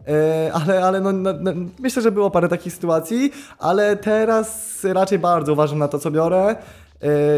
E, 0.08 0.52
Ale, 0.52 0.84
ale 0.84 1.00
no, 1.00 1.12
no, 1.12 1.30
no, 1.40 1.52
myślę, 1.78 2.02
że 2.02 2.12
było 2.12 2.30
parę 2.30 2.48
takich 2.48 2.72
sytuacji, 2.72 3.32
ale 3.58 3.96
teraz 3.96 4.78
raczej 4.84 5.18
bardzo 5.18 5.52
uważam 5.52 5.78
na 5.78 5.88
to, 5.88 5.98
co 5.98 6.10
biorę, 6.10 6.56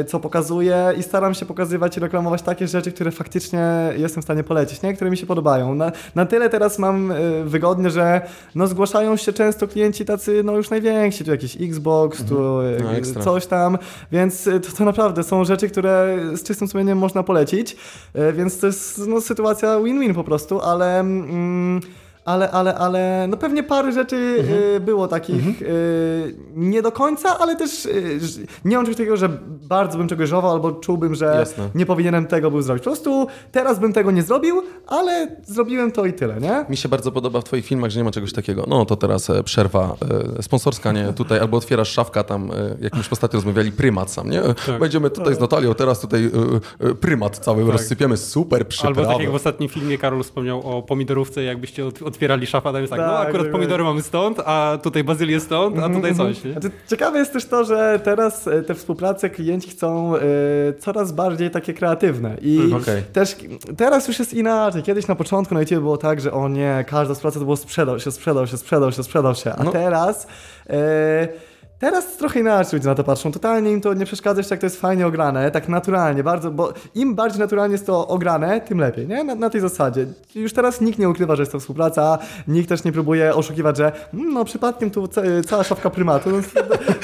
co 0.06 0.20
pokazuję 0.20 0.92
i 0.98 1.02
staram 1.02 1.34
się 1.34 1.46
pokazywać 1.46 1.96
i 1.96 2.00
reklamować 2.00 2.42
takie 2.42 2.68
rzeczy, 2.68 2.92
które 2.92 3.10
faktycznie 3.10 3.92
jestem 3.96 4.22
w 4.22 4.24
stanie 4.24 4.44
polecić, 4.44 4.82
nie? 4.82 4.94
które 4.94 5.10
mi 5.10 5.16
się 5.16 5.26
podobają. 5.26 5.74
Na, 5.74 5.92
na 6.14 6.26
tyle 6.26 6.50
teraz 6.50 6.78
mam 6.78 7.10
e, 7.12 7.14
wygodnie, 7.44 7.90
że 7.90 8.20
no, 8.54 8.66
zgłaszają 8.66 9.16
się 9.16 9.32
często 9.32 9.68
klienci 9.68 10.04
tacy 10.04 10.42
no, 10.44 10.56
już 10.56 10.70
najwięksi, 10.70 11.24
tu 11.24 11.30
jakiś 11.30 11.56
Xbox, 11.60 12.24
tu 12.24 12.60
e, 12.60 12.76
No, 12.82 12.92
ekstra. 12.92 13.22
coś 13.22 13.46
tam, 13.46 13.78
więc 14.12 14.44
to, 14.44 14.76
to 14.78 14.84
naprawdę 14.84 15.22
są 15.22 15.44
rzeczy, 15.44 15.68
które 15.68 16.18
z 16.34 16.42
czystym 16.42 16.68
sumieniem 16.68 16.98
można 16.98 17.22
polecić, 17.22 17.76
więc 18.32 18.58
to 18.58 18.66
jest 18.66 18.98
no, 19.08 19.20
sytuacja 19.20 19.76
win-win 19.80 20.14
po 20.14 20.24
prostu, 20.24 20.60
ale... 20.60 21.00
Mm, 21.00 21.80
ale, 22.26 22.50
ale, 22.50 22.74
ale 22.74 23.26
no 23.30 23.36
pewnie 23.36 23.62
parę 23.62 23.92
rzeczy 23.92 24.16
y, 24.76 24.80
było 24.80 25.08
takich 25.08 25.62
y, 25.62 26.34
nie 26.56 26.82
do 26.82 26.92
końca, 26.92 27.38
ale 27.38 27.56
też 27.56 27.86
y, 27.86 28.18
nie 28.64 28.76
mam 28.76 28.84
czegoś 28.84 28.96
takiego, 28.96 29.16
że 29.16 29.28
bardzo 29.48 29.98
bym 29.98 30.08
czegoś 30.08 30.28
żałował 30.28 30.52
albo 30.52 30.72
czułbym, 30.72 31.14
że 31.14 31.24
Jasne. 31.26 31.68
nie 31.74 31.86
powinienem 31.86 32.26
tego 32.26 32.50
był 32.50 32.62
zrobić. 32.62 32.84
Po 32.84 32.90
prostu 32.90 33.26
teraz 33.52 33.78
bym 33.78 33.92
tego 33.92 34.10
nie 34.10 34.22
zrobił, 34.22 34.62
ale 34.86 35.36
zrobiłem 35.44 35.92
to 35.92 36.06
i 36.06 36.12
tyle, 36.12 36.40
nie? 36.40 36.64
Mi 36.68 36.76
się 36.76 36.88
bardzo 36.88 37.12
podoba 37.12 37.40
w 37.40 37.44
twoich 37.44 37.66
filmach, 37.66 37.90
że 37.90 38.00
nie 38.00 38.04
ma 38.04 38.10
czegoś 38.10 38.32
takiego. 38.32 38.64
No 38.68 38.84
to 38.84 38.96
teraz 38.96 39.30
e, 39.30 39.42
przerwa 39.42 39.96
e, 40.38 40.42
sponsorska, 40.42 40.92
nie? 40.92 41.12
Tutaj 41.12 41.38
albo 41.38 41.56
otwierasz 41.56 41.88
szafka 41.90 42.24
tam, 42.24 42.50
e, 42.50 42.54
jak 42.80 42.94
myśmy 42.96 43.12
ostatnio 43.12 43.36
rozmawiali, 43.36 43.72
prymat 43.72 44.10
sam, 44.10 44.30
nie? 44.30 44.42
Będziemy 44.80 45.10
tutaj 45.10 45.34
z 45.34 45.40
Natalią, 45.40 45.74
teraz 45.74 46.00
tutaj 46.00 46.24
e, 46.82 46.86
e, 46.90 46.94
prymat 46.94 47.38
cały 47.38 47.72
rozsypiemy, 47.72 48.16
super 48.16 48.58
Albo 48.60 48.68
przyprawy. 48.70 49.06
tak 49.06 49.20
jak 49.20 49.30
w 49.30 49.34
ostatnim 49.34 49.68
filmie 49.68 49.98
Karol 49.98 50.22
wspomniał 50.22 50.78
o 50.78 50.82
pomidorówce, 50.82 51.42
jakbyście 51.42 51.84
ot- 51.84 52.02
otwierali 52.16 52.46
szafę, 52.46 52.72
tam 52.72 52.80
jest 52.80 52.90
tak, 52.90 53.00
no 53.00 53.06
Tak, 53.06 53.28
akurat 53.28 53.42
tak, 53.46 53.52
pomidory 53.52 53.84
mamy 53.84 54.02
stąd, 54.02 54.40
a 54.44 54.78
tutaj 54.82 55.04
bazylię 55.04 55.40
stąd, 55.40 55.78
a 55.78 55.88
tutaj 55.88 56.14
coś. 56.14 56.44
Nie? 56.44 56.52
Znaczy, 56.52 56.70
ciekawe 56.90 57.18
jest 57.18 57.32
też 57.32 57.44
to, 57.44 57.64
że 57.64 58.00
teraz 58.04 58.48
e, 58.48 58.62
te 58.62 58.74
współprace 58.74 59.30
klienci 59.30 59.70
chcą 59.70 60.16
e, 60.16 60.20
coraz 60.78 61.12
bardziej 61.12 61.50
takie 61.50 61.74
kreatywne. 61.74 62.36
I 62.42 62.56
Mhm. 62.60 62.82
Okej. 62.82 63.02
też 63.12 63.36
teraz 63.76 64.08
już 64.08 64.18
jest 64.18 64.34
inaczej. 64.34 64.82
Kiedyś 64.82 65.06
na 65.06 65.14
początku 65.14 65.54
na 65.54 65.60
YouTube 65.60 65.78
było 65.78 65.96
tak, 65.96 66.20
że 66.20 66.32
o 66.32 66.48
nie, 66.48 66.84
każda 66.88 67.14
współpraca 67.14 67.38
to 67.38 67.44
było 67.44 67.56
sprzedał 67.56 68.00
się, 68.00 68.10
sprzedał 68.12 68.46
się, 68.46 68.56
sprzedał 68.56 68.92
się, 68.92 69.02
sprzedał 69.02 69.34
się. 69.34 69.52
A 69.52 69.64
No. 69.64 69.70
teraz. 69.70 70.26
E, 70.70 71.28
Teraz 71.78 72.16
trochę 72.16 72.40
inaczej 72.40 72.78
ludzie 72.78 72.88
na 72.88 72.94
to 72.94 73.04
patrzą. 73.04 73.32
Totalnie 73.32 73.72
im 73.72 73.80
to 73.80 73.94
nie 73.94 74.04
przeszkadza 74.04 74.40
jeszcze, 74.40 74.54
jak 74.54 74.60
to 74.60 74.66
jest 74.66 74.80
fajnie 74.80 75.06
ograne, 75.06 75.50
tak 75.50 75.68
naturalnie, 75.68 76.22
bardzo, 76.24 76.50
bo 76.50 76.72
im 76.94 77.14
bardziej 77.14 77.40
naturalnie 77.40 77.72
jest 77.72 77.86
to 77.86 78.08
ograne, 78.08 78.60
tym 78.60 78.78
lepiej, 78.78 79.08
nie? 79.08 79.24
Na, 79.24 79.34
na 79.34 79.50
tej 79.50 79.60
zasadzie. 79.60 80.06
Już 80.34 80.52
teraz 80.52 80.80
nikt 80.80 80.98
nie 80.98 81.08
ukrywa, 81.08 81.36
że 81.36 81.42
jest 81.42 81.52
to 81.52 81.60
współpraca, 81.60 82.18
nikt 82.48 82.68
też 82.68 82.84
nie 82.84 82.92
próbuje 82.92 83.34
oszukiwać, 83.34 83.76
że 83.76 83.92
"Mm, 84.14 84.32
no 84.32 84.44
przypadkiem 84.44 84.90
tu 84.90 85.08
ca 85.08 85.22
cała 85.48 85.64
szafka 85.64 85.90
prymatu. 85.90 86.30
No, 86.30 86.38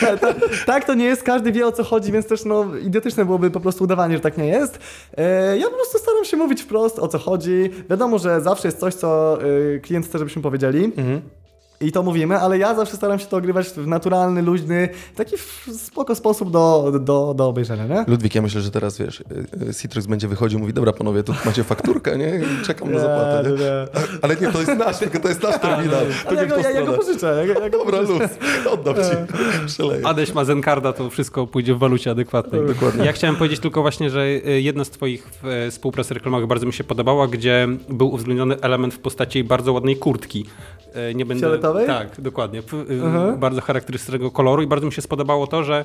ta, 0.01 0.17
ta, 0.17 0.35
tak 0.67 0.85
to 0.85 0.95
nie 0.95 1.05
jest, 1.05 1.23
każdy 1.23 1.53
wie 1.53 1.67
o 1.67 1.73
co 1.73 1.85
chodzi, 1.85 2.13
więc 2.13 2.27
też 2.27 2.45
no 2.45 2.77
idiotyczne 2.77 3.25
byłoby 3.25 3.51
po 3.51 3.61
prostu 3.61 3.85
udawanie, 3.85 4.15
że 4.17 4.21
tak 4.21 4.39
nie 4.39 4.47
jest. 4.47 4.79
E, 5.17 5.59
ja 5.59 5.65
po 5.71 5.75
prostu 5.77 5.99
staram 5.99 6.25
się 6.25 6.37
mówić 6.37 6.63
wprost 6.63 6.99
o 6.99 7.09
co 7.09 7.19
chodzi. 7.19 7.71
Wiadomo, 7.91 8.19
że 8.19 8.41
zawsze 8.41 8.69
jest 8.69 8.79
coś, 8.81 8.95
co 8.95 9.39
e, 9.43 9.79
klient 9.79 10.07
chce, 10.07 10.19
żebyśmy 10.19 10.43
powiedzieli. 10.43 10.93
I 11.83 11.93
to 11.93 12.03
mówimy, 12.03 12.39
ale 12.39 12.59
ja 12.59 12.75
zawsze 12.75 12.97
staram 12.97 13.19
się 13.19 13.27
to 13.27 13.37
ogrywać 13.37 13.67
w 13.69 13.87
naturalny, 13.87 14.43
luźny, 14.43 14.89
taki 15.17 15.37
w 15.37 15.69
spoko 15.77 16.15
sposób 16.15 16.51
do, 16.51 16.93
do, 17.01 17.35
do 17.37 17.49
obejrzenia, 17.49 17.87
nie? 17.87 18.05
Ludwik, 18.09 18.35
ja 18.35 18.43
myślę, 18.43 18.61
że 18.61 18.71
teraz 18.71 18.99
wiesz, 18.99 19.21
y, 19.21 19.25
y, 19.71 19.75
Citrus 19.75 20.07
będzie 20.07 20.29
wychodził 20.29 20.59
i 20.59 20.63
mówi, 20.63 20.73
dobra 20.73 20.93
panowie, 20.93 21.23
tu 21.23 21.35
macie 21.45 21.65
fakturkę, 21.65 22.19
nie? 22.19 22.41
Czekam 22.67 22.93
na 22.93 22.99
zapłatę, 22.99 23.43
nie? 23.51 23.57
nie. 23.57 23.87
Ale 24.23 24.37
nie, 24.37 24.53
to 24.53 24.59
jest 24.61 24.77
nasz, 24.79 24.99
tylko 24.99 25.21
to 25.21 25.29
jest 25.29 25.43
nasz 25.43 25.61
terminal. 25.61 26.05
To 26.29 26.35
ja 26.35 26.41
niech 26.41 26.51
go, 26.51 26.55
to 26.57 26.61
ja, 26.61 26.71
ja 26.71 26.83
go 26.87 26.93
pożyczę. 26.93 27.45
Ja, 27.47 27.55
go- 27.55 27.61
ja 27.61 27.71
go 27.71 27.79
Dobra, 27.79 27.99
pożyczę. 27.99 28.23
luz, 28.23 28.31
oddam 28.73 28.95
ci, 28.95 29.01
przeleję. 29.67 30.07
Adeś 30.07 30.35
ma 30.35 30.45
Zencarda, 30.45 30.93
to 30.93 31.11
wszystko 31.11 31.47
pójdzie 31.47 31.75
w 31.75 31.79
walucie 31.79 32.11
adekwatnej. 32.11 32.67
Dokładnie. 32.67 33.05
Ja 33.05 33.13
chciałem 33.13 33.37
powiedzieć 33.37 33.61
tylko 33.61 33.83
właśnie, 33.83 34.11
że 34.11 34.27
y, 34.27 34.61
jedna 34.61 34.85
z 34.85 34.91
twoich 34.91 35.29
e, 35.45 35.71
współprac 35.71 36.11
reklamowych 36.11 36.47
bardzo 36.49 36.67
mi 36.67 36.73
się 36.73 36.85
podobała, 36.85 37.27
gdzie 37.27 37.69
był 37.89 38.15
uwzględniony 38.15 38.61
element 38.61 38.95
w 38.95 38.99
postaci 38.99 39.45
bardzo 39.45 39.73
ładnej 39.73 39.97
kurtki. 39.97 40.47
E, 40.95 41.15
Nie 41.15 41.27
będę... 41.27 41.41
Fioletowej? 41.41 41.87
Tak, 41.87 42.21
dokładnie. 42.21 42.59
Y, 42.59 42.63
Aha. 43.07 43.35
Bardzo 43.39 43.61
charakterystycznego 43.61 44.31
koloru 44.31 44.63
i 44.63 44.67
bardzo 44.67 44.87
mi 44.87 44.93
się 44.93 45.03
spodobało 45.03 45.47
to, 45.47 45.65
że 45.65 45.85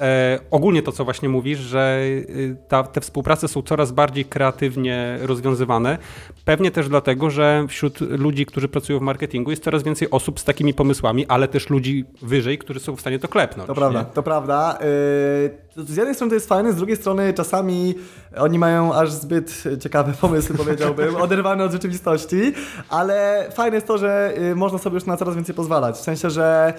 e, 0.00 0.38
ogólnie 0.50 0.82
to, 0.82 0.92
co 0.92 1.04
właśnie 1.04 1.28
mówisz, 1.28 1.58
że 1.58 2.00
y, 2.04 2.56
ta, 2.68 2.82
te 2.82 3.00
współprace 3.00 3.48
są 3.48 3.62
coraz 3.62 3.92
bardziej 3.92 4.24
kreatywnie 4.24 5.18
rozwiązywane. 5.22 5.98
Pewnie 6.44 6.70
też 6.70 6.88
dlatego, 6.88 7.30
że 7.30 7.64
wśród 7.68 8.00
ludzi, 8.00 8.46
którzy 8.46 8.68
pracują 8.68 8.98
w 8.98 9.02
marketingu 9.02 9.50
jest 9.50 9.64
coraz 9.64 9.82
więcej 9.82 10.10
osób 10.10 10.40
z 10.40 10.44
takimi 10.44 10.74
pomysłami, 10.74 11.26
ale 11.26 11.48
też 11.48 11.70
ludzi 11.70 12.04
wyżej, 12.22 12.58
którzy 12.58 12.80
są 12.80 12.96
w 12.96 13.00
stanie 13.00 13.18
to 13.18 13.28
klepnąć. 13.28 13.66
To 13.66 13.74
prawda, 13.74 14.00
nie? 14.00 14.06
to 14.14 14.22
prawda. 14.22 14.78
Yy, 14.80 15.69
Z 15.76 15.96
jednej 15.96 16.14
strony 16.14 16.30
to 16.30 16.34
jest 16.34 16.48
fajne, 16.48 16.72
z 16.72 16.76
drugiej 16.76 16.96
strony 16.96 17.32
czasami 17.32 17.94
oni 18.36 18.58
mają 18.58 18.94
aż 18.94 19.12
zbyt 19.12 19.64
ciekawe 19.80 20.12
pomysły, 20.20 20.56
powiedziałbym, 20.56 21.16
oderwane 21.24 21.64
od 21.64 21.72
rzeczywistości, 21.72 22.52
ale 22.88 23.46
fajne 23.54 23.76
jest 23.76 23.86
to, 23.86 23.98
że 23.98 24.34
y, 24.38 24.56
można 24.56 24.78
sobie 24.78 24.94
już 24.94 25.06
na 25.06 25.16
coraz 25.16 25.34
więcej 25.34 25.54
pozwalać. 25.54 25.96
W 25.96 26.00
sensie, 26.00 26.30
że 26.30 26.74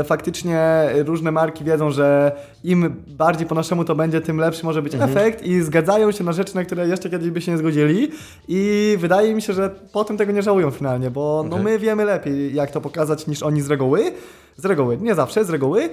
y, 0.00 0.04
faktycznie 0.04 0.88
różne 1.04 1.32
marki 1.32 1.64
wiedzą, 1.64 1.90
że 1.90 2.32
im 2.64 3.02
bardziej 3.06 3.46
po 3.46 3.54
naszemu 3.54 3.84
to 3.84 3.94
będzie, 3.94 4.20
tym 4.20 4.38
lepszy 4.38 4.64
może 4.64 4.82
być 4.82 4.94
efekt 4.94 5.42
i 5.42 5.60
zgadzają 5.60 6.12
się 6.12 6.24
na 6.24 6.32
rzeczy, 6.32 6.54
na 6.54 6.64
które 6.64 6.88
jeszcze 6.88 7.10
kiedyś 7.10 7.30
by 7.30 7.40
się 7.40 7.52
nie 7.52 7.58
zgodzili 7.58 8.10
i 8.48 8.96
wydaje 9.00 9.34
mi 9.34 9.42
się, 9.42 9.52
że 9.52 9.70
potem 9.92 10.16
tego 10.16 10.32
nie 10.32 10.42
żałują 10.42 10.70
finalnie, 10.70 11.10
bo 11.10 11.44
no, 11.48 11.58
my 11.58 11.78
wiemy 11.78 12.04
lepiej, 12.04 12.54
jak 12.54 12.70
to 12.70 12.80
pokazać 12.80 13.26
niż 13.26 13.42
oni 13.42 13.62
z 13.62 13.70
reguły. 13.70 14.12
Z 14.60 14.64
reguły, 14.64 14.98
nie 14.98 15.14
zawsze, 15.14 15.44
z 15.44 15.50
reguły. 15.50 15.82
Eee, 15.82 15.90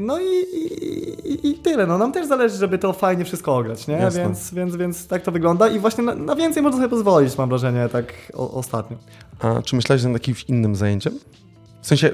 no 0.00 0.20
i, 0.20 0.24
i, 1.24 1.50
i 1.50 1.54
tyle. 1.54 1.86
No, 1.86 1.98
nam 1.98 2.12
też 2.12 2.26
zależy, 2.26 2.56
żeby 2.56 2.78
to 2.78 2.92
fajnie 2.92 3.24
wszystko 3.24 3.56
ograć, 3.56 3.86
nie? 3.86 3.94
Jasne. 3.94 4.20
Więc, 4.20 4.54
więc, 4.54 4.76
więc 4.76 5.06
tak 5.06 5.22
to 5.22 5.32
wygląda 5.32 5.68
i 5.68 5.78
właśnie 5.78 6.04
na, 6.04 6.14
na 6.14 6.36
więcej 6.36 6.62
można 6.62 6.78
sobie 6.78 6.90
pozwolić, 6.90 7.38
mam 7.38 7.48
wrażenie, 7.48 7.88
tak 7.92 8.12
o, 8.34 8.50
ostatnio. 8.50 8.96
A 9.38 9.62
czy 9.62 9.76
myślałeś 9.76 10.02
nad 10.02 10.12
jakimś 10.12 10.44
innym 10.44 10.76
zajęciem? 10.76 11.18
W 11.82 11.86
sensie, 11.86 12.10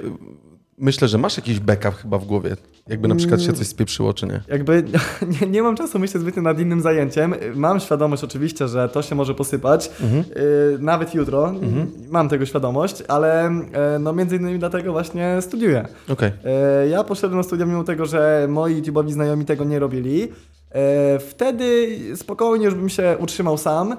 myślę, 0.83 1.09
że 1.09 1.19
masz 1.19 1.37
jakiś 1.37 1.61
backup 1.61 1.95
chyba 1.95 2.19
w 2.19 2.25
głowie, 2.25 2.57
jakby 2.89 3.09
na 3.09 3.15
przykład 3.15 3.43
się 3.43 3.53
coś 3.53 3.67
spieprzyło, 3.67 4.15
czy 4.15 4.27
nie? 4.27 4.41
Jakby 4.49 4.85
nie, 5.41 5.47
nie 5.47 5.63
mam 5.63 5.77
czasu 5.77 5.99
myśleć 5.99 6.23
zbytnio 6.23 6.43
nad 6.43 6.61
innym 6.61 6.81
zajęciem. 6.81 7.35
Mam 7.55 7.81
świadomość 7.81 8.25
oczywiście, 8.25 8.69
że 8.69 8.89
to 8.89 9.03
się 9.03 9.15
może 9.15 9.35
posypać, 9.35 9.91
Mhm. 10.01 10.25
yy, 10.37 10.79
nawet 10.81 11.15
jutro. 11.15 11.53
Mam 12.11 12.29
tego 12.29 12.47
świadomość, 12.47 13.03
ale 13.09 13.47
e, 13.47 13.99
no 14.01 14.13
między 14.13 14.37
innymi 14.37 14.59
dlatego 14.59 14.93
właśnie 14.93 15.39
studiuję. 15.41 15.87
E, 16.45 16.89
Ja 16.89 17.05
poszedłem 17.05 17.37
na 17.39 17.43
studia 17.43 17.67
mimo 17.67 17.85
tego, 17.85 18.07
że 18.07 18.47
moi 18.51 18.83
YouTube'owi 18.83 19.13
znajomi 19.13 19.45
tego 19.45 19.65
nie 19.65 19.79
robili. 19.79 20.29
E, 20.71 21.19
Wtedy 21.19 21.99
spokojnie 22.17 22.65
już 22.65 22.75
bym 22.75 22.89
się 22.89 23.17
utrzymał 23.21 23.59
sam, 23.59 23.93
e, 23.93 23.97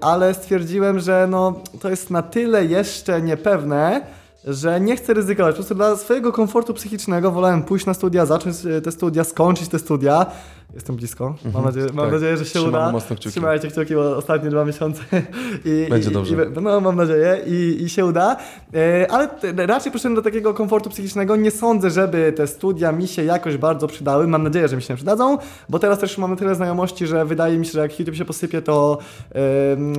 ale 0.00 0.34
stwierdziłem, 0.34 1.00
że 1.00 1.26
no, 1.30 1.60
to 1.80 1.90
jest 1.90 2.10
na 2.10 2.22
tyle 2.22 2.64
jeszcze 2.64 3.22
niepewne, 3.22 4.00
że 4.44 4.80
nie 4.80 4.96
chcę 4.96 5.14
ryzykować. 5.14 5.52
Po 5.52 5.56
prostu 5.56 5.74
dla 5.74 5.96
swojego 5.96 6.32
komfortu 6.32 6.74
psychicznego 6.74 7.30
wolałem 7.30 7.62
pójść 7.62 7.86
na 7.86 7.94
studia, 7.94 8.26
zacząć 8.26 8.56
e, 8.66 8.80
te 8.80 8.92
studia, 8.92 9.24
skończyć 9.24 9.68
te 9.68 9.78
studia. 9.78 10.26
Jestem 10.74 10.96
blisko. 10.96 11.34
Mam, 11.54 11.64
nadzieję, 11.64 11.86
mam 11.94 12.04
tak. 12.06 12.14
nadzieję, 12.14 12.36
że 12.36 12.44
się 12.44 12.50
Trzymamy 12.50 12.68
uda. 12.68 12.92
mocno 12.92 13.16
kciuki. 13.16 13.30
Trzymajcie 13.30 13.68
kciuki, 13.68 13.94
bo 13.94 14.16
ostatnie 14.16 14.50
dwa 14.50 14.64
miesiące. 14.64 15.02
I, 15.64 15.86
Będzie 15.90 16.10
i, 16.10 16.12
dobrze. 16.12 16.34
I, 16.34 16.60
no, 16.62 16.80
mam 16.80 16.96
nadzieję 16.96 17.40
i, 17.46 17.82
i 17.82 17.88
się 17.88 18.06
uda. 18.06 18.36
E, 18.74 19.10
ale 19.10 19.28
raczej 19.66 19.92
poszedłem 19.92 20.14
do 20.14 20.22
takiego 20.22 20.54
komfortu 20.54 20.90
psychicznego. 20.90 21.36
Nie 21.36 21.50
sądzę, 21.50 21.90
żeby 21.90 22.32
te 22.36 22.46
studia 22.46 22.92
mi 22.92 23.08
się 23.08 23.24
jakoś 23.24 23.56
bardzo 23.56 23.86
przydały. 23.86 24.26
Mam 24.28 24.42
nadzieję, 24.42 24.68
że 24.68 24.76
mi 24.76 24.82
się 24.82 24.92
nie 24.92 24.96
przydadzą, 24.96 25.38
bo 25.68 25.78
teraz 25.78 25.98
też 25.98 26.18
mamy 26.18 26.36
tyle 26.36 26.54
znajomości, 26.54 27.06
że 27.06 27.24
wydaje 27.24 27.58
mi 27.58 27.66
się, 27.66 27.72
że 27.72 27.78
jak 27.80 28.00
YouTube 28.00 28.16
się 28.16 28.24
posypie, 28.24 28.62
to 28.62 28.98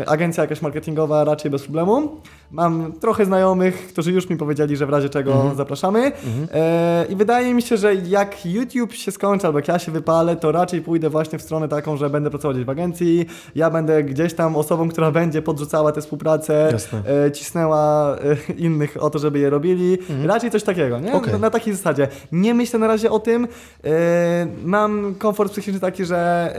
agencja 0.06 0.44
jakaś 0.44 0.62
marketingowa 0.62 1.24
raczej 1.24 1.52
bez 1.52 1.64
problemu. 1.64 2.22
Mam 2.52 2.94
trochę 2.94 3.26
znajomych, 3.26 3.88
którzy 3.88 4.12
już 4.12 4.30
mi 4.30 4.38
powiedzieli, 4.38 4.78
że 4.78 4.86
w 4.86 4.90
razie 4.90 5.10
czego 5.10 5.34
Mhm. 5.34 5.56
zapraszamy. 5.56 6.12
E, 6.54 7.06
I 7.10 7.16
wydaje 7.16 7.54
mi 7.54 7.62
się, 7.62 7.78
że 7.78 7.96
jak 7.96 8.46
YouTube 8.46 8.94
się 8.94 9.12
skończy, 9.12 9.48
albo 9.48 9.60
jak 9.60 9.68
ja 9.68 9.80
się 9.80 9.92
wypalę, 9.92 10.36
to 10.36 10.52
raczej 10.64 10.82
pójdę 10.82 11.10
właśnie 11.10 11.40
w 11.40 11.42
stronę 11.42 11.68
taką, 11.68 11.98
że 11.98 12.10
będę 12.10 12.30
pracować 12.30 12.58
w 12.58 12.70
agencji. 12.70 13.26
Ja 13.56 13.70
będę 13.70 14.04
gdzieś 14.04 14.34
tam 14.34 14.56
osobą, 14.56 14.90
która 14.90 15.12
będzie 15.12 15.42
podrzucała 15.42 15.92
tę 15.92 16.02
współpracę, 16.02 16.70
Jasne. 16.72 17.02
e, 17.26 17.32
cisnęła 17.32 18.16
e, 18.50 18.54
innych 18.54 19.04
o 19.04 19.10
to, 19.10 19.20
żeby 19.20 19.40
je 19.40 19.50
robili. 19.50 19.98
Raczej 20.26 20.52
coś 20.52 20.64
takiego, 20.64 21.00
nie? 21.00 21.14
Okej. 21.14 21.34
Na, 21.34 21.40
na 21.40 21.50
takiej 21.50 21.74
zasadzie. 21.74 22.08
Nie 22.32 22.54
myślę 22.54 22.80
na 22.80 22.88
razie 22.88 23.12
o 23.12 23.20
tym. 23.20 23.48
E, 23.84 24.48
mam 24.66 25.16
komfort 25.16 25.52
psychiczny 25.52 25.80
taki, 25.80 26.06
że 26.06 26.54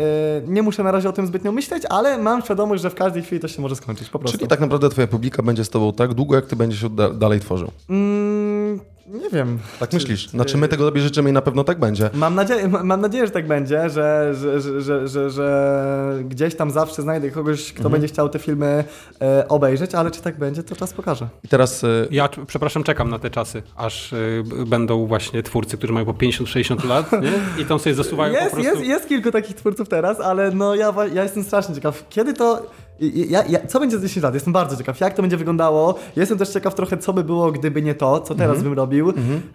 nie 0.46 0.62
muszę 0.62 0.82
na 0.82 0.90
razie 0.92 1.08
o 1.08 1.12
tym 1.12 1.26
zbytnio 1.26 1.52
myśleć, 1.52 1.82
ale 1.90 2.18
mam 2.18 2.42
świadomość, 2.42 2.82
że 2.82 2.90
w 2.90 2.94
każdej 2.94 3.22
chwili 3.22 3.40
to 3.40 3.48
się 3.48 3.62
może 3.62 3.76
skończyć 3.76 4.08
po 4.08 4.18
prostu. 4.18 4.38
Czyli 4.38 4.48
tak 4.48 4.60
naprawdę 4.60 4.88
twoja 4.88 5.06
publika 5.06 5.42
będzie 5.42 5.64
z 5.64 5.70
tobą 5.70 5.92
tak 5.92 6.14
długo, 6.14 6.34
jak 6.34 6.46
ty 6.46 6.56
będziesz 6.56 6.90
da 6.90 7.10
dalej 7.10 7.40
tworzył. 7.40 7.70
Mm, 7.90 8.80
nie 9.06 9.30
wiem. 9.30 9.58
Tak 9.80 9.92
myślisz? 9.92 10.28
Znaczy 10.28 10.56
my 10.58 10.68
tego 10.68 10.84
tobie 10.86 11.00
życzymy 11.00 11.30
i 11.30 11.32
na 11.32 11.42
pewno 11.42 11.64
tak 11.64 11.78
będzie. 11.80 12.10
Mam 12.14 12.34
nadzieję, 12.34 12.68
ma- 12.68 12.82
mam 12.84 13.00
nadzieję, 13.00 13.26
że 13.26 13.32
tak 13.32 13.46
będzie, 13.46 13.90
że, 13.90 14.34
że, 14.34 14.60
że, 14.60 14.80
że, 14.80 15.08
że, 15.08 15.30
że 15.30 16.18
gdzieś 16.24 16.54
tam 16.54 16.70
zawsze 16.70 17.02
znajdę 17.02 17.30
kogoś, 17.30 17.72
kto 17.72 17.90
będzie 17.90 18.08
chciał 18.08 18.28
te 18.28 18.38
filmy 18.38 18.84
e, 19.22 19.48
obejrzeć, 19.48 19.94
ale 19.94 20.10
czy 20.10 20.22
tak 20.22 20.38
będzie, 20.38 20.62
to 20.62 20.76
czas 20.76 20.92
pokaże. 20.92 21.28
I 21.44 21.48
teraz 21.48 21.84
y, 21.84 22.08
Ja, 22.10 22.28
przepraszam, 22.46 22.82
czekam 22.84 23.10
na 23.10 23.18
te 23.18 23.30
czasy, 23.30 23.62
aż 23.76 24.14
b- 24.44 24.66
będą 24.66 25.06
właśnie 25.06 25.42
twórcy, 25.42 25.76
którzy 25.78 25.92
mają 25.92 26.06
po 26.06 26.12
50-60 26.12 26.84
lat 26.88 27.12
nie? 27.12 27.62
i 27.62 27.66
tam 27.66 27.78
sobie 27.78 27.94
zasuwają 27.94 28.34
po 28.34 28.40
Jest, 28.40 28.54
prostu... 28.54 28.70
jest, 28.72 28.84
jest 28.86 29.08
kilku 29.08 29.30
takich 29.30 29.56
twórców 29.56 29.88
teraz, 29.88 30.20
ale 30.20 30.50
no 30.50 30.74
ja, 30.74 30.94
ja 31.14 31.22
jestem 31.22 31.42
strasznie 31.42 31.74
ciekaw, 31.74 32.04
kiedy 32.10 32.34
to... 32.34 32.66
Ja, 33.00 33.44
ja, 33.48 33.66
co 33.66 33.80
będzie 33.80 33.96
za 33.98 34.02
10 34.02 34.22
lat? 34.24 34.34
Jestem 34.34 34.52
bardzo 34.52 34.76
ciekaw, 34.76 35.00
jak 35.00 35.14
to 35.14 35.22
będzie 35.22 35.36
wyglądało. 35.36 35.94
Jestem 36.16 36.38
też 36.38 36.48
ciekaw 36.48 36.74
trochę, 36.74 36.98
co 36.98 37.12
by 37.12 37.24
było, 37.24 37.52
gdyby 37.52 37.82
nie 37.82 37.94
to, 37.94 38.20
co 38.20 38.34
teraz 38.34 38.62
bym 38.62 38.72
robił, 38.72 39.12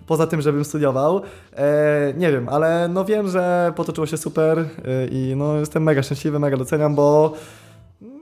poza 0.08 0.28
tym, 0.28 0.42
żebym 0.42 0.66
studiował. 0.66 1.22
E, 1.56 2.14
nie 2.18 2.32
wiem, 2.32 2.50
ale 2.50 2.88
no 2.94 3.06
wiem, 3.06 3.28
że 3.30 3.74
potoczyło 3.76 4.08
się 4.08 4.18
super 4.18 4.60
e, 4.60 4.66
i 5.12 5.34
no 5.38 5.56
jestem 5.60 5.84
mega 5.84 6.04
szczęśliwy, 6.04 6.40
mega 6.40 6.58
doceniam, 6.58 6.96
bo 6.96 7.34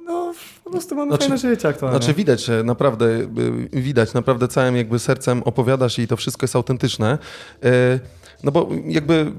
no 0.05 0.33
po 0.63 0.71
prostu 0.71 0.95
mamy 0.95 1.11
Znaczy- 1.11 1.23
fajne 1.23 1.37
życie 1.37 1.67
aktualnie. 1.69 1.97
Znaczy 1.99 2.13
widać, 2.13 2.45
że 2.45 2.63
naprawdę, 2.63 3.05
y, 3.05 3.27
widać, 3.73 4.13
naprawdę 4.13 4.47
całym 4.47 4.75
jakby 4.75 4.99
sercem 4.99 5.43
opowiadasz 5.43 5.99
i 5.99 6.07
to 6.07 6.17
wszystko 6.17 6.43
jest 6.43 6.55
autentyczne. 6.55 7.17
Y, 7.65 7.99
No 8.43 8.51
bo 8.51 8.69
jakby 8.85 9.31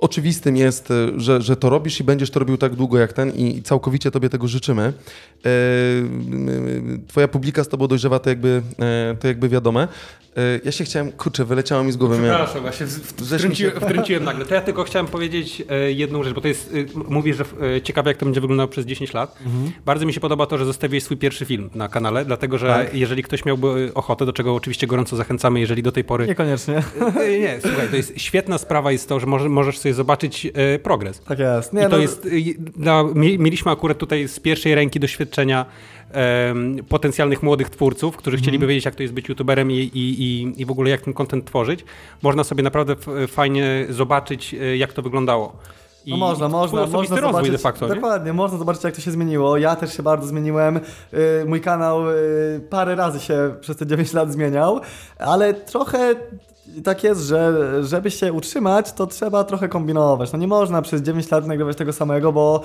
oczywistym 0.00 0.56
jest, 0.56 0.90
e, 0.90 0.94
że, 1.16 1.42
że 1.42 1.56
to 1.56 1.70
robisz 1.70 2.00
i 2.00 2.04
będziesz 2.04 2.30
to 2.30 2.40
robił 2.40 2.56
tak 2.56 2.74
długo 2.74 2.98
jak 2.98 3.12
ten 3.12 3.30
i 3.30 3.62
całkowicie 3.62 4.10
tobie 4.10 4.28
tego 4.28 4.48
życzymy. 4.48 4.82
E, 4.82 5.50
twoja 7.08 7.28
publika 7.28 7.64
z 7.64 7.68
tobą 7.68 7.86
dojrzewa, 7.86 8.18
to 8.18 8.30
jakby, 8.30 8.62
e, 8.80 9.16
to 9.20 9.28
jakby 9.28 9.48
wiadome. 9.48 9.88
Ja 10.64 10.72
się 10.72 10.84
chciałem, 10.84 11.12
kurczę, 11.12 11.44
wyleciało 11.44 11.84
mi 11.84 11.92
z 11.92 11.96
głowy. 11.96 12.16
Przepraszam, 12.16 12.62
właśnie 12.62 12.86
wtrąciłem, 12.86 13.80
wtrąciłem 13.80 14.24
nagle. 14.24 14.44
To 14.44 14.54
ja 14.54 14.60
tylko 14.60 14.84
chciałem 14.84 15.06
powiedzieć 15.06 15.62
jedną 15.88 16.22
rzecz, 16.22 16.34
bo 16.34 16.40
to 16.40 16.48
jest, 16.48 16.74
mówisz, 17.08 17.36
że 17.36 17.44
ciekawe 17.82 18.10
jak 18.10 18.16
to 18.16 18.26
będzie 18.26 18.40
wyglądało 18.40 18.68
przez 18.68 18.86
10 18.86 19.14
lat. 19.14 19.38
Mhm. 19.46 19.72
Bardzo 19.84 20.06
mi 20.06 20.12
się 20.12 20.20
podoba 20.20 20.46
to, 20.46 20.58
że 20.58 20.64
zostawiłeś 20.64 21.04
swój 21.04 21.16
pierwszy 21.16 21.44
film 21.44 21.70
na 21.74 21.88
kanale, 21.88 22.24
dlatego 22.24 22.58
że 22.58 22.66
tak. 22.66 22.94
jeżeli 22.94 23.22
ktoś 23.22 23.44
miałby 23.44 23.90
ochotę, 23.94 24.26
do 24.26 24.32
czego 24.32 24.54
oczywiście 24.54 24.86
gorąco 24.86 25.16
zachęcamy, 25.16 25.60
jeżeli 25.60 25.82
do 25.82 25.92
tej 25.92 26.04
pory... 26.04 26.26
Niekoniecznie. 26.26 26.82
Nie, 27.40 27.58
słuchaj, 27.60 27.88
to 27.88 27.96
jest 27.96 28.12
świetna 28.16 28.58
sprawa 28.58 28.92
jest 28.92 29.07
to, 29.08 29.20
że 29.20 29.26
możesz 29.26 29.78
sobie 29.78 29.94
zobaczyć 29.94 30.46
e, 30.54 30.78
progres. 30.78 31.20
Tak 31.20 31.38
jest. 31.38 31.72
Nie, 31.72 31.80
I 31.80 31.84
to 31.84 31.88
no... 31.88 31.98
jest, 31.98 32.28
no, 32.76 33.10
mieliśmy 33.14 33.72
akurat 33.72 33.98
tutaj 33.98 34.28
z 34.28 34.40
pierwszej 34.40 34.74
ręki 34.74 35.00
doświadczenia 35.00 35.66
potencjalnych 36.88 37.42
młodych 37.42 37.70
twórców, 37.70 38.16
którzy 38.16 38.34
mm. 38.34 38.42
chcieliby 38.42 38.66
wiedzieć, 38.66 38.84
jak 38.84 38.94
to 38.94 39.02
jest 39.02 39.14
być 39.14 39.28
youtuberem 39.28 39.70
i, 39.70 39.74
i, 39.74 40.52
i 40.62 40.66
w 40.66 40.70
ogóle 40.70 40.90
jak 40.90 41.00
ten 41.00 41.14
content 41.14 41.44
tworzyć. 41.44 41.84
Można 42.22 42.44
sobie 42.44 42.62
naprawdę 42.62 42.96
fajnie 43.28 43.86
zobaczyć, 43.90 44.54
e, 44.54 44.76
jak 44.76 44.92
to 44.92 45.02
wyglądało. 45.02 45.56
I 46.06 46.10
no 46.10 46.16
można, 46.16 46.48
można, 46.48 46.86
można 46.86 47.16
zobaczyć, 47.16 47.50
de 47.50 47.58
facto, 47.58 47.88
dokładnie, 47.88 48.32
można 48.32 48.58
zobaczyć 48.58 48.84
jak 48.84 48.94
to 48.94 49.00
się 49.00 49.10
zmieniło. 49.10 49.58
Ja 49.58 49.76
też 49.76 49.96
się 49.96 50.02
bardzo 50.02 50.26
zmieniłem. 50.26 50.76
Y, 50.76 50.80
mój 51.46 51.60
kanał 51.60 52.00
parę 52.70 52.94
razy 52.94 53.20
się 53.20 53.54
przez 53.60 53.76
te 53.76 53.86
9 53.86 54.12
lat 54.12 54.32
zmieniał, 54.32 54.80
ale 55.18 55.54
trochę 55.54 56.14
tak 56.84 57.04
jest, 57.04 57.20
że 57.20 57.54
żeby 57.84 58.10
się 58.10 58.32
utrzymać, 58.32 58.92
to 58.92 59.06
trzeba 59.06 59.44
trochę 59.44 59.68
kombinować. 59.68 60.32
No 60.32 60.38
nie 60.38 60.48
można 60.48 60.82
przez 60.82 61.02
9 61.02 61.30
lat 61.30 61.46
nagrywać 61.46 61.76
tego 61.76 61.92
samego, 61.92 62.32
bo 62.32 62.62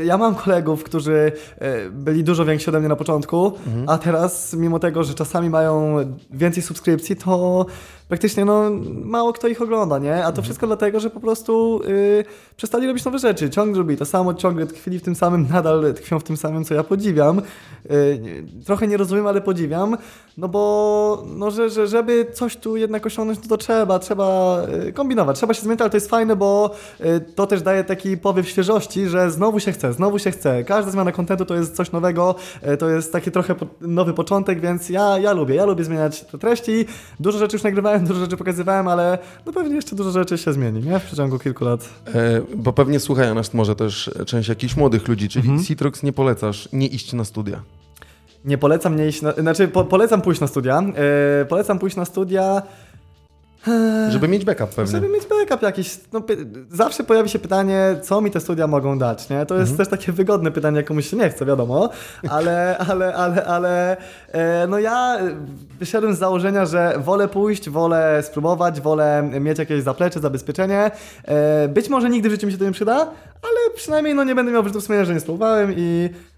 y, 0.00 0.04
ja 0.04 0.18
mam 0.18 0.34
kolegów, 0.34 0.84
którzy 0.84 1.32
y, 1.62 1.90
byli 1.90 2.24
dużo 2.24 2.44
więksi 2.44 2.70
ode 2.70 2.80
mnie 2.80 2.88
na 2.88 2.96
początku, 2.96 3.52
mhm. 3.66 3.88
a 3.88 3.98
teraz 3.98 4.54
mimo 4.54 4.78
tego, 4.78 5.04
że 5.04 5.14
czasami 5.14 5.50
mają 5.50 5.96
więcej 6.30 6.62
subskrypcji, 6.62 7.16
to 7.16 7.66
praktycznie 8.08 8.44
no, 8.44 8.70
mało 9.04 9.32
kto 9.32 9.48
ich 9.48 9.62
ogląda, 9.62 9.98
nie? 9.98 10.16
A 10.16 10.22
to 10.22 10.28
mhm. 10.28 10.44
wszystko 10.44 10.66
dlatego, 10.66 11.00
że 11.00 11.10
po 11.10 11.20
prostu 11.20 11.80
y, 11.88 12.24
przestali 12.56 12.86
robić 12.86 13.04
nowe 13.04 13.18
rzeczy. 13.18 13.50
Ciągle 13.50 13.78
robi 13.78 13.96
to 13.96 14.04
samo, 14.04 14.34
ciągle 14.34 14.66
tkwili 14.66 14.98
w 14.98 15.02
tym 15.02 15.14
samym, 15.14 15.46
nadal 15.52 15.94
tkwią 15.94 16.18
w 16.18 16.24
tym 16.24 16.36
samym, 16.36 16.64
co 16.64 16.74
ja 16.74 16.84
podziwiam. 16.84 17.42
Y, 17.90 18.44
trochę 18.66 18.86
nie 18.86 18.96
rozumiem, 18.96 19.26
ale 19.26 19.40
podziwiam, 19.40 19.96
no 20.38 20.48
bo 20.48 21.24
no, 21.36 21.50
że, 21.50 21.70
że, 21.70 21.86
żeby 21.86 22.26
coś 22.32 22.56
tu 22.56 22.76
jednak 22.76 23.06
osiągnąć, 23.06 23.38
no 23.42 23.48
to 23.48 23.56
trzeba, 23.56 23.98
trzeba 23.98 24.58
y, 24.88 24.92
kombinować, 24.92 25.36
trzeba 25.36 25.54
się 25.54 25.62
zmieniać, 25.62 25.80
ale 25.80 25.90
to 25.90 25.96
jest 25.96 26.10
fajne, 26.10 26.36
bo 26.36 26.70
y, 27.00 27.20
to 27.34 27.46
też 27.46 27.62
daje 27.62 27.84
taki 27.84 28.16
powiew 28.16 28.48
świeżości, 28.48 29.06
że 29.06 29.30
znowu 29.30 29.60
się 29.60 29.72
chce, 29.72 29.92
znowu 29.92 30.18
się 30.18 30.30
chce. 30.30 30.64
Każda 30.64 30.90
zmiana 30.90 31.12
kontentu 31.12 31.44
to 31.44 31.54
jest 31.54 31.76
coś 31.76 31.92
nowego, 31.92 32.34
y, 32.72 32.76
to 32.76 32.88
jest 32.88 33.12
taki 33.12 33.30
trochę 33.30 33.54
nowy 33.80 34.14
początek, 34.14 34.60
więc 34.60 34.88
ja, 34.88 35.18
ja 35.18 35.32
lubię, 35.32 35.54
ja 35.54 35.64
lubię 35.64 35.84
zmieniać 35.84 36.20
te 36.20 36.38
treści. 36.38 36.86
Dużo 37.20 37.38
rzeczy 37.38 37.56
już 37.56 37.62
nagrywałem, 37.62 37.97
dużo 38.08 38.20
rzeczy 38.20 38.36
pokazywałem, 38.36 38.88
ale 38.88 39.18
no 39.46 39.52
pewnie 39.52 39.74
jeszcze 39.74 39.96
dużo 39.96 40.10
rzeczy 40.10 40.38
się 40.38 40.52
zmieni, 40.52 40.82
nie? 40.82 40.98
W 40.98 41.04
przeciągu 41.04 41.38
kilku 41.38 41.64
lat. 41.64 41.88
E, 42.14 42.40
bo 42.56 42.72
pewnie 42.72 43.00
słuchają 43.00 43.34
nas 43.34 43.54
może 43.54 43.76
też 43.76 44.10
część 44.26 44.48
jakichś 44.48 44.76
młodych 44.76 45.08
ludzi, 45.08 45.28
czyli 45.28 45.48
mhm. 45.48 45.64
Citrox 45.64 46.02
nie 46.02 46.12
polecasz 46.12 46.68
nie 46.72 46.86
iść 46.86 47.12
na 47.12 47.24
studia. 47.24 47.62
Nie 48.44 48.58
polecam 48.58 48.96
nie 48.96 49.08
iść 49.08 49.22
na, 49.22 49.32
znaczy 49.32 49.68
po, 49.68 49.84
polecam 49.84 50.22
pójść 50.22 50.40
na 50.40 50.46
studia. 50.46 50.82
Yy, 51.40 51.46
polecam 51.46 51.78
pójść 51.78 51.96
na 51.96 52.04
studia. 52.04 52.62
Eee, 53.66 54.12
żeby 54.12 54.28
mieć 54.28 54.44
backup 54.44 54.70
pewnie. 54.70 54.92
Żeby 54.92 55.08
mieć 55.08 55.26
backup 55.26 55.62
jakiś. 55.62 56.00
No, 56.12 56.22
zawsze 56.70 57.04
pojawi 57.04 57.28
się 57.28 57.38
pytanie, 57.38 57.96
co 58.02 58.20
mi 58.20 58.30
te 58.30 58.40
studia 58.40 58.66
mogą 58.66 58.98
dać, 58.98 59.28
nie? 59.28 59.46
To 59.46 59.54
jest 59.54 59.70
mhm. 59.70 59.76
też 59.76 59.98
takie 59.98 60.12
wygodne 60.12 60.50
pytanie, 60.50 60.82
komuś 60.82 61.10
się 61.10 61.16
nie 61.16 61.30
chce, 61.30 61.46
wiadomo, 61.46 61.90
ale, 62.28 62.78
ale, 62.88 63.14
ale, 63.14 63.44
ale 63.44 63.96
e, 64.32 64.66
no 64.66 64.78
ja 64.78 65.18
wyszedłem 65.78 66.14
z 66.14 66.18
założenia, 66.18 66.66
że 66.66 66.94
wolę 66.98 67.28
pójść, 67.28 67.70
wolę 67.70 68.22
spróbować, 68.22 68.80
wolę 68.80 69.30
mieć 69.40 69.58
jakieś 69.58 69.82
zaplecze, 69.82 70.20
zabezpieczenie. 70.20 70.90
E, 71.24 71.68
być 71.68 71.88
może 71.88 72.10
nigdy 72.10 72.28
w 72.28 72.32
życiu 72.32 72.46
mi 72.46 72.52
się 72.52 72.58
to 72.58 72.64
nie 72.64 72.72
przyda, 72.72 72.96
ale 73.42 73.74
przynajmniej 73.76 74.14
no 74.14 74.24
nie 74.24 74.34
będę 74.34 74.52
miał 74.52 74.62
wyrzutów 74.62 74.84
sumienia, 74.84 75.04
że 75.04 75.14
nie 75.14 75.20
spróbowałem 75.20 75.74
i 75.76 76.10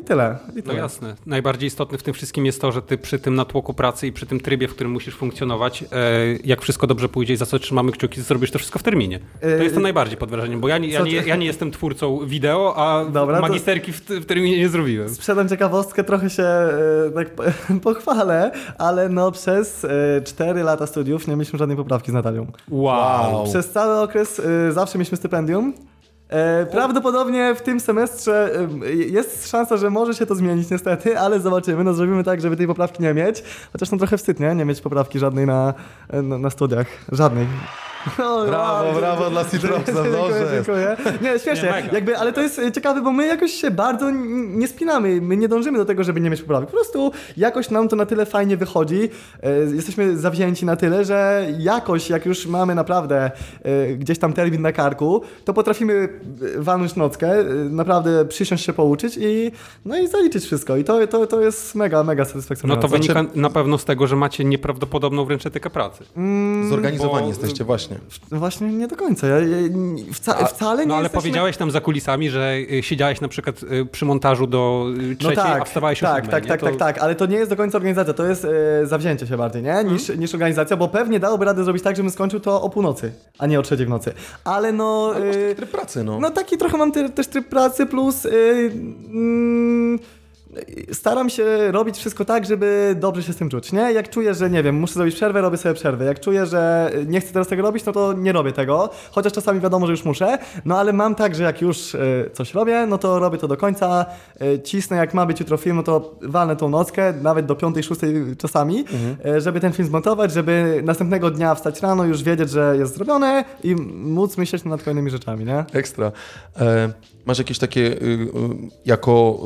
I 0.00 0.04
tyle. 0.04 0.38
I 0.56 0.62
tyle. 0.62 0.74
No 0.74 0.80
jasne. 0.80 1.14
Najbardziej 1.26 1.66
istotne 1.66 1.98
w 1.98 2.02
tym 2.02 2.14
wszystkim 2.14 2.46
jest 2.46 2.60
to, 2.60 2.72
że 2.72 2.82
ty 2.82 2.98
przy 2.98 3.18
tym 3.18 3.34
natłoku 3.34 3.74
pracy 3.74 4.06
i 4.06 4.12
przy 4.12 4.26
tym 4.26 4.40
trybie, 4.40 4.68
w 4.68 4.74
którym 4.74 4.92
musisz 4.92 5.14
funkcjonować, 5.14 5.82
e, 5.82 5.86
jak 6.44 6.62
wszystko 6.62 6.86
dobrze 6.86 7.08
pójdzie 7.08 7.34
i 7.34 7.36
za 7.36 7.46
co 7.46 7.58
trzymamy 7.58 7.92
kciuki, 7.92 8.20
zrobisz 8.20 8.50
to 8.50 8.58
wszystko 8.58 8.78
w 8.78 8.82
terminie. 8.82 9.20
To 9.40 9.48
e, 9.48 9.62
jest 9.62 9.74
to 9.74 9.80
najbardziej 9.80 10.16
pod 10.16 10.30
wrażeniem, 10.30 10.60
bo 10.60 10.68
ja 10.68 10.78
nie, 10.78 10.88
ja 10.88 11.02
nie, 11.02 11.12
ja 11.12 11.36
nie 11.36 11.46
jestem 11.46 11.70
twórcą 11.70 12.26
wideo, 12.26 12.74
a 12.76 13.04
Dobra, 13.04 13.40
magisterki 13.40 13.92
w, 13.92 14.00
w 14.00 14.26
terminie 14.26 14.58
nie 14.58 14.68
zrobiłem. 14.68 15.08
Sprzedam 15.08 15.48
ciekawostkę, 15.48 16.04
trochę 16.04 16.30
się 16.30 16.46
tak 17.14 17.28
pochwalę, 17.82 18.50
ale 18.78 19.08
no 19.08 19.32
przez 19.32 19.86
4 20.24 20.62
lata 20.62 20.86
studiów 20.86 21.28
nie 21.28 21.36
mieliśmy 21.36 21.58
żadnej 21.58 21.76
poprawki 21.76 22.10
z 22.10 22.14
Natalią. 22.14 22.46
Wow. 22.70 23.44
Przez 23.44 23.70
cały 23.70 24.00
okres 24.00 24.42
zawsze 24.70 24.98
mieliśmy 24.98 25.16
stypendium. 25.16 25.74
E, 26.28 26.66
prawdopodobnie 26.66 27.54
w 27.54 27.62
tym 27.62 27.80
semestrze 27.80 28.58
e, 28.86 28.92
jest 28.92 29.50
szansa, 29.50 29.76
że 29.76 29.90
może 29.90 30.14
się 30.14 30.26
to 30.26 30.34
zmienić 30.34 30.70
niestety, 30.70 31.18
ale 31.18 31.40
zobaczymy. 31.40 31.84
No 31.84 31.94
zrobimy 31.94 32.24
tak, 32.24 32.40
żeby 32.40 32.56
tej 32.56 32.66
poprawki 32.66 33.02
nie 33.02 33.14
mieć. 33.14 33.42
Chociaż 33.72 33.90
no 33.90 33.98
trochę 33.98 34.18
wstyd, 34.18 34.40
nie? 34.40 34.54
Nie 34.54 34.64
mieć 34.64 34.80
poprawki 34.80 35.18
żadnej 35.18 35.46
na, 35.46 35.74
na, 36.12 36.38
na 36.38 36.50
studiach. 36.50 36.86
Żadnej. 37.12 37.46
O, 38.18 38.46
brawo, 38.46 38.84
wow, 38.84 38.94
brawo 38.94 39.30
dla 39.30 39.44
Citroxa, 39.44 39.92
dobrze. 39.92 40.48
Dziękuję. 40.54 40.96
Nie, 41.22 41.38
śmiesznie. 41.38 41.68
Nie, 41.68 41.88
jakby, 41.92 42.18
ale 42.18 42.32
to 42.32 42.40
jest 42.40 42.60
ciekawe, 42.74 43.02
bo 43.02 43.12
my 43.12 43.26
jakoś 43.26 43.50
się 43.52 43.70
bardzo 43.70 44.10
nie 44.46 44.68
spinamy. 44.68 45.20
My 45.20 45.36
nie 45.36 45.48
dążymy 45.48 45.78
do 45.78 45.84
tego, 45.84 46.04
żeby 46.04 46.20
nie 46.20 46.30
mieć 46.30 46.42
poprawek. 46.42 46.68
Po 46.68 46.72
prostu 46.74 47.12
jakoś 47.36 47.70
nam 47.70 47.88
to 47.88 47.96
na 47.96 48.06
tyle 48.06 48.26
fajnie 48.26 48.56
wychodzi. 48.56 49.10
E, 49.42 49.50
jesteśmy 49.74 50.16
zawzięci 50.16 50.66
na 50.66 50.76
tyle, 50.76 51.04
że 51.04 51.46
jakoś, 51.58 52.10
jak 52.10 52.26
już 52.26 52.46
mamy 52.46 52.74
naprawdę 52.74 53.30
e, 53.62 53.86
gdzieś 53.86 54.18
tam 54.18 54.32
termin 54.32 54.62
na 54.62 54.72
karku, 54.72 55.22
to 55.44 55.54
potrafimy 55.54 56.13
walnąć 56.56 56.96
nockę, 56.96 57.40
e, 57.40 57.44
naprawdę 57.54 58.24
przysiąść 58.24 58.64
się 58.64 58.72
pouczyć 58.72 59.18
i, 59.20 59.52
no 59.84 59.98
i 59.98 60.08
zaliczyć 60.08 60.44
wszystko. 60.44 60.76
I 60.76 60.84
to, 60.84 61.06
to, 61.06 61.26
to 61.26 61.40
jest 61.40 61.74
mega, 61.74 62.04
mega 62.04 62.24
satysfakcjonujące. 62.24 62.86
No 62.86 62.88
to 62.88 62.98
wynika 62.98 63.38
na 63.40 63.50
pewno 63.50 63.78
z 63.78 63.84
tego, 63.84 64.06
że 64.06 64.16
macie 64.16 64.44
nieprawdopodobną 64.44 65.24
wręcz 65.24 65.46
etykę 65.46 65.70
pracy. 65.70 66.04
Mm, 66.16 66.68
Zorganizowani 66.68 67.22
bo... 67.22 67.28
jesteście 67.28 67.64
właśnie 67.64 67.74
właśnie. 67.74 67.98
No 68.30 68.38
właśnie 68.38 68.68
nie 68.68 68.88
do 68.88 68.96
końca. 68.96 69.26
Ja, 69.26 69.38
ja 69.38 69.46
wca, 70.12 70.38
A, 70.38 70.46
wcale 70.46 70.82
nie 70.82 70.88
No 70.88 70.94
ale 70.94 71.02
jesteśmy... 71.02 71.20
powiedziałeś 71.20 71.56
tam 71.56 71.70
za 71.70 71.80
kulisami, 71.80 72.30
że 72.30 72.56
y, 72.72 72.82
siedziałeś 72.82 73.20
na 73.20 73.28
przykład 73.28 73.62
y, 73.62 73.86
przy 73.86 74.04
montażu 74.04 74.46
do 74.46 74.86
y, 75.12 75.16
trzeciej, 75.16 75.36
no 75.36 75.42
tak, 75.42 75.62
a 75.62 75.64
wstawałeś 75.64 76.00
tak, 76.00 76.24
o 76.24 76.30
tak, 76.30 76.30
tak, 76.30 76.46
tak, 76.46 76.60
tak, 76.60 76.76
tak, 76.76 76.98
ale 76.98 77.14
to 77.14 77.26
nie 77.26 77.36
jest 77.36 77.50
do 77.50 77.56
końca 77.56 77.78
organizacja, 77.78 78.14
to 78.14 78.26
jest 78.26 78.44
e, 78.44 78.86
zawzięcie 78.86 79.26
się 79.26 79.36
bardziej, 79.36 79.62
nie? 79.62 79.84
Niż, 79.84 80.06
hmm. 80.06 80.20
niż 80.20 80.34
organizacja, 80.34 80.76
bo 80.76 80.88
pewnie 80.88 81.20
dałoby 81.20 81.44
radę 81.44 81.64
zrobić 81.64 81.82
tak, 81.82 81.96
żebym 81.96 82.10
skończył 82.10 82.40
to 82.40 82.62
o 82.62 82.70
północy, 82.70 83.12
a 83.38 83.46
nie 83.46 83.60
o 83.60 83.62
trzeciej 83.62 83.86
w 83.86 83.88
nocy. 83.88 84.12
Ale 84.44 84.72
no... 84.72 85.12
Ale 85.14 85.24
masz 85.24 85.36
taki 85.36 85.54
tryb 85.54 85.70
pracy, 85.70 86.03
no. 86.04 86.20
No 86.20 86.30
taki 86.30 86.58
trochę 86.58 86.76
mam 86.78 86.92
też 86.92 87.26
tryb 87.26 87.48
pracy, 87.48 87.86
plus... 87.86 88.26
Mm, 88.26 89.98
staram 90.92 91.30
się 91.30 91.72
robić 91.72 91.96
wszystko 91.96 92.24
tak, 92.24 92.46
żeby 92.46 92.96
dobrze 93.00 93.22
się 93.22 93.32
z 93.32 93.36
tym 93.36 93.50
czuć, 93.50 93.72
nie? 93.72 93.92
Jak 93.92 94.10
czuję, 94.10 94.34
że 94.34 94.50
nie 94.50 94.62
wiem, 94.62 94.74
muszę 94.74 94.94
zrobić 94.94 95.14
przerwę, 95.14 95.40
robię 95.40 95.56
sobie 95.56 95.74
przerwę. 95.74 96.04
Jak 96.04 96.20
czuję, 96.20 96.46
że 96.46 96.90
nie 97.06 97.20
chcę 97.20 97.32
teraz 97.32 97.48
tego 97.48 97.62
robić, 97.62 97.84
no 97.84 97.92
to 97.92 98.12
nie 98.12 98.32
robię 98.32 98.52
tego, 98.52 98.90
chociaż 99.10 99.32
czasami 99.32 99.60
wiadomo, 99.60 99.86
że 99.86 99.92
już 99.92 100.04
muszę, 100.04 100.38
no 100.64 100.78
ale 100.78 100.92
mam 100.92 101.14
tak, 101.14 101.34
że 101.34 101.42
jak 101.42 101.62
już 101.62 101.94
y, 101.94 102.30
coś 102.32 102.54
robię, 102.54 102.86
no 102.86 102.98
to 102.98 103.18
robię 103.18 103.38
to 103.38 103.48
do 103.48 103.56
końca, 103.56 104.06
y, 104.42 104.60
cisnę, 104.62 104.96
jak 104.96 105.14
ma 105.14 105.26
być 105.26 105.40
jutro 105.40 105.56
film, 105.56 105.76
no 105.76 105.82
to 105.82 106.14
walnę 106.22 106.56
tą 106.56 106.68
nockę, 106.68 107.12
nawet 107.22 107.46
do 107.46 107.56
piątej, 107.56 107.82
szóstej 107.82 108.14
czasami, 108.38 108.78
mhm. 108.78 109.36
Y, 109.36 109.40
żeby 109.40 109.60
ten 109.60 109.72
film 109.72 109.88
zmontować, 109.88 110.32
żeby 110.32 110.80
następnego 110.84 111.30
dnia 111.30 111.54
wstać 111.54 111.82
rano, 111.82 112.04
już 112.04 112.22
wiedzieć, 112.22 112.50
że 112.50 112.76
jest 112.78 112.94
zrobione 112.94 113.44
i 113.64 113.74
móc 113.94 114.38
myśleć 114.38 114.64
nad 114.64 114.82
kolejnymi 114.82 115.10
rzeczami, 115.10 115.44
nie? 115.44 115.64
Ekstra. 115.72 116.12
E 116.60 117.13
Masz 117.26 117.38
jakieś 117.38 117.58
takie, 117.58 117.80
y, 117.80 118.04
y, 118.04 118.28
jako, 118.84 119.40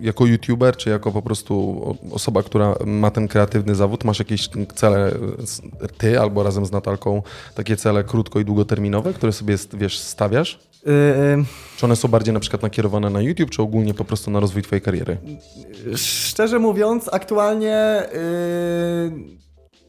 y, 0.00 0.04
jako 0.04 0.26
youtuber, 0.26 0.76
czy 0.76 0.90
jako 0.90 1.12
po 1.12 1.22
prostu 1.22 1.82
osoba, 2.10 2.42
która 2.42 2.74
ma 2.86 3.10
ten 3.10 3.28
kreatywny 3.28 3.74
zawód, 3.74 4.04
masz 4.04 4.18
jakieś 4.18 4.48
cele, 4.74 5.12
ty 5.98 6.20
albo 6.20 6.42
razem 6.42 6.66
z 6.66 6.72
Natalką, 6.72 7.22
takie 7.54 7.76
cele 7.76 8.04
krótko 8.04 8.40
i 8.40 8.44
długoterminowe, 8.44 9.14
które 9.14 9.32
sobie, 9.32 9.56
wiesz, 9.74 9.98
stawiasz? 9.98 10.58
Yy, 10.86 11.44
czy 11.76 11.86
one 11.86 11.96
są 11.96 12.08
bardziej 12.08 12.34
na 12.34 12.40
przykład 12.40 12.62
nakierowane 12.62 13.10
na 13.10 13.20
YouTube, 13.20 13.50
czy 13.50 13.62
ogólnie 13.62 13.94
po 13.94 14.04
prostu 14.04 14.30
na 14.30 14.40
rozwój 14.40 14.62
twojej 14.62 14.82
kariery? 14.82 15.16
Szczerze 15.96 16.58
mówiąc, 16.58 17.08
aktualnie... 17.12 18.02
Yy 18.12 19.38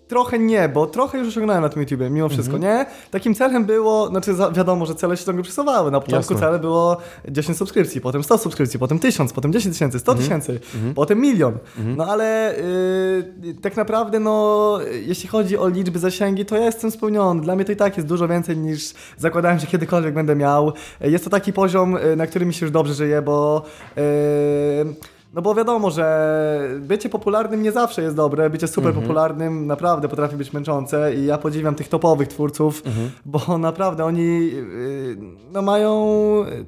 trochę 0.09 0.39
nie, 0.39 0.69
bo 0.69 0.87
trochę 0.87 1.17
już 1.17 1.27
osiągnąłem 1.27 1.61
na 1.61 1.69
tym 1.69 1.81
YouTubie, 1.81 2.09
mimo 2.09 2.29
wszystko, 2.29 2.57
nie? 2.57 2.85
Takim 3.11 3.35
celem 3.35 3.65
było, 3.65 4.07
znaczy 4.07 4.35
wiadomo, 4.53 4.85
że 4.85 4.95
cele 4.95 5.17
się 5.17 5.25
ciągle 5.25 5.43
przesuwały. 5.43 5.91
Na 5.91 5.99
początku 5.99 6.33
Jasne. 6.33 6.47
cele 6.47 6.59
było 6.59 6.97
10 7.27 7.57
subskrypcji, 7.57 8.01
potem 8.01 8.23
100 8.23 8.37
subskrypcji, 8.37 8.79
potem 8.79 8.99
1000, 8.99 9.33
potem 9.33 9.53
10 9.53 9.75
tysięcy, 9.75 9.99
100 9.99 10.15
tysięcy, 10.15 10.59
potem 10.95 11.21
milion. 11.21 11.57
No 11.97 12.05
ale 12.05 12.55
y, 12.57 13.55
tak 13.61 13.77
naprawdę, 13.77 14.19
no, 14.19 14.79
jeśli 15.05 15.29
chodzi 15.29 15.57
o 15.57 15.67
liczby, 15.67 15.99
zasięgi, 15.99 16.45
to 16.45 16.57
ja 16.57 16.65
jestem 16.65 16.91
spełniony. 16.91 17.41
Dla 17.41 17.55
mnie 17.55 17.65
to 17.65 17.71
i 17.71 17.75
tak 17.75 17.97
jest 17.97 18.07
dużo 18.07 18.27
więcej 18.27 18.57
niż 18.57 18.93
zakładałem, 19.17 19.59
że 19.59 19.67
kiedykolwiek 19.67 20.13
będę 20.13 20.35
miał. 20.35 20.73
Jest 21.01 21.23
to 21.23 21.29
taki 21.29 21.53
poziom, 21.53 21.97
y, 21.97 22.15
na 22.15 22.27
którym 22.27 22.47
mi 22.47 22.53
się 22.53 22.65
już 22.65 22.71
dobrze 22.71 22.93
żyje, 22.93 23.21
bo... 23.21 23.63
y, 23.97 25.18
no 25.33 25.41
bo 25.41 25.55
wiadomo, 25.55 25.91
że 25.91 26.69
bycie 26.79 27.09
popularnym 27.09 27.63
nie 27.63 27.71
zawsze 27.71 28.01
jest 28.01 28.15
dobre, 28.15 28.49
bycie 28.49 28.67
super 28.67 28.93
popularnym 28.93 29.67
naprawdę 29.67 30.09
potrafi 30.09 30.35
być 30.35 30.53
męczące 30.53 31.15
i 31.15 31.25
ja 31.25 31.37
podziwiam 31.37 31.75
tych 31.75 31.87
topowych 31.87 32.27
twórców, 32.27 32.83
bo 33.25 33.57
naprawdę 33.57 34.05
oni 34.05 34.51
yy, 34.51 35.17
no 35.51 35.61
mają 35.61 36.05
yy, 36.45 36.65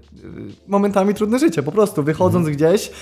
momentami 0.68 1.14
trudne 1.14 1.39
życie, 1.39 1.64
po 1.64 1.72
prostu 1.72 2.03
wychodząc 2.03 2.49
gdzieś, 2.49 2.88
yy, 2.88 2.93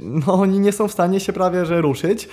no 0.00 0.34
oni 0.34 0.60
nie 0.60 0.72
są 0.72 0.88
w 0.88 0.92
stanie 0.92 1.20
się 1.20 1.32
prawie 1.32 1.66
że 1.66 1.80
ruszyć, 1.80 2.28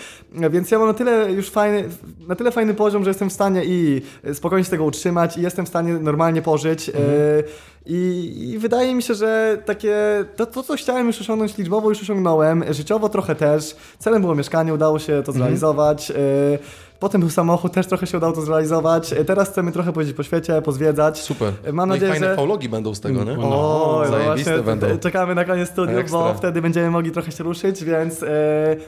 więc 0.52 0.72
ja 0.72 0.80
mam 0.80 0.88
na 0.88 0.93
tyle 0.93 1.32
już 1.32 1.50
fajny, 1.50 1.89
na 2.28 2.36
tyle 2.36 2.52
fajny 2.52 2.74
poziom, 2.74 3.04
że 3.04 3.10
jestem 3.10 3.30
w 3.30 3.34
stanie 3.34 3.66
i 3.66 4.02
spokojnie 4.34 4.66
się 4.66 4.72
tego 4.72 4.86
utrzymać 4.86 5.38
i 5.38 5.41
jestem 5.41 5.66
w 5.66 5.70
stanie 5.70 5.93
normalnie 5.93 6.41
pożyć 6.41 6.88
yy, 6.88 6.93
i, 7.86 8.50
I 8.54 8.58
wydaje 8.58 8.95
mi 8.95 9.04
się, 9.04 9.14
że 9.14 9.58
takie 9.66 9.95
to, 10.36 10.45
to, 10.45 10.64
co 10.64 10.76
chciałem 10.76 11.08
już 11.08 11.22
osiągnąć 11.22 11.58
liczbowo, 11.58 11.89
już 11.89 12.02
osiągnąłem, 12.02 12.64
życiowo 12.70 13.10
trochę 13.10 13.36
też. 13.36 13.76
Celem 14.00 14.22
było 14.22 14.36
mieszkanie, 14.36 14.74
udało 14.74 15.00
się 15.00 15.24
to 15.26 15.32
zrealizować. 15.32 16.12
y, 16.12 16.60
Potem 17.00 17.22
był 17.22 17.30
samochód, 17.30 17.74
też 17.74 17.88
trochę 17.88 18.08
się 18.08 18.18
udało 18.18 18.34
to 18.34 18.41
zrealizować. 18.41 19.14
Y, 19.14 19.26
Teraz 19.26 19.50
chcemy 19.50 19.72
trochę 19.72 19.93
pojeździć 19.93 20.18
po 20.18 20.24
świecie, 20.24 20.62
pozwiedzać. 20.62 21.22
Super. 21.22 21.54
Mam 21.74 21.89
no 21.89 21.95
nadzieję, 21.95 22.10
i 22.12 22.14
fajne 22.14 22.28
że- 22.28 22.36
faulogi 22.36 22.70
będą 22.70 22.95
z 22.95 23.00
tego, 23.02 23.24
nie? 23.24 23.38
No. 23.38 23.43
O, 23.43 24.02
no 24.06 24.12
zajebiste 24.12 24.52
właśnie, 24.62 24.64
będą. 24.76 25.00
czekamy 25.00 25.36
na 25.36 25.45
koniec 25.45 25.70
studiów, 25.70 26.12
bo 26.12 26.34
wtedy 26.34 26.62
będziemy 26.62 26.91
mogli 26.91 27.12
trochę 27.12 27.32
się 27.32 27.43
ruszyć, 27.43 27.84
więc 27.84 28.24
e, 28.24 28.28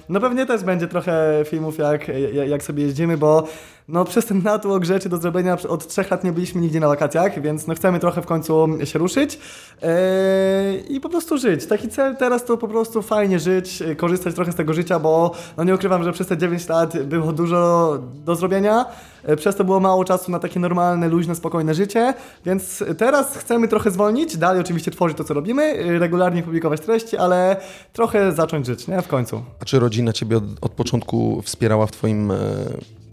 no 0.09 0.19
pewnie 0.19 0.45
też 0.45 0.63
będzie 0.63 0.87
trochę 0.87 1.43
filmów, 1.45 1.77
jak- 1.77 2.07
jak 2.47 2.63
sobie 2.63 2.83
jeździmy, 2.83 3.17
bo 3.17 3.43
no 3.87 4.05
przez 4.05 4.25
ten 4.25 4.43
natłok 4.43 4.85
rzeczy 4.85 5.09
do 5.09 5.17
zrobienia 5.17 5.57
od 5.69 5.87
trzech 5.87 6.11
lat 6.11 6.23
nie 6.23 6.31
byliśmy 6.31 6.61
nigdzie 6.61 6.79
na 6.79 6.87
wakacjach, 6.87 7.41
więc 7.41 7.67
no 7.67 7.75
chcemy 7.75 7.99
trochę 7.99 8.21
w 8.21 8.25
końcu 8.25 8.67
się 8.83 8.99
ruszyć 8.99 9.39
e, 9.81 10.75
i 10.89 10.99
po 10.99 11.09
prostu 11.09 11.37
żyć. 11.37 11.65
Taki 11.65 11.89
cel 11.89 12.15
teraz 12.15 12.45
to 12.45 12.57
po 12.57 12.67
prostu 12.67 13.01
fajnie 13.01 13.39
żyć, 13.39 13.81
e, 13.81 13.95
korzystać 13.95 14.35
trochę 14.35 14.51
z 14.51 14.55
tego 14.55 14.73
życia, 14.73 14.99
bo 14.99 15.31
no 15.57 15.63
nie 15.63 15.75
ukrywam, 15.75 16.03
że 16.03 16.11
przez 16.11 16.27
te 16.27 16.37
9 16.37 16.67
lat 16.69 17.03
było 17.03 17.33
dużo 17.33 17.97
do 18.13 18.35
zrobienia, 18.35 18.85
e, 19.23 19.35
przez 19.35 19.55
to 19.55 19.63
było 19.63 19.79
mało 19.79 20.05
czasu 20.05 20.31
na 20.31 20.39
takie 20.39 20.59
normalne, 20.59 21.07
luźne, 21.09 21.35
spokojne 21.35 21.73
życie, 21.73 22.13
więc 22.45 22.83
teraz 22.97 23.37
chcemy 23.37 23.67
trochę 23.67 23.91
zwolnić, 23.91 24.37
dalej 24.37 24.61
oczywiście 24.61 24.91
tworzyć 24.91 25.17
to, 25.17 25.23
co 25.23 25.33
robimy, 25.33 25.99
regularnie 25.99 26.43
publikować 26.43 26.81
treści, 26.81 27.17
ale 27.17 27.57
trochę 27.93 28.31
zacząć 28.31 28.65
żyć, 28.65 28.87
nie? 28.87 29.01
W 29.01 29.07
końcu. 29.07 29.43
A 29.61 29.65
czy 29.65 29.79
rodzina 29.79 30.13
ciebie 30.13 30.37
od, 30.37 30.43
od 30.61 30.71
początku 30.71 31.41
wspierała 31.41 31.87
w 31.87 31.91
twoim, 31.91 32.31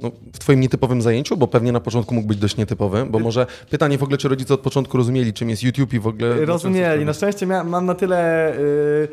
no, 0.02 0.10
w 0.32 0.38
twoim 0.38 0.60
nietypowym 0.60 1.02
zajęciu? 1.02 1.36
Bo 1.36 1.46
pewnie 1.46 1.72
na 1.72 1.80
początku 1.80 2.14
mógł 2.14 2.28
być 2.28 2.38
dość 2.38 2.56
nietypowy, 2.56 3.06
bo 3.10 3.18
może 3.18 3.46
pytanie 3.70 3.98
w 3.98 4.02
ogóle, 4.02 4.18
czy 4.18 4.28
rodzice 4.28 4.54
od 4.54 4.60
początku 4.60 4.96
rozumieli, 4.96 5.32
czym 5.32 5.50
jest 5.50 5.62
YouTube 5.62 5.92
i 5.92 5.98
w 6.00 6.06
ogóle... 6.06 6.34
czym 6.34 6.44
Rozumieli. 6.44 7.04
Na 7.04 7.12
szczęście 7.12 7.46
mam 7.46 7.86
na 7.86 7.94
tyle. 7.94 8.52
y, 8.58 9.08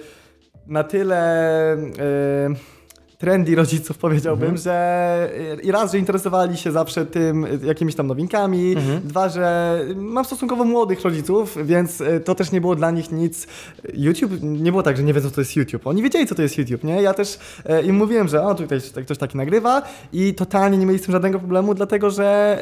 na 0.68 0.84
tyle. 0.84 1.78
y, 1.78 2.75
trendy 3.18 3.56
rodziców 3.56 3.98
powiedziałbym, 3.98 4.50
Mhm. 4.50 4.58
że 4.64 5.30
y, 5.60 5.62
i 5.62 5.72
raz, 5.72 5.92
że 5.92 5.98
interesowali 5.98 6.58
się 6.58 6.72
zawsze 6.72 7.06
tym 7.06 7.46
y, 7.46 7.60
jakimiś 7.64 7.96
tam 7.96 8.08
nowinkami, 8.08 8.74
Mhm. 8.78 9.02
dwa, 9.04 9.30
że 9.30 9.80
mam 9.96 10.26
stosunkowo 10.26 10.66
młodych 10.66 11.02
rodziców, 11.02 11.58
więc 11.64 12.02
y, 12.02 12.20
to 12.26 12.36
też 12.36 12.52
nie 12.52 12.62
było 12.62 12.76
dla 12.76 12.92
nich 12.92 13.12
nic. 13.12 13.48
YouTube 13.94 14.32
nie 14.42 14.72
było 14.72 14.84
tak, 14.84 14.98
że 14.98 15.04
nie 15.04 15.14
wiedzą, 15.14 15.30
co 15.30 15.36
to 15.36 15.42
jest 15.42 15.56
YouTube. 15.56 15.88
Oni 15.88 16.04
wiedzieli, 16.04 16.28
co 16.28 16.36
to 16.36 16.42
jest 16.42 16.58
YouTube, 16.58 16.84
nie? 16.84 17.02
Ja 17.02 17.14
też 17.14 17.40
im 17.86 17.96
mówiłem, 17.96 18.28
że 18.28 18.44
o, 18.44 18.56
tutaj 18.56 18.80
ktoś 19.06 19.18
taki 19.18 19.38
nagrywa 19.38 19.82
i 20.14 20.34
totalnie 20.34 20.78
nie 20.78 20.86
mieli 20.86 21.00
z 21.00 21.02
tym 21.02 21.12
żadnego 21.12 21.40
problemu, 21.40 21.74
dlatego 21.74 22.10
że 22.10 22.58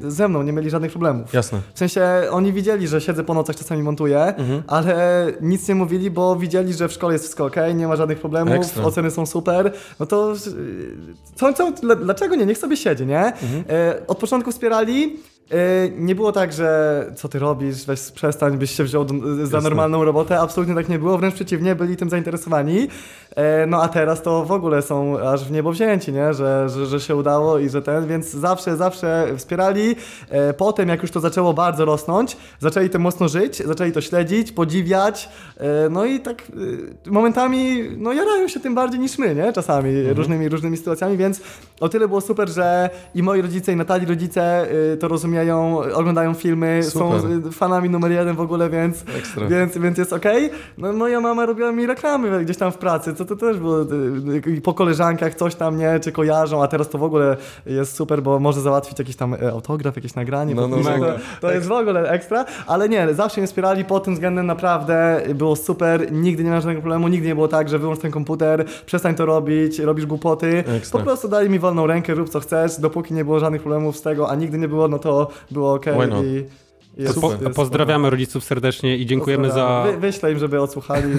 ze 0.00 0.28
mną 0.28 0.42
nie 0.42 0.52
mieli 0.52 0.70
żadnych 0.70 0.90
problemów. 0.92 1.32
Jasne. 1.34 1.60
W 1.74 1.78
sensie 1.78 2.02
oni 2.30 2.52
widzieli, 2.52 2.88
że 2.88 3.00
siedzę 3.00 3.24
po 3.24 3.34
nocach, 3.34 3.56
czasami 3.56 3.82
montuję, 3.82 4.18
Mhm. 4.22 4.62
ale 4.66 5.26
nic 5.40 5.68
nie 5.68 5.74
mówili, 5.74 6.10
bo 6.10 6.36
widzieli, 6.36 6.74
że 6.74 6.88
w 6.88 6.92
szkole 6.92 7.12
jest 7.12 7.24
wszystko 7.24 7.44
ok, 7.44 7.56
nie 7.74 7.88
ma 7.88 7.96
żadnych 7.96 8.20
problemów, 8.20 8.54
Ekstra. 8.54 8.84
oceny 8.84 9.10
są 9.10 9.26
super. 9.26 9.72
No 10.00 10.06
to 10.06 10.32
y, 10.32 10.96
co, 11.34 11.52
co, 11.52 11.72
dla- 11.72 11.94
dlaczego 11.96 12.34
nie? 12.36 12.46
Niech 12.46 12.58
sobie 12.58 12.76
siedzi, 12.76 13.06
nie? 13.06 13.24
Mhm. 13.26 13.64
E, 13.68 14.06
od 14.06 14.18
początku 14.18 14.52
wspierali. 14.52 15.16
e, 15.50 15.88
Nie 15.90 16.14
było 16.14 16.32
tak, 16.32 16.52
że 16.52 17.04
co 17.16 17.28
ty 17.28 17.38
robisz, 17.38 17.84
weź 17.86 18.00
przestań, 18.00 18.58
byś 18.58 18.70
się 18.70 18.84
wziął 18.84 19.06
za 19.44 19.60
normalną 19.60 20.04
robotę. 20.04 20.40
Absolutnie 20.40 20.74
tak 20.74 20.88
nie 20.88 20.98
było, 20.98 21.18
wręcz 21.18 21.34
przeciwnie, 21.34 21.74
byli 21.74 21.96
tym 21.96 22.10
zainteresowani. 22.10 22.88
E, 23.38 23.66
No 23.66 23.82
a 23.82 23.88
teraz 23.88 24.22
to 24.22 24.44
w 24.44 24.52
ogóle 24.52 24.82
są 24.82 25.18
aż 25.20 25.44
w 25.44 25.50
niebo 25.50 25.72
wzięci, 25.72 26.12
nie? 26.12 26.34
Że, 26.34 26.68
że, 26.68 26.86
że 26.86 27.00
się 27.00 27.16
udało 27.16 27.58
i 27.58 27.68
że 27.68 27.82
ten, 27.82 28.06
więc 28.06 28.30
zawsze, 28.30 28.76
zawsze 28.76 29.26
wspierali. 29.36 29.96
E, 30.30 30.52
Potem, 30.54 30.88
jak 30.88 31.02
już 31.02 31.10
to 31.10 31.20
zaczęło 31.20 31.54
bardzo 31.54 31.84
rosnąć, 31.84 32.36
zaczęli 32.60 32.90
tym 32.90 33.02
mocno 33.02 33.28
żyć, 33.28 33.56
zaczęli 33.66 33.92
to 33.92 34.00
śledzić, 34.00 34.52
podziwiać. 34.52 35.28
E, 35.56 35.88
No 35.90 36.04
i 36.04 36.20
tak 36.20 36.42
momentami, 37.06 37.82
no 37.96 38.12
jarają 38.12 38.48
się 38.48 38.60
tym 38.60 38.74
bardziej 38.74 39.00
niż 39.00 39.18
my, 39.18 39.34
nie? 39.34 39.52
Czasami 39.52 40.02
różnymi, 40.12 40.48
różnymi 40.48 40.76
sytuacjami, 40.76 41.16
więc 41.16 41.40
o 41.80 41.88
tyle 41.88 42.08
było 42.08 42.20
super, 42.20 42.48
że 42.48 42.90
i 43.14 43.22
moi 43.22 43.42
rodzice, 43.42 43.72
i 43.72 43.76
Natalii 43.76 44.06
rodzice 44.06 44.66
to 45.00 45.08
rozumieją, 45.08 45.78
oglądają 45.94 46.34
filmy, 46.34 46.80
Super. 46.82 47.20
są 47.20 47.50
fanami 47.52 47.90
numer 47.90 48.12
jeden 48.12 48.36
w 48.36 48.40
ogóle, 48.40 48.70
więc, 48.70 49.04
Ekstra. 49.18 49.46
więc, 49.46 49.78
więc 49.78 49.98
jest 49.98 50.12
okej. 50.12 50.50
No 50.78 50.92
moja 50.92 51.20
mama 51.20 51.46
robiła 51.46 51.72
mi 51.72 51.86
reklamy 51.86 52.44
gdzieś 52.44 52.56
tam 52.56 52.72
w 52.72 52.78
pracy, 52.78 53.14
co 53.14 53.24
to 53.28 53.36
też 53.36 53.58
było 53.58 53.82
y, 53.82 53.86
y, 54.46 54.60
po 54.60 54.74
koleżankach 54.74 55.34
coś 55.34 55.54
tam, 55.54 55.76
nie, 55.78 56.00
czy 56.00 56.12
kojarzą, 56.12 56.62
a 56.62 56.68
teraz 56.68 56.88
to 56.88 56.98
w 56.98 57.02
ogóle 57.02 57.36
jest 57.66 57.96
super, 57.96 58.22
bo 58.22 58.38
może 58.38 58.60
załatwić 58.60 58.98
jakiś 58.98 59.16
tam 59.16 59.34
y, 59.34 59.50
autograf, 59.52 59.96
jakieś 59.96 60.14
nagranie, 60.14 60.54
No, 60.54 60.68
no, 60.68 60.76
mega. 60.76 61.06
to, 61.12 61.18
to 61.40 61.52
jest 61.52 61.66
w 61.66 61.72
ogóle 61.72 62.10
ekstra, 62.10 62.44
ale 62.66 62.88
nie, 62.88 63.14
zawsze 63.14 63.40
mnie 63.40 63.46
wspierali 63.46 63.84
pod 63.84 64.04
tym 64.04 64.14
względem 64.14 64.46
naprawdę, 64.46 65.22
było 65.34 65.56
super, 65.56 66.12
nigdy 66.12 66.42
nie 66.42 66.48
miałem 66.48 66.62
żadnego 66.62 66.80
problemu, 66.80 67.08
nigdy 67.08 67.28
nie 67.28 67.34
było 67.34 67.48
tak, 67.48 67.68
że 67.68 67.78
wyłącz 67.78 68.00
ten 68.00 68.10
komputer, 68.10 68.64
przestań 68.86 69.14
to 69.14 69.26
robić, 69.26 69.78
robisz 69.78 70.06
głupoty, 70.06 70.64
Ekstra. 70.76 70.98
po 70.98 71.04
prostu 71.06 71.28
dali 71.28 71.50
mi 71.50 71.58
wolną 71.58 71.86
rękę, 71.86 72.14
rób 72.14 72.28
co 72.28 72.40
chcesz, 72.40 72.80
dopóki 72.80 73.14
nie 73.14 73.24
było 73.24 73.40
żadnych 73.40 73.62
problemów 73.62 73.96
z 73.96 74.02
tego, 74.02 74.30
a 74.30 74.34
nigdy 74.34 74.58
nie 74.58 74.68
było, 74.68 74.88
no 74.88 74.98
to 74.98 75.28
było 75.50 75.74
ok 75.74 75.84
jest, 76.98 77.20
Po, 77.20 77.32
jest 77.32 77.56
pozdrawiamy 77.56 78.10
rodziców 78.10 78.44
serdecznie 78.44 78.96
i 78.96 79.06
dziękujemy 79.06 79.50
za. 79.50 79.84
Wy, 79.86 79.98
wyślę 79.98 80.32
im, 80.32 80.38
żeby 80.38 80.60
odsłuchali. 80.60 81.04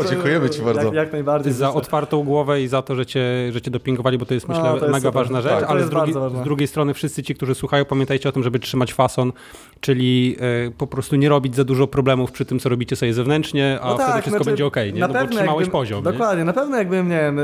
O, 0.00 0.04
dziękujemy 0.10 0.50
ci 0.50 0.62
bardzo. 0.62 0.82
Jak, 0.82 0.94
jak 0.94 1.12
najbardziej. 1.12 1.52
za 1.52 1.66
Myślę. 1.66 1.78
otwartą 1.80 2.22
głowę 2.24 2.62
i 2.62 2.68
za 2.68 2.82
to, 2.82 2.94
że 2.94 3.06
cię, 3.06 3.22
że 3.52 3.60
cię 3.60 3.70
dopingowali, 3.70 4.18
bo 4.18 4.26
to 4.26 4.34
jest 4.34 4.48
No, 4.48 4.54
myślę 4.54 4.68
to 4.70 4.74
jest 4.76 4.82
mega 4.86 4.98
super. 4.98 5.12
ważna 5.12 5.40
rzecz, 5.40 5.52
Tak, 5.52 5.60
to 5.62 5.68
ale 5.68 5.80
z 5.80 5.82
jest 5.82 6.14
ważne. 6.18 6.40
z 6.40 6.44
drugiej 6.44 6.68
strony 6.68 6.94
wszyscy 6.94 7.22
ci, 7.22 7.34
którzy 7.34 7.54
słuchają, 7.54 7.84
pamiętajcie 7.84 8.28
o 8.28 8.32
tym, 8.32 8.42
żeby 8.42 8.58
trzymać 8.58 8.94
fason, 8.94 9.32
czyli 9.80 10.36
e, 10.66 10.70
po 10.70 10.86
prostu 10.86 11.16
nie 11.16 11.28
robić 11.28 11.56
za 11.56 11.64
dużo 11.64 11.86
problemów 11.86 12.32
przy 12.32 12.44
tym, 12.44 12.58
co 12.58 12.68
robicie 12.68 12.96
sobie 12.96 13.14
zewnętrznie, 13.14 13.78
a 13.82 13.88
No 13.88 13.94
wtedy 13.94 14.12
tak, 14.12 14.20
wszystko 14.22 14.30
znaczy, 14.38 14.50
będzie 14.50 14.66
okej, 14.66 14.92
nie? 14.94 15.00
No 15.00 15.08
bo 15.08 15.14
trzymałeś 15.26 15.48
jakbym- 15.48 15.70
poziom, 15.70 15.98
nie? 16.04 16.12
Dokładnie, 16.12 16.44
na 16.44 16.52
pewno 16.52 16.76
jakbym, 16.76 17.08
nie 17.08 17.16
wiem, 17.20 17.38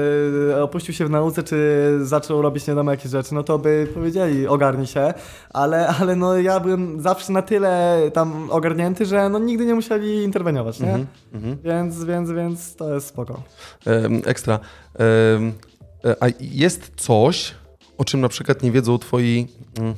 y, 0.51 0.63
opuścił 0.63 0.95
się 0.95 1.07
w 1.07 1.11
nauce, 1.11 1.43
czy 1.43 1.59
zaczął 2.03 2.43
robić 2.43 2.67
nie 2.67 2.71
wiadomo 2.71 2.91
jakieś 2.91 3.11
rzeczy, 3.11 3.35
no 3.35 3.43
to 3.43 3.59
by 3.59 3.89
powiedzieli, 3.95 4.47
ogarnij 4.47 4.87
się, 4.87 5.15
ale, 5.51 5.87
ale 6.01 6.17
no 6.17 6.39
ja 6.39 6.61
byłem 6.61 7.01
zawsze 7.01 7.33
na 7.33 7.43
tyle 7.59 8.11
tam 8.15 8.51
ogarnięty, 8.51 9.07
że 9.07 9.29
no 9.29 9.39
nigdy 9.39 9.67
nie 9.67 9.75
musieli 9.75 10.23
interweniować, 10.23 10.81
nie? 10.81 10.95
Mhm. 11.35 11.57
Więc, 11.65 12.05
więc, 12.05 12.31
więc 12.31 12.77
to 12.77 12.95
jest 12.95 13.07
spoko. 13.07 13.43
Em, 13.87 14.23
Ekstra. 14.27 14.61
E, 15.01 16.17
A 16.21 16.27
jest 16.41 16.91
coś, 16.97 17.55
o 17.99 18.05
czym 18.05 18.21
na 18.21 18.29
przykład 18.29 18.63
nie 18.63 18.73
wiedzą 18.73 18.99
twoi... 18.99 19.47
mm, 19.79 19.95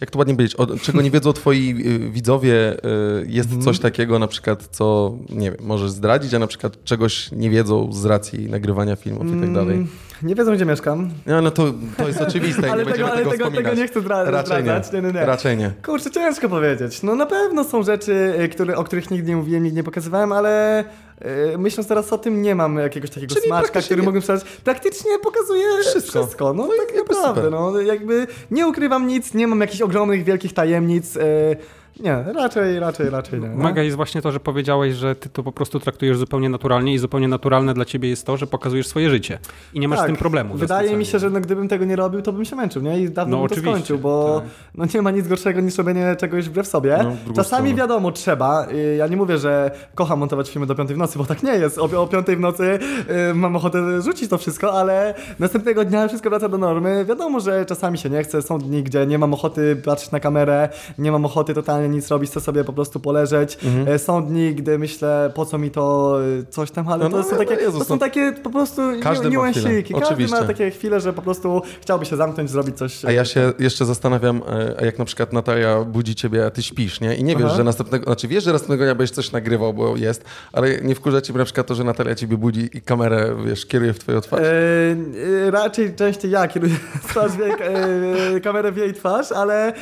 Jak 0.00 0.10
to 0.10 0.18
ładnie 0.18 0.34
powiedzieć? 0.34 0.56
O, 0.56 0.66
czego 0.78 1.02
nie 1.02 1.10
wiedzą 1.10 1.32
twoi 1.32 1.74
y, 1.86 2.10
widzowie? 2.10 2.72
y, 2.74 3.26
Jest 3.28 3.48
Mhm. 3.48 3.64
coś 3.64 3.78
takiego 3.78 4.18
na 4.18 4.26
przykład, 4.26 4.68
co, 4.70 5.14
nie 5.30 5.50
wiem, 5.50 5.60
możesz 5.66 5.90
zdradzić, 5.90 6.34
a 6.34 6.38
na 6.38 6.46
przykład 6.46 6.84
czegoś 6.84 7.32
nie 7.32 7.50
wiedzą 7.50 7.92
z 7.92 8.04
racji 8.04 8.50
nagrywania 8.50 8.96
filmów 8.96 9.26
i 9.36 9.40
tak 9.40 9.52
dalej. 9.52 9.86
Nie 10.22 10.34
wiedzą, 10.34 10.54
gdzie 10.54 10.64
mieszkam. 10.66 11.10
No, 11.26 11.42
no 11.42 11.50
to, 11.50 11.64
to 11.96 12.08
jest 12.08 12.20
oczywiste 12.20 12.66
i 12.66 12.70
Ale 12.70 12.84
nie 12.84 12.90
tego, 12.92 13.06
będziemy 13.06 13.10
ale 13.10 13.18
tego, 13.18 13.30
tego, 13.30 13.44
wspominać. 13.44 13.64
tego 13.70 13.82
nie 13.82 13.88
chcę 13.88 14.00
zdra- 14.00 14.30
Raczej 14.30 14.56
nie. 14.56 14.62
zdradzać. 14.62 14.92
Nie, 14.92 15.02
nie, 15.02 15.12
nie. 15.12 15.26
Raczej 15.26 15.56
nie. 15.56 15.70
Kurczę, 15.84 16.10
ciężko 16.10 16.48
powiedzieć. 16.48 17.02
No 17.02 17.14
na 17.14 17.26
pewno 17.26 17.64
są 17.64 17.82
rzeczy, 17.82 18.34
y, 18.40 18.48
które, 18.48 18.76
o 18.76 18.84
których 18.84 19.10
nigdy 19.10 19.28
nie 19.30 19.36
mówiłem, 19.36 19.62
nigdy 19.62 19.76
nie 19.76 19.84
pokazywałem, 19.84 20.32
ale 20.32 20.84
y, 21.54 21.58
myśląc 21.58 21.88
teraz 21.88 22.12
o 22.12 22.18
tym, 22.18 22.42
nie 22.42 22.54
mam 22.54 22.76
jakiegoś 22.76 23.10
takiego 23.10 23.34
Czyli 23.34 23.46
smaczka, 23.46 23.62
praktycznie 23.62 23.86
który 23.86 24.00
nie- 24.00 24.04
mógłbym 24.04 24.22
sprzedać. 24.22 24.44
Praktycznie 24.64 25.10
pokazuje 25.22 25.64
Wszystko. 25.80 26.22
wszystko. 26.22 26.52
No, 26.54 26.66
No 26.66 26.74
i 26.74 26.78
tak 26.86 26.96
jakby 26.96 27.14
naprawdę. 27.14 27.42
super. 27.42 27.50
No, 27.60 27.80
jakby 27.80 28.26
nie 28.50 28.66
ukrywam 28.66 29.06
nic, 29.06 29.34
nie 29.34 29.46
mam 29.46 29.60
jakichś 29.60 29.80
ogromnych, 29.82 30.24
wielkich 30.24 30.54
tajemnic. 30.54 31.16
y, 31.16 31.20
Nie, 32.00 32.24
raczej, 32.34 32.78
raczej, 32.80 33.10
raczej 33.10 33.40
nie. 33.40 33.48
Mega 33.48 33.82
jest 33.82 33.96
właśnie 33.96 34.22
to, 34.22 34.32
że 34.32 34.40
powiedziałeś, 34.40 34.94
że 34.94 35.14
ty 35.14 35.28
to 35.28 35.42
po 35.42 35.52
prostu 35.52 35.80
traktujesz 35.80 36.18
zupełnie 36.18 36.48
naturalnie 36.48 36.94
i 36.94 36.98
zupełnie 36.98 37.28
naturalne 37.28 37.74
dla 37.74 37.84
ciebie 37.84 38.08
jest 38.08 38.26
to, 38.26 38.36
że 38.36 38.46
pokazujesz 38.46 38.86
swoje 38.86 39.10
życie. 39.10 39.38
I 39.74 39.80
nie 39.80 39.88
masz 39.88 39.98
z 40.00 40.06
tym 40.06 40.16
problemu. 40.16 40.50
Tak. 40.50 40.58
Wydaje 40.60 40.96
mi 40.96 41.06
się, 41.06 41.18
że 41.18 41.30
no, 41.30 41.40
gdybym 41.40 41.68
tego 41.68 41.84
nie 41.84 41.96
robił, 41.96 42.22
to 42.22 42.32
bym 42.32 42.44
się 42.44 42.56
męczył, 42.56 42.82
nie? 42.82 43.00
I 43.00 43.10
dawno 43.10 43.36
No 43.36 43.42
bym 43.46 43.56
to 43.56 43.62
skończył, 43.62 43.98
bo 43.98 44.40
tak. 44.44 44.50
no, 44.74 44.84
nie 44.94 45.02
ma 45.02 45.10
nic 45.10 45.28
gorszego 45.28 45.60
niż 45.60 45.78
robienie 45.78 46.16
czegoś 46.16 46.48
wbrew 46.48 46.66
sobie. 46.66 46.98
No, 47.04 47.34
Czasami 47.34 47.68
stronę. 47.68 47.74
wiadomo, 47.74 48.12
trzeba. 48.12 48.66
Y, 48.72 48.96
Ja 48.96 49.06
nie 49.06 49.16
mówię, 49.16 49.38
że 49.38 49.70
kocham 49.94 50.18
montować 50.18 50.50
filmy 50.50 50.66
do 50.66 50.74
piątej 50.74 50.96
w 50.96 50.98
nocy, 50.98 51.18
bo 51.18 51.24
tak 51.24 51.42
nie 51.42 51.52
jest. 51.52 51.78
O, 51.78 52.02
o 52.02 52.06
piątej 52.06 52.36
w 52.36 52.40
nocy 52.40 52.78
y, 53.30 53.34
mam 53.34 53.56
ochotę 53.56 54.02
rzucić 54.02 54.30
to 54.30 54.38
wszystko, 54.38 54.72
ale 54.72 55.14
następnego 55.38 55.84
dnia 55.84 56.08
wszystko 56.08 56.30
wraca 56.30 56.48
do 56.48 56.58
normy. 56.58 57.04
Wiadomo, 57.04 57.40
że 57.40 57.66
czasami 57.66 57.98
się 57.98 58.10
nie 58.10 58.22
chce. 58.22 58.42
Są 58.42 58.58
dni, 58.58 58.82
gdzie 58.82 59.06
nie 59.06 59.18
mam 59.18 59.34
ochoty 59.34 59.76
patrzeć 59.84 60.10
na 60.10 60.20
kamerę, 60.20 60.68
nie 60.98 61.12
mam 61.12 61.24
ochoty 61.24 61.54
totalnie 61.54 61.79
nic 61.88 62.08
robić, 62.08 62.30
chcę 62.30 62.40
sobie 62.40 62.64
po 62.64 62.72
prostu 62.72 63.00
poleżeć. 63.00 63.58
Y, 63.94 63.98
Są 63.98 64.26
dni, 64.26 64.54
gdy 64.54 64.78
myślę, 64.78 65.32
po 65.34 65.46
co 65.46 65.58
mi 65.58 65.70
to 65.70 66.16
y, 66.40 66.46
coś 66.50 66.70
tam, 66.70 66.88
ale 66.88 67.00
Mhm. 67.04 67.12
No, 67.12 67.28
to, 67.28 67.34
no, 67.34 67.38
są 67.38 67.44
takie, 67.46 67.62
Jezus, 67.62 67.78
to 67.78 67.84
są 67.84 67.94
no. 67.94 68.00
takie 68.00 68.32
po 68.32 68.50
prostu 68.50 68.82
Każdy 69.02 69.30
niuansiki. 69.30 69.94
Każdy 69.94 70.06
Oczywiście. 70.06 70.40
ma 70.40 70.46
takie 70.46 70.70
chwile, 70.70 71.00
że 71.00 71.12
po 71.12 71.22
prostu 71.22 71.62
chciałby 71.80 72.06
się 72.06 72.16
zamknąć, 72.16 72.50
zrobić 72.50 72.76
coś. 72.76 73.04
A 73.04 73.12
ja 73.12 73.24
się 73.24 73.52
jeszcze 73.58 73.84
zastanawiam, 73.84 74.42
e, 74.78 74.84
jak 74.84 74.98
na 74.98 75.04
przykład 75.04 75.32
Natalia 75.32 75.84
budzi 75.84 76.14
ciebie, 76.14 76.46
a 76.46 76.50
ty 76.50 76.62
śpisz, 76.62 77.00
nie? 77.00 77.16
I 77.16 77.24
nie 77.24 77.36
wiesz, 77.36 77.46
Aha. 77.46 77.56
że 77.56 77.64
następnego, 77.64 78.04
znaczy 78.04 78.28
wiesz, 78.28 78.44
że 78.44 78.52
następnego 78.52 78.84
dnia 78.84 78.94
będziesz 78.94 79.16
coś 79.16 79.32
nagrywał, 79.32 79.74
bo 79.74 79.96
jest, 79.96 80.24
ale 80.52 80.80
nie 80.80 80.94
wkurza 80.94 81.20
ciebie 81.20 81.38
na 81.38 81.44
przykład 81.44 81.66
to, 81.66 81.74
że 81.74 81.84
Natalia 81.84 82.14
ciebie 82.14 82.36
budzi 82.36 82.70
i 82.74 82.80
kamerę, 82.80 83.36
wiesz, 83.46 83.66
kieruje 83.66 83.92
w 83.92 83.98
twoją 83.98 84.20
twarz. 84.20 84.40
E, 84.40 84.46
e, 85.46 85.50
raczej 85.50 85.94
częściej 85.94 86.30
ja 86.30 86.48
kieruję 86.48 86.74
twarz 87.08 87.32
e, 87.60 88.40
kamerę 88.40 88.72
w 88.72 88.76
jej 88.76 88.94
twarz, 88.94 89.32
ale 89.32 89.72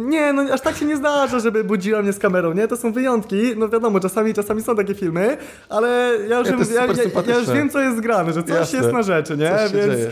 nie, 0.00 0.32
no 0.32 0.42
aż 0.52 0.60
tak 0.60 0.76
się 0.76 0.84
nie 0.84 0.96
zdarza, 0.96 1.38
żeby 1.40 1.64
budziła 1.64 2.02
mnie 2.02 2.12
z 2.12 2.18
kamerą, 2.18 2.52
nie? 2.54 2.68
To 2.68 2.76
są 2.76 2.92
wyjątki, 2.92 3.36
no 3.56 3.68
wiadomo, 3.68 4.00
czasami, 4.00 4.34
czasami 4.34 4.62
są 4.62 4.76
takie 4.76 4.94
filmy, 4.94 5.36
ale 5.68 6.10
ja 6.28 6.38
już, 6.38 6.48
Nie, 6.48 6.74
ja, 6.74 6.86
ja, 6.86 6.92
ja 7.28 7.38
już 7.38 7.50
wiem, 7.50 7.70
co 7.70 7.80
jest 7.80 8.00
grane, 8.00 8.32
że 8.32 8.42
coś 8.42 8.50
Jasne. 8.56 8.78
jest 8.78 8.92
na 8.92 9.02
rzeczy, 9.02 9.36
nie? 9.36 9.50
Coś 9.50 9.70
się 9.70 9.76
więc 9.76 9.92
e, 9.92 10.06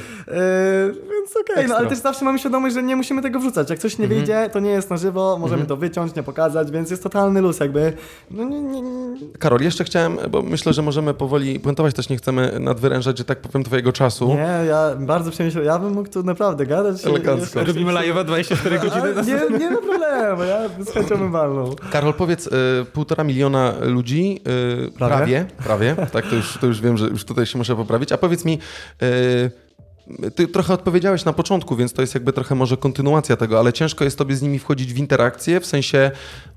więc 0.92 1.36
okej, 1.36 1.54
no 1.56 1.60
Ekstra. 1.60 1.76
ale 1.76 1.88
też 1.88 1.98
zawsze 1.98 2.24
mamy 2.24 2.38
świadomość, 2.38 2.74
że 2.74 2.82
nie 2.82 2.96
musimy 2.96 3.22
tego 3.22 3.38
wrzucać. 3.40 3.70
Jak 3.70 3.78
coś 3.78 3.98
nie 3.98 4.04
Mhm. 4.04 4.20
wyjdzie, 4.20 4.50
to 4.52 4.60
nie 4.60 4.70
jest 4.70 4.90
na 4.90 4.96
żywo, 4.96 5.38
możemy 5.40 5.66
to 5.66 5.76
wyciąć, 5.76 6.14
nie 6.14 6.22
pokazać, 6.22 6.70
więc 6.70 6.90
jest 6.90 7.02
totalny 7.02 7.40
luz 7.40 7.60
jakby. 7.60 7.92
No 8.30 8.44
nie, 8.44 8.62
nie, 8.62 8.82
nie. 8.82 9.16
Karol, 9.38 9.60
jeszcze 9.60 9.84
chciałem, 9.84 10.18
bo 10.30 10.42
myślę, 10.42 10.72
że 10.72 10.82
możemy 10.82 11.14
powoli 11.14 11.60
puentować, 11.60 11.94
też 11.94 12.08
nie 12.08 12.16
chcemy 12.16 12.56
nadwyrężać, 12.60 13.18
że 13.18 13.24
tak 13.24 13.40
powiem, 13.40 13.64
twojego 13.64 13.92
czasu. 13.92 14.28
Nie, 14.28 14.66
ja 14.68 14.90
bardzo 14.98 15.30
się, 15.32 15.44
ja 15.64 15.78
bym 15.78 15.92
mógł 15.92 16.08
tu 16.10 16.22
naprawdę 16.22 16.66
gadać. 16.66 17.06
Elegancko. 17.06 17.64
Robimy 17.64 17.92
live'a 17.92 18.24
24 18.24 18.78
godziny 18.78 19.02
Ale 19.02 19.14
na 19.14 19.22
nie, 19.58 19.63
nie 19.64 19.70
ma 19.70 19.76
problemu, 19.76 20.42
ja 20.42 20.84
z 20.84 20.90
chęcią 20.90 21.16
bym 21.18 21.32
walnął. 21.32 21.76
Karol, 21.90 22.14
powiedz, 22.14 22.46
y, 22.46 22.50
półtora 22.92 23.24
miliona 23.24 23.74
ludzi, 23.80 24.40
y, 24.86 24.90
Prawie. 24.98 25.46
prawie, 25.64 25.96
tak, 26.12 26.26
to 26.26 26.36
już, 26.36 26.58
to 26.60 26.66
już 26.66 26.80
wiem, 26.80 26.96
że 26.96 27.06
już 27.06 27.24
tutaj 27.24 27.46
się 27.46 27.58
muszę 27.58 27.76
poprawić, 27.76 28.12
a 28.12 28.18
powiedz 28.18 28.44
mi, 28.44 28.58
y, 29.02 30.30
ty 30.30 30.48
trochę 30.48 30.74
odpowiedziałeś 30.74 31.24
na 31.24 31.32
początku, 31.32 31.76
więc 31.76 31.92
to 31.92 32.00
jest 32.02 32.14
jakby 32.14 32.32
trochę 32.32 32.54
może 32.54 32.76
kontynuacja 32.76 33.36
tego, 33.36 33.58
ale 33.58 33.72
ciężko 33.72 34.04
jest 34.04 34.18
tobie 34.18 34.36
z 34.36 34.42
nimi 34.42 34.58
wchodzić 34.58 34.94
w 34.94 34.98
interakcję, 34.98 35.60
w 35.60 35.66
sensie 35.66 36.10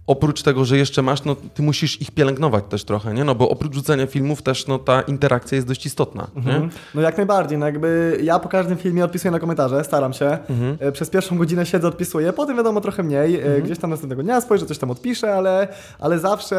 oprócz 0.08 0.44
tego, 0.44 0.66
że 0.66 0.78
jeszcze 0.78 1.02
masz, 1.02 1.24
no 1.24 1.36
ty 1.54 1.62
musisz 1.64 2.02
ich 2.02 2.12
pielęgnować 2.12 2.64
też 2.70 2.84
trochę, 2.84 3.14
nie? 3.14 3.24
No 3.24 3.36
bo 3.36 3.50
oprócz 3.50 3.74
rzucenia 3.74 4.08
filmów 4.08 4.42
też, 4.42 4.68
no 4.68 4.80
ta 4.80 5.02
interakcja 5.02 5.56
jest 5.56 5.68
dość 5.68 5.86
istotna, 5.86 6.28
nie? 6.46 6.70
No 6.96 7.02
jak 7.02 7.18
najbardziej, 7.18 7.58
no 7.58 7.66
jakby 7.66 8.20
ja 8.24 8.40
po 8.40 8.50
każdym 8.50 8.78
filmie 8.78 9.06
odpisuję 9.06 9.32
na 9.32 9.40
komentarze, 9.40 9.84
staram 9.84 10.14
się. 10.14 10.38
Mhm. 10.50 10.78
E, 10.80 10.92
Przez 10.92 11.10
pierwszą 11.10 11.38
godzinę 11.38 11.66
siedzę, 11.66 11.88
odpisuję, 11.88 12.34
potem 12.34 12.58
wiadomo 12.58 12.82
trochę 12.82 13.04
mniej, 13.04 13.36
Mhm. 13.36 13.56
e, 13.58 13.62
gdzieś 13.62 13.80
tam 13.80 13.90
następnego 13.90 14.24
dnia 14.24 14.42
spojrzę, 14.42 14.66
coś 14.66 14.78
tam 14.78 14.92
odpiszę, 14.92 15.36
ale, 15.36 15.68
ale 16.00 16.20
zawsze 16.20 16.58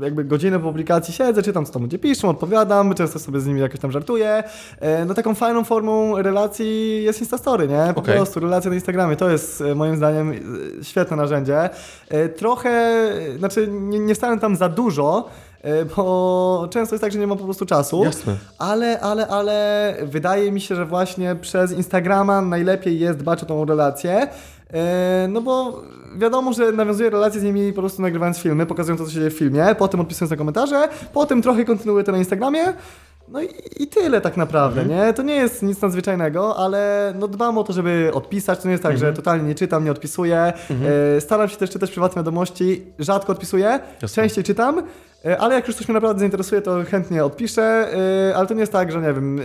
e, 0.00 0.04
jakby 0.04 0.24
godzinę 0.24 0.58
po 0.58 0.64
publikacji 0.66 1.14
siedzę, 1.14 1.42
czytam 1.42 1.66
co 1.66 1.72
tam 1.72 1.82
ludzie 1.82 1.98
piszą, 1.98 2.28
odpowiadam, 2.28 2.94
często 2.94 3.18
sobie 3.18 3.40
z 3.40 3.46
nimi 3.46 3.60
jakoś 3.60 3.80
tam 3.80 3.92
żartuję. 3.92 4.42
No 5.06 5.14
taką 5.14 5.34
fajną 5.34 5.64
formą 5.64 6.22
relacji 6.22 7.02
jest 7.04 7.20
Instastory, 7.20 7.68
nie? 7.68 7.90
Po 7.94 8.00
Okej. 8.00 8.14
prostu 8.16 8.40
relacja 8.40 8.68
na 8.70 8.74
Instagramie, 8.74 9.16
to 9.16 9.30
jest 9.30 9.62
moim 9.74 9.96
zdaniem 9.96 10.32
świetne 10.82 11.16
narzędzie. 11.16 11.70
E, 12.12 12.28
Trochę, 12.28 13.02
znaczy 13.38 13.68
nie, 13.70 13.98
nie 13.98 14.14
wstałem 14.14 14.40
tam 14.40 14.56
za 14.56 14.68
dużo, 14.68 15.28
e, 15.62 15.84
bo 15.84 16.68
często 16.70 16.94
jest 16.94 17.00
tak, 17.02 17.12
że 17.12 17.18
nie 17.18 17.26
mam 17.26 17.38
po 17.38 17.44
prostu 17.44 17.66
czasu. 17.66 18.04
Jasne. 18.04 18.36
Ale, 18.58 19.00
ale, 19.00 19.28
ale 19.28 19.96
wydaje 20.02 20.52
mi 20.52 20.60
się, 20.60 20.74
że 20.74 20.86
właśnie 20.86 21.36
przez 21.36 21.72
Instagrama 21.72 22.42
najlepiej 22.42 22.98
jest 23.00 23.18
dbać 23.18 23.42
o 23.42 23.46
tą 23.46 23.64
relację. 23.64 24.28
E, 24.74 25.26
No 25.28 25.40
bo 25.40 25.82
wiadomo, 26.16 26.52
że 26.52 26.72
nawiązuję 26.72 27.10
relacje 27.10 27.40
z 27.40 27.44
nimi 27.44 27.72
po 27.72 27.80
prostu 27.80 28.02
nagrywając 28.02 28.38
filmy, 28.38 28.66
pokazując 28.66 29.00
to, 29.00 29.04
co 29.06 29.10
się 29.12 29.18
dzieje 29.18 29.30
w 29.30 29.38
filmie, 29.38 29.66
potem 29.78 30.00
odpisując 30.00 30.30
na 30.30 30.36
komentarze, 30.36 30.88
potem 31.12 31.42
trochę 31.42 31.64
kontynuuję 31.64 32.04
to 32.04 32.12
na 32.12 32.18
Instagramie. 32.18 32.64
No 33.28 33.42
i, 33.42 33.48
i 33.80 33.86
tyle 33.86 34.20
tak 34.20 34.36
naprawdę, 34.36 34.84
nie? 34.84 35.12
To 35.12 35.22
nie 35.22 35.34
jest 35.34 35.62
nic 35.62 35.80
nadzwyczajnego, 35.82 36.56
ale 36.56 37.12
no 37.18 37.28
dbam 37.28 37.58
o 37.58 37.64
to, 37.64 37.72
żeby 37.72 38.10
odpisać. 38.14 38.58
To 38.58 38.68
nie 38.68 38.72
jest 38.72 38.82
tak, 38.82 38.98
że 38.98 39.12
totalnie 39.12 39.48
nie 39.48 39.54
czytam, 39.54 39.84
nie 39.84 39.90
odpisuję. 39.90 40.52
E, 41.16 41.20
staram 41.20 41.48
się 41.48 41.56
też 41.56 41.70
czytać 41.70 41.90
prywatne 41.90 42.20
wiadomości. 42.20 42.86
Rzadko 42.98 43.32
odpisuję, 43.32 43.80
Jasne. 44.02 44.22
częściej 44.22 44.44
czytam, 44.44 44.82
e, 45.24 45.38
ale 45.38 45.54
jak 45.54 45.66
już 45.68 45.76
coś 45.76 45.88
mnie 45.88 45.94
naprawdę 45.94 46.20
zainteresuje, 46.20 46.62
to 46.62 46.84
chętnie 46.84 47.24
odpiszę. 47.24 47.62
e, 48.30 48.36
Ale 48.36 48.46
to 48.46 48.54
nie 48.54 48.60
jest 48.60 48.72
tak, 48.72 48.92
że 48.92 49.00
nie 49.00 49.12
wiem... 49.12 49.40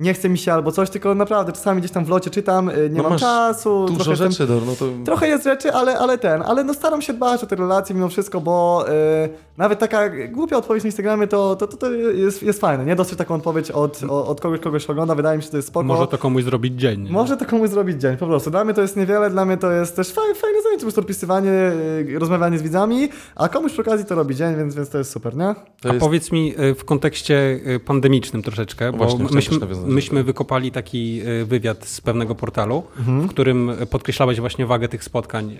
Nie 0.00 0.14
chce 0.14 0.28
mi 0.28 0.38
się 0.38 0.52
albo 0.52 0.72
coś, 0.72 0.90
tylko 0.90 1.14
naprawdę 1.14 1.52
czasami 1.52 1.80
gdzieś 1.80 1.90
tam 1.90 2.04
w 2.04 2.08
locie 2.08 2.30
czytam, 2.30 2.68
e, 2.68 2.72
nie 2.90 2.96
No 2.96 3.02
mam 3.02 3.12
masz 3.12 3.20
czasu. 3.20 3.86
Dużo 3.86 4.16
rzeczy, 4.16 4.46
do, 4.46 4.60
no 4.66 4.72
to... 4.78 4.84
Trochę 5.04 5.28
jest 5.28 5.44
rzeczy, 5.44 5.72
ale, 5.72 5.98
ale 5.98 6.18
ten, 6.18 6.42
ale 6.42 6.64
no 6.64 6.74
staram 6.74 7.02
się 7.02 7.12
dbać 7.12 7.44
o 7.44 7.46
te 7.46 7.56
relacje 7.56 7.94
mimo 7.94 8.08
wszystko, 8.08 8.40
bo 8.40 8.84
e, 8.88 9.28
nawet 9.56 9.78
taka 9.78 10.10
głupia 10.28 10.56
odpowiedź 10.56 10.84
na 10.84 10.88
Instagramie 10.88 11.26
to, 11.26 11.56
to, 11.56 11.66
to, 11.66 11.76
to 11.76 11.92
jest, 11.92 12.42
jest 12.42 12.60
fajne, 12.60 12.84
nie? 12.84 12.96
Dostać 12.96 13.18
taką 13.18 13.34
odpowiedź 13.34 13.70
od, 13.70 14.02
od 14.08 14.40
kogoś, 14.40 14.60
kogoś 14.60 14.90
ogląda, 14.90 15.14
wydaje 15.14 15.36
mi 15.36 15.42
się, 15.42 15.46
że 15.46 15.50
to 15.50 15.56
jest 15.56 15.68
spoko. 15.68 15.86
Może 15.86 16.06
to 16.06 16.18
komuś 16.18 16.44
zrobić 16.44 16.80
dzień. 16.80 17.02
nie? 17.02 17.10
Może 17.10 17.36
to 17.36 17.44
komuś 17.44 17.70
zrobić 17.70 18.00
dzień, 18.00 18.16
po 18.16 18.26
prostu. 18.26 18.50
Dla 18.50 18.64
mnie 18.64 18.74
to 18.74 18.82
jest 18.82 18.96
niewiele, 18.96 19.30
dla 19.30 19.44
mnie 19.44 19.56
to 19.56 19.70
jest 19.70 19.96
też 19.96 20.12
fajne, 20.12 20.34
fajne 20.34 20.62
zajęcie, 20.62 20.80
po 20.80 20.84
prostu 20.84 21.00
odpisywanie, 21.00 21.50
e, 21.50 22.18
rozmawianie 22.18 22.58
z 22.58 22.62
widzami, 22.62 23.08
a 23.36 23.48
komuś 23.48 23.72
przy 23.72 23.80
okazji 23.80 24.06
to 24.06 24.14
robi 24.14 24.36
dzień, 24.36 24.56
więc, 24.56 24.74
więc 24.74 24.90
to 24.90 24.98
jest 24.98 25.10
super, 25.10 25.36
nie? 25.36 25.54
to 25.80 25.88
A 25.88 25.92
jest... 25.92 26.00
powiedz 26.06 26.32
mi 26.32 26.54
y, 26.60 26.74
w 26.74 26.84
kontekście 26.84 27.60
y, 27.66 27.80
pandemicznym 27.80 28.42
troszeczkę, 28.42 28.92
bo 28.92 28.98
Właśnie, 28.98 29.24
myśmy, 29.30 29.58
myśmy 29.88 30.24
wykopali 30.24 30.70
taki 30.72 31.22
y, 31.42 31.44
wywiad 31.44 31.86
z 31.86 32.00
pewnego 32.00 32.34
portalu, 32.34 32.82
Mhm. 32.98 33.22
w 33.22 33.30
którym 33.30 33.70
podkreślałeś 33.90 34.40
właśnie 34.40 34.66
wagę 34.66 34.88
tych 34.88 35.04
spotkań 35.04 35.50
y, 35.52 35.56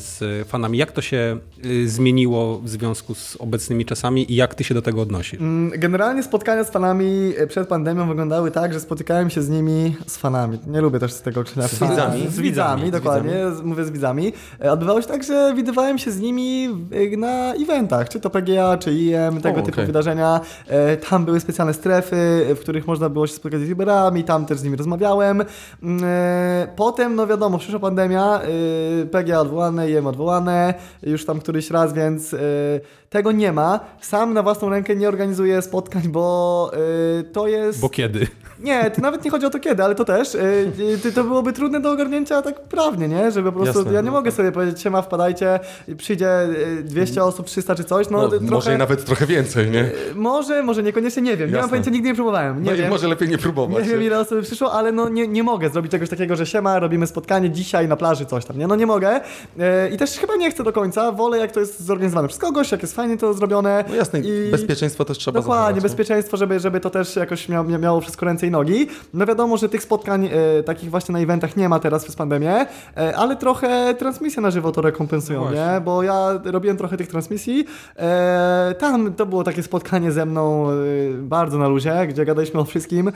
z 0.00 0.48
fanami. 0.48 0.78
Jak 0.78 0.92
to 0.92 1.02
się 1.02 1.38
y, 1.66 1.88
zmieniło 1.88 2.58
w 2.58 2.68
związku 2.68 3.14
z 3.14 3.36
obecnymi 3.36 3.84
czasami 3.84 4.32
i 4.32 4.36
jak 4.36 4.54
ty 4.54 4.64
się 4.64 4.74
do 4.74 4.82
tego 4.82 5.00
odnosisz? 5.02 5.40
Mm, 5.40 5.70
Generalnie 5.80 6.22
spotkania 6.22 6.64
z 6.64 6.70
fanami 6.70 7.32
e, 7.38 7.46
przed 7.46 7.68
pandemią 7.68 8.08
wyglądały 8.08 8.50
tak, 8.50 8.72
że 8.72 8.80
spotykałem 8.80 9.30
się 9.30 9.42
z 9.42 9.48
nimi, 9.48 9.96
z 10.06 10.16
fanami, 10.16 10.58
nie 10.66 10.80
lubię 10.80 10.98
też 10.98 11.12
z 11.12 11.22
tego 11.22 11.40
określenia. 11.40 11.68
Z 11.68 11.78
widzami. 11.80 12.26
Z 12.28 12.40
widzami, 12.40 12.88
Z 12.88 12.90
dokładnie, 12.90 13.32
z- 13.56 13.62
mówię 13.62 13.84
z 13.84 13.90
widzami. 13.90 14.32
E, 14.64 14.72
Odbywało 14.72 15.02
się 15.02 15.08
tak, 15.08 15.22
że 15.24 15.52
widywałem 15.56 15.98
się 15.98 16.10
z 16.10 16.20
nimi 16.20 16.68
e, 17.12 17.16
na 17.16 17.54
eventach, 17.54 18.08
czy 18.08 18.20
to 18.20 18.30
PGA, 18.30 18.76
czy 18.78 18.92
IM, 18.92 19.40
tego 19.42 19.60
O, 19.60 19.62
typu 19.62 19.80
wydarzenia. 19.86 20.40
E, 20.68 20.96
Tam 20.96 21.24
były 21.24 21.40
specjalne 21.40 21.74
strefy, 21.74 22.16
e, 22.50 22.54
w 22.54 22.60
których 22.60 22.86
można 22.86 23.08
było 23.08 23.26
się 23.26 23.34
spotkać 23.34 23.60
z 23.60 23.68
youtuberami, 23.72 24.24
tam 24.24 24.46
też 24.46 24.58
z 24.58 24.64
nimi 24.64 24.76
rozmawiałem. 24.76 25.44
Mm, 25.82 26.04
e, 26.04 26.68
Potem, 26.76 27.14
no 27.14 27.26
wiadomo, 27.26 27.58
przyszła 27.58 27.80
pandemia, 27.80 28.40
e, 29.02 29.06
PGA 29.06 29.40
odwołane, 29.40 29.90
IM 29.90 30.06
odwołane, 30.06 30.74
już 31.02 31.26
tam 31.26 31.40
któryś 31.40 31.70
raz, 31.70 31.92
więc 31.92 32.34
e, 32.34 32.38
tego 33.12 33.32
nie 33.32 33.52
ma. 33.52 33.80
Sam 34.00 34.34
na 34.34 34.42
własną 34.42 34.68
rękę 34.70 34.96
nie 34.96 35.08
organizuję 35.08 35.62
spotkań, 35.62 36.02
bo 36.08 36.70
e, 37.20 37.22
to 37.22 37.46
jest... 37.48 37.80
Bo 37.80 37.88
kiedy? 37.88 38.26
Nie, 38.60 38.90
to 38.90 39.00
nawet 39.02 39.24
nie 39.24 39.30
chodzi 39.30 39.46
o 39.46 39.50
to 39.50 39.58
kiedy, 39.58 39.84
ale 39.84 39.94
to 39.94 40.04
też. 40.04 40.34
Yy, 41.04 41.12
to 41.12 41.24
byłoby 41.24 41.52
trudne 41.52 41.80
do 41.80 41.90
ogarnięcia 41.90 42.42
tak 42.42 42.60
prawnie, 42.60 43.08
nie? 43.08 43.30
Żeby 43.30 43.52
po 43.52 43.58
prostu. 43.58 43.78
Jasne. 43.78 43.94
Ja 43.94 44.00
nie 44.00 44.10
mogę 44.10 44.30
sobie 44.32 44.52
powiedzieć, 44.52 44.80
siema, 44.82 45.02
wpadajcie, 45.02 45.60
przyjdzie 45.96 46.28
yy, 46.76 46.82
200 46.82 47.24
osób, 47.24 47.46
300 47.46 47.74
czy 47.74 47.84
coś. 47.84 48.10
No, 48.10 48.22
No, 48.22 48.28
trochę, 48.28 48.44
Może 48.46 48.74
i 48.74 48.78
nawet 48.78 49.04
trochę 49.04 49.26
więcej, 49.26 49.70
nie? 49.70 49.78
yy, 49.78 49.92
może, 50.14 50.62
może 50.62 50.82
niekoniecznie, 50.82 51.22
nie 51.22 51.36
wiem. 51.36 51.48
Nie 51.48 51.52
mam 51.52 51.56
Jasne. 51.56 51.68
pojęcia, 51.70 51.90
nigdy 51.90 52.08
nie 52.08 52.14
próbowałem. 52.14 52.62
Nie 52.62 52.70
no 52.70 52.76
wiem. 52.76 52.90
może 52.90 53.08
lepiej 53.08 53.28
nie 53.28 53.32
Nie 53.34 53.42
próbować. 53.42 53.88
wiem 53.88 54.02
ile 54.02 54.18
osób 54.20 54.42
przyszło, 54.42 54.72
ale 54.72 54.92
no 54.92 55.08
nie, 55.08 55.28
nie 55.28 55.42
mogę 55.42 55.70
zrobić 55.70 55.92
czegoś 55.92 56.08
takiego, 56.08 56.36
że 56.36 56.46
siema, 56.46 56.78
robimy 56.78 57.06
spotkanie 57.06 57.50
dzisiaj 57.50 57.88
na 57.88 57.96
plaży, 57.96 58.26
coś 58.26 58.44
tam, 58.44 58.58
nie? 58.58 58.66
No 58.66 58.76
nie 58.76 58.86
mogę. 58.86 59.20
Yy, 59.56 59.64
I 59.94 59.96
też 59.96 60.10
chyba 60.10 60.36
nie 60.36 60.50
chcę 60.50 60.64
do 60.64 60.72
końca, 60.72 61.12
wolę 61.12 61.38
jak 61.38 61.52
to 61.52 61.60
jest 61.60 61.80
zorganizowane 61.80 62.28
przez 62.28 62.40
kogoś, 62.40 62.72
jak 62.72 62.82
jest 62.82 62.94
fajnie 62.94 63.01
to 63.20 63.34
zrobione. 63.34 63.84
No 63.88 63.94
jasne, 63.94 64.20
I- 64.20 64.50
bezpieczeństwo 64.50 65.04
też 65.04 65.18
trzeba 65.18 65.40
Dokładnie, 65.40 65.58
zachować, 65.62 65.76
nie? 65.76 65.82
bezpieczeństwo, 65.82 66.36
żeby, 66.36 66.60
żeby 66.60 66.80
to 66.80 66.90
też 66.90 67.16
jakoś 67.16 67.48
mia, 67.48 67.62
mia- 67.64 67.78
miało 67.80 68.00
wszystko 68.00 68.26
ręce 68.26 68.46
i 68.46 68.50
nogi. 68.50 68.86
No 69.14 69.26
wiadomo, 69.26 69.56
że 69.56 69.68
tych 69.68 69.82
spotkań 69.82 70.28
e, 70.58 70.62
takich 70.62 70.90
właśnie 70.90 71.12
na 71.12 71.18
eventach 71.18 71.56
nie 71.56 71.68
ma 71.68 71.78
teraz 71.78 72.02
przez 72.04 72.16
pandemię, 72.16 72.66
e, 72.96 73.16
ale 73.16 73.36
trochę 73.36 73.94
transmisje 73.98 74.42
na 74.42 74.50
żywo 74.50 74.72
to 74.72 74.80
rekompensują, 74.80 75.44
No 75.44 75.50
nie? 75.52 75.80
Bo 75.84 76.02
ja 76.02 76.40
robiłem 76.44 76.76
trochę 76.76 76.96
tych 76.96 77.08
transmisji. 77.08 77.64
E, 77.96 78.74
tam 78.78 79.12
to 79.14 79.26
było 79.26 79.44
takie 79.44 79.62
spotkanie 79.62 80.12
ze 80.12 80.26
mną 80.26 80.70
e, 80.70 80.74
bardzo 81.16 81.58
na 81.58 81.68
luzie, 81.68 82.06
gdzie 82.08 82.24
gadaliśmy 82.24 82.60
o 82.60 82.64
wszystkim, 82.64 83.08
e, 83.08 83.12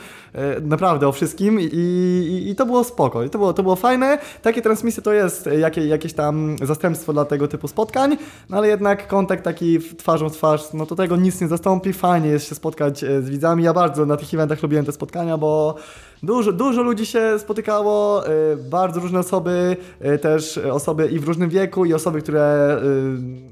naprawdę 0.60 1.08
o 1.08 1.12
wszystkim 1.12 1.60
i, 1.60 1.64
i, 1.64 2.50
i 2.50 2.54
to 2.54 2.66
było 2.66 2.84
spoko. 2.84 3.22
I 3.22 3.30
to 3.30 3.38
było, 3.38 3.52
to 3.52 3.62
było 3.62 3.76
fajne. 3.76 4.18
Takie 4.42 4.62
transmisje 4.62 5.02
to 5.02 5.12
jest 5.12 5.46
e, 5.46 5.58
jakie, 5.58 5.86
jakieś 5.86 6.12
tam 6.12 6.56
zastępstwo 6.62 7.12
dla 7.12 7.24
tego 7.24 7.48
typu 7.48 7.68
spotkań, 7.68 8.16
no 8.50 8.56
ale 8.56 8.68
jednak 8.68 9.06
kontakt 9.08 9.44
taki 9.44 9.75
twarzą 9.80 10.28
w 10.28 10.32
twarz, 10.32 10.72
no 10.74 10.86
to 10.86 10.96
tego 10.96 11.16
nic 11.16 11.40
nie 11.40 11.48
zastąpi. 11.48 11.92
Fajnie 11.92 12.28
jest 12.28 12.48
się 12.48 12.54
spotkać 12.54 13.04
e, 13.04 13.22
z 13.22 13.30
widzami. 13.30 13.64
Ja 13.64 13.72
bardzo 13.72 14.06
na 14.06 14.16
tych 14.16 14.34
eventach 14.34 14.62
lubiłem 14.62 14.84
te 14.84 14.92
spotkania, 14.92 15.38
bo 15.38 15.74
dużo, 16.22 16.52
dużo 16.52 16.82
ludzi 16.82 17.06
się 17.06 17.38
spotykało, 17.38 18.26
e, 18.26 18.30
bardzo 18.56 19.00
różne 19.00 19.18
osoby, 19.18 19.76
e, 20.00 20.18
też 20.18 20.58
osoby 20.58 21.06
i 21.06 21.18
w 21.18 21.24
różnym 21.24 21.50
wieku, 21.50 21.84
i 21.84 21.94
osoby, 21.94 22.22
które 22.22 22.76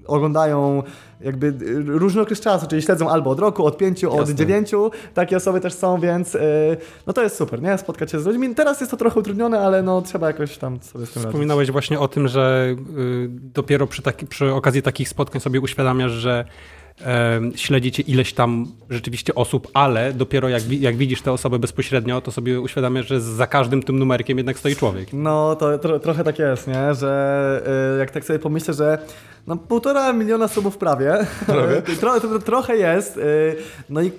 oglądają 0.06 0.82
jakby 1.24 1.46
e, 1.46 1.52
różny 1.98 2.22
okres 2.22 2.40
czasu, 2.40 2.66
czyli 2.66 2.82
śledzą 2.82 3.10
albo 3.10 3.30
od 3.30 3.40
roku, 3.40 3.66
od 3.66 3.76
pięciu, 3.76 4.12
od 4.12 4.18
Jasne. 4.18 4.34
dziewięciu. 4.34 4.90
Takie 5.14 5.36
osoby 5.36 5.60
też 5.60 5.74
są, 5.74 6.00
więc 6.00 6.34
e, 6.34 6.40
no 7.06 7.12
to 7.12 7.22
jest 7.22 7.36
super, 7.36 7.62
nie? 7.62 7.78
Spotkać 7.78 8.10
się 8.10 8.20
z 8.20 8.26
ludźmi. 8.26 8.54
Teraz 8.54 8.80
jest 8.80 8.90
to 8.90 8.96
trochę 8.96 9.20
utrudnione, 9.20 9.60
ale 9.60 9.82
no 9.82 10.02
trzeba 10.02 10.26
jakoś 10.26 10.58
tam 10.58 10.80
sobie 10.82 11.06
z 11.06 11.10
tym 11.10 11.22
radzić. 11.22 11.30
Wspominałeś 11.30 11.70
właśnie 11.70 12.00
o 12.00 12.08
tym, 12.08 12.28
że 12.28 12.76
y, 12.98 13.28
dopiero 13.30 13.86
przy, 13.86 14.02
taki, 14.02 14.26
przy 14.26 14.52
okazji 14.52 14.82
takich 14.82 15.08
spotkań 15.08 15.40
sobie 15.40 15.60
uświadamiasz, 15.60 16.12
że 16.12 16.44
śledzicie 17.56 18.02
ileś 18.02 18.32
tam 18.32 18.66
rzeczywiście 18.90 19.34
osób, 19.34 19.68
ale 19.74 20.12
dopiero 20.12 20.48
jak, 20.48 20.72
jak 20.72 20.96
widzisz 20.96 21.22
te 21.22 21.32
osoby 21.32 21.58
bezpośrednio, 21.58 22.20
to 22.20 22.30
sobie 22.32 22.60
uświadamiasz, 22.60 23.08
że 23.08 23.20
za 23.20 23.46
każdym 23.46 23.82
tym 23.82 23.98
numerkiem 23.98 24.38
jednak 24.38 24.58
stoi 24.58 24.76
człowiek. 24.76 25.08
No, 25.12 25.56
to 25.56 25.78
tro, 25.78 26.00
trochę 26.00 26.24
tak 26.24 26.38
jest, 26.38 26.66
nie? 26.66 26.94
Że 26.94 27.62
y, 27.96 27.98
jak 27.98 28.10
tak 28.10 28.24
sobie 28.24 28.38
pomyślę, 28.38 28.74
że 28.74 28.98
no 29.46 29.56
półtora 29.56 30.12
miliona 30.12 30.48
subów 30.48 30.78
prawie, 30.78 31.26
tro, 32.00 32.20
tro, 32.20 32.38
trochę 32.38 32.76
jest, 32.76 33.16
y, 33.16 33.56
no 33.90 34.02
i 34.02 34.12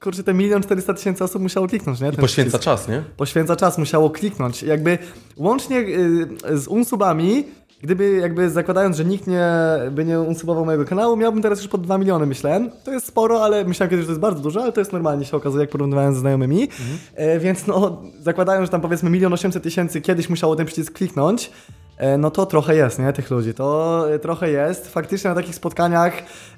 kurczę, 0.00 0.22
te 0.24 0.34
milion 0.34 0.62
czterysta 0.62 0.94
tysięcy 0.94 1.24
osób 1.24 1.42
musiało 1.42 1.68
kliknąć, 1.68 2.00
nie? 2.00 2.08
I 2.08 2.10
Ten 2.10 2.20
poświęca 2.20 2.58
przycisk. 2.58 2.64
czas, 2.64 2.88
nie? 2.88 3.02
Poświęca 3.16 3.56
czas, 3.56 3.78
musiało 3.78 4.10
kliknąć. 4.10 4.62
Jakby 4.62 4.98
łącznie 5.36 5.78
y, 5.78 6.58
z 6.58 6.68
unsubami, 6.68 7.44
gdyby 7.82 8.12
jakby 8.12 8.50
zakładając, 8.50 8.96
że 8.96 9.04
nikt 9.04 9.26
nie, 9.26 9.50
by 9.90 10.04
nie 10.04 10.20
unsubował 10.20 10.64
mojego 10.64 10.84
kanału, 10.84 11.16
miałbym 11.16 11.42
teraz 11.42 11.58
już 11.58 11.68
pod 11.68 11.80
2 11.80 11.98
miliony, 11.98 12.26
myślałem. 12.26 12.70
To 12.84 12.92
jest 12.92 13.06
sporo, 13.06 13.44
ale 13.44 13.64
myślałem 13.64 13.90
kiedyś, 13.90 14.02
że 14.02 14.06
to 14.06 14.12
jest 14.12 14.20
bardzo 14.20 14.42
dużo, 14.42 14.62
ale 14.62 14.72
to 14.72 14.80
jest 14.80 14.92
normalnie 14.92 15.24
się 15.24 15.36
okazuje, 15.36 15.60
jak 15.60 15.70
porównywałem 15.70 16.14
ze 16.14 16.20
znajomymi. 16.20 16.68
E, 17.14 17.38
więc 17.38 17.66
no, 17.66 18.02
zakładając, 18.20 18.66
że 18.66 18.70
tam 18.70 18.80
powiedzmy 18.80 19.10
milion 19.10 19.32
osiemset 19.32 19.62
tysięcy 19.62 20.00
kiedyś 20.00 20.28
musiało 20.28 20.56
ten 20.56 20.66
przycisk 20.66 20.92
kliknąć, 20.92 21.50
e, 21.96 22.18
no 22.18 22.30
to 22.30 22.46
trochę 22.46 22.76
jest, 22.76 22.98
nie, 22.98 23.12
tych 23.12 23.30
ludzi. 23.30 23.54
To 23.54 24.04
e, 24.14 24.18
trochę 24.18 24.50
jest. 24.50 24.88
Faktycznie 24.88 25.30
na 25.30 25.36
takich 25.36 25.54
spotkaniach 25.54 26.12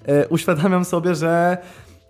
e, 0.06 0.28
uświadamiam 0.28 0.84
sobie, 0.84 1.14
że 1.14 1.58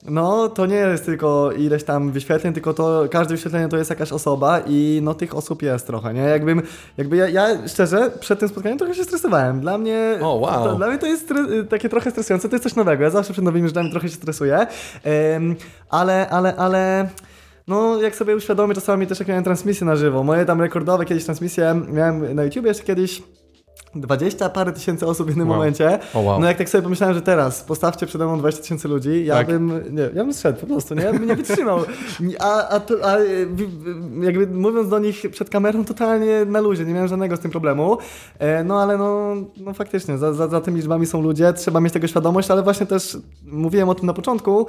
no, 0.05 0.49
to 0.49 0.67
nie 0.67 0.77
jest 0.77 1.05
tylko 1.05 1.53
ileś 1.53 1.85
tam 1.85 2.11
wyświetleń, 2.11 2.53
tylko 2.55 2.75
to 2.75 3.05
każde 3.11 3.35
wyświetlenie 3.35 3.69
to 3.69 3.77
jest 3.77 3.91
jakaś 3.91 4.13
osoba 4.13 4.61
i 4.67 5.01
no 5.03 5.15
tych 5.15 5.37
osób 5.37 5.63
jest 5.63 5.87
trochę, 5.87 6.15
nie? 6.15 6.21
Jakbym, 6.23 6.63
jakby 6.97 7.17
ja, 7.17 7.29
ja 7.29 7.69
szczerze 7.69 8.11
przed 8.21 8.39
tym 8.39 8.49
spotkaniem 8.49 8.79
trochę 8.79 8.95
się 8.95 9.05
stresowałem. 9.05 9.61
Dla 9.61 9.79
mnie, 9.79 10.19
O, 10.23 10.35
wow. 10.35 10.65
to, 10.65 10.77
dla 10.77 10.89
mnie 10.89 10.99
to 10.99 11.07
jest 11.07 11.29
stre- 11.31 11.67
takie 11.69 11.89
trochę 11.89 12.11
stresujące, 12.11 12.49
to 12.49 12.55
jest 12.55 12.63
coś 12.63 12.75
nowego. 12.75 13.03
Ja 13.05 13.11
zawsze 13.11 13.33
przed 13.33 13.45
nowymi 13.45 13.69
rzeczami 13.69 13.91
trochę 13.91 14.09
się 14.09 14.15
stresuję, 14.15 14.67
Em, 15.05 15.55
ale, 15.91 16.29
ale, 16.29 16.57
ale... 16.57 17.09
No, 17.69 18.03
jak 18.03 18.17
sobie 18.17 18.37
uświadomię 18.37 18.75
czasami 18.75 19.07
też 19.07 19.19
jak 19.19 19.29
miałem 19.29 19.45
transmisję 19.45 19.87
na 19.87 19.97
żywo, 19.97 20.23
moje 20.23 20.45
tam 20.45 20.61
rekordowe 20.61 21.05
kiedyś 21.05 21.25
transmisje 21.25 21.83
miałem 21.93 22.35
na 22.35 22.45
YouTube 22.45 22.67
jeszcze 22.67 22.85
kiedyś 22.85 23.23
20 23.95 24.49
parę 24.49 24.73
tysięcy 24.73 25.07
osób 25.07 25.27
w 25.27 25.29
jednym 25.29 25.49
Wow. 25.49 25.57
momencie. 25.57 25.99
O, 26.15 26.21
wow. 26.21 26.41
No 26.41 26.47
jak 26.47 26.59
tak 26.59 26.69
sobie 26.69 26.83
pomyślałem, 26.83 27.15
że 27.15 27.23
teraz 27.23 27.63
postawcie 27.63 28.07
przede 28.07 28.25
mną 28.25 28.39
20 28.39 28.63
tysięcy 28.63 28.89
ludzi, 28.89 29.25
ja 29.25 29.35
Tak. 29.35 29.47
bym, 29.47 29.69
nie, 29.95 30.03
ja 30.03 30.25
bym 30.25 30.33
zszedł 30.35 30.61
po 30.61 30.67
prostu, 30.67 30.95
nie? 30.95 31.03
Ja 31.03 31.13
bym 31.13 31.27
nie 31.27 31.37
wytrzymał. 31.37 31.79
A, 32.41 32.69
a, 32.69 32.77
a 33.03 33.17
wi- 33.55 33.69
jakby 34.25 34.47
mówiąc 34.47 34.89
do 34.89 34.99
nich 34.99 35.23
przed 35.31 35.51
kamerą, 35.51 35.85
totalnie 35.85 36.45
na 36.45 36.61
luzie, 36.61 36.85
nie 36.85 36.93
miałem 36.95 37.09
żadnego 37.09 37.37
z 37.37 37.41
tym 37.41 37.51
problemu. 37.51 37.99
E, 38.39 38.65
No 38.65 38.83
ale 38.83 38.99
no, 38.99 39.35
no 39.57 39.73
faktycznie, 39.75 40.19
za, 40.19 40.33
za, 40.33 40.49
za 40.49 40.61
tymi 40.61 40.77
liczbami 40.77 41.07
są 41.07 41.23
ludzie, 41.23 41.53
trzeba 41.53 41.81
mieć 41.81 41.93
tego 41.93 42.07
świadomość, 42.07 42.51
ale 42.51 42.63
właśnie 42.63 42.87
też 42.87 43.17
mówiłem 43.47 43.89
o 43.89 43.95
tym 43.95 44.07
na 44.07 44.13
początku, 44.15 44.67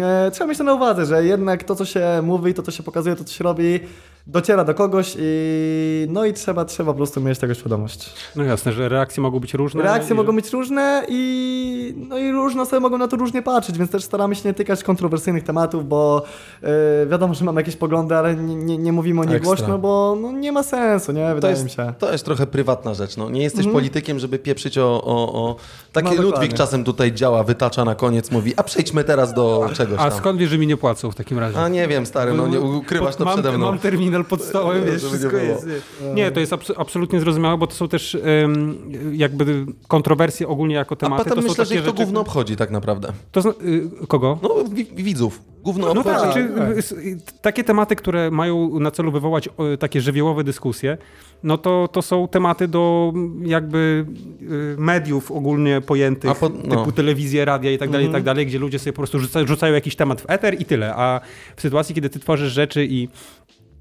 e, 0.00 0.30
trzeba 0.30 0.48
mieć 0.48 0.58
to 0.58 0.64
na 0.64 0.74
uwadze, 0.74 1.06
że 1.06 1.24
jednak 1.24 1.64
to, 1.64 1.74
co 1.74 1.84
się 1.84 2.20
mówi, 2.22 2.54
to, 2.54 2.62
co 2.62 2.70
się 2.70 2.82
pokazuje, 2.82 3.16
to, 3.16 3.24
co 3.24 3.32
się 3.32 3.44
robi, 3.44 3.80
dociera 4.26 4.64
do 4.64 4.74
kogoś 4.74 5.16
i 5.18 6.06
no 6.10 6.24
i 6.24 6.32
trzeba, 6.32 6.64
trzeba 6.64 6.92
po 6.92 6.96
prostu 6.96 7.20
mieć 7.20 7.38
tego 7.38 7.54
świadomość. 7.54 8.12
No 8.36 8.44
jasne, 8.44 8.72
że 8.72 8.88
reakcje 8.88 9.22
mogą 9.22 9.40
być 9.40 9.54
różne. 9.54 9.82
Reakcje 9.82 10.14
i- 10.14 10.16
mogą 10.16 10.36
być 10.36 10.50
różne 10.52 11.02
i, 11.08 11.94
no 12.08 12.18
i 12.18 12.32
różne 12.32 12.62
osoby 12.62 12.80
mogą 12.80 12.98
na 12.98 13.08
to 13.08 13.16
różnie 13.16 13.42
patrzeć, 13.42 13.78
więc 13.78 13.90
też 13.90 14.04
staramy 14.04 14.34
się 14.34 14.48
nie 14.48 14.54
tykać 14.54 14.84
kontrowersyjnych 14.84 15.44
tematów, 15.44 15.88
bo 15.88 16.22
e, 16.62 17.06
wiadomo, 17.06 17.34
że 17.34 17.44
mamy 17.44 17.60
jakieś 17.60 17.76
poglądy, 17.76 18.16
ale 18.16 18.34
nie, 18.36 18.54
nie, 18.54 18.78
nie 18.78 18.92
mówimy 18.92 19.20
o 19.20 19.24
nich 19.24 19.34
Ekstra. 19.36 19.56
głośno, 19.56 19.78
bo 19.78 20.16
no, 20.22 20.32
nie 20.32 20.52
ma 20.52 20.62
sensu, 20.62 21.12
nie? 21.12 21.28
To 21.28 21.34
Wydaje 21.34 21.52
jest, 21.52 21.64
mi 21.64 21.70
się. 21.70 21.92
to 21.98 22.12
jest 22.12 22.24
trochę 22.24 22.46
prywatna 22.46 22.94
rzecz. 22.94 23.16
No. 23.16 23.30
Nie 23.30 23.42
jesteś 23.42 23.66
politykiem, 23.68 24.18
żeby 24.18 24.38
pieprzyć 24.38 24.78
o... 24.78 25.02
o, 25.04 25.32
o... 25.44 25.56
Taki 25.92 26.04
No, 26.04 26.10
dokładnie. 26.10 26.32
Ludwik 26.32 26.52
czasem 26.58 26.84
tutaj 26.84 27.12
działa, 27.12 27.42
wytacza 27.44 27.84
na 27.84 27.94
koniec, 27.94 28.30
mówi, 28.30 28.52
a 28.56 28.62
przejdźmy 28.62 29.04
teraz 29.04 29.34
do 29.34 29.68
czegoś 29.74 29.98
A 30.00 30.10
tam. 30.10 30.18
skąd 30.18 30.38
wiesz, 30.38 30.50
że 30.50 30.58
mi 30.58 30.66
nie 30.66 30.76
płacą 30.76 31.10
w 31.10 31.14
takim 31.14 31.38
razie? 31.38 31.58
A 31.58 31.68
nie 31.68 31.88
wiem, 31.88 32.06
stary, 32.06 32.32
no 32.34 32.48
nie 32.48 32.60
ukrywasz 32.60 33.16
to 33.16 33.24
mam, 33.24 33.34
przede 33.34 33.52
mną. 33.58 33.66
Mam 33.66 33.78
terminal 34.14 34.24
pod 34.24 34.42
stołem, 34.42 34.78
Żeby 34.78 34.92
wiesz, 34.92 35.02
nie 35.02 35.08
wszystko 35.08 35.30
było. 35.30 35.42
jest. 35.42 35.66
Nie, 36.14 36.30
to 36.30 36.40
jest 36.40 36.52
abs- 36.52 36.74
absolutnie 36.76 37.20
zrozumiałe, 37.20 37.58
bo 37.58 37.66
to 37.66 37.74
są 37.74 37.88
też 37.88 38.14
em, 38.14 38.76
jakby 39.12 39.66
kontrowersje 39.88 40.48
ogólnie 40.48 40.74
jako 40.74 40.92
A 40.94 40.96
tematy. 40.96 41.24
potem 41.24 41.36
to 41.36 41.42
są 41.42 41.48
myślę, 41.48 41.64
że 41.66 41.74
ich 41.74 41.80
to 41.80 41.86
rzeczy... 41.90 42.04
gówno 42.04 42.20
obchodzi 42.20 42.56
tak 42.56 42.70
naprawdę. 42.70 43.12
To 43.32 43.40
zna- 43.42 43.54
y, 44.02 44.06
kogo? 44.08 44.38
No, 44.42 44.54
wi- 44.72 44.88
widzów. 45.04 45.40
Gówno 45.62 45.94
No 45.94 46.00
obchodzi. 46.00 46.16
tak, 46.16 46.22
tak, 46.24 46.34
czy, 46.34 46.48
tak. 46.88 46.96
y, 46.98 47.08
y, 47.08 47.18
takie 47.42 47.64
tematy, 47.64 47.96
które 47.96 48.30
mają 48.30 48.80
na 48.80 48.90
celu 48.90 49.12
wywołać 49.12 49.48
takie 49.78 50.00
żywiołowe 50.00 50.44
dyskusje, 50.44 50.98
no 51.42 51.58
to, 51.58 51.88
to 51.92 52.02
są 52.02 52.28
tematy 52.28 52.68
do 52.68 53.12
jakby 53.42 54.06
y, 54.42 54.76
mediów 54.78 55.30
ogólnie 55.30 55.80
pojętych, 55.80 56.30
A 56.30 56.34
po- 56.34 56.48
no. 56.64 56.76
typu 56.76 56.92
telewizję, 56.92 57.44
radia 57.44 57.70
i 57.72 57.78
tak 57.78 57.90
dalej, 57.90 58.06
i 58.06 58.10
tak 58.10 58.22
dalej, 58.22 58.46
gdzie 58.46 58.58
ludzie 58.58 58.78
sobie 58.78 58.92
po 58.92 58.96
prostu 58.96 59.18
rzucają, 59.18 59.46
rzucają 59.46 59.74
jakiś 59.74 59.96
temat 59.96 60.20
w 60.20 60.24
eter 60.30 60.60
i 60.60 60.64
tyle. 60.64 60.94
A 60.94 61.20
w 61.56 61.60
sytuacji, 61.62 61.94
kiedy 61.94 62.10
ty 62.10 62.18
tworzysz 62.18 62.52
rzeczy 62.52 62.84
i 62.90 63.08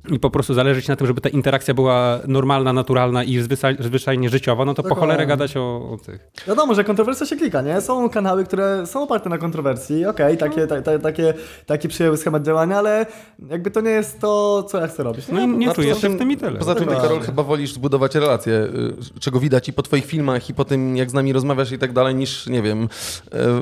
i 0.09 0.19
po 0.19 0.29
prostu 0.29 0.53
zależy 0.53 0.81
ci 0.81 0.89
na 0.89 0.95
tym, 0.95 1.07
żeby 1.07 1.21
ta 1.21 1.29
interakcja 1.29 1.73
była 1.73 2.19
normalna, 2.27 2.73
naturalna 2.73 3.23
i 3.23 3.39
zwyczaj, 3.39 3.77
zwyczajnie 3.79 4.29
życiowa, 4.29 4.65
no 4.65 4.73
to 4.73 4.83
po 4.83 4.95
cholerę 4.95 5.25
gadać 5.25 5.57
o, 5.57 5.89
o 5.91 5.97
tych. 6.05 6.31
Wiadomo, 6.47 6.75
że 6.75 6.83
kontrowersja 6.83 7.27
się 7.27 7.35
klika, 7.35 7.61
nie? 7.61 7.81
Są 7.81 8.09
kanały, 8.09 8.43
które 8.43 8.87
są 8.87 9.03
oparte 9.03 9.29
na 9.29 9.37
kontrowersji, 9.37 10.05
okej, 10.05 10.37
takie, 10.37 10.67
ta, 10.67 10.81
ta, 10.81 10.99
takie, 10.99 11.33
taki 11.65 11.87
przyjęły 11.87 12.17
schemat 12.17 12.43
działania, 12.43 12.77
ale 12.77 13.05
jakby 13.49 13.71
to 13.71 13.81
nie 13.81 13.91
jest 13.91 14.19
to, 14.19 14.63
co 14.63 14.81
ja 14.81 14.87
chcę 14.87 15.03
robić. 15.03 15.25
No 15.31 15.41
i 15.41 15.47
nie 15.47 15.69
A 15.69 15.73
czujesz 15.73 15.95
poza 15.95 16.07
się 16.07 16.15
w 16.15 16.17
tym 16.19 16.31
i 16.31 16.37
tyle. 16.37 16.59
Poza 16.59 16.75
tym, 16.75 16.87
ty. 16.87 16.95
Karol, 16.95 17.19
chyba 17.19 17.43
wolisz 17.43 17.73
zbudować 17.73 18.15
relacje, 18.15 18.53
y, 18.53 19.19
czego 19.19 19.39
widać 19.39 19.69
i 19.69 19.73
po 19.73 19.81
twoich 19.81 20.05
filmach, 20.05 20.49
i 20.49 20.53
po 20.53 20.65
tym, 20.65 20.97
jak 20.97 21.09
z 21.09 21.13
nami 21.13 21.33
rozmawiasz 21.33 21.71
i 21.71 21.79
tak 21.79 21.93
dalej, 21.93 22.15
niż, 22.15 22.47
nie 22.47 22.61
wiem, 22.61 22.89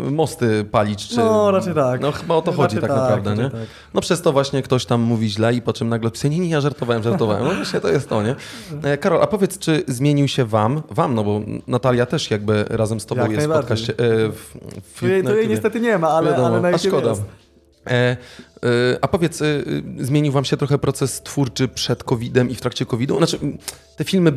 y, 0.07 0.11
mosty 0.11 0.65
palić, 0.71 1.07
czy... 1.07 1.17
No, 1.17 1.51
raczej 1.51 1.73
tak. 1.73 2.01
No, 2.01 2.11
chyba 2.11 2.35
o 2.35 2.41
to 2.41 2.51
chodzi 2.51 2.75
Raczej 2.75 2.81
tak, 2.81 2.89
tak, 2.89 2.99
naprawdę, 2.99 3.43
nie? 3.43 3.49
tak. 3.49 3.61
No, 3.93 4.01
przez 4.01 4.21
to 4.21 4.31
właśnie 4.31 4.61
ktoś 4.61 4.85
tam 4.85 5.01
mówi 5.01 5.29
źle 5.29 5.53
i 5.53 5.61
po 5.61 5.73
czym 5.73 5.89
nagle 5.89 6.11
pisanie, 6.11 6.30
nie, 6.31 6.39
nie, 6.39 6.49
ja 6.49 6.61
żartowałem, 6.61 7.03
żartowałem. 7.03 7.43
No 7.43 7.53
właśnie, 7.53 7.79
to 7.79 7.89
jest 7.89 8.09
to, 8.09 8.23
nie? 8.23 8.35
E, 8.83 8.97
Karol, 8.97 9.21
a 9.21 9.27
powiedz, 9.27 9.59
czy 9.59 9.83
zmienił 9.87 10.27
się 10.27 10.45
wam, 10.45 10.81
wam, 10.89 11.15
no 11.15 11.23
bo 11.23 11.41
Natalia 11.67 12.05
też 12.05 12.31
jakby 12.31 12.65
razem 12.69 12.99
z 12.99 13.05
tobą 13.05 13.21
Jak 13.21 13.31
jest 13.31 13.47
w 13.47 13.51
podcaście, 13.51 13.93
e, 13.93 13.95
w, 14.31 14.57
w, 14.93 14.99
Tu 14.99 15.07
jej, 15.07 15.23
tu 15.23 15.35
jej 15.35 15.47
niestety 15.47 15.79
nie 15.79 15.97
ma, 15.97 16.09
ale, 16.09 16.31
Wiadomo, 16.31 16.47
ale 16.47 16.61
na 16.61 16.67
a 16.67 16.77
szkoda. 16.77 17.09
jest. 17.09 17.21
E, 17.87 17.91
e, 17.93 18.17
a 19.01 19.07
powiedz, 19.07 19.41
e, 19.41 19.45
zmienił 19.99 20.31
wam 20.31 20.45
się 20.45 20.57
trochę 20.57 20.77
proces 20.77 21.21
twórczy 21.21 21.67
przed 21.67 22.03
COVID-em 22.03 22.49
i 22.49 22.55
w 22.55 22.61
trakcie 22.61 22.85
COVID-u? 22.85 23.17
Znaczy, 23.17 23.39
te 23.97 24.03
filmy, 24.03 24.33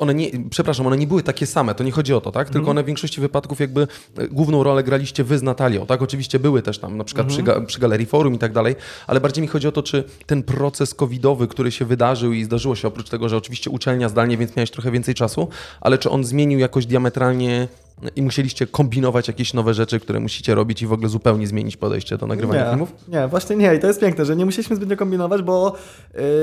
one 0.00 0.14
nie, 0.14 0.30
przepraszam, 0.50 0.86
one 0.86 0.96
nie 0.96 1.06
były 1.06 1.22
takie 1.22 1.46
same, 1.46 1.74
to 1.74 1.84
nie 1.84 1.90
chodzi 1.90 2.14
o 2.14 2.20
to, 2.20 2.32
tak? 2.32 2.50
Tylko 2.50 2.70
one 2.70 2.82
w 2.82 2.86
większości 2.86 3.20
wypadków 3.20 3.60
jakby 3.60 3.86
e, 4.16 4.28
główną 4.28 4.62
rolę 4.62 4.82
graliście 4.82 5.24
wy 5.24 5.38
z 5.38 5.42
Natalią, 5.42 5.86
tak? 5.86 6.02
Oczywiście 6.02 6.38
były 6.38 6.62
też 6.62 6.78
tam 6.78 6.96
na 6.96 7.04
przykład 7.04 7.26
przy, 7.26 7.42
ga, 7.42 7.60
przy 7.60 7.80
Galerii 7.80 8.06
Forum 8.06 8.34
i 8.34 8.38
tak 8.38 8.52
dalej, 8.52 8.76
ale 9.06 9.20
bardziej 9.20 9.42
mi 9.42 9.48
chodzi 9.48 9.68
o 9.68 9.72
to, 9.72 9.82
czy 9.82 10.04
ten 10.26 10.42
proces 10.42 10.94
covidowy, 10.94 11.48
który 11.48 11.72
się 11.72 11.84
wydarzył 11.84 12.32
i 12.32 12.44
zdarzyło 12.44 12.76
się 12.76 12.88
oprócz 12.88 13.08
tego, 13.08 13.28
że 13.28 13.36
oczywiście 13.36 13.70
uczelnia 13.70 14.08
zdalnie, 14.08 14.36
więc 14.36 14.56
miałeś 14.56 14.70
trochę 14.70 14.90
więcej 14.90 15.14
czasu, 15.14 15.48
ale 15.80 15.98
czy 15.98 16.10
on 16.10 16.24
zmienił 16.24 16.58
jakoś 16.58 16.86
diametralnie 16.86 17.68
i 18.16 18.22
musieliście 18.22 18.66
kombinować 18.66 19.28
jakieś 19.28 19.54
nowe 19.54 19.74
rzeczy, 19.74 20.00
które 20.00 20.20
musicie 20.20 20.54
robić 20.54 20.82
i 20.82 20.86
w 20.86 20.92
ogóle 20.92 21.08
zupełnie 21.08 21.46
zmienić 21.46 21.76
podejście 21.76 22.18
do 22.18 22.26
nagrywania 22.26 22.64
nie, 22.64 22.70
filmów? 22.70 22.92
Nie, 23.08 23.28
właśnie 23.28 23.56
nie. 23.56 23.74
I 23.74 23.78
to 23.78 23.86
jest 23.86 24.00
piękne, 24.00 24.24
że 24.24 24.36
nie 24.36 24.44
musieliśmy 24.44 24.76
zbytnio 24.76 24.96
kombinować, 24.96 25.42
bo 25.42 25.74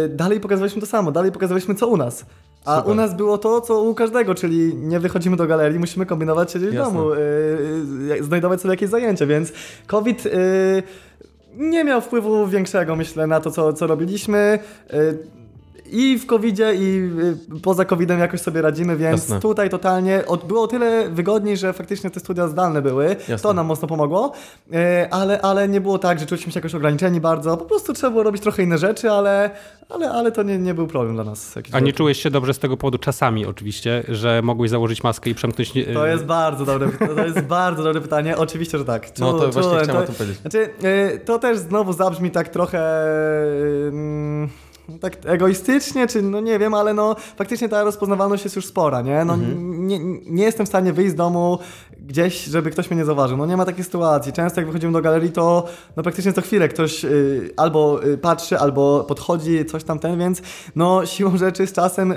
y, 0.05 0.09
dalej 0.09 0.39
pokazywaliśmy 0.39 0.81
to 0.81 0.87
samo, 0.87 1.11
dalej 1.11 1.31
pokazywaliśmy 1.31 1.75
co 1.75 1.87
u 1.87 1.97
nas. 1.97 2.25
A 2.65 2.77
Super. 2.77 2.91
u 2.91 2.95
nas 2.95 3.15
było 3.15 3.37
to, 3.37 3.61
co 3.61 3.81
u 3.81 3.93
każdego, 3.93 4.35
czyli 4.35 4.75
nie 4.75 4.99
wychodzimy 4.99 5.37
do 5.37 5.47
galerii, 5.47 5.79
musimy 5.79 6.05
kombinować, 6.05 6.51
siedzieć 6.51 6.69
w 6.69 6.73
Jasne. 6.73 6.93
domu, 6.93 7.09
yy, 7.09 8.15
yy, 8.17 8.23
znajdować 8.23 8.61
sobie 8.61 8.73
jakieś 8.73 8.89
zajęcie, 8.89 9.27
więc 9.27 9.53
COVID 9.87 10.25
yy, 10.25 10.31
nie 11.57 11.83
miał 11.83 12.01
wpływu 12.01 12.47
większego, 12.47 12.95
myślę, 12.95 13.27
na 13.27 13.39
to, 13.39 13.51
co, 13.51 13.73
co 13.73 13.87
robiliśmy. 13.87 14.59
Yy, 14.93 15.36
i 15.91 16.19
w 16.19 16.25
COVID-zie, 16.25 16.73
i 16.75 17.11
y, 17.57 17.61
poza 17.61 17.85
COVID-em 17.85 18.19
jakoś 18.19 18.41
sobie 18.41 18.61
radzimy, 18.61 18.97
więc 18.97 19.21
Jasne. 19.21 19.39
tutaj 19.39 19.69
totalnie 19.69 20.23
było 20.47 20.61
o 20.63 20.67
tyle 20.67 21.09
wygodniej, 21.09 21.57
że 21.57 21.73
faktycznie 21.73 22.09
te 22.09 22.19
studia 22.19 22.47
zdalne 22.47 22.81
były. 22.81 23.05
Jasne. 23.07 23.39
To 23.39 23.53
nam 23.53 23.65
mocno 23.65 23.87
pomogło, 23.87 24.31
y, 24.73 24.75
ale, 25.11 25.41
ale 25.41 25.67
nie 25.67 25.81
było 25.81 25.99
tak, 25.99 26.19
że 26.19 26.25
czuliśmy 26.25 26.51
się 26.51 26.57
jakoś 26.59 26.75
ograniczeni 26.75 27.21
bardzo. 27.21 27.57
Po 27.57 27.65
prostu 27.65 27.93
trzeba 27.93 28.11
było 28.11 28.23
robić 28.23 28.41
trochę 28.41 28.63
inne 28.63 28.77
rzeczy, 28.77 29.11
ale, 29.11 29.49
ale, 29.89 30.11
ale 30.11 30.31
to 30.31 30.43
nie, 30.43 30.57
nie 30.57 30.73
był 30.73 30.87
problem 30.87 31.15
dla 31.15 31.23
nas. 31.23 31.55
jakiś 31.55 31.75
A 31.75 31.79
nie 31.79 31.93
czułeś 31.93 32.21
się 32.21 32.29
dobrze 32.31 32.53
z 32.53 32.59
tego 32.59 32.77
powodu 32.77 32.97
czasami 32.97 33.45
oczywiście, 33.45 34.03
że 34.07 34.41
mogłeś 34.41 34.69
założyć 34.71 35.03
maskę 35.03 35.29
i 35.29 35.35
przemknąć... 35.35 35.77
e, 35.77 35.93
To 35.93 36.07
jest 36.07 36.25
bardzo 36.25 36.65
dobre, 36.65 36.89
to 37.15 37.25
jest 37.25 37.41
bardzo 37.41 37.83
dobre 37.83 38.01
pytanie. 38.01 38.37
Oczywiście, 38.37 38.77
że 38.77 38.85
tak. 38.85 39.07
No 39.19 39.33
to 39.33 39.39
Czu- 39.47 39.51
właśnie 39.53 39.61
czułem, 39.71 39.83
chciałem 39.83 40.01
o 40.03 40.05
to- 40.05 40.07
tym 40.07 40.15
powiedzieć. 40.15 40.41
Znaczy, 40.41 40.69
y, 41.15 41.19
to 41.25 41.39
też 41.39 41.57
znowu 41.57 41.93
zabrzmi 41.93 42.31
tak 42.31 42.49
trochę. 42.49 42.79
mm, 43.89 44.49
tak 45.01 45.17
egoistycznie, 45.25 46.07
czy 46.07 46.21
no 46.21 46.39
nie 46.39 46.59
wiem, 46.59 46.73
ale 46.73 46.93
no 46.93 47.15
faktycznie 47.37 47.69
ta 47.69 47.83
rozpoznawalność 47.83 48.43
jest 48.43 48.55
już 48.55 48.65
spora, 48.65 49.01
nie? 49.01 49.25
No 49.25 49.33
Mhm. 49.33 49.87
nie, 49.87 49.99
nie 50.25 50.43
jestem 50.43 50.65
w 50.65 50.69
stanie 50.69 50.93
wyjść 50.93 51.11
z 51.11 51.15
domu 51.15 51.59
gdzieś, 51.99 52.43
żeby 52.43 52.71
ktoś 52.71 52.89
mnie 52.89 52.99
nie 52.99 53.05
zauważył. 53.05 53.37
No 53.37 53.45
nie 53.45 53.57
ma 53.57 53.65
takiej 53.65 53.83
sytuacji. 53.83 54.33
Często 54.33 54.59
jak 54.61 54.67
wychodzimy 54.67 54.93
do 54.93 55.01
galerii, 55.01 55.31
to 55.31 55.65
no 55.97 56.03
praktycznie 56.03 56.33
co 56.33 56.41
chwilę 56.41 56.69
ktoś 56.69 57.05
y, 57.05 57.49
albo 57.57 58.03
y, 58.05 58.17
patrzy, 58.17 58.59
albo 58.59 59.03
podchodzi, 59.03 59.65
coś 59.65 59.83
tam 59.83 59.99
ten, 59.99 60.19
więc 60.19 60.41
no 60.75 61.05
siłą 61.05 61.37
rzeczy 61.37 61.67
z 61.67 61.73
czasem 61.73 62.11
y, 62.11 62.15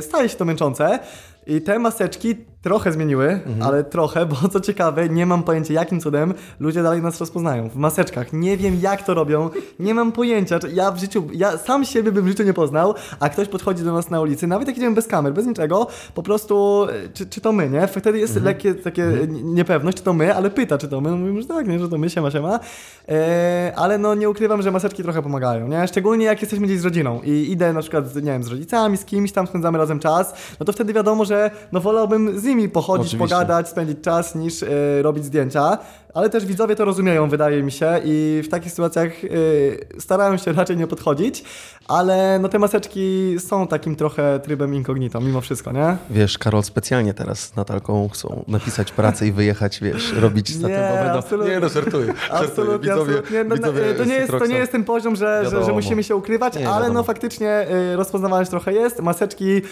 staje 0.00 0.28
się 0.28 0.36
to 0.36 0.44
męczące. 0.44 0.98
I 1.46 1.62
te 1.62 1.78
maseczki 1.78 2.36
trochę 2.62 2.92
zmieniły, 2.92 3.28
Mhm. 3.28 3.62
ale 3.62 3.84
trochę, 3.84 4.26
bo 4.26 4.36
co 4.48 4.60
ciekawe, 4.60 5.08
nie 5.08 5.26
mam 5.26 5.42
pojęcia 5.42 5.74
jakim 5.74 6.00
cudem 6.00 6.34
ludzie 6.60 6.82
dalej 6.82 7.02
nas 7.02 7.20
rozpoznają 7.20 7.68
w 7.68 7.76
maseczkach. 7.76 8.32
Nie 8.32 8.56
wiem 8.56 8.78
jak 8.82 9.02
to 9.02 9.14
robią, 9.14 9.50
nie 9.78 9.94
mam 9.94 10.12
pojęcia. 10.12 10.58
Ja 10.74 10.90
w 10.90 10.98
życiu, 10.98 11.28
ja 11.32 11.58
sam 11.58 11.84
siebie 11.84 12.12
bym 12.12 12.24
w 12.24 12.28
życiu 12.28 12.42
nie 12.42 12.52
poznał, 12.54 12.94
a 13.20 13.28
ktoś 13.28 13.48
podchodzi 13.48 13.84
do 13.84 13.92
nas 13.92 14.10
na 14.10 14.20
ulicy, 14.20 14.46
nawet 14.46 14.68
jak 14.68 14.76
idziemy 14.76 14.94
bez 14.94 15.06
kamer, 15.06 15.32
bez 15.32 15.46
niczego, 15.46 15.86
po 16.14 16.22
prostu, 16.22 16.86
e, 17.04 17.08
czy, 17.14 17.26
czy 17.26 17.40
to 17.40 17.52
my, 17.52 17.70
nie? 17.70 17.86
Wtedy 17.86 18.18
jest 18.18 18.36
Mhm. 18.36 18.44
lekkie 18.46 18.74
takie 18.74 19.04
n- 19.04 19.54
niepewność, 19.54 19.96
czy 19.96 20.02
to 20.04 20.12
my, 20.12 20.34
ale 20.34 20.50
pyta, 20.50 20.78
czy 20.78 20.88
to 20.88 21.00
my. 21.00 21.10
No 21.10 21.16
Mówimy, 21.16 21.42
że 21.42 21.48
tak, 21.48 21.68
nie, 21.68 21.78
że 21.78 21.88
to 21.88 21.98
my, 21.98 22.10
siema, 22.10 22.30
siema. 22.30 22.60
E, 23.08 23.72
ale 23.76 23.98
no 23.98 24.14
nie 24.14 24.30
ukrywam, 24.30 24.62
że 24.62 24.70
maseczki 24.70 25.02
trochę 25.02 25.22
pomagają, 25.22 25.68
nie? 25.68 25.88
Szczególnie 25.88 26.24
jak 26.26 26.40
jesteśmy 26.42 26.66
gdzieś 26.66 26.80
z 26.80 26.84
rodziną 26.84 27.20
i 27.24 27.50
idę 27.50 27.72
na 27.72 27.80
przykład, 27.80 28.14
nie 28.14 28.22
wiem, 28.22 28.42
z 28.42 28.48
rodzicami, 28.48 28.96
z 28.96 29.04
kimś, 29.04 29.32
tam 29.32 29.46
spędzamy 29.46 29.78
razem 29.78 29.98
czas, 29.98 30.34
no 30.60 30.66
to 30.66 30.72
wtedy 30.72 30.92
wiadomo, 30.92 31.24
że 31.24 31.50
no 31.72 31.80
wolałbym 31.80 32.38
z 32.40 32.44
nimi 32.56 32.68
pochodzić, 32.68 33.06
Oczywiście. 33.06 33.34
pogadać, 33.34 33.68
spędzić 33.68 34.00
czas, 34.00 34.34
niż 34.34 34.62
e, 34.62 34.66
robić 35.02 35.24
zdjęcia. 35.24 35.78
Ale 36.14 36.30
też 36.30 36.46
widzowie 36.46 36.76
to 36.76 36.84
rozumieją, 36.84 37.28
wydaje 37.28 37.62
mi 37.62 37.72
się, 37.72 38.00
i 38.04 38.42
w 38.44 38.48
takich 38.48 38.70
sytuacjach 38.70 39.12
e, 39.24 40.00
starają 40.00 40.36
się 40.36 40.52
raczej 40.52 40.76
nie 40.76 40.86
podchodzić, 40.86 41.44
ale 41.88 42.38
no 42.38 42.48
te 42.48 42.58
maseczki 42.58 43.36
są 43.38 43.66
takim 43.66 43.96
trochę 43.96 44.40
trybem 44.44 44.74
incognito, 44.74 45.20
mimo 45.20 45.40
wszystko, 45.40 45.72
nie? 45.72 45.96
Wiesz, 46.10 46.38
Karol, 46.38 46.62
specjalnie 46.62 47.14
teraz 47.14 47.38
z 47.40 47.56
Natalką 47.56 48.08
chcą 48.12 48.44
napisać 48.48 48.92
pracę 48.92 49.26
i 49.26 49.32
wyjechać, 49.32 49.80
wiesz, 49.80 50.12
robić 50.12 50.56
na 50.58 50.68
Nie, 50.68 50.88
absolutnie. 51.12 51.60
No 51.60 51.68
żartuję. 51.68 52.06
żartuję. 52.06 52.14
Absolutnie, 52.30 52.90
Widzowie- 52.90 53.00
absolutnie. 53.18 53.44
No, 53.44 53.54
widzowie 53.56 53.94
to, 53.94 54.04
nie 54.04 54.14
jest, 54.14 54.32
to 54.38 54.46
nie 54.46 54.56
jest 54.58 54.72
ten 54.72 54.84
poziom, 54.84 55.16
że, 55.16 55.40
że, 55.44 55.50
że 55.50 55.56
Wiadomo. 55.56 55.74
musimy 55.74 56.02
się 56.04 56.16
ukrywać, 56.16 56.56
Nie, 56.56 56.68
ale 56.70 56.80
wiadomo. 56.82 56.98
no 57.00 57.04
faktycznie 57.04 57.66
y, 57.92 57.96
rozpoznawalność 57.96 58.50
trochę 58.50 58.72
jest. 58.72 59.00
Maseczki 59.00 59.44
y, 59.46 59.62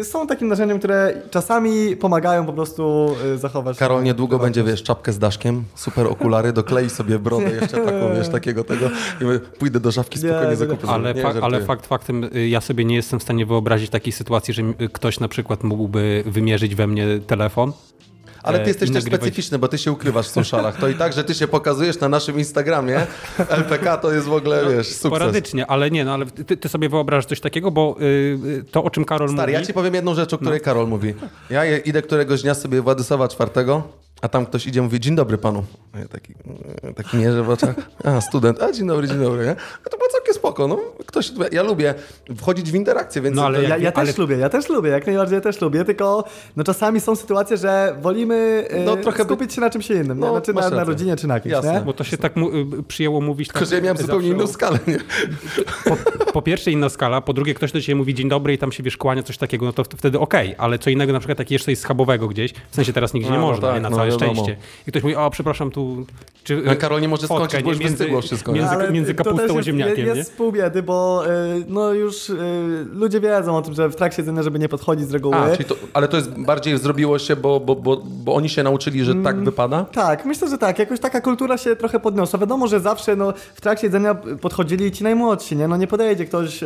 y, 0.00 0.04
są 0.04 0.26
takim 0.26 0.48
narzędziem, 0.48 0.78
które 0.78 1.14
czasami 1.30 1.96
pomagają 1.96 2.46
po 2.46 2.52
prostu 2.52 3.14
y, 3.34 3.38
zachować. 3.38 3.78
Karol 3.78 4.02
niedługo 4.02 4.38
będzie, 4.38 4.64
wiesz, 4.64 4.82
czapkę 4.88 5.12
z 5.12 5.18
daszkiem, 5.18 5.64
super 5.74 6.06
okulary, 6.06 6.52
doklei 6.52 6.90
sobie 6.90 7.18
brodę 7.18 7.50
jeszcze 7.50 7.76
taką, 7.84 8.14
wiesz, 8.14 8.28
takiego 8.28 8.64
tego 8.64 8.86
i 9.20 9.58
pójdę 9.58 9.80
do 9.80 9.88
Nie, 9.88 9.92
spokojnie 9.92 10.48
nie, 10.50 10.56
zakupię. 10.56 10.88
Ale, 10.88 11.14
Nie, 11.14 11.22
fa- 11.22 11.34
ale 11.42 11.62
fakt 11.64 11.86
faktem, 11.86 12.24
y, 12.36 12.48
ja 12.48 12.60
sobie 12.60 12.84
nie 12.84 12.96
jestem 12.96 13.20
w 13.20 13.22
stanie 13.22 13.46
wyobrazić 13.46 13.90
takiej 13.90 14.12
sytuacji, 14.12 14.54
że 14.54 14.62
y, 14.62 14.88
ktoś 14.92 15.20
na 15.20 15.28
przykład 15.28 15.64
mógłby 15.64 16.22
wymierzyć 16.26 16.74
we 16.74 16.86
mnie 16.86 17.06
telefon. 17.26 17.72
Ale 18.42 18.58
ty 18.58 18.64
e, 18.64 18.68
jesteś 18.68 18.90
i 18.90 18.92
też 18.92 19.04
nagrywać- 19.04 19.20
specyficzny, 19.20 19.58
bo 19.58 19.68
ty 19.68 19.78
się 19.78 19.92
ukrywasz 19.92 20.26
w 20.26 20.30
socialach. 20.30 20.76
To 20.80 20.88
i 20.88 20.94
tak, 20.94 21.12
że 21.12 21.24
ty 21.24 21.34
się 21.34 21.48
pokazujesz 21.48 22.00
na 22.00 22.08
naszym 22.08 22.38
Instagramie, 22.38 23.06
LPK 23.62 23.96
to 23.96 24.12
jest 24.12 24.26
w 24.26 24.32
ogóle, 24.32 24.62
wiesz, 24.76 24.86
sukces. 24.86 24.96
Sporadycznie, 24.96 25.66
ale 25.66 25.90
nie, 25.90 26.04
no 26.04 26.14
ale 26.14 26.26
ty, 26.26 26.56
ty 26.56 26.68
sobie 26.68 26.88
wyobrażasz 26.88 27.26
coś 27.26 27.40
takiego, 27.40 27.70
bo 27.70 27.96
y, 28.00 28.64
to, 28.70 28.84
o 28.84 28.90
czym 28.90 29.04
Karol 29.04 29.28
Stary, 29.28 29.52
mówi... 29.52 29.60
ja 29.62 29.66
ci 29.66 29.72
powiem 29.74 29.94
jedną 29.94 30.14
rzecz, 30.14 30.32
o 30.32 30.36
No. 30.36 30.38
której 30.38 30.60
Karol 30.60 30.88
mówi. 30.88 31.14
Ja 31.50 31.76
idę 31.78 32.02
któregoś 32.02 32.42
dnia 32.42 32.54
sobie 32.54 32.82
Władysława 32.82 33.28
czwartego, 33.28 33.82
a 34.22 34.28
tam 34.28 34.46
ktoś 34.46 34.66
idzie 34.66 34.80
i 34.80 34.82
mówi, 34.82 35.00
dzień 35.00 35.16
dobry 35.16 35.38
panu. 35.38 35.64
A 35.92 35.98
ja 35.98 36.08
taki, 36.08 36.34
e, 36.82 36.94
taki 36.94 37.16
mierzę 37.16 37.42
w 37.42 37.50
oczach, 37.50 37.74
a 38.04 38.20
student, 38.20 38.62
a 38.62 38.72
dzień 38.72 38.86
dobry, 38.86 39.08
dzień 39.08 39.18
dobry, 39.18 39.44
nie? 39.46 39.56
A 39.86 39.88
to 39.90 39.96
było 39.96 40.08
całkiem 40.12 40.34
spoko, 40.34 40.68
no. 40.68 40.78
Ktoś, 41.06 41.32
ja 41.52 41.62
lubię 41.62 41.94
wchodzić 42.36 42.70
w 42.72 42.74
interakcję, 42.74 43.22
więc... 43.22 43.36
No, 43.36 43.46
ale 43.46 43.62
Ja, 43.62 43.76
ja 43.76 43.92
też 43.92 44.08
ale- 44.08 44.12
lubię, 44.18 44.36
ja 44.36 44.48
też 44.48 44.68
lubię, 44.68 44.90
jak 44.90 45.06
najbardziej 45.06 45.34
ja 45.34 45.40
też 45.40 45.60
lubię, 45.60 45.84
tylko 45.84 46.24
no 46.56 46.64
czasami 46.64 47.00
są 47.00 47.16
sytuacje, 47.16 47.56
że 47.56 47.96
wolimy 48.02 48.68
y, 48.72 48.84
No, 48.84 48.96
trochę 48.96 49.18
by- 49.18 49.24
skupić 49.24 49.54
się 49.54 49.60
na 49.60 49.70
czymś 49.70 49.90
innym, 49.90 50.18
No, 50.18 50.26
nie? 50.26 50.32
znaczy 50.32 50.54
na, 50.54 50.70
na 50.70 50.84
rodzinie 50.84 51.16
czy 51.16 51.26
na 51.26 51.40
kimś, 51.40 51.52
Jasne. 51.52 51.72
nie? 51.74 51.80
Bo 51.80 51.92
to 51.92 52.04
się 52.04 52.16
tak 52.16 52.36
mu, 52.36 52.48
y, 52.56 52.82
przyjęło 52.88 53.20
mówić... 53.20 53.48
Tylko, 53.48 53.66
że 53.66 53.74
ja 53.74 53.80
miałem 53.80 53.96
zawsze 53.96 54.12
zupełnie 54.12 54.28
inną 54.28 54.46
skalę, 54.46 54.78
nie? 54.86 54.98
po, 55.84 55.96
po 56.32 56.42
pierwsze 56.42 56.70
inna 56.70 56.88
skala, 56.88 57.20
po 57.20 57.32
drugie 57.32 57.54
ktoś 57.54 57.72
do 57.72 57.80
ciebie 57.80 57.96
mówi 57.96 58.14
dzień 58.14 58.28
dobry 58.28 58.52
i 58.54 58.58
tam 58.58 58.72
się 58.72 58.82
wiesz 58.82 58.96
kłania, 58.96 59.22
coś 59.22 59.38
takiego, 59.38 59.66
no 59.66 59.72
to 59.72 59.84
wtedy 59.84 60.18
okej, 60.18 60.54
ale 60.58 60.78
co 60.78 60.90
innego 60.90 61.12
na 61.12 61.18
przykład 61.18 61.38
jak 61.38 61.50
jesz 61.50 61.64
coś 61.64 61.78
schabowego 61.78 62.28
gdzieś, 62.28 62.52
w 62.70 62.74
sensie 62.74 62.92
teraz 62.92 63.14
nigdzie 63.14 63.30
nie 63.30 63.36
no 63.38 63.42
można, 63.46 63.68
tak, 63.68 63.76
nie, 63.76 63.80
na 63.80 63.90
no 63.90 63.96
całe 64.10 64.20
wiadomo. 64.20 64.42
szczęście. 64.42 64.62
I 64.86 64.90
ktoś 64.90 65.02
mówi, 65.02 65.16
o 65.16 65.30
przepraszam 65.30 65.70
tu... 65.70 66.06
Czy, 66.44 66.62
A 66.70 66.74
Karol 66.74 67.00
nie 67.00 67.08
może 67.08 67.26
fotkę, 67.26 67.44
skończyć, 67.44 67.62
bo 67.62 67.70
już 67.70 67.78
między, 67.78 67.96
wystygło 67.96 68.20
wszystko? 68.22 68.52
Między, 68.52 68.70
Ale 68.70 68.90
między 68.90 69.14
to 69.14 69.24
też 69.24 69.32
kapustą 69.32 69.54
a 69.54 69.56
jest, 69.56 69.66
ziemniakiem, 69.66 69.96
jest, 69.98 70.12
nie? 70.12 70.18
jest 70.18 70.36
pół 70.36 70.52
biedy, 70.52 70.82
bo 70.82 71.26
y, 71.26 71.64
no 71.68 71.92
już 71.92 72.30
y, 72.30 72.36
ludzie 72.92 73.20
wiedzą 73.20 73.56
o 73.56 73.62
tym, 73.62 73.74
że 73.74 73.88
w 73.88 73.96
trakcie 73.96 74.22
jedzenia, 74.22 74.42
żeby 74.42 74.58
nie 74.58 74.68
podchodzić 74.68 75.08
z 75.08 75.12
reguły. 75.12 75.36
A, 75.36 75.56
czyli 75.56 75.64
to, 75.64 75.74
ale 75.92 76.08
to 76.08 76.16
jest 76.16 76.30
bardziej 76.38 76.78
zrobiło 76.78 77.18
się, 77.18 77.36
bo, 77.36 77.60
bo, 77.60 77.76
bo, 77.76 77.96
bo 78.04 78.34
oni 78.34 78.48
się 78.48 78.62
nauczyli, 78.62 79.04
że 79.04 79.14
tak 79.14 79.44
wypada? 79.44 79.84
Tak, 79.92 80.24
myślę, 80.24 80.48
że 80.48 80.58
tak. 80.58 80.78
Jakoś 80.78 81.00
taka 81.00 81.20
kultura 81.20 81.58
się 81.58 81.76
trochę 81.76 82.00
podniosła. 82.00 82.38
Wiadomo, 82.38 82.66
że 82.66 82.80
zawsze 82.80 83.16
no, 83.16 83.32
w 83.54 83.60
trakcie 83.60 83.86
jedzenia 83.86 84.14
podchodzili 84.40 84.92
ci 84.92 85.04
najmłodsi, 85.04 85.56
nie? 85.56 85.68
No 85.68 85.76
nie 85.76 85.86
podejdzie 85.86 86.24
ktoś 86.24 86.60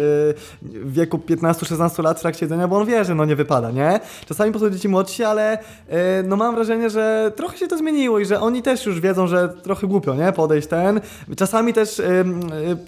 w 0.62 0.92
wieku 0.92 1.20
15-16 1.28 2.02
lat 2.02 2.18
w 2.18 2.20
trakcie 2.20 2.44
jedzenia, 2.46 2.68
bo 2.68 2.76
on 2.76 2.86
wie, 2.86 3.04
że 3.04 3.14
no 3.14 3.24
nie 3.24 3.36
wypada, 3.36 3.70
nie? 3.70 4.00
Czasami 4.26 4.52
podchodzą 4.52 4.78
ci 4.78 4.88
młodsi, 4.88 5.24
ale 5.24 5.58
no 6.24 6.36
mam 6.36 6.54
wrażenie, 6.54 6.90
że 6.90 7.31
trochę 7.32 7.58
się 7.58 7.68
to 7.68 7.78
zmieniło 7.78 8.18
i 8.18 8.24
że 8.24 8.40
oni 8.40 8.62
też 8.62 8.86
już 8.86 9.00
wiedzą, 9.00 9.26
że 9.26 9.48
trochę 9.48 9.86
głupio, 9.86 10.14
nie? 10.14 10.32
Podejść 10.32 10.68
ten. 10.68 11.00
Czasami 11.36 11.72
też 11.72 11.98
yy, 11.98 12.04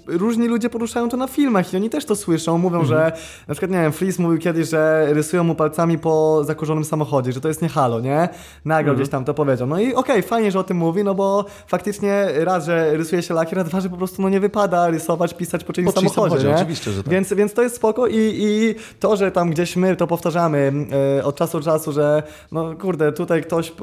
yy, 0.08 0.18
różni 0.18 0.48
ludzie 0.48 0.70
poruszają 0.70 1.08
to 1.08 1.16
na 1.16 1.26
filmach 1.26 1.72
i 1.72 1.76
oni 1.76 1.90
też 1.90 2.04
to 2.04 2.16
słyszą. 2.16 2.58
Mówią, 2.58 2.84
że 2.84 3.12
na 3.48 3.54
przykład, 3.54 3.70
nie 3.70 3.80
wiem, 3.80 3.92
Freeze 3.92 4.22
mówił 4.22 4.38
kiedyś, 4.38 4.68
że 4.68 5.06
rysują 5.10 5.44
mu 5.44 5.54
palcami 5.54 5.98
po 5.98 6.44
zakurzonym 6.44 6.84
samochodzie, 6.84 7.32
że 7.32 7.40
to 7.40 7.48
jest 7.48 7.62
nie 7.62 7.68
halo, 7.68 8.00
nie? 8.00 8.28
Nagrał 8.64 8.94
gdzieś 8.94 9.08
tam 9.08 9.24
to 9.24 9.34
powiedział. 9.34 9.66
No 9.66 9.80
i 9.80 9.94
okej, 9.94 10.22
fajnie, 10.22 10.52
że 10.52 10.58
o 10.58 10.64
tym 10.64 10.76
mówi, 10.76 11.04
no 11.04 11.14
bo 11.14 11.44
faktycznie 11.66 12.28
raz, 12.36 12.64
że 12.64 12.96
rysuje 12.96 13.22
się 13.22 13.34
lakier, 13.34 13.58
a 13.58 13.64
dwa, 13.64 13.80
że 13.80 13.88
po 13.88 13.96
prostu 13.96 14.22
no 14.22 14.28
nie 14.28 14.40
wypada 14.40 14.90
rysować, 14.90 15.34
pisać 15.34 15.64
po 15.64 15.72
czyimś 15.72 15.86
Po 15.86 16.00
samochodzie, 16.00 16.14
samochodzie, 16.14 16.48
nie? 16.48 16.54
oczywiście, 16.54 16.90
że 16.90 17.02
tak. 17.02 17.12
Więc, 17.12 17.32
więc 17.32 17.52
to 17.54 17.62
jest 17.62 17.76
spoko 17.76 18.06
i, 18.06 18.16
i 18.16 18.74
to, 19.00 19.16
że 19.16 19.30
tam 19.30 19.50
gdzieś 19.50 19.76
my 19.76 19.96
to 19.96 20.06
powtarzamy 20.06 20.72
e, 21.18 21.24
od 21.24 21.36
czasu 21.36 21.58
do 21.58 21.64
czasu, 21.64 21.92
że 21.92 22.22
no 22.52 22.74
kurde, 22.80 23.12
tutaj 23.12 23.42
ktoś 23.42 23.70
e, 23.70 23.74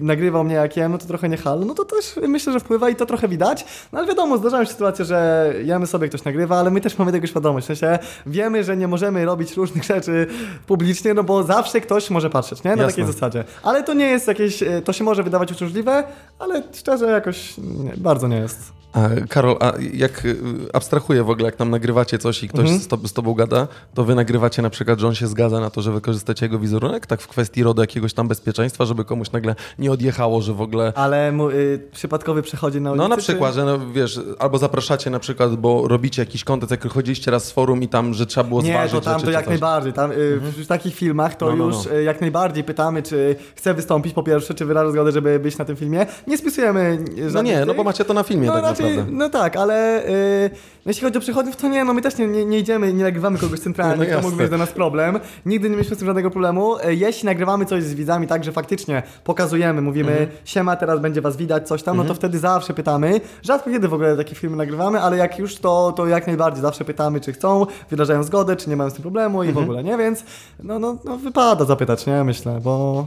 nagrywał 0.00 0.44
mnie 0.44 0.54
jak 0.54 0.76
jem, 0.76 0.92
no 0.92 0.98
to 0.98 1.06
trochę 1.06 1.28
nie 1.28 1.36
halo, 1.36 1.64
no 1.64 1.74
to 1.74 1.84
też 1.84 2.14
myślę, 2.28 2.52
że 2.52 2.60
wpływa 2.60 2.90
i 2.90 2.96
to 2.96 3.06
trochę 3.06 3.28
widać, 3.28 3.64
no 3.92 3.98
ale 3.98 4.08
wiadomo, 4.08 4.38
zdarzają 4.38 4.64
się 4.64 4.70
sytuacje, 4.72 5.04
że 5.04 5.52
jemy 5.64 5.86
sobie, 5.86 6.08
ktoś 6.08 6.24
nagrywa, 6.24 6.58
ale 6.58 6.70
my 6.70 6.80
też 6.80 6.98
mamy 6.98 7.12
tego 7.12 7.26
świadomość, 7.26 7.64
w 7.64 7.66
sensie 7.66 7.98
wiemy, 8.26 8.64
że 8.64 8.76
nie 8.76 8.88
możemy 8.88 9.24
robić 9.24 9.56
różnych 9.56 9.84
rzeczy 9.84 10.26
publicznie, 10.66 11.14
no 11.14 11.24
bo 11.24 11.42
zawsze 11.42 11.80
ktoś 11.80 12.10
może 12.10 12.30
patrzeć, 12.30 12.64
nie? 12.64 12.76
Na 12.76 12.82
Jasne. 12.82 13.02
takiej 13.02 13.12
zasadzie. 13.14 13.44
Ale 13.62 13.82
to 13.82 13.94
nie 13.94 14.06
jest 14.06 14.28
jakieś, 14.28 14.62
e, 14.62 14.82
to 14.82 14.92
się 14.92 15.04
może 15.04 15.22
wydawać 15.22 15.52
uciążliwe, 15.52 16.04
ale 16.38 16.62
szczerze 16.74 17.06
jakoś 17.06 17.54
nie, 17.58 17.92
bardzo 17.96 18.28
nie 18.28 18.36
jest. 18.36 18.76
A 18.92 19.08
Karol, 19.28 19.56
a 19.60 19.72
jak 19.92 20.24
y, 20.24 20.36
abstrahuję 20.72 21.24
w 21.24 21.30
ogóle, 21.30 21.46
jak 21.46 21.56
tam 21.56 21.70
nagrywacie 21.70 22.18
coś 22.18 22.42
i 22.42 22.48
ktoś 22.48 22.60
Mhm. 22.60 22.80
z, 22.80 22.88
to, 22.88 22.98
z 23.08 23.12
tobą 23.12 23.34
gada, 23.34 23.68
to 23.94 24.04
wy 24.04 24.14
nagrywacie 24.14 24.62
na 24.62 24.70
przykład, 24.70 24.98
że 25.00 25.08
on 25.08 25.14
się 25.14 25.26
zgadza 25.26 25.60
na 25.60 25.70
to, 25.70 25.82
że 25.82 25.92
wykorzystacie 25.92 26.46
jego 26.46 26.58
wizerunek, 26.58 27.06
tak 27.06 27.20
w 27.20 27.28
kwestii 27.28 27.62
rodu 27.62 27.80
jakiegoś 27.80 28.14
tam 28.14 28.28
bezpieczeństwa, 28.28 28.84
żeby 28.84 29.04
komuś 29.04 29.32
nagle 29.36 29.54
nie 29.78 29.92
odjechało, 29.92 30.42
że 30.42 30.52
w 30.52 30.60
ogóle... 30.60 30.92
Ale 30.96 31.32
mu, 31.32 31.50
y, 31.50 31.88
przypadkowy 31.92 32.42
przechodzi 32.42 32.80
na 32.80 32.90
ulicy? 32.92 33.02
No 33.02 33.08
na 33.08 33.16
czy- 33.16 33.22
przykład, 33.22 33.54
że 33.54 33.64
no, 33.64 33.78
wiesz, 33.92 34.20
albo 34.38 34.58
zapraszacie 34.58 35.10
na 35.10 35.18
przykład, 35.18 35.56
bo 35.56 35.88
robicie 35.88 36.22
jakiś 36.22 36.44
kontent, 36.44 36.70
jak 36.70 36.88
chodziliście 36.88 37.30
raz 37.30 37.44
z 37.44 37.50
forum 37.52 37.82
i 37.82 37.88
tam, 37.88 38.14
że 38.14 38.26
trzeba 38.26 38.48
było 38.48 38.62
Nie, 38.62 38.70
zważyć 38.70 38.92
to 38.92 39.00
tam 39.00 39.12
rzeczy, 39.12 39.24
to 39.24 39.26
czy 39.26 39.32
jak 39.34 39.44
coś. 39.44 39.48
najbardziej. 39.48 39.92
Tam, 39.92 40.12
y, 40.12 40.40
W 40.40 40.66
takich 40.66 40.94
filmach 40.94 41.34
to 41.34 41.46
No, 41.50 41.56
no, 41.56 41.64
już 41.64 41.76
no. 41.86 41.92
jak 41.94 42.20
najbardziej 42.20 42.64
pytamy, 42.64 43.02
czy 43.02 43.36
chce 43.56 43.74
wystąpić 43.74 44.12
po 44.14 44.22
pierwsze, 44.22 44.54
czy 44.54 44.64
wyraża 44.64 44.90
zgodę, 44.90 45.12
żeby 45.12 45.38
być 45.38 45.58
na 45.58 45.64
tym 45.64 45.76
filmie. 45.76 46.06
Nie 46.26 46.38
spisujemy 46.38 46.98
y, 47.18 47.20
No 47.24 47.30
żadnych 47.30 47.54
nie, 47.54 47.60
no 47.60 47.66
tych. 47.66 47.76
bo 47.76 47.84
macie 47.84 48.04
to 48.04 48.14
na 48.14 48.22
filmie 48.22 48.46
No 48.46 48.52
tak 48.52 48.62
raczej 48.62 48.86
naprawdę. 48.90 49.12
No 49.12 49.30
tak, 49.30 49.56
ale 49.56 50.06
y, 50.08 50.50
no 50.86 50.90
jeśli 50.90 51.04
chodzi 51.04 51.18
o 51.18 51.20
przechodniów, 51.20 51.56
to 51.56 51.68
nie, 51.68 51.84
no 51.84 51.94
my 51.94 52.02
też 52.02 52.18
nie, 52.18 52.26
nie, 52.26 52.44
nie 52.44 52.58
idziemy, 52.58 52.92
nie 52.92 53.04
nagrywamy 53.04 53.38
kogoś 53.38 53.60
centralnie, 53.60 53.96
No 53.96 54.04
to 54.04 54.10
jasne. 54.10 54.30
mógł 54.30 54.40
mieć 54.40 54.48
dla 54.48 54.58
nas 54.58 54.72
problem. 54.72 55.20
Nigdy 55.46 55.70
nie 55.70 55.76
mieliśmy 55.76 55.96
z 55.96 55.98
tym 55.98 56.06
żadnego 56.06 56.30
problemu. 56.30 56.76
Y, 56.78 56.94
Jeśli 56.94 57.26
nagrywamy 57.26 57.66
coś 57.66 57.82
z 57.84 57.94
widzami 57.94 58.26
tak, 58.26 58.44
że 58.44 58.52
faktycznie 58.52 59.02
pokazujemy, 59.24 59.80
mówimy 59.82 60.10
Mhm. 60.12 60.28
siema, 60.44 60.76
teraz 60.76 61.00
będzie 61.00 61.20
was 61.20 61.36
widać, 61.36 61.68
coś 61.68 61.82
tam, 61.82 61.96
no 61.96 62.04
to 62.04 62.14
wtedy 62.14 62.38
zawsze 62.38 62.74
pytamy. 62.74 63.20
Rzadko 63.42 63.70
kiedy 63.70 63.88
w 63.88 63.94
ogóle 63.94 64.16
takie 64.16 64.34
filmy 64.34 64.56
nagrywamy, 64.56 65.00
ale 65.00 65.16
jak 65.16 65.38
już 65.38 65.56
to, 65.56 65.92
to 65.96 66.06
jak 66.06 66.26
najbardziej 66.26 66.62
zawsze 66.62 66.84
pytamy, 66.84 67.20
czy 67.20 67.32
chcą, 67.32 67.66
wyrażają 67.90 68.22
zgodę, 68.22 68.56
czy 68.56 68.70
nie 68.70 68.76
mają 68.76 68.90
z 68.90 68.94
tym 68.94 69.02
problemu 69.02 69.42
i 69.42 69.46
w 69.46 69.48
Mhm. 69.48 69.64
ogóle, 69.64 69.84
nie? 69.84 69.96
Więc 69.98 70.24
no, 70.62 70.78
no, 70.78 70.96
no 71.04 71.16
wypada 71.18 71.64
zapytać, 71.64 72.06
nie? 72.06 72.24
Myślę, 72.24 72.60
bo... 72.64 73.06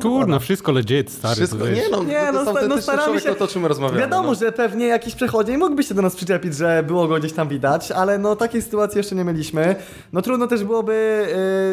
Kurna, 0.00 0.38
wszystko 0.38 0.72
legit, 0.72 1.10
stary. 1.10 1.34
Wszystko, 1.34 1.58
to 1.58 1.68
nie 1.68 1.82
no, 1.90 2.02
Nie, 2.04 2.20
to 2.26 2.32
no, 2.32 2.40
jest 2.40 2.50
sta- 2.58 2.68
no 2.68 2.82
staramy 2.82 3.04
człowiek, 3.04 3.22
się. 3.24 3.30
o 3.30 3.34
to, 3.34 3.44
o 3.44 3.48
czym 3.48 3.66
rozmawiamy. 3.66 4.00
Wiadomo, 4.00 4.28
no. 4.28 4.34
że 4.34 4.52
pewnie 4.52 4.86
jakiś 4.86 5.14
przechodzień 5.14 5.56
mógłby 5.56 5.82
się 5.82 5.94
do 5.94 6.02
nas 6.02 6.16
przyczepić, 6.16 6.54
że 6.56 6.82
było 6.86 7.08
go 7.08 7.18
gdzieś 7.18 7.32
tam 7.32 7.48
widać, 7.48 7.90
ale 7.90 8.18
no 8.18 8.36
takiej 8.36 8.62
sytuacji 8.62 8.98
jeszcze 8.98 9.14
nie 9.14 9.24
mieliśmy. 9.24 9.74
No 10.12 10.22
trudno 10.22 10.46
też 10.46 10.64
byłoby, 10.64 11.26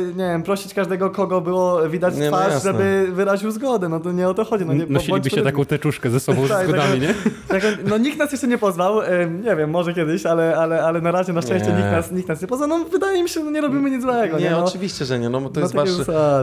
yy, 0.08 0.14
nie 0.16 0.24
wiem, 0.24 0.44
prosić 0.44 0.74
każdego, 0.74 1.10
kogo 1.10 1.42
było 1.42 1.90
widać 1.90 2.16
Nie, 2.16 2.32
no 2.32 2.38
twarz, 2.38 2.54
jasne. 2.54 2.72
żeby 2.72 3.08
wyraził 3.12 3.52
zgodę. 3.52 3.90
No 3.90 4.00
to 4.00 4.12
nie 4.12 4.28
o 4.30 4.34
to 4.34 4.46
chodzi. 4.46 4.66
No, 4.66 4.74
nie, 4.74 4.86
Nosilibyście 4.86 5.12
bądźmy- 5.38 5.52
taką 5.52 5.66
teczuszkę 5.66 6.10
ze 6.10 6.20
sobą 6.20 6.48
Tak, 6.48 6.66
z 6.66 6.70
zgodami, 6.70 7.02
taką- 7.02 7.02
nie? 7.02 7.14
taką- 7.48 7.68
no 7.90 7.98
nikt 7.98 8.18
nas 8.18 8.32
jeszcze 8.32 8.48
nie 8.48 8.58
pozwał, 8.58 9.00
ym, 9.02 9.42
nie 9.42 9.56
wiem, 9.56 9.70
może 9.70 9.94
kiedyś, 9.94 10.26
ale, 10.26 10.58
ale, 10.58 10.84
ale 10.84 11.02
na 11.02 11.12
razie 11.12 11.34
na 11.34 11.42
szczęście 11.42 11.70
Nie. 11.70 11.78
nikt 11.78 11.92
nas, 11.92 12.12
nikt 12.12 12.30
nas 12.30 12.42
nie 12.42 12.48
pozwał. 12.48 12.70
No 12.70 12.86
wydaje 12.86 13.24
mi 13.24 13.30
się, 13.30 13.44
że 13.46 13.52
nie 13.52 13.62
robimy 13.62 13.90
nic 13.92 14.02
złego. 14.02 14.38
Nie, 14.38 14.44
Nie, 14.44 14.52
no. 14.52 14.66
oczywiście, 14.66 15.06
że 15.06 15.20
nie, 15.20 15.30
no 15.30 15.42
bo 15.42 15.50
to 15.50 15.60
jest 15.60 15.76
wasze... 15.76 15.94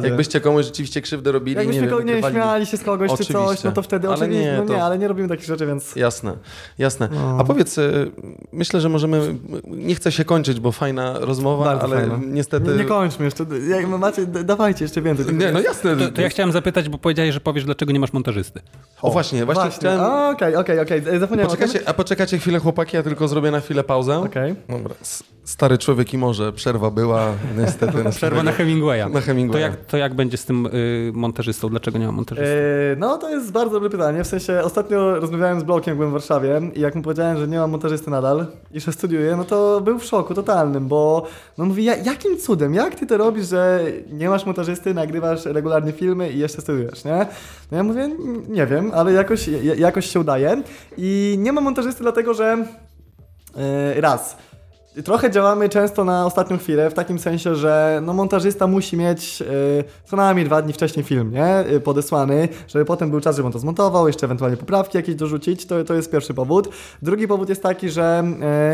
Jakbyście 0.02 0.40
komuś 0.40 0.64
rzeczywiście 0.64 1.02
krzywdę 1.02 1.32
robili, 1.32 1.65
Jakbyśmy 1.66 2.04
nie 2.04 2.14
wiem, 2.14 2.24
nie 2.24 2.30
śmiali 2.30 2.66
się 2.66 2.76
z 2.76 2.82
kogoś 2.82 3.10
czy 3.10 3.16
coś, 3.24 3.30
Oczywiście. 3.36 3.68
no 3.68 3.74
to 3.74 3.82
wtedy 3.82 4.08
Ale 4.08 4.16
oczywiście, 4.16 4.44
nie, 4.44 4.56
no 4.56 4.62
nie, 4.62 4.68
to- 4.68 4.82
ale 4.82 4.98
nie 4.98 5.08
robimy 5.08 5.28
takich 5.28 5.44
rzeczy, 5.46 5.66
więc... 5.66 5.96
Jasne, 5.96 6.36
jasne. 6.78 7.08
No. 7.12 7.36
A 7.40 7.44
powiedz, 7.44 7.78
y, 7.78 8.10
myślę, 8.52 8.80
że 8.80 8.88
możemy, 8.88 9.34
nie 9.66 9.94
chcę 9.94 10.12
się 10.12 10.24
kończyć, 10.24 10.60
bo 10.60 10.72
fajna 10.72 11.18
rozmowa, 11.18 11.64
Bardzo 11.64 11.84
ale 11.84 11.96
fajna. 12.00 12.20
niestety... 12.26 12.70
Nie, 12.70 12.76
nie 12.76 12.84
kończmy 12.84 13.24
jeszcze, 13.24 13.46
jak 13.68 13.88
macie, 13.88 14.26
dawajcie 14.26 14.84
jeszcze 14.84 15.02
więcej. 15.02 15.34
Nie, 15.34 15.52
no 15.52 15.60
jasne. 15.60 15.96
To, 15.96 16.08
to 16.12 16.20
ja 16.20 16.28
chciałem 16.28 16.52
zapytać, 16.52 16.88
bo 16.88 16.98
powiedziałeś, 16.98 17.34
że 17.34 17.40
powiesz, 17.40 17.64
dlaczego 17.64 17.92
nie 17.92 18.00
masz 18.00 18.12
montażysty. 18.12 18.60
O 19.02 19.10
właśnie, 19.10 19.44
właśnie, 19.44 19.62
Właśnie, 19.62 19.78
chciałem... 19.80 20.00
Okej, 20.34 20.56
okej, 20.56 20.80
okej, 20.80 21.02
zapomniałem 21.20 21.52
o 21.52 21.56
a 21.86 21.94
poczekajcie 21.94 22.38
chwilę 22.38 22.58
chłopaki, 22.58 22.96
ja 22.96 23.02
tylko 23.02 23.28
zrobię 23.28 23.50
na 23.50 23.60
chwilę 23.60 23.84
pauzę. 23.84 24.18
Okej. 24.18 24.54
Dobra, 24.68 24.94
S- 25.02 25.22
stary 25.46 25.78
człowiek 25.78 26.14
i 26.14 26.18
może, 26.18 26.52
przerwa 26.52 26.90
była, 26.90 27.32
niestety. 27.58 28.04
na 28.04 28.10
Przerwa 28.10 28.42
na. 28.42 28.52
Hemingwaya. 28.52 29.08
Na 29.12 29.20
Hemingwaya. 29.20 29.52
To 29.52 29.58
jak, 29.68 29.84
to 29.84 29.96
jak 29.96 30.14
będzie 30.14 30.36
z 30.36 30.44
tym 30.44 30.66
y, 30.66 31.10
montażystą? 31.14 31.68
Dlaczego 31.68 31.98
nie 31.98 32.06
ma 32.06 32.12
montażysty? 32.12 32.50
E, 32.92 32.96
No 32.98 33.18
to 33.18 33.30
jest 33.30 33.52
bardzo 33.52 33.72
dobre 33.74 33.90
pytanie, 33.90 34.24
w 34.24 34.26
sensie 34.26 34.60
ostatnio 34.64 35.20
rozmawiałem 35.20 35.60
z 35.60 35.62
Blokiem, 35.62 35.96
byłem 35.96 36.10
w 36.10 36.12
Warszawie 36.12 36.60
i 36.74 36.80
jak 36.80 36.94
mu 36.94 37.02
powiedziałem, 37.02 37.38
że 37.38 37.48
nie 37.48 37.58
mam 37.58 37.70
montażysty 37.70 38.10
nadal 38.10 38.46
i 38.72 38.80
że 38.80 38.92
studiuję, 38.92 39.36
no 39.36 39.44
to 39.44 39.80
był 39.80 39.98
w 39.98 40.04
szoku 40.04 40.34
totalnym, 40.34 40.88
bo 40.88 41.26
no 41.58 41.64
mówi, 41.64 41.84
"Ja- 41.84 41.96
jakim 41.96 42.38
cudem, 42.38 42.74
jak 42.74 42.94
ty 42.94 43.06
to 43.06 43.16
robisz, 43.16 43.46
że 43.48 43.80
nie 44.12 44.28
masz 44.28 44.46
montażysty, 44.46 44.94
nagrywasz 44.94 45.44
regularnie 45.46 45.92
filmy 45.92 46.30
i 46.30 46.38
jeszcze 46.38 46.62
studiujesz, 46.62 47.04
nie? 47.04 47.26
No 47.70 47.76
ja 47.76 47.82
mówię, 47.82 48.00
"N- 48.02 48.42
nie 48.48 48.66
wiem, 48.66 48.90
ale 48.94 49.12
jakoś, 49.12 49.48
ja- 49.48 49.74
jakoś 49.74 50.06
się 50.06 50.20
udaje 50.20 50.62
i 50.98 51.36
nie 51.38 51.52
mam 51.52 51.64
montażysty 51.64 52.02
dlatego, 52.02 52.34
że 52.34 52.56
e, 53.96 54.00
raz, 54.00 54.36
Trochę 55.04 55.30
działamy 55.30 55.68
często 55.68 56.04
na 56.04 56.26
ostatnią 56.26 56.58
chwilę, 56.58 56.90
w 56.90 56.94
takim 56.94 57.18
sensie, 57.18 57.54
że 57.54 58.00
no, 58.04 58.12
montażysta 58.12 58.66
musi 58.66 58.96
mieć 58.96 59.42
y, 59.42 59.84
co 60.04 60.16
najmniej 60.16 60.46
dwa 60.46 60.62
dni 60.62 60.72
wcześniej 60.72 61.04
film, 61.04 61.32
nie? 61.32 61.64
Y, 61.74 61.80
Podesłany, 61.80 62.48
żeby 62.68 62.84
potem 62.84 63.10
był 63.10 63.20
czas, 63.20 63.36
żeby 63.36 63.46
on 63.46 63.52
to 63.52 63.58
zmontował, 63.58 64.06
jeszcze 64.06 64.26
ewentualnie 64.26 64.56
poprawki 64.56 64.96
jakieś 64.96 65.14
dorzucić. 65.14 65.66
To, 65.66 65.84
to 65.84 65.94
jest 65.94 66.10
pierwszy 66.12 66.34
powód. 66.34 66.68
Drugi 67.02 67.28
powód 67.28 67.48
jest 67.48 67.62
taki, 67.62 67.90
że 67.90 68.24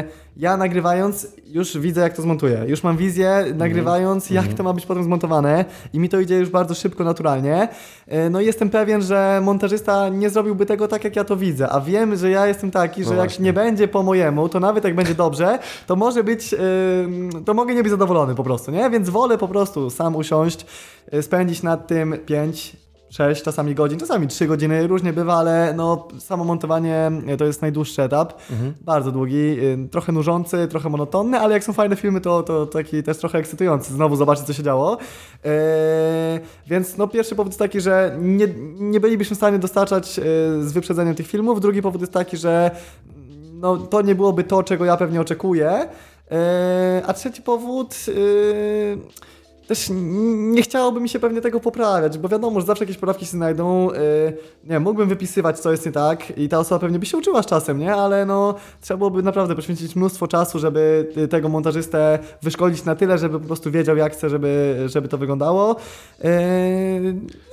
y, 0.00 0.31
ja 0.36 0.56
nagrywając 0.56 1.26
już 1.46 1.78
widzę, 1.78 2.00
jak 2.00 2.16
to 2.16 2.22
zmontuję. 2.22 2.64
Już 2.66 2.82
mam 2.82 2.96
wizję, 2.96 3.44
nagrywając, 3.54 4.30
jak 4.30 4.54
to 4.54 4.62
ma 4.62 4.72
być 4.72 4.86
potem 4.86 5.04
zmontowane 5.04 5.64
i 5.92 5.98
mi 5.98 6.08
to 6.08 6.20
idzie 6.20 6.38
już 6.38 6.50
bardzo 6.50 6.74
szybko, 6.74 7.04
naturalnie. 7.04 7.68
Y, 8.08 8.30
no 8.30 8.40
i 8.40 8.46
jestem 8.46 8.70
pewien, 8.70 9.02
że 9.02 9.40
montażysta 9.44 10.08
nie 10.08 10.30
zrobiłby 10.30 10.66
tego 10.66 10.88
tak, 10.88 11.04
jak 11.04 11.16
ja 11.16 11.24
to 11.24 11.36
widzę, 11.36 11.68
a 11.68 11.80
wiem, 11.80 12.16
że 12.16 12.30
ja 12.30 12.46
jestem 12.46 12.70
taki, 12.70 13.04
że 13.04 13.14
No 13.14 13.22
jak 13.22 13.38
nie 13.38 13.52
będzie 13.52 13.88
po 13.88 14.02
mojemu, 14.02 14.48
to 14.48 14.60
nawet 14.60 14.84
jak 14.84 14.94
będzie 14.94 15.14
dobrze, 15.14 15.58
to 15.86 15.96
może 15.96 16.24
być, 16.24 16.54
to 17.44 17.54
mogę 17.54 17.74
nie 17.74 17.82
być 17.82 17.90
zadowolony 17.90 18.34
po 18.34 18.44
prostu, 18.44 18.70
nie? 18.70 18.90
Więc 18.90 19.08
wolę 19.08 19.38
po 19.38 19.48
prostu 19.48 19.90
sam 19.90 20.16
usiąść, 20.16 20.66
y, 21.14 21.22
spędzić 21.22 21.62
nad 21.62 21.86
tym 21.86 22.18
5, 22.26 22.76
6 23.12 23.42
czasami 23.42 23.74
godzin, 23.74 23.98
czasami 23.98 24.28
3 24.28 24.46
godziny, 24.46 24.86
różnie 24.86 25.12
bywa, 25.12 25.34
ale 25.34 25.74
no 25.76 26.08
samo 26.18 26.44
montowanie 26.44 27.10
y, 27.28 27.36
to 27.36 27.44
jest 27.44 27.62
najdłuższy 27.62 28.02
etap, 28.02 28.40
bardzo 28.80 29.12
długi, 29.12 29.36
y, 29.36 29.88
trochę 29.90 30.12
nużący, 30.12 30.68
trochę 30.68 30.88
monotonny, 30.88 31.38
ale 31.38 31.54
jak 31.54 31.64
są 31.64 31.72
fajne 31.72 31.96
filmy, 31.96 32.20
to, 32.20 32.42
to 32.42 32.66
taki 32.66 33.02
też 33.02 33.16
trochę 33.16 33.38
ekscytujący, 33.38 33.92
znowu 33.92 34.16
zobaczyć 34.16 34.44
co 34.44 34.52
się 34.52 34.62
działo. 34.62 34.98
Yy, 35.44 35.50
więc 36.66 36.96
no 36.98 37.08
pierwszy 37.08 37.34
powód 37.34 37.52
jest 37.52 37.58
taki, 37.58 37.80
że 37.80 38.16
nie, 38.20 38.48
nie 38.78 39.00
bylibyśmy 39.00 39.34
w 39.34 39.38
stanie 39.38 39.58
dostarczać 39.58 40.18
yy, 40.18 40.24
z 40.60 40.72
wyprzedzeniem 40.72 41.14
tych 41.14 41.26
filmów, 41.26 41.60
drugi 41.60 41.82
powód 41.82 42.00
jest 42.00 42.12
taki, 42.12 42.36
że 42.36 42.70
no, 43.52 43.76
to 43.76 44.02
nie 44.02 44.14
byłoby 44.14 44.44
to, 44.44 44.62
czego 44.62 44.84
ja 44.84 44.96
pewnie 44.96 45.20
oczekuję. 45.20 45.88
Yy, 46.30 46.36
a 47.06 47.12
trzeci 47.12 47.42
powód. 47.42 47.94
Też 49.66 49.90
nie 50.34 50.62
chciałoby 50.62 51.00
mi 51.00 51.08
się 51.08 51.18
pewnie 51.18 51.40
tego 51.40 51.60
poprawiać, 51.60 52.18
bo 52.18 52.28
wiadomo, 52.28 52.60
że 52.60 52.66
zawsze 52.66 52.84
jakieś 52.84 52.96
poprawki 52.96 53.24
się 53.24 53.30
znajdą. 53.30 53.90
Yy, 53.90 53.98
nie 54.64 54.80
mógłbym 54.80 55.08
wypisywać, 55.08 55.58
co 55.58 55.70
jest 55.70 55.86
nie 55.86 55.92
tak 55.92 56.38
i 56.38 56.48
ta 56.48 56.58
osoba 56.58 56.78
pewnie 56.78 56.98
by 56.98 57.06
się 57.06 57.16
uczyła 57.16 57.42
z 57.42 57.46
czasem, 57.46 57.78
nie? 57.78 57.94
Ale 57.94 58.26
no, 58.26 58.54
trzeba 58.80 58.98
byłoby 58.98 59.22
naprawdę 59.22 59.54
poświęcić 59.54 59.96
mnóstwo 59.96 60.28
czasu, 60.28 60.58
żeby 60.58 61.12
y, 61.16 61.28
tego 61.28 61.48
montażystę 61.48 62.18
wyszkolić 62.42 62.84
na 62.84 62.94
tyle, 62.94 63.18
żeby 63.18 63.40
po 63.40 63.46
prostu 63.46 63.70
wiedział, 63.70 63.96
jak 63.96 64.12
chce, 64.12 64.30
żeby, 64.30 64.82
żeby 64.86 65.08
to 65.08 65.18
wyglądało. 65.18 65.76
Yy, 66.24 66.30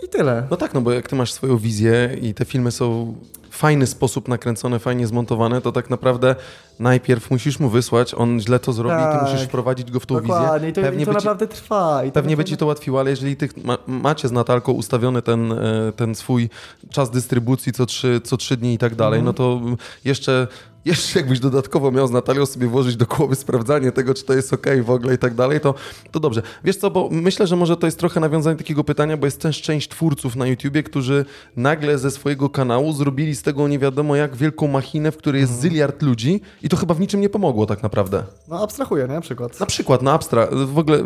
I 0.05 0.09
tyle. 0.09 0.47
No 0.51 0.57
tak, 0.57 0.73
no 0.73 0.81
bo 0.81 0.91
jak 0.91 1.07
ty 1.07 1.15
masz 1.15 1.33
swoją 1.33 1.57
wizję 1.57 2.17
i 2.21 2.33
te 2.33 2.45
filmy 2.45 2.71
są 2.71 3.15
fajny 3.59 3.87
sposób 3.87 4.27
nakręcone, 4.27 4.79
fajnie 4.79 5.07
zmontowane, 5.07 5.61
to 5.61 5.71
tak 5.71 5.89
naprawdę 5.89 6.35
najpierw 6.79 7.31
musisz 7.31 7.59
mu 7.59 7.69
wysłać, 7.69 8.13
on 8.13 8.39
źle 8.41 8.59
to 8.59 8.73
zrobi 8.73 8.95
i 8.95 9.05
ty 9.05 9.11
Tak. 9.19 9.21
musisz 9.21 9.41
wprowadzić 9.47 9.91
go 9.91 9.99
w 9.99 10.05
tą 10.05 10.15
Dokładnie, 10.15 10.57
wizję. 10.57 10.69
i 10.69 10.73
to, 10.73 10.81
Pewnie 10.81 11.03
i 11.03 11.05
to 11.05 11.11
ci- 11.11 11.15
naprawdę 11.15 11.47
trwa. 11.47 12.03
I 12.03 12.07
to 12.07 12.13
Pewnie 12.13 12.37
by 12.37 12.45
ci 12.45 12.57
to 12.57 12.65
ułatwiło, 12.65 12.99
ale 12.99 13.09
jeżeli 13.09 13.35
ty 13.35 13.49
ma, 13.63 13.77
macie 13.87 14.27
z 14.27 14.31
Natalką 14.31 14.71
ustawiony 14.71 15.21
ten, 15.21 15.51
e, 15.51 15.57
ten 15.95 16.15
swój 16.15 16.49
czas 16.91 17.09
dystrybucji 17.11 17.71
co 17.73 17.85
trzy, 17.85 18.21
co 18.23 18.37
trzy 18.37 18.57
dni 18.57 18.73
i 18.73 18.77
tak 18.77 18.95
dalej, 18.95 19.23
no 19.23 19.33
to 19.33 19.61
jeszcze, 20.05 20.47
jeszcze 20.89 21.19
jakbyś 21.19 21.39
dodatkowo 21.39 21.91
miał 21.91 22.07
z 22.07 22.11
Natalią 22.11 22.45
sobie 22.45 22.67
włożyć 22.67 22.95
do 22.95 23.05
głowy 23.05 23.35
sprawdzanie 23.35 23.91
tego, 23.91 24.13
czy 24.13 24.25
to 24.25 24.33
jest 24.33 24.53
ok 24.53 24.67
w 24.83 24.89
ogóle 24.89 25.13
i 25.13 25.17
tak 25.17 25.33
dalej, 25.33 25.59
to, 25.59 25.73
to 26.11 26.19
dobrze. 26.19 26.41
Wiesz 26.63 26.77
co, 26.77 26.91
bo 26.91 27.09
myślę, 27.11 27.47
że 27.47 27.55
może 27.55 27.77
to 27.77 27.87
jest 27.87 27.99
trochę 27.99 28.19
nawiązanie 28.19 28.57
takiego 28.57 28.83
pytania, 28.83 29.17
bo 29.17 29.27
jest 29.27 29.41
też 29.41 29.61
część 29.61 29.89
twórców 29.89 30.35
na 30.35 30.47
YouTubie, 30.47 30.83
którzy 30.83 31.25
nagle 31.55 31.97
ze 31.97 32.11
swojego 32.11 32.49
kanału 32.49 32.93
zrobili 32.93 33.35
z 33.35 33.41
tego 33.41 33.67
nie 33.67 33.79
wiadomo 33.79 34.15
jak 34.15 34.35
wielką 34.35 34.67
machinę, 34.67 35.11
w 35.11 35.17
której 35.17 35.41
jest 35.41 35.59
zyliard 35.59 36.01
ludzi 36.01 36.41
i 36.63 36.69
to 36.69 36.77
chyba 36.77 36.93
w 36.93 36.99
niczym 36.99 37.21
nie 37.21 37.29
pomogło 37.29 37.65
tak 37.65 37.83
naprawdę. 37.83 38.23
No 38.47 38.63
abstrahuję, 38.63 39.07
nie? 39.07 39.21
Przykład. 39.21 39.59
Na 39.59 39.65
przykład, 39.65 40.01
na 40.01 40.13
Abstra. 40.13 40.47
W 40.51 40.79
ogóle, 40.79 40.99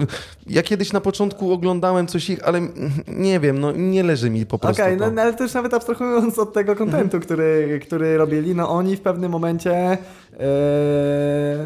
ja 0.47 0.63
kiedyś 0.63 0.93
na 0.93 1.01
początku 1.01 1.53
oglądałem 1.53 2.07
coś 2.07 2.29
ich, 2.29 2.47
ale 2.47 2.61
nie 3.07 3.39
wiem, 3.39 3.59
no 3.59 3.71
nie 3.71 4.03
leży 4.03 4.29
mi 4.29 4.45
po 4.45 4.59
prostu 4.59 4.81
Okej, 4.81 4.97
to. 4.97 5.05
no, 5.05 5.11
no, 5.11 5.21
ale 5.21 5.33
też 5.33 5.53
nawet 5.53 5.73
abstrahując 5.73 6.39
od 6.39 6.53
tego 6.53 6.75
kontentu, 6.75 7.19
który, 7.19 7.79
który 7.85 8.17
robili, 8.17 8.55
no 8.55 8.69
oni 8.69 8.97
w 8.97 9.01
pewnym 9.01 9.31
momencie 9.31 9.72
e, 9.73 9.97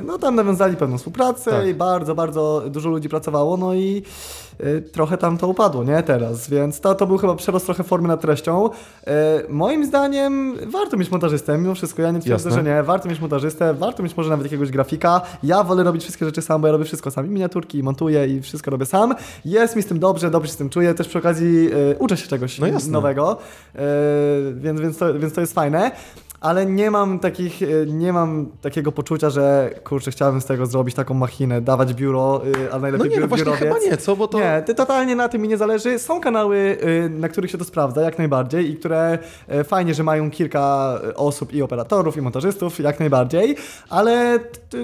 no 0.06 0.18
tam 0.18 0.36
nawiązali 0.36 0.76
pewną 0.76 0.98
współpracę 0.98 1.52
Tak. 1.52 1.68
i 1.68 1.74
bardzo, 1.74 2.16
bardzo 2.16 2.64
dużo 2.70 2.90
ludzi 2.90 3.10
pracowało, 3.10 3.58
no 3.58 3.74
i 3.74 4.04
e, 4.60 4.82
trochę 4.82 5.18
tam 5.18 5.38
to 5.38 5.48
upadło, 5.48 5.84
nie? 5.84 6.04
Teraz, 6.04 6.50
więc 6.50 6.80
to, 6.80 6.96
to 6.96 7.08
był 7.08 7.18
chyba 7.18 7.36
przerost 7.36 7.66
trochę 7.66 7.84
formy 7.84 8.08
nad 8.08 8.22
treścią. 8.22 8.70
E, 9.08 9.42
moim 9.50 9.86
zdaniem 9.86 10.58
warto 10.68 10.98
mieć 10.98 11.12
montażystę, 11.12 11.58
mimo 11.58 11.76
wszystko, 11.76 12.02
ja 12.02 12.12
nie 12.12 12.20
twierdzę, 12.20 12.50
Jasne. 12.50 12.64
że 12.64 12.76
nie, 12.76 12.84
warto 12.84 13.10
mieć 13.10 13.20
montażystę, 13.20 13.74
warto 13.74 14.04
mieć 14.04 14.18
może 14.18 14.30
nawet 14.30 14.46
jakiegoś 14.46 14.72
grafika. 14.72 15.22
Ja 15.44 15.64
wolę 15.64 15.84
robić 15.84 16.04
wszystkie 16.04 16.26
rzeczy 16.26 16.42
sam, 16.42 16.62
bo 16.62 16.68
ja 16.68 16.72
robię 16.72 16.86
wszystko 16.86 17.12
sam, 17.12 17.26
i 17.26 17.30
miniaturki, 17.30 17.78
i 17.78 17.84
montuję 17.84 18.28
i 18.28 18.42
wszystko 18.42 18.72
robię 18.72 18.86
sam. 18.86 19.16
Jest 19.46 19.76
mi 19.76 19.84
z 19.84 19.86
tym 19.86 20.00
dobrze, 20.00 20.32
dobrze 20.32 20.48
się 20.48 20.54
z 20.54 20.58
tym 20.58 20.70
czuję, 20.70 20.94
też 20.94 21.08
przy 21.08 21.18
okazji 21.18 21.70
uczę 22.00 22.18
się 22.18 22.28
czegoś 22.28 22.60
No 22.60 22.68
nowego, 22.92 23.38
więc, 24.54 24.82
więc, 24.82 24.98
to, 24.98 25.14
więc 25.14 25.34
to 25.34 25.42
jest 25.42 25.54
fajne. 25.54 25.92
Ale 26.42 26.66
nie 26.66 26.92
mam 26.92 27.20
takich, 27.20 27.62
e, 27.64 27.66
nie 27.86 28.14
mam 28.14 28.46
takiego 28.62 28.92
poczucia, 28.92 29.30
że 29.30 29.70
kurczę, 29.84 30.12
chciałbym 30.12 30.42
z 30.42 30.46
tego 30.46 30.66
zrobić 30.66 30.96
taką 30.96 31.14
machinę, 31.14 31.62
dawać 31.62 31.94
biuro, 31.94 32.42
e, 32.66 32.72
a 32.72 32.76
No 32.76 32.80
najlepiej 32.80 33.10
nie, 33.10 33.20
no 33.20 33.28
właśnie 33.28 33.46
biurowiec. 33.46 33.74
chyba 33.74 33.92
nie, 33.92 33.98
co? 33.98 34.16
Bo 34.16 34.28
to... 34.28 34.40
Nie, 34.40 34.64
totalnie 34.76 35.16
na 35.16 35.30
tym 35.30 35.42
mi 35.42 35.48
nie 35.48 35.58
zależy. 35.58 36.00
Są 36.00 36.22
kanały, 36.22 36.78
y, 37.06 37.10
na 37.10 37.30
których 37.30 37.52
się 37.52 37.58
to 37.58 37.64
sprawdza, 37.64 38.02
jak 38.02 38.18
najbardziej, 38.18 38.70
i 38.72 38.76
które 38.76 39.18
fajnie, 39.64 39.94
że 39.94 40.04
mają 40.04 40.32
kilka 40.32 40.94
osób 41.16 41.54
i 41.54 41.62
operatorów, 41.62 42.18
i 42.18 42.22
montażystów, 42.22 42.80
jak 42.80 43.00
najbardziej, 43.00 43.56
ale 43.90 44.40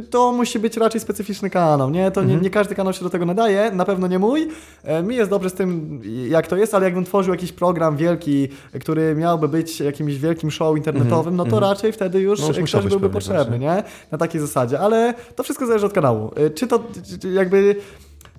to 0.09 0.31
musi 0.31 0.59
być 0.59 0.77
raczej 0.77 1.01
specyficzny 1.01 1.49
kanał, 1.49 1.89
nie? 1.89 2.11
To 2.11 2.21
Mhm. 2.21 2.38
nie, 2.39 2.43
nie 2.43 2.49
każdy 2.49 2.75
kanał 2.75 2.93
się 2.93 3.03
do 3.03 3.09
tego 3.09 3.25
nadaje, 3.25 3.71
na 3.71 3.85
pewno 3.85 4.07
nie 4.07 4.19
mój. 4.19 4.47
E, 4.84 5.03
Mi 5.03 5.15
jest 5.15 5.30
dobrze 5.30 5.49
z 5.49 5.53
tym, 5.53 6.01
jak 6.30 6.47
to 6.47 6.57
jest, 6.57 6.73
ale 6.73 6.85
jakbym 6.85 7.05
tworzył 7.05 7.34
jakiś 7.34 7.51
program 7.51 7.97
wielki, 7.97 8.47
który 8.81 9.15
miałby 9.15 9.47
być 9.47 9.80
jakimś 9.80 10.15
wielkim 10.17 10.51
show 10.51 10.77
internetowym, 10.77 11.34
Mhm. 11.34 11.43
No 11.45 11.52
to 11.52 11.60
raczej 11.60 11.91
wtedy 11.91 12.20
już, 12.20 12.40
No 12.40 12.48
już 12.48 12.70
ktoś 12.72 12.86
byłby 12.86 13.10
potrzebny, 13.10 13.60
nie? 13.60 13.84
Na 14.11 14.18
takiej 14.18 14.41
zasadzie, 14.41 14.80
ale 14.80 15.14
to 15.36 15.44
wszystko 15.44 15.65
zależy 15.65 15.86
od 15.86 15.94
kanału. 15.94 16.32
Y, 16.40 16.49
Czy 16.52 16.68
to 16.68 16.80
czy- 17.22 17.30
jakby... 17.30 17.76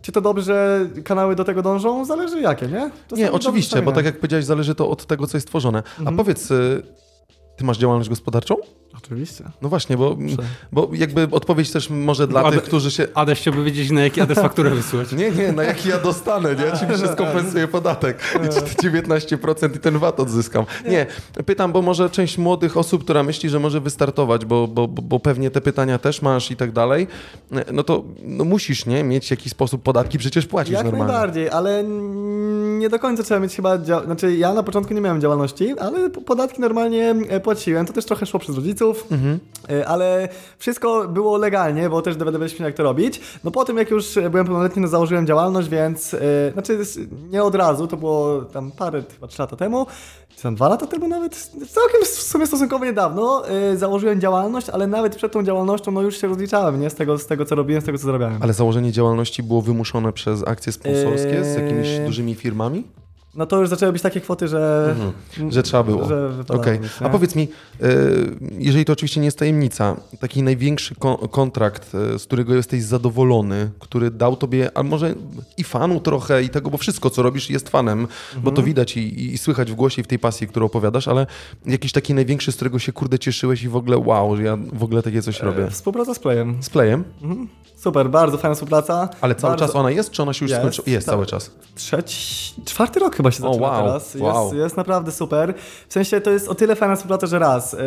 Czy 0.03 0.13
to 0.13 0.21
dobrze, 0.21 0.45
że 0.45 1.03
kanały 1.03 1.37
do 1.37 1.45
tego 1.45 1.63
dążą? 1.63 2.05
Zależy 2.05 2.41
jakie, 2.41 2.67
nie? 2.67 2.91
Czasami 3.09 3.23
Nie, 3.23 3.33
oczywiście, 3.33 3.83
bo 3.83 3.93
tak 3.93 4.05
jak 4.05 4.17
powiedziałeś, 4.19 4.45
zależy 4.45 4.75
to 4.75 4.91
od 4.91 5.07
tego, 5.07 5.27
co 5.27 5.37
jest 5.37 5.47
tworzone. 5.49 5.83
A 5.97 5.99
Mhm. 5.99 6.17
powiedz, 6.17 6.51
y, 6.51 6.83
ty 7.57 7.65
masz 7.65 7.79
działalność 7.79 8.09
gospodarczą? 8.09 8.55
Oczywiście. 9.05 9.45
No 9.63 9.69
właśnie, 9.69 9.97
bo, 9.97 10.17
bo 10.73 10.91
jakby 10.93 11.29
odpowiedź 11.31 11.71
też 11.71 11.91
może 11.91 12.27
dla 12.27 12.43
Ade- 12.43 12.53
tych, 12.53 12.63
którzy 12.63 12.91
się... 12.91 13.07
Adaś 13.15 13.41
chciałby 13.41 13.65
wiedzieć, 13.65 13.91
na 13.91 14.01
jaki 14.01 14.21
adres 14.21 14.39
fakturę 14.39 14.71
wysłać. 14.71 15.13
Nie, 15.13 15.31
nie, 15.31 15.53
na 15.53 15.63
jaki 15.63 15.89
ja 15.89 15.99
dostanę, 15.99 16.55
nie? 16.55 16.79
Czy 16.79 16.87
mi 16.87 16.99
się 16.99 17.13
skompensuje 17.13 17.69
podatek 17.79 18.19
i 18.45 18.49
to 18.49 18.61
19% 18.61 19.77
i 19.77 19.79
ten 19.79 19.99
VAT 19.99 20.21
odzyskam. 20.21 20.65
Nie, 20.89 21.07
pytam, 21.47 21.73
bo 21.73 21.83
może 21.83 22.11
część 22.11 22.39
młodych 22.39 22.77
osób, 22.77 23.05
która 23.05 23.23
myśli, 23.23 23.49
że 23.51 23.61
może 23.61 23.81
wystartować, 23.81 24.45
bo, 24.45 24.69
bo, 24.69 24.89
bo 24.89 25.21
pewnie 25.21 25.51
te 25.51 25.61
pytania 25.61 25.99
też 25.99 26.23
masz 26.23 26.51
i 26.51 26.57
tak 26.57 26.73
dalej, 26.73 27.07
no 27.73 27.83
to 27.83 28.05
no 28.23 28.45
musisz, 28.45 28.87
nie? 28.87 29.05
Mieć 29.05 29.27
w 29.27 29.31
jakiś 29.31 29.53
sposób 29.53 29.83
podatki 29.83 30.19
przecież 30.19 30.47
płacić 30.47 30.73
Jak 30.75 30.85
normalnie. 30.85 31.13
najbardziej, 31.13 31.51
ale 31.51 31.85
nie 32.79 32.89
do 32.89 32.99
końca 32.99 33.23
trzeba 33.23 33.41
mieć 33.41 33.57
chyba. 33.57 33.79
Dzia- 33.79 34.05
znaczy, 34.05 34.37
ja 34.37 34.55
na 34.55 34.63
początku 34.63 34.95
nie 34.95 35.01
miałem 35.01 35.21
działalności, 35.21 35.79
ale 35.79 36.11
podatki 36.11 36.61
normalnie 36.61 37.15
e, 37.29 37.41
płaciłem. 37.41 37.87
To 37.87 37.93
też 37.93 38.05
trochę 38.05 38.27
szło 38.27 38.41
przez 38.41 38.57
rodziców, 38.57 38.94
Mhm. 39.11 39.39
ale 39.87 40.29
wszystko 40.59 41.09
było 41.09 41.37
legalnie, 41.39 41.91
bo 41.91 42.03
też 42.03 42.17
dowiadywaliśmy 42.17 42.59
się, 42.59 42.65
jak 42.65 42.75
to 42.75 42.83
robić. 42.83 43.21
No 43.45 43.51
po 43.51 43.65
tym, 43.65 43.77
jak 43.77 43.91
już 43.91 44.15
byłem 44.31 44.47
pełnoletni, 44.47 44.83
no 44.83 44.89
założyłem 44.89 45.27
działalność, 45.27 45.69
więc. 45.69 46.15
e, 46.15 46.19
Znaczy, 46.53 46.79
nie 47.31 47.43
od 47.43 47.55
razu, 47.55 47.87
to 47.87 47.97
było 47.97 48.43
tam 48.43 48.73
parę, 48.73 49.03
chyba 49.15 49.27
trzy 49.27 49.43
lata 49.43 49.57
temu. 49.57 49.87
Czy 50.37 50.43
tam 50.43 50.55
dwa 50.55 50.69
lata 50.69 50.87
temu 50.87 51.09
nawet, 51.09 51.51
całkiem 51.71 52.05
w 52.05 52.09
sumie 52.09 52.47
stosunkowo 52.47 52.85
niedawno 52.85 53.49
e, 53.49 53.77
założyłem 53.77 54.21
działalność, 54.21 54.71
ale 54.71 54.87
nawet 54.87 55.17
przed 55.17 55.33
tą 55.33 55.43
działalnością 55.43 55.93
no 55.93 56.03
już 56.03 56.21
się 56.21 56.27
rozliczałem, 56.29 56.81
nie? 56.81 56.91
Z 56.91 56.95
tego, 56.95 57.19
z 57.19 57.27
tego 57.27 57.45
co 57.45 57.55
robiłem, 57.55 57.83
z 57.83 57.85
tego 57.85 57.99
co 57.99 58.05
zarabiałem. 58.05 58.43
Ale 58.43 58.53
założenie 58.53 58.93
działalności 58.93 59.43
było 59.43 59.63
wymuszone 59.63 60.13
przez 60.13 60.49
akcje 60.49 60.73
sponsorskie 60.73 61.45
z 61.45 61.55
jakimiś 61.55 61.99
dużymi 62.07 62.35
firmami? 62.35 62.85
No 63.37 63.47
to 63.47 63.61
już 63.61 63.69
zaczęły 63.69 63.93
być 63.93 64.03
takie 64.03 64.21
kwoty, 64.21 64.49
że... 64.49 64.95
Że 65.51 65.63
trzeba 65.63 65.83
było. 65.83 66.09
Że 66.09 66.31
mieć, 66.81 66.93
A 67.01 67.09
powiedz 67.09 67.35
mi, 67.37 67.49
e, 67.83 67.87
jeżeli 68.59 68.85
to 68.85 68.93
oczywiście 68.93 69.21
nie 69.21 69.25
jest 69.25 69.39
tajemnica, 69.39 69.97
taki 70.21 70.43
największy 70.43 70.95
ko- 70.95 71.29
kontrakt, 71.29 71.93
e, 72.15 72.19
z 72.19 72.25
którego 72.25 72.55
jesteś 72.55 72.83
zadowolony, 72.83 73.71
który 73.79 74.11
dał 74.11 74.37
tobie, 74.37 74.71
a 74.75 74.83
może 74.83 75.15
i 75.59 75.65
fanu 75.65 76.01
trochę 76.01 76.43
i 76.43 76.49
tego, 76.49 76.71
bo 76.71 76.79
wszystko 76.79 77.11
co 77.11 77.23
robisz 77.23 77.51
jest 77.51 77.69
fanem, 77.69 78.07
bo 78.33 78.37
Mhm. 78.37 78.57
to 78.57 78.63
widać 78.63 78.97
i, 78.97 79.33
i 79.35 79.39
słychać 79.39 79.73
w 79.73 79.75
głosie 79.75 80.01
i 80.01 80.05
w 80.05 80.09
tej 80.09 80.19
pasji, 80.19 80.49
którą 80.49 80.67
opowiadasz, 80.67 81.09
ale 81.09 81.27
jakiś 81.67 81.93
taki 81.93 82.15
największy, 82.15 82.53
z 82.53 82.57
którego 82.57 82.79
się 82.79 82.93
kurde 82.93 83.19
cieszyłeś 83.19 83.63
i 83.63 83.69
w 83.69 83.77
ogóle 83.77 83.99
wow, 83.99 84.37
że 84.37 84.43
ja 84.43 84.57
w 84.73 84.83
ogóle 84.83 85.03
takie 85.03 85.23
coś 85.23 85.41
robię. 85.41 85.71
Współpraca 85.71 86.15
z 86.15 86.19
Playem. 86.19 86.63
Z 86.63 86.71
Playem? 86.71 87.05
Super, 87.85 88.11
bardzo 88.11 88.39
fajna 88.39 88.55
współpraca. 88.55 89.09
Ale 89.21 89.35
cały 89.35 89.51
bardzo... 89.51 89.67
czas 89.67 89.77
ona 89.77 89.91
jest, 89.91 90.11
czy 90.11 90.23
ona 90.23 90.33
się 90.33 90.45
już 90.45 90.51
Jest, 90.51 90.63
skończyła? 90.63 90.85
Jest 90.87 91.07
tak. 91.07 91.15
cały 91.15 91.27
czas. 91.27 91.51
Trzeci, 91.75 92.55
czwarty 92.65 93.01
rok 93.01 93.17
chyba 93.17 93.31
się 93.31 93.43
zaczyna 93.43 93.67
wow, 93.67 93.85
teraz. 93.85 94.15
Jest, 94.15 94.25
wow. 94.25 94.55
jest 94.55 94.77
naprawdę 94.77 95.13
super. 95.13 95.55
W 95.89 95.93
sensie 95.93 96.21
to 96.21 96.31
jest 96.31 96.49
o 96.49 96.55
tyle 96.55 96.77
fajna 96.77 96.97
współpraca, 96.97 97.27
że 97.27 97.39
raz... 97.39 97.73
Yy, 97.73 97.79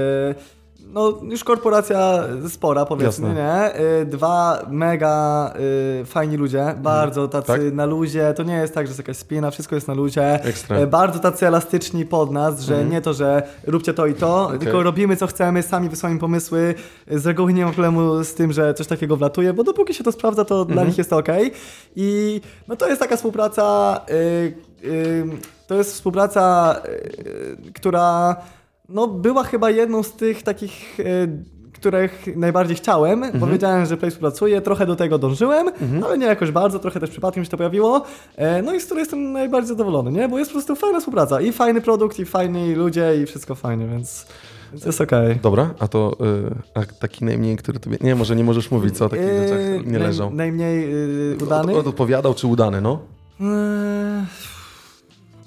no, 0.93 1.19
już 1.21 1.43
korporacja 1.43 2.23
spora, 2.49 2.85
powiedzmy, 2.85 3.27
Jasne. 3.27 3.73
nie? 3.77 3.83
Yy, 3.99 4.05
dwa 4.05 4.65
mega 4.69 5.53
yy, 5.99 6.05
fajni 6.05 6.37
ludzie, 6.37 6.75
bardzo 6.77 7.27
tacy 7.27 7.47
Tak? 7.47 7.73
na 7.73 7.85
luzie. 7.85 8.33
To 8.33 8.43
nie 8.43 8.53
jest 8.53 8.73
tak, 8.73 8.85
że 8.85 8.89
jest 8.89 8.99
jakaś 8.99 9.17
spina, 9.17 9.51
wszystko 9.51 9.75
jest 9.75 9.87
na 9.87 9.93
luzie. 9.93 10.43
Ekstra. 10.43 10.79
Yy, 10.79 10.87
bardzo 10.87 11.19
tacy 11.19 11.47
elastyczni 11.47 12.05
pod 12.05 12.31
nas, 12.31 12.61
że 12.61 12.85
nie 12.85 13.01
to, 13.01 13.13
że 13.13 13.43
róbcie 13.67 13.93
to 13.93 14.07
i 14.07 14.13
to, 14.13 14.51
tylko 14.59 14.83
robimy 14.83 15.15
co 15.15 15.27
chcemy, 15.27 15.63
sami 15.63 15.89
wysyłamy 15.89 16.19
pomysły. 16.19 16.75
Z 17.11 17.25
reguły 17.25 17.53
nie 17.53 17.65
ma 17.65 17.71
problemu 17.71 18.23
z 18.23 18.33
tym, 18.33 18.51
że 18.51 18.73
coś 18.73 18.87
takiego 18.87 19.17
wlatuje, 19.17 19.53
bo 19.53 19.63
dopóki 19.63 19.93
się 19.93 20.03
to 20.03 20.11
sprawdza, 20.11 20.45
to 20.45 20.65
dla 20.65 20.83
nich 20.83 20.97
jest 20.97 21.09
to 21.09 21.17
ok. 21.17 21.29
I 21.95 22.41
no 22.67 22.75
to 22.75 22.87
jest 22.87 23.01
taka 23.01 23.15
współpraca, 23.15 23.99
yy, 24.83 24.89
yy, 24.89 25.27
to 25.67 25.75
jest 25.75 25.93
współpraca, 25.93 26.75
yy, 27.65 27.71
która 27.73 28.35
no, 28.89 29.07
była 29.07 29.43
chyba 29.43 29.69
jedną 29.69 30.03
z 30.03 30.13
tych 30.13 30.43
takich. 30.43 30.99
Yy, 30.99 31.57
których 31.73 32.37
najbardziej 32.37 32.75
chciałem, 32.77 33.23
bo 33.39 33.47
wiedziałem, 33.47 33.85
że 33.85 33.97
Play 33.97 34.11
współpracuje, 34.11 34.61
trochę 34.61 34.85
do 34.85 34.95
tego 34.95 35.17
dążyłem, 35.17 35.67
ale 36.05 36.17
nie 36.17 36.25
jakoś 36.25 36.51
bardzo, 36.51 36.79
trochę 36.79 36.99
też 36.99 37.09
przypadkiem 37.09 37.43
się 37.43 37.49
to 37.49 37.57
pojawiło, 37.57 38.03
e, 38.35 38.61
no 38.61 38.73
i 38.73 38.81
z 38.81 38.85
której 38.85 39.01
jestem 39.01 39.31
najbardziej 39.31 39.67
zadowolony, 39.67 40.11
nie? 40.11 40.27
Bo 40.29 40.39
jest 40.39 40.51
po 40.51 40.55
prostu 40.55 40.75
fajna 40.75 40.99
współpraca 40.99 41.41
i 41.41 41.51
fajny 41.51 41.81
produkt, 41.81 42.19
i 42.19 42.25
fajni 42.25 42.75
ludzie, 42.75 43.21
i 43.23 43.25
wszystko 43.25 43.55
fajnie, 43.55 43.87
więc, 43.87 44.25
jest 44.85 45.01
okej. 45.01 45.39
Dobra, 45.41 45.73
a 45.79 45.87
to 45.87 46.17
y, 46.75 46.79
a 46.79 46.85
taki 46.99 47.25
najmniej, 47.25 47.57
który 47.57 47.79
tobie... 47.79 47.97
Nie, 48.01 48.15
może 48.15 48.35
nie 48.35 48.43
możesz 48.43 48.71
mówić, 48.71 48.97
co 48.97 49.05
o 49.05 49.09
takich 49.09 49.25
Yy, 49.25 49.47
rzeczach 49.47 49.85
nie 49.85 49.99
naj- 49.99 50.01
leżał. 50.01 50.33
Najmniej 50.33 50.89
yy, 50.89 51.37
udany? 51.43 51.75
Od, 51.75 51.87
odpowiadał 51.87 52.33
czy 52.33 52.47
udany, 52.47 52.81
no? 52.81 52.99
Eee, 53.41 53.47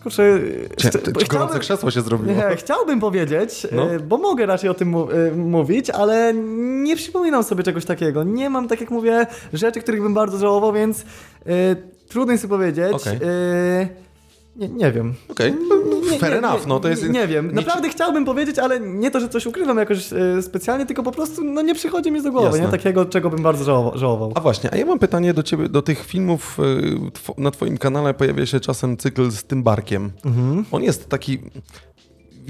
Kurczę, 0.02 0.40
chciałbym- 0.78 1.12
gorące 1.28 1.58
krzesło 1.58 1.90
się 1.90 2.00
zrobiło? 2.00 2.32
Nie, 2.36 2.56
chciałbym 2.56 3.00
powiedzieć, 3.00 3.66
No. 3.72 3.90
e, 3.90 3.98
bo 4.00 4.18
mogę 4.18 4.46
raczej 4.46 4.70
o 4.70 4.74
tym 4.74 4.94
e, 4.94 5.30
mówić, 5.36 5.90
ale 5.90 6.34
nie 6.82 6.96
przypominam 6.96 7.44
sobie 7.44 7.62
czegoś 7.62 7.84
takiego. 7.84 8.24
Nie 8.24 8.50
mam, 8.50 8.68
tak 8.68 8.80
jak 8.80 8.90
mówię, 8.90 9.26
rzeczy, 9.52 9.80
których 9.80 10.02
bym 10.02 10.14
bardzo 10.14 10.38
żałował, 10.38 10.72
więc 10.72 11.00
e, 11.46 11.76
trudno 12.08 12.32
jest 12.32 12.42
sobie 12.42 12.52
powiedzieć. 12.54 12.92
Okej. 12.92 13.16
E, 13.16 13.88
nie, 14.60 14.68
nie 14.68 14.92
wiem. 14.92 15.14
Okej, 15.28 15.54
Nie, 16.10 16.18
fair 16.18 16.32
nie, 16.32 16.38
enough, 16.38 16.60
nie, 16.62 16.68
no 16.68 16.80
to 16.80 16.88
jest... 16.88 17.02
Nie, 17.02 17.08
nie 17.08 17.28
wiem. 17.28 17.46
nic- 17.46 17.54
Naprawdę 17.54 17.88
chciałbym 17.88 18.24
powiedzieć, 18.24 18.58
ale 18.58 18.80
nie 18.80 19.10
to, 19.10 19.20
że 19.20 19.28
coś 19.28 19.46
ukrywam 19.46 19.78
jakoś 19.78 20.12
e, 20.12 20.42
specjalnie, 20.42 20.86
tylko 20.86 21.02
po 21.02 21.12
prostu 21.12 21.44
no, 21.44 21.62
nie 21.62 21.74
przychodzi 21.74 22.12
mi 22.12 22.22
do 22.22 22.30
głowy, 22.32 22.46
Jasne. 22.46 22.60
nie? 22.62 22.68
Takiego, 22.68 23.04
czego 23.06 23.30
bym 23.30 23.42
bardzo 23.42 23.64
żałował. 23.64 23.98
żałował. 23.98 24.32
A 24.34 24.40
właśnie, 24.40 24.70
a 24.72 24.76
ja 24.76 24.86
mam 24.86 24.98
pytanie 24.98 25.34
do 25.34 25.42
ciebie, 25.42 25.68
do 25.68 25.82
tych 25.82 26.04
filmów, 26.06 26.58
two, 27.26 27.34
na 27.38 27.50
twoim 27.50 27.78
kanale 27.78 28.14
pojawia 28.14 28.46
się 28.46 28.60
czasem 28.60 28.96
cykl 28.96 29.30
z 29.30 29.44
tym 29.44 29.62
barkiem. 29.62 30.10
Mhm. 30.24 30.64
On 30.72 30.82
jest 30.82 31.08
taki... 31.08 31.38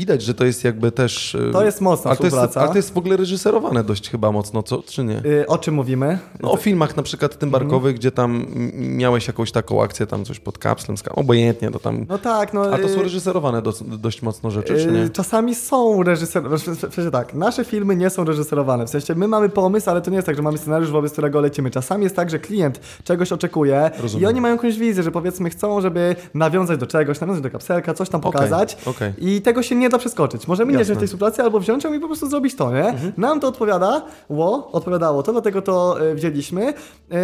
Widać, 0.01 0.23
że 0.23 0.35
to 0.35 0.45
jest 0.45 0.65
jakby 0.65 0.93
też... 0.93 1.35
y, 1.35 1.51
To 1.53 1.65
jest 1.65 1.81
mocna 1.81 2.11
ale 2.11 2.19
to 2.19 2.25
jest, 2.25 2.37
współpraca. 2.37 2.61
ale 2.61 2.71
to 2.71 2.77
jest 2.77 2.95
w 2.95 2.99
ogóle 2.99 3.17
reżyserowane 3.17 3.85
dość 3.85 4.11
chyba 4.11 4.33
mocno, 4.33 4.63
co? 4.63 4.83
Czy 4.83 5.05
nie? 5.05 5.23
E, 5.41 5.47
o 5.47 5.59
czym 5.59 5.75
mówimy? 5.75 6.19
No, 6.41 6.53
o 6.53 6.57
filmach 6.57 6.97
na 6.97 7.03
przykład 7.03 7.39
tym 7.39 7.51
barkowych, 7.51 7.95
gdzie 7.97 8.11
tam 8.11 8.47
miałeś 8.75 9.27
jakąś 9.27 9.53
taką 9.53 9.83
akcję, 9.83 10.07
tam 10.07 10.25
coś 10.25 10.41
pod 10.41 10.59
kapslem, 10.59 10.97
obojętnie, 11.11 11.71
to 11.71 11.79
tam... 11.79 12.07
No 12.09 12.19
tak, 12.19 12.55
no... 12.55 12.63
A 12.63 12.79
to 12.79 12.89
są 12.89 13.01
e, 13.01 13.03
reżyserowane 13.03 13.63
do, 13.63 13.73
dość 13.83 14.23
mocno 14.23 14.51
rzeczy, 14.51 14.75
czy 14.77 14.93
nie? 14.93 14.99
Yy, 14.99 15.11
Czasami 15.11 15.55
są 15.55 16.03
reżyserowane, 16.03 16.59
w 16.59 17.11
tak, 17.13 17.35
nasze 17.35 17.65
filmy 17.65 17.97
nie 17.97 18.11
są 18.11 18.25
reżyserowane, 18.25 18.87
w 18.87 18.91
sensie 18.91 19.15
my 19.15 19.29
mamy 19.29 19.49
pomysł, 19.49 19.91
ale 19.91 20.01
to 20.01 20.11
nie 20.11 20.17
jest 20.17 20.27
tak, 20.27 20.37
że 20.37 20.43
mamy 20.43 20.59
scenariusz, 20.59 20.91
wobec 20.91 21.13
którego 21.13 21.41
lecimy. 21.41 21.71
Czasami 21.71 22.03
jest 22.05 22.17
tak, 22.17 22.31
że 22.31 22.39
klient 22.39 22.81
czegoś 23.05 23.33
oczekuje 23.33 23.91
Rozumiem. 23.99 24.23
i 24.25 24.27
oni 24.27 24.41
mają 24.41 24.55
jakąś 24.55 24.79
wizję, 24.79 25.03
że 25.03 25.11
powiedzmy 25.11 25.51
chcą, 25.51 25.81
żeby 25.81 26.17
nawiązać 26.35 26.79
do 26.79 26.87
czegoś, 26.87 27.21
nawiązać 27.21 27.43
do 27.43 27.51
kapselka, 27.51 27.95
coś 27.95 28.09
tam 28.09 28.21
pokazać 28.21 28.77
okej. 28.87 29.13
i 29.19 29.43
tego 29.43 29.63
się 29.63 29.75
nie 29.75 29.90
da 29.91 29.99
przeskoczyć. 29.99 30.49
Możemy 30.49 30.73
nie 30.73 30.79
Jasne. 30.79 30.85
wziąć 30.85 30.99
tej 30.99 31.07
współpracy 31.09 31.43
albo 31.43 31.61
wziąć 31.61 31.85
ją 31.85 31.93
i 31.95 32.01
po 32.01 32.07
prostu 32.07 32.29
zrobić 32.29 32.55
to, 32.55 32.73
nie? 32.73 32.95
Nam 33.17 33.41
to 33.41 33.49
odpowiada, 33.49 34.03
ło, 34.29 34.69
odpowiadało 34.73 35.23
to, 35.23 35.33
dlatego 35.33 35.63
to 35.63 36.01
e, 36.11 36.15
wzięliśmy 36.15 36.65
yy, 36.65 37.17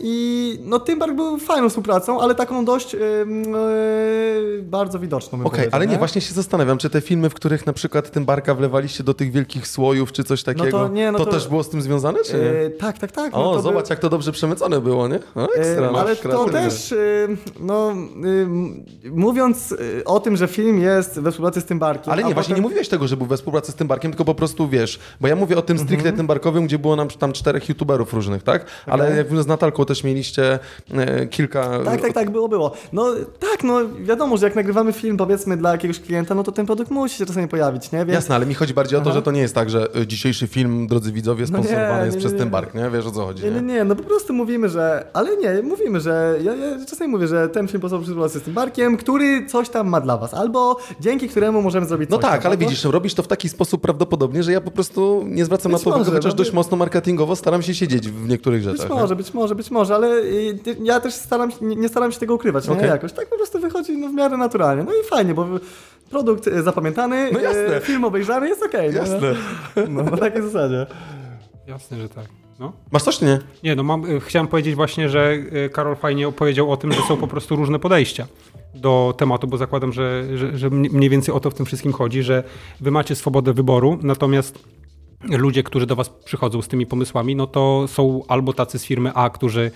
i 0.00 0.58
no 0.64 0.78
Tymbark 0.80 1.14
był 1.14 1.38
fajną 1.38 1.68
współpracą, 1.68 2.20
ale 2.20 2.34
taką 2.34 2.64
dość 2.64 2.92
yy, 2.92 3.00
yy, 3.00 4.62
bardzo 4.62 4.98
widoczną. 4.98 5.38
Okej, 5.38 5.50
powiedział, 5.50 5.70
ale 5.72 5.86
nie, 5.86 5.98
właśnie 5.98 6.20
się 6.20 6.34
zastanawiam, 6.34 6.78
czy 6.78 6.90
te 6.90 7.00
filmy, 7.00 7.30
w 7.30 7.34
których 7.34 7.66
na 7.66 7.72
przykład 7.72 8.10
tym 8.10 8.24
barka 8.24 8.54
wlewaliście 8.54 9.04
do 9.04 9.14
tych 9.14 9.32
wielkich 9.32 9.68
słojów, 9.68 10.12
czy 10.12 10.24
coś 10.24 10.42
takiego, 10.42 10.88
nie, 10.88 11.12
no 11.12 11.18
to- 11.18 11.26
też 11.26 11.48
było 11.48 11.62
z 11.62 11.68
tym 11.70 11.82
związane, 11.82 12.18
czy 12.24 12.32
nie? 12.32 12.70
Tak, 12.70 12.98
tak, 12.98 13.12
tak. 13.12 13.32
no 13.32 13.50
o, 13.50 13.56
to 13.56 13.62
zobacz, 13.62 13.88
by- 13.88 13.92
jak 13.92 13.98
to 13.98 14.10
dobrze 14.10 14.32
przemycone 14.32 14.80
było, 14.80 15.08
nie? 15.08 15.18
O, 15.34 15.44
ekstra, 15.54 15.86
Yy, 15.86 15.92
no, 15.92 15.98
ale 15.98 16.16
to 16.16 16.44
też, 16.44 16.94
no, 17.60 17.92
mówiąc 19.10 19.74
o 20.04 20.20
tym, 20.20 20.36
że 20.36 20.48
film 20.48 20.78
jest 20.80 21.20
we 21.20 21.30
współpracy 21.30 21.60
z 21.60 21.64
tym 21.64 21.75
barkiem. 21.78 22.12
Ale 22.12 22.24
nie, 22.24 22.34
właśnie 22.34 22.54
potem- 22.54 22.56
nie 22.56 22.68
mówiłeś 22.68 22.88
tego, 22.88 23.08
że 23.08 23.16
był 23.16 23.26
we 23.26 23.36
współpracy 23.36 23.72
z 23.72 23.74
tym 23.74 23.88
barkiem, 23.88 24.10
tylko 24.10 24.24
po 24.24 24.34
prostu 24.34 24.68
wiesz, 24.68 24.98
bo 25.20 25.28
ja 25.28 25.36
mówię 25.36 25.58
o 25.58 25.62
tym 25.62 25.78
stricte 25.78 26.12
tym 26.12 26.26
barkowym, 26.26 26.66
gdzie 26.66 26.78
było 26.78 26.96
nam 26.96 27.08
tam 27.08 27.32
czterech 27.32 27.68
youtuberów 27.68 28.14
różnych, 28.14 28.42
tak? 28.42 28.66
Ale 28.86 29.16
jak 29.16 29.42
z 29.42 29.46
Natalką 29.46 29.84
też 29.84 30.04
mieliście 30.04 30.58
e, 30.94 31.26
kilka... 31.26 31.84
Tak, 31.84 32.00
tak, 32.00 32.12
tak, 32.12 32.30
było, 32.30 32.48
było. 32.48 32.72
No 32.92 33.06
tak, 33.40 33.64
no 33.64 33.78
wiadomo, 34.02 34.36
że 34.36 34.46
jak 34.46 34.54
nagrywamy 34.56 34.92
film, 34.92 35.16
powiedzmy, 35.16 35.56
dla 35.56 35.72
jakiegoś 35.72 36.00
klienta, 36.00 36.34
no 36.34 36.42
to 36.42 36.52
ten 36.52 36.66
produkt 36.66 36.90
musi 36.90 37.16
się 37.18 37.26
czasami 37.26 37.48
pojawić, 37.48 37.92
nie? 37.92 37.98
Więc 37.98 38.12
Jasne, 38.12 38.34
ale 38.34 38.46
mi 38.46 38.54
chodzi 38.54 38.74
bardziej 38.74 38.98
o 38.98 39.02
to, 39.02 39.10
Aha. 39.10 39.18
że 39.18 39.22
to 39.22 39.30
nie 39.30 39.40
jest 39.40 39.54
tak, 39.54 39.70
że 39.70 39.96
y, 39.96 40.06
dzisiejszy 40.06 40.46
film, 40.46 40.86
drodzy 40.86 41.12
widzowie, 41.12 41.44
No 41.50 41.58
nie, 41.58 41.64
sponsorowany 41.64 42.04
jest 42.04 42.16
nie, 42.16 42.20
przez 42.20 42.32
nie, 42.32 42.38
ten 42.38 42.46
nie. 42.48 42.52
bark, 42.52 42.74
nie? 42.74 42.90
Wiesz 42.90 43.06
o 43.06 43.10
co 43.10 43.26
chodzi, 43.26 43.44
Nie, 43.44 43.50
nie, 43.50 43.62
nie, 43.62 43.84
no 43.84 43.96
po 43.96 44.02
prostu 44.02 44.32
mówimy, 44.32 44.68
że. 44.68 45.06
Ale 45.12 45.36
nie, 45.36 45.62
mówimy, 45.62 46.00
że. 46.00 46.38
Ja, 46.42 46.54
ja 46.54 46.84
czasami 46.86 47.10
mówię, 47.10 47.26
że 47.26 47.48
ten 47.48 47.68
film 47.68 47.80
powstał 47.80 48.00
przy 48.00 48.08
współpracy 48.10 48.40
z 48.40 48.42
tym 48.42 48.54
barkiem, 48.54 48.96
który 48.96 49.46
coś 49.46 49.68
tam 49.68 49.88
ma 49.88 50.00
dla 50.00 50.16
was. 50.16 50.34
Albo 50.34 50.76
dzięki 51.00 51.28
któremu 51.28 51.62
możemy 51.66 51.86
zrobić 51.86 52.10
No 52.10 52.16
coś 52.16 52.24
tak, 52.30 52.42
tam, 52.42 52.50
ale 52.50 52.56
widzisz, 52.58 52.84
robisz 52.84 53.14
to 53.14 53.22
w 53.22 53.28
taki 53.28 53.48
sposób 53.48 53.82
prawdopodobnie, 53.82 54.42
że 54.42 54.52
ja 54.52 54.60
po 54.60 54.70
prostu 54.70 55.22
nie 55.26 55.44
zwracam 55.44 55.72
Być 55.72 55.80
na 55.80 55.84
to 55.84 55.90
uwagi, 55.90 56.00
może, 56.04 56.10
chociaż 56.16 56.32
no 56.32 56.36
dość 56.36 56.50
by- 56.50 56.56
mocno 56.56 56.76
marketingowo 56.76 57.36
staram 57.36 57.62
się 57.62 57.74
siedzieć 57.74 58.08
w 58.08 58.28
niektórych 58.28 58.64
Być 58.64 58.76
rzeczach. 58.80 58.90
może, 58.96 59.16
być 59.16 59.34
może, 59.34 59.54
być 59.54 59.70
może, 59.70 59.94
ale 59.94 60.08
y, 60.16 60.58
ja 60.82 61.00
też 61.00 61.14
staram 61.14 61.50
się, 61.50 61.56
nie, 61.60 61.76
nie 61.76 61.88
staram 61.88 62.12
się 62.12 62.18
tego 62.18 62.34
ukrywać, 62.34 62.68
nie? 62.68 62.74
Okej. 62.74 62.88
Jakoś 62.88 63.12
tak 63.12 63.28
po 63.28 63.36
prostu 63.36 63.58
wychodzi 63.60 63.98
no, 63.98 64.08
w 64.08 64.12
miarę 64.12 64.36
naturalnie. 64.36 64.84
No 64.84 64.92
i 64.92 65.08
fajnie, 65.08 65.34
bo 65.34 65.46
produkt 66.10 66.48
e, 66.48 66.62
zapamiętany, 66.62 67.30
No 67.32 67.40
jasne. 67.40 67.76
e, 67.76 67.80
film 67.80 68.04
obejrzany, 68.04 68.48
jest 68.48 68.62
okej. 68.62 68.90
nie? 68.90 68.96
Jasne. 68.96 69.34
No, 69.88 70.02
na 70.02 70.16
takiej 70.16 70.42
zasadzie. 70.42 70.86
Jasne, 71.66 71.98
że 72.00 72.08
tak. 72.08 72.24
No. 72.58 72.72
Masz 72.92 73.02
coś 73.02 73.18
czy 73.18 73.24
nie? 73.24 73.38
Nie, 73.64 73.76
no 73.76 73.82
mam, 73.82 74.04
y, 74.10 74.20
chciałem 74.20 74.48
powiedzieć 74.48 74.74
właśnie, 74.74 75.08
że 75.08 75.32
y, 75.32 75.70
Karol 75.72 75.96
fajnie 75.96 76.28
opowiedział 76.28 76.72
o 76.72 76.76
tym, 76.76 76.92
że 76.92 77.00
są 77.08 77.16
po 77.16 77.26
prostu 77.28 77.56
różne 77.56 77.78
podejścia 77.78 78.26
do 78.76 79.14
tematu, 79.16 79.46
bo 79.46 79.56
zakładam, 79.56 79.92
że, 79.92 80.24
że, 80.38 80.58
że 80.58 80.70
mniej 80.70 81.10
więcej 81.10 81.34
o 81.34 81.40
to 81.40 81.50
w 81.50 81.54
tym 81.54 81.66
wszystkim 81.66 81.92
chodzi, 81.92 82.22
że 82.22 82.44
wy 82.80 82.90
macie 82.90 83.14
swobodę 83.14 83.52
wyboru, 83.52 83.98
natomiast 84.02 84.58
ludzie, 85.24 85.62
którzy 85.62 85.86
do 85.86 85.96
was 85.96 86.08
przychodzą 86.08 86.62
z 86.62 86.68
tymi 86.68 86.86
pomysłami, 86.86 87.36
no 87.36 87.46
to 87.46 87.84
są 87.88 88.22
albo 88.28 88.52
tacy 88.52 88.78
z 88.78 88.84
firmy 88.84 89.14
A, 89.14 89.30
którzy 89.30 89.70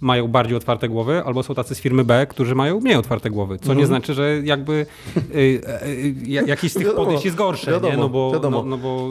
mają 0.00 0.28
bardziej 0.28 0.56
otwarte 0.56 0.88
głowy, 0.88 1.22
albo 1.24 1.42
są 1.42 1.54
tacy 1.54 1.74
z 1.74 1.80
firmy 1.80 2.04
B, 2.04 2.26
którzy 2.26 2.54
mają 2.54 2.80
mniej 2.80 2.96
otwarte 2.96 3.30
głowy, 3.30 3.58
co 3.58 3.74
nie 3.74 3.86
znaczy, 3.86 4.14
że 4.14 4.40
jakby 4.44 4.86
y, 5.16 5.38
y, 5.38 5.60
y, 5.86 6.44
jakiś 6.46 6.70
z 6.72 6.74
tych 6.74 6.82
Wiadomo, 6.86 7.04
podejść 7.04 7.24
jest 7.24 7.36
gorsze, 7.36 7.66
nie? 7.70 7.72
wiadomo, 7.76 7.96
No, 7.96 8.08
bo, 8.08 8.30
wiadomo. 8.32 8.62
no, 8.62 8.64
no 8.68 8.78
bo 8.78 9.08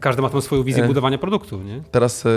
każdy 0.00 0.22
ma 0.22 0.30
tą 0.30 0.40
swoją 0.40 0.62
wizję 0.62 0.84
E. 0.84 0.86
budowania 0.86 1.18
produktu, 1.18 1.62
nie? 1.62 1.82
Teraz 1.90 2.26
e, 2.26 2.30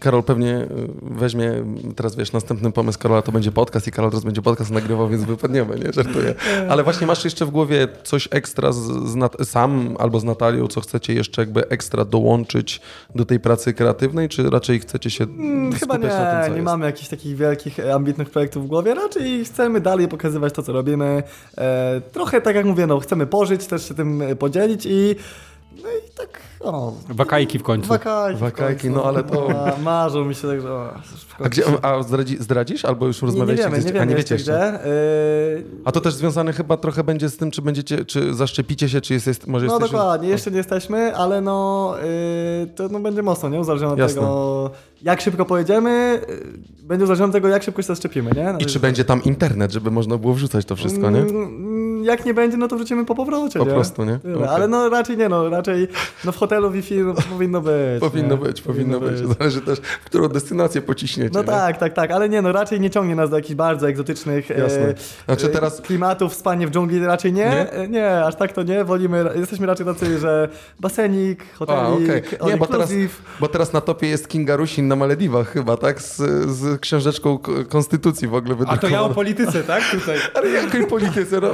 Karol 0.00 0.22
pewnie 0.22 0.50
e, 0.54 0.66
weźmie, 1.02 1.52
teraz 1.96 2.16
wiesz, 2.16 2.32
następny 2.32 2.72
pomysł 2.72 2.98
Karola 2.98 3.22
to 3.22 3.32
będzie 3.32 3.52
podcast 3.52 3.86
i 3.88 3.90
Karol 3.90 4.10
teraz 4.10 4.24
będzie 4.24 4.42
podcast 4.42 4.70
nagrywał, 4.70 5.08
więc 5.08 5.24
wypadniemy, 5.24 5.78
nie? 5.78 5.92
Żartuję. 5.92 6.34
Ale 6.68 6.84
właśnie 6.84 7.06
masz 7.06 7.24
jeszcze 7.24 7.46
w 7.46 7.50
głowie 7.50 7.88
coś 8.04 8.28
ekstra 8.30 8.72
z, 8.72 8.78
z 8.82 9.14
Nat- 9.16 9.44
sam 9.44 9.96
albo 9.98 10.20
z 10.20 10.24
Natalią, 10.24 10.66
co 10.66 10.80
chcecie 10.80 11.14
jeszcze 11.14 11.42
jakby 11.42 11.68
ekstra 11.68 12.04
dołączyć 12.04 12.80
do 13.14 13.24
tej 13.24 13.40
pracy 13.40 13.72
kreatywnej, 13.74 14.28
czy 14.28 14.50
raczej 14.50 14.78
chcecie 14.80 15.10
się 15.10 15.24
Mm, 15.24 15.72
Chyba 15.72 15.94
skupiać 15.94 16.12
na 16.12 16.30
tym, 16.30 16.38
nie, 16.38 16.42
co 16.44 16.48
nie 16.50 16.54
jest? 16.56 16.64
mamy 16.64 16.86
jakichś 16.86 17.08
takich 17.08 17.27
wielkich, 17.34 17.80
e, 17.80 17.94
ambitnych 17.94 18.30
projektów 18.30 18.64
w 18.64 18.66
głowie, 18.66 18.94
raczej 18.94 19.44
chcemy 19.44 19.80
dalej 19.80 20.08
pokazywać 20.08 20.52
to, 20.52 20.62
co 20.62 20.72
robimy. 20.72 21.22
E, 21.58 22.00
trochę 22.12 22.40
tak 22.40 22.56
jak 22.56 22.66
mówię, 22.66 22.86
no, 22.86 23.00
chcemy 23.00 23.26
pożyć, 23.26 23.66
też 23.66 23.88
się 23.88 23.94
tym 23.94 24.22
e, 24.22 24.36
podzielić 24.36 24.86
i 24.86 25.16
no 25.82 25.88
i 25.88 26.10
tak, 26.16 26.40
o... 26.60 26.92
Wakajki 27.08 27.58
w 27.58 27.62
końcu. 27.62 27.88
Wakajki, 27.88 28.36
w 28.36 28.40
Wakajki, 28.40 28.82
końcu. 28.82 28.96
no 28.96 29.04
ale 29.04 29.24
to- 29.24 29.48
Ma, 29.48 29.72
marzą 29.82 30.24
mi 30.24 30.34
się 30.34 30.48
tak, 30.48 30.60
że... 30.60 30.72
o, 30.72 30.90
A, 31.44 31.48
gdzie, 31.48 31.62
a 31.82 32.02
zdradzi, 32.02 32.36
zdradzisz 32.42 32.84
albo 32.84 33.06
już 33.06 33.22
Nie, 33.22 33.26
nie 33.26 33.32
rozmawialiście? 33.32 33.64
wiemy, 33.70 33.78
gdzieś? 33.80 33.92
nie 33.92 34.00
a 34.00 34.04
nie 34.04 34.14
wiecie 34.16 34.34
jeszcze. 34.34 34.52
gdzie. 34.52 34.64
E, 34.64 34.88
A 35.84 35.92
to 35.92 36.00
też 36.00 36.14
związane 36.14 36.52
chyba 36.52 36.76
trochę 36.76 37.04
będzie 37.04 37.28
z 37.28 37.36
tym, 37.36 37.50
czy 37.50 37.62
będziecie, 37.62 38.04
czy 38.04 38.34
zaszczepicie 38.34 38.88
się, 38.88 39.00
czy 39.00 39.14
jest, 39.14 39.26
jest 39.26 39.46
może 39.46 39.66
No 39.66 39.72
jesteśmy... 39.72 39.98
dokładnie, 39.98 40.28
jeszcze 40.28 40.50
nie 40.50 40.56
jesteśmy, 40.56 41.16
ale 41.16 41.40
no 41.40 41.94
yy, 42.60 42.66
to 42.66 42.88
no, 42.88 43.00
będzie 43.00 43.22
mocno, 43.22 43.48
nie? 43.48 43.60
Uzależnione 43.60 43.92
od 43.92 43.98
Jasne. 43.98 44.14
tego, 44.20 44.70
jak 45.02 45.20
szybko 45.20 45.44
pojedziemy, 45.44 46.20
yy, 46.28 46.86
będzie 46.86 47.04
uzależnione 47.04 47.30
od 47.30 47.32
tego, 47.34 47.48
jak 47.48 47.62
szybko 47.62 47.82
się 47.82 47.86
zaszczepimy, 47.86 48.30
nie? 48.36 48.52
No, 48.52 48.58
I 48.58 48.66
czy 48.66 48.80
będzie 48.80 49.04
tam 49.04 49.24
internet, 49.24 49.72
żeby 49.72 49.90
można 49.90 50.16
było 50.18 50.34
wrzucać 50.34 50.64
to 50.64 50.76
wszystko, 50.76 51.10
nie? 51.10 51.24
Jak 52.02 52.24
nie 52.24 52.34
będzie, 52.34 52.56
no 52.56 52.68
to 52.68 52.76
wrócimy 52.76 53.04
po 53.04 53.14
powrocie, 53.14 53.58
Po 53.58 53.64
nie? 53.64 53.70
prostu, 53.70 54.04
nie? 54.04 54.18
Tyle. 54.18 54.34
Okej. 54.36 54.48
Ale 54.48 54.68
no 54.68 54.88
raczej 54.88 55.16
nie, 55.16 55.28
no 55.28 55.48
raczej 55.50 55.88
no 56.24 56.32
w 56.32 56.36
hotelu 56.36 56.70
Wi-Fi 56.70 56.98
no, 56.98 57.14
powinno 57.30 57.60
być. 57.60 58.00
Powinno 58.10 58.36
nie? 58.36 58.42
być, 58.42 58.62
powinno 58.62 59.00
być. 59.00 59.18
Zależy 59.38 59.60
też, 59.60 59.78
w 59.78 60.04
którą 60.04 60.28
destynację 60.28 60.82
pociśniecie. 60.82 61.30
No 61.34 61.40
nie? 61.40 61.46
tak, 61.46 61.78
tak, 61.78 61.92
tak, 61.92 62.10
ale 62.10 62.28
nie, 62.28 62.42
no 62.42 62.52
raczej 62.52 62.80
nie 62.80 62.90
ciągnie 62.90 63.14
nas 63.14 63.30
do 63.30 63.36
jakichś 63.36 63.54
bardzo 63.54 63.88
egzotycznych 63.88 64.50
e, 64.50 64.58
Jasne. 64.60 64.94
Znaczy 65.24 65.46
e, 65.46 65.48
teraz- 65.48 65.80
klimatów, 65.80 66.34
spanie 66.34 66.66
w 66.66 66.70
dżungli 66.70 67.06
raczej 67.06 67.32
nie. 67.32 67.44
Nie? 67.44 67.70
E, 67.72 67.88
nie, 67.88 68.24
aż 68.24 68.36
tak 68.36 68.52
to 68.52 68.62
nie, 68.62 68.84
wolimy, 68.84 69.30
jesteśmy 69.36 69.66
raczej 69.66 69.86
tacy, 69.86 70.18
że 70.18 70.48
basenik, 70.80 71.42
A, 71.54 71.56
hotelik, 71.56 72.08
okej. 72.08 72.38
all 72.40 72.50
Nie, 72.50 72.56
bo 72.56 72.66
teraz, 72.66 72.92
bo 73.40 73.48
teraz 73.48 73.72
na 73.72 73.80
topie 73.80 74.08
jest 74.08 74.28
Kinga 74.28 74.56
Rusin 74.56 74.88
na 74.88 74.96
Malediwach 74.96 75.48
chyba, 75.52 75.76
tak? 75.76 76.02
Z, 76.02 76.16
z 76.50 76.80
książeczką 76.80 77.38
konstytucji 77.68 78.28
w 78.28 78.34
ogóle 78.34 78.54
A 78.54 78.76
to 78.76 78.88
ja 78.88 79.02
o 79.02 79.08
wydrukowaną. 79.08 79.14
polityce, 79.14 79.62
tak? 79.62 79.82
Tutaj. 79.90 80.18
Ale 80.34 80.50
jakiej 80.50 80.86
polityce, 80.86 81.40
no? 81.40 81.48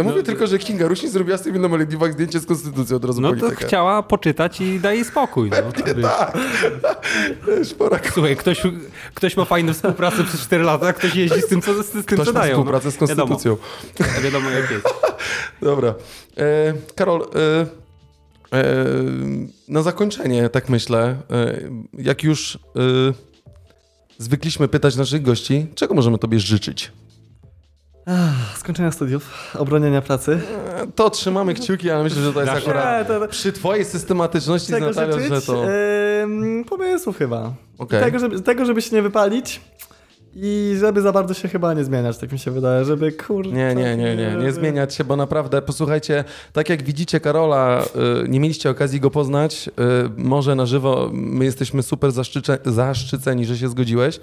Ja 0.00 0.04
mówię 0.10 0.22
tylko, 0.22 0.46
że 0.46 0.58
Kinga 0.58 0.88
Rusin 0.88 1.10
zrobiła 1.10 1.38
sobie 1.38 1.58
na 1.58 1.68
Malediwach 1.68 2.12
zdjęcie 2.12 2.40
z 2.40 2.46
konstytucji, 2.46 2.96
od 2.96 3.04
razu 3.04 3.20
No 3.20 3.36
to 3.36 3.50
chciała 3.50 4.02
poczytać 4.02 4.60
i 4.60 4.80
daj 4.80 4.96
jej 4.96 5.04
spokój. 5.04 5.50
No, 5.50 5.56
wiesz. 5.96 6.06
Wiesz, 7.48 7.74
pora 7.74 8.00
Słuchaj, 8.12 8.36
ktoś, 8.36 8.62
ktoś 9.14 9.36
ma 9.36 9.44
fajną 9.44 9.72
współpracę 9.72 10.24
przez 10.24 10.40
4 10.40 10.64
lata, 10.64 10.86
a 10.88 10.92
ktoś 10.92 11.14
jeździ 11.14 11.40
z 11.40 11.46
tym, 11.46 11.62
co, 11.62 11.82
z 11.82 11.90
tym, 11.90 12.02
Ktoś 12.02 12.26
co 12.26 12.32
ma 12.32 12.40
dają. 12.40 12.52
współpracę 12.52 12.90
z 12.90 13.00
no. 13.00 13.06
Wiadomo. 13.06 13.28
konstytucją. 13.28 13.56
Wiadomo, 14.22 14.50
jak 14.50 14.70
jest. 14.70 14.88
Dobra. 15.62 15.94
E, 16.36 16.74
Karol, 16.94 17.22
e, 17.22 17.66
e, 18.56 18.74
na 19.68 19.82
zakończenie, 19.82 20.48
tak 20.48 20.68
myślę, 20.68 21.16
e, 21.30 21.60
jak 21.98 22.22
już 22.24 22.56
e, 22.56 22.58
zwykliśmy 24.18 24.68
pytać 24.68 24.96
naszych 24.96 25.22
gości, 25.22 25.66
czego 25.74 25.94
możemy 25.94 26.18
tobie 26.18 26.40
życzyć? 26.40 26.92
Skończenia 28.56 28.90
studiów, 28.90 29.54
obronienia 29.58 30.02
pracy. 30.02 30.40
E, 30.76 30.86
To 30.94 31.10
trzymamy 31.10 31.54
kciuki, 31.54 31.90
ale 31.90 32.02
myślę, 32.02 32.22
że 32.22 32.32
to 32.32 32.40
jest 32.40 32.52
akurat 32.52 33.08
Nie, 33.08 33.14
to, 33.20 33.28
przy 33.28 33.52
twojej 33.52 33.84
systematyczności 33.84 34.66
z 34.66 34.80
Natalią, 34.80 35.12
życzyć? 35.12 35.28
że 35.34 35.42
to... 35.42 35.64
Ym, 36.22 36.64
pomysłów 36.68 37.18
chyba. 37.18 37.52
Okej. 37.78 38.02
Tego, 38.04 38.18
żeby, 38.18 38.40
tego, 38.40 38.64
żeby 38.64 38.82
się 38.82 38.96
nie 38.96 39.02
wypalić 39.02 39.60
i 40.34 40.76
żeby 40.80 41.02
za 41.02 41.12
bardzo 41.12 41.34
się 41.34 41.48
chyba 41.48 41.74
nie 41.74 41.84
zmieniać, 41.84 42.18
tak 42.18 42.32
mi 42.32 42.38
się 42.38 42.50
wydaje, 42.50 42.84
żeby 42.84 43.12
kurczę... 43.12 43.50
Nie, 43.50 43.74
nie, 43.74 43.96
nie, 43.96 44.16
nie, 44.16 44.36
nie 44.42 44.52
zmieniać 44.52 44.94
się, 44.94 45.04
bo 45.04 45.16
naprawdę, 45.16 45.62
posłuchajcie, 45.62 46.24
tak 46.52 46.68
jak 46.68 46.82
widzicie 46.82 47.20
Karola, 47.20 47.82
y, 48.24 48.28
nie 48.28 48.40
mieliście 48.40 48.70
okazji 48.70 49.00
go 49.00 49.10
poznać, 49.10 49.68
y, 49.68 49.72
może 50.16 50.54
na 50.54 50.66
żywo, 50.66 51.10
my 51.12 51.44
jesteśmy 51.44 51.82
super 51.82 52.12
zaszczyce, 52.12 52.58
zaszczyceni, 52.64 53.44
że 53.44 53.58
się 53.58 53.68
zgodziłeś, 53.68 54.20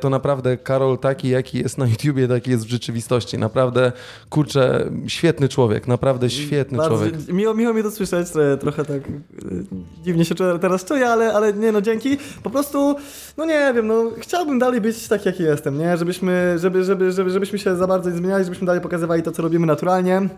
to 0.00 0.10
naprawdę 0.10 0.56
Karol 0.56 0.98
taki, 0.98 1.28
jaki 1.28 1.58
jest 1.58 1.78
na 1.78 1.86
YouTubie, 1.86 2.28
taki 2.28 2.50
jest 2.50 2.66
w 2.66 2.68
rzeczywistości. 2.68 3.38
Naprawdę, 3.38 3.92
kurczę, 4.30 4.90
świetny 5.06 5.48
człowiek, 5.48 5.86
naprawdę 5.86 6.30
świetny 6.30 6.78
Bardzo, 6.78 6.96
człowiek. 6.96 7.28
Miło, 7.28 7.54
miło 7.54 7.74
mi 7.74 7.82
to 7.82 7.90
słyszeć, 7.90 8.28
trochę, 8.60 8.84
tak 8.84 8.96
y, 8.96 9.64
dziwnie 10.02 10.24
się 10.24 10.34
teraz 10.60 10.84
czuję, 10.84 11.08
ale, 11.08 11.32
ale 11.32 11.52
nie 11.52 11.72
no, 11.72 11.80
dzięki. 11.80 12.18
Po 12.42 12.50
prostu, 12.50 12.96
no 13.36 13.44
nie 13.44 13.72
wiem, 13.74 13.86
no 13.86 14.10
chciałbym 14.18 14.58
dalej 14.58 14.80
być 14.80 15.08
tak, 15.08 15.26
jaki 15.26 15.42
jestem, 15.42 15.78
nie? 15.78 15.96
Żebyśmy, 15.96 16.58
żeby, 16.58 16.84
żeby, 16.84 17.12
żeby, 17.12 17.30
żebyśmy 17.30 17.58
się 17.58 17.76
za 17.76 17.86
bardzo 17.86 18.10
nie 18.10 18.16
zmieniali, 18.16 18.44
żebyśmy 18.44 18.66
dalej 18.66 18.82
pokazywali 18.82 19.22
to, 19.22 19.32
co 19.32 19.42
robimy 19.42 19.66
naturalnie. 19.66 20.28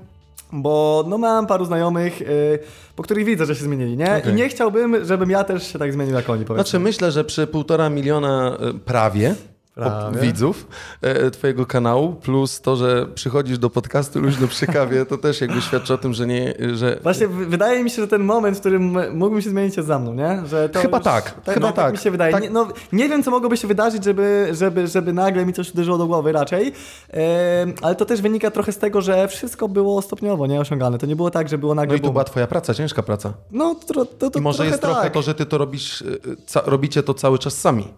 Bo 0.53 1.05
no 1.09 1.19
mam 1.19 1.47
paru 1.47 1.65
znajomych, 1.65 2.23
y, 2.23 2.59
po 2.97 3.03
których 3.03 3.25
widzę, 3.25 3.47
że 3.47 3.55
się 3.55 3.65
zmienili, 3.65 3.97
nie? 3.97 4.17
Okej. 4.17 4.33
I 4.33 4.35
nie 4.35 4.49
chciałbym, 4.49 5.05
żebym 5.05 5.31
ja 5.31 5.45
też 5.45 5.73
się 5.73 5.79
tak 5.79 5.93
zmienił 5.93 6.15
jak 6.15 6.31
oni, 6.31 6.45
powiedzmy. 6.45 6.65
Znaczy 6.65 6.79
myślę, 6.79 7.13
że 7.13 7.25
przy 7.25 7.47
półtora 7.47 7.91
miliona 7.91 8.59
y, 8.71 8.79
prawie, 8.79 9.35
Widzów 10.21 10.67
e, 11.03 11.31
twojego 11.31 11.67
kanału, 11.67 12.15
plus 12.15 12.61
to, 12.61 12.77
że 12.77 13.07
przychodzisz 13.15 13.59
do 13.59 13.71
podcastu 13.71 14.21
luźno 14.21 14.49
przy 14.49 14.67
kawie, 14.67 15.07
to 15.07 15.19
też 15.19 15.41
jakby 15.41 15.61
świadczy 15.61 15.95
o 15.95 15.99
tym, 15.99 16.15
że 16.15 16.27
nie, 16.27 16.55
że 16.75 16.99
Właśnie 17.03 17.29
wydaje 17.29 17.85
mi 17.85 17.91
się, 17.91 18.03
że 18.03 18.09
ten 18.09 18.23
moment, 18.23 18.57
w 18.57 18.61
którym 18.61 18.97
mógłbym 19.17 19.43
się 19.43 19.51
zmienić 19.51 19.77
jest 19.77 19.87
za 19.87 19.99
mną, 19.99 20.15
nie? 20.15 20.43
Że 20.47 20.69
Chyba 20.83 20.99
już, 20.99 21.05
tak, 21.05 21.35
chyba 21.45 21.67
no, 21.67 21.73
tak. 21.73 21.93
mi 21.93 21.99
się 21.99 22.11
wydaje. 22.11 22.33
Tak. 22.33 22.43
Nie, 22.43 22.51
no, 22.51 22.69
nie 22.93 23.09
wiem, 23.09 23.23
co 23.23 23.31
mogłoby 23.31 23.57
się 23.57 23.69
wydarzyć, 23.69 24.05
żeby, 24.05 24.49
żeby, 24.53 24.87
żeby 24.87 25.13
nagle 25.13 25.47
mi 25.47 25.53
coś 25.53 25.71
uderzyło 25.71 25.99
do 25.99 26.07
głowy 26.07 26.33
raczej, 26.33 26.73
ale 27.83 27.95
to 27.95 28.05
też 28.05 28.23
wynika 28.23 28.51
trochę 28.51 28.73
z 28.73 28.79
tego, 28.79 29.01
że 29.01 29.29
wszystko 29.29 29.69
było 29.69 30.03
stopniowo 30.03 30.47
nie 30.47 30.61
osiągane. 30.61 30.99
To 30.99 31.07
nie 31.07 31.17
było 31.17 31.31
tak, 31.31 31.49
że 31.49 31.59
było 31.59 31.75
no 31.75 31.81
nagle 31.83 31.97
i 31.97 32.01
to 32.01 32.11
była 32.11 32.25
twoja 32.25 32.47
praca, 32.47 32.75
ciężka 32.75 33.03
praca. 33.03 33.33
No, 33.51 33.75
to, 33.87 34.05
to, 34.05 34.31
to 34.31 34.39
I 34.39 34.43
może 34.43 34.57
trochę 34.57 34.71
jest 34.71 34.83
tak. 34.83 34.91
trochę 34.91 35.11
to, 35.11 35.23
że 35.23 35.35
ty 35.35 35.47
to 35.47 35.59
robisz, 35.59 36.05
ca- 36.47 36.63
robicie 36.67 37.03
to 37.03 37.15
cały 37.15 37.39
czas 37.39 37.59
sami. 37.59 37.89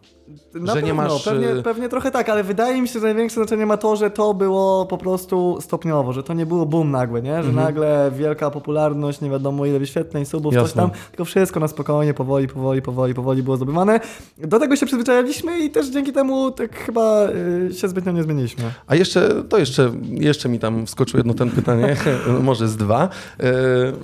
Na 0.54 0.74
że 0.74 0.82
nie 0.82 0.88
pewno, 0.88 1.02
masz, 1.14 1.22
Pewnie, 1.24 1.48
y- 1.50 1.62
pewnie 1.62 1.88
trochę 1.88 2.10
tak, 2.10 2.28
ale 2.28 2.44
wydaje 2.44 2.82
mi 2.82 2.88
się, 2.88 2.92
że 3.00 3.06
największe 3.06 3.34
znaczenie 3.34 3.66
ma 3.66 3.76
to, 3.76 3.96
że 3.96 4.10
to 4.10 4.34
było 4.34 4.86
po 4.86 4.98
prostu 4.98 5.58
stopniowo, 5.60 6.12
że 6.12 6.22
to 6.22 6.34
nie 6.34 6.46
było 6.46 6.66
boom 6.66 6.90
nagłe, 6.90 7.22
nie? 7.22 7.42
Że 7.42 7.48
Mhm. 7.48 7.54
nagle 7.56 8.10
wielka 8.16 8.50
popularność, 8.50 9.20
nie 9.20 9.30
wiadomo 9.30 9.66
ile 9.66 9.78
wyświetleń, 9.78 10.24
subów, 10.24 10.54
coś 10.54 10.62
Jasne. 10.62 10.82
tam, 10.82 10.90
tylko 11.10 11.24
wszystko 11.24 11.60
na 11.60 11.68
spokojnie, 11.68 12.14
powoli, 12.14 12.48
powoli, 12.48 12.82
powoli, 12.82 13.14
powoli 13.14 13.42
było 13.42 13.56
zdobywane. 13.56 14.00
Do 14.38 14.58
tego 14.58 14.76
się 14.76 14.86
przyzwyczailiśmy 14.86 15.58
i 15.58 15.70
też 15.70 15.86
dzięki 15.88 16.12
temu 16.12 16.50
tak 16.50 16.76
chyba 16.78 17.28
y, 17.70 17.74
się 17.74 17.88
zbytnio 17.88 18.12
nie 18.12 18.22
zmieniliśmy. 18.22 18.64
A 18.86 18.94
jeszcze, 18.94 19.42
to 19.48 19.58
jeszcze, 19.58 19.92
jeszcze 20.10 20.48
mi 20.48 20.58
tam 20.58 20.86
wskoczyło 20.86 21.18
jedno 21.18 21.34
ten 21.34 21.50
pytanie, 21.50 21.96
może 22.42 22.68
z 22.68 22.76
dwa. 22.76 23.08
E, 23.40 23.48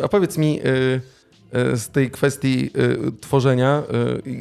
A 0.04 0.08
powiedz 0.08 0.38
mi 0.38 0.60
z 1.74 1.88
tej 1.88 2.10
kwestii 2.10 2.70
e, 2.74 3.10
tworzenia, 3.20 3.82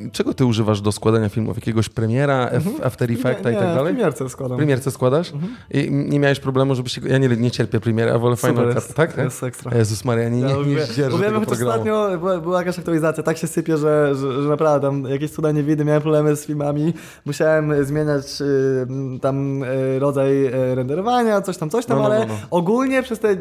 e, 0.06 0.10
czego 0.12 0.34
ty 0.34 0.46
używasz 0.46 0.82
do 0.82 0.92
składania 0.92 1.30
filmów? 1.30 1.58
Jakiegoś 1.58 1.90
premiera, 1.90 2.48
F- 2.52 2.86
After 2.86 3.12
Effecta 3.12 3.50
Mhm. 3.50 3.54
nie, 3.56 3.60
i 3.60 3.62
tak 3.62 3.70
nie, 3.70 3.76
dalej? 3.76 3.94
premierce 3.94 4.30
składam. 4.30 4.58
Premierce 4.58 4.92
składasz? 4.92 5.34
I 5.72 5.92
nie 5.92 6.20
miałeś 6.20 6.40
problemu, 6.40 6.76
żeby 6.76 6.90
się... 6.90 7.02
Ja 7.08 7.18
nie, 7.18 7.28
nie 7.30 7.52
cierpię 7.52 7.80
premiery, 7.80 8.12
a 8.12 8.20
wolę 8.20 8.36
Super 8.36 8.52
Final 8.52 8.68
jest, 8.76 8.88
Cut, 8.88 8.96
tak? 8.96 9.18
jest 9.18 9.44
ekstra. 9.44 9.78
Jezus 9.78 10.06
Maria, 10.06 10.30
nie, 10.30 10.42
nie, 10.42 10.54
nie, 10.54 10.76
nie 10.76 10.82
zdzierżę 10.82 11.18
tego 11.20 11.40
chociaż 11.40 11.46
programu. 11.48 11.70
ostatnio 11.72 12.18
była, 12.20 12.38
była 12.40 12.60
jakaś 12.60 12.80
aktualizacja, 12.80 13.24
tak 13.24 13.38
się 13.38 13.48
sypie, 13.48 13.78
że, 13.78 14.16
że, 14.16 14.42
że 14.44 14.50
naprawdę 14.50 14.88
tam 14.88 15.04
jakieś 15.04 15.32
cuda 15.32 15.52
nie 15.52 15.64
widy, 15.64 15.86
miałem 15.86 16.02
problemy 16.02 16.36
z 16.36 16.46
filmami, 16.46 16.94
musiałem 17.26 17.86
zmieniać 17.86 18.42
y, 18.42 19.20
tam 19.22 19.64
y, 19.64 20.00
rodzaj 20.00 20.46
y, 20.46 20.76
renderowania, 20.76 21.42
coś 21.42 21.58
tam, 21.58 21.70
coś 21.70 21.86
tam, 21.86 21.98
No, 21.98 22.04
no, 22.04 22.10
ale 22.10 22.20
no, 22.20 22.34
no. 22.34 22.40
ogólnie 22.52 23.04
przez 23.04 23.20
te 23.20 23.32
y, 23.32 23.38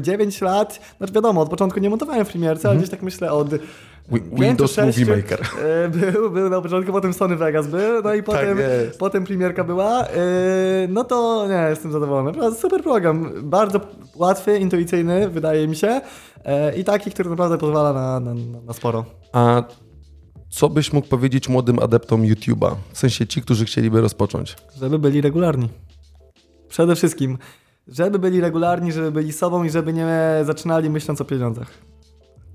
9 0.00 0.40
lat, 0.40 0.80
znaczy 0.98 1.12
wiadomo, 1.12 1.40
od 1.40 1.48
początku 1.50 1.80
nie 1.80 1.90
montowałem 1.90 2.24
w 2.24 2.28
Premierce, 2.28 2.68
Mhm. 2.68 2.71
Ale 2.72 2.78
gdzieś 2.78 2.90
tak 2.90 3.02
myślę 3.02 3.32
od 3.32 3.48
Windows 4.32 4.76
Movie 4.78 5.16
Maker. 5.16 5.40
e, 5.84 5.88
Był, 5.88 6.30
był 6.30 6.50
na 6.50 6.60
początku, 6.60 6.92
potem 6.92 7.12
Sony 7.12 7.36
Vegas 7.36 7.66
był, 7.66 8.02
no 8.02 8.14
i 8.14 8.22
potem, 8.22 8.58
jest. 8.58 8.98
potem 8.98 9.24
premierka 9.24 9.64
była. 9.64 10.04
e, 10.06 10.12
No 10.88 11.04
to 11.04 11.46
nie, 11.48 11.66
jestem 11.70 11.92
zadowolony. 11.92 12.54
Super 12.54 12.82
program. 12.82 13.30
Bardzo 13.42 13.80
łatwy, 14.16 14.58
intuicyjny, 14.58 15.28
wydaje 15.28 15.68
mi 15.68 15.76
się. 15.76 16.00
e, 16.44 16.76
I 16.76 16.84
taki, 16.84 17.10
który 17.10 17.30
naprawdę 17.30 17.58
pozwala 17.58 17.92
na, 17.92 18.20
na, 18.20 18.34
na 18.66 18.72
sporo. 18.72 19.04
A 19.32 19.62
co 20.50 20.68
byś 20.68 20.92
mógł 20.92 21.08
powiedzieć 21.08 21.48
młodym 21.48 21.78
adeptom 21.78 22.22
YouTube'a? 22.22 22.74
W 22.92 22.98
sensie 22.98 23.26
ci, 23.26 23.42
którzy 23.42 23.64
chcieliby 23.64 24.00
rozpocząć. 24.00 24.56
Żeby 24.80 24.98
byli 24.98 25.20
regularni. 25.20 25.68
Przede 26.68 26.96
wszystkim. 26.96 27.38
Żeby 27.88 28.18
byli 28.18 28.40
regularni, 28.40 28.92
żeby 28.92 29.12
byli 29.12 29.32
sobą 29.32 29.64
i 29.64 29.70
żeby 29.70 29.92
nie 29.92 30.08
zaczynali 30.44 30.90
myśląc 30.90 31.20
o 31.20 31.24
pieniądzach. 31.24 31.66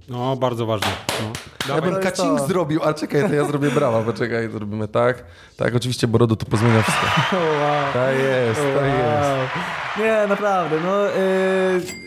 No, 0.10 0.36
bardzo 0.36 0.66
ważne. 0.66 0.88
No. 1.22 1.76
Ja 1.76 1.82
bym 1.82 1.96
to 1.96 2.00
kacing 2.00 2.40
to. 2.40 2.48
zrobił, 2.48 2.84
a 2.84 2.94
czekaj, 2.94 3.30
to 3.30 3.34
ja 3.34 3.46
zrobię 3.46 3.72
brawa, 3.72 4.04
poczekaj, 4.04 4.50
zrobimy 4.50 4.88
tak. 4.88 5.24
Tak, 5.58 5.76
oczywiście 5.76 6.08
Borodo 6.08 6.36
tu 6.36 6.46
pozmienia 6.46 6.82
wszystko. 6.82 7.06
Oh, 7.06 7.46
wow. 7.62 7.94
Tak 7.94 8.16
jest, 8.20 8.62
tak 8.62 8.86
jest. 8.86 10.00
Nie, 10.00 10.28
naprawdę, 10.28 10.80
no... 10.86 11.04
Yy... 11.04 12.07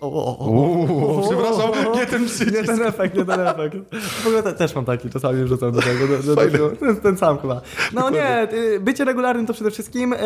O, 0.00 1.22
przepraszam, 1.28 1.70
nie 1.94 2.06
ten 2.06 2.22
Nie 2.22 2.28
przycisk. 2.28 2.66
ten 2.66 2.82
efekt, 2.82 3.16
nie 3.16 3.24
ten 3.24 3.40
efekt. 3.40 3.76
W 3.92 4.26
ogóle 4.26 4.42
te, 4.42 4.52
też 4.52 4.74
mam 4.74 4.84
taki, 4.84 5.10
czasami 5.10 5.44
wrzucam 5.44 5.72
do 5.72 5.80
tego. 5.82 6.06
Do, 6.08 6.34
do, 6.36 6.58
do, 6.58 6.70
ten, 6.76 6.96
ten 6.96 7.16
sam 7.16 7.38
chyba. 7.38 7.60
No 7.94 8.10
nie, 8.10 8.48
y, 8.52 8.80
bycie 8.80 9.04
regularnym 9.04 9.46
to 9.46 9.52
przede 9.52 9.70
wszystkim. 9.70 10.12
y, 10.12 10.16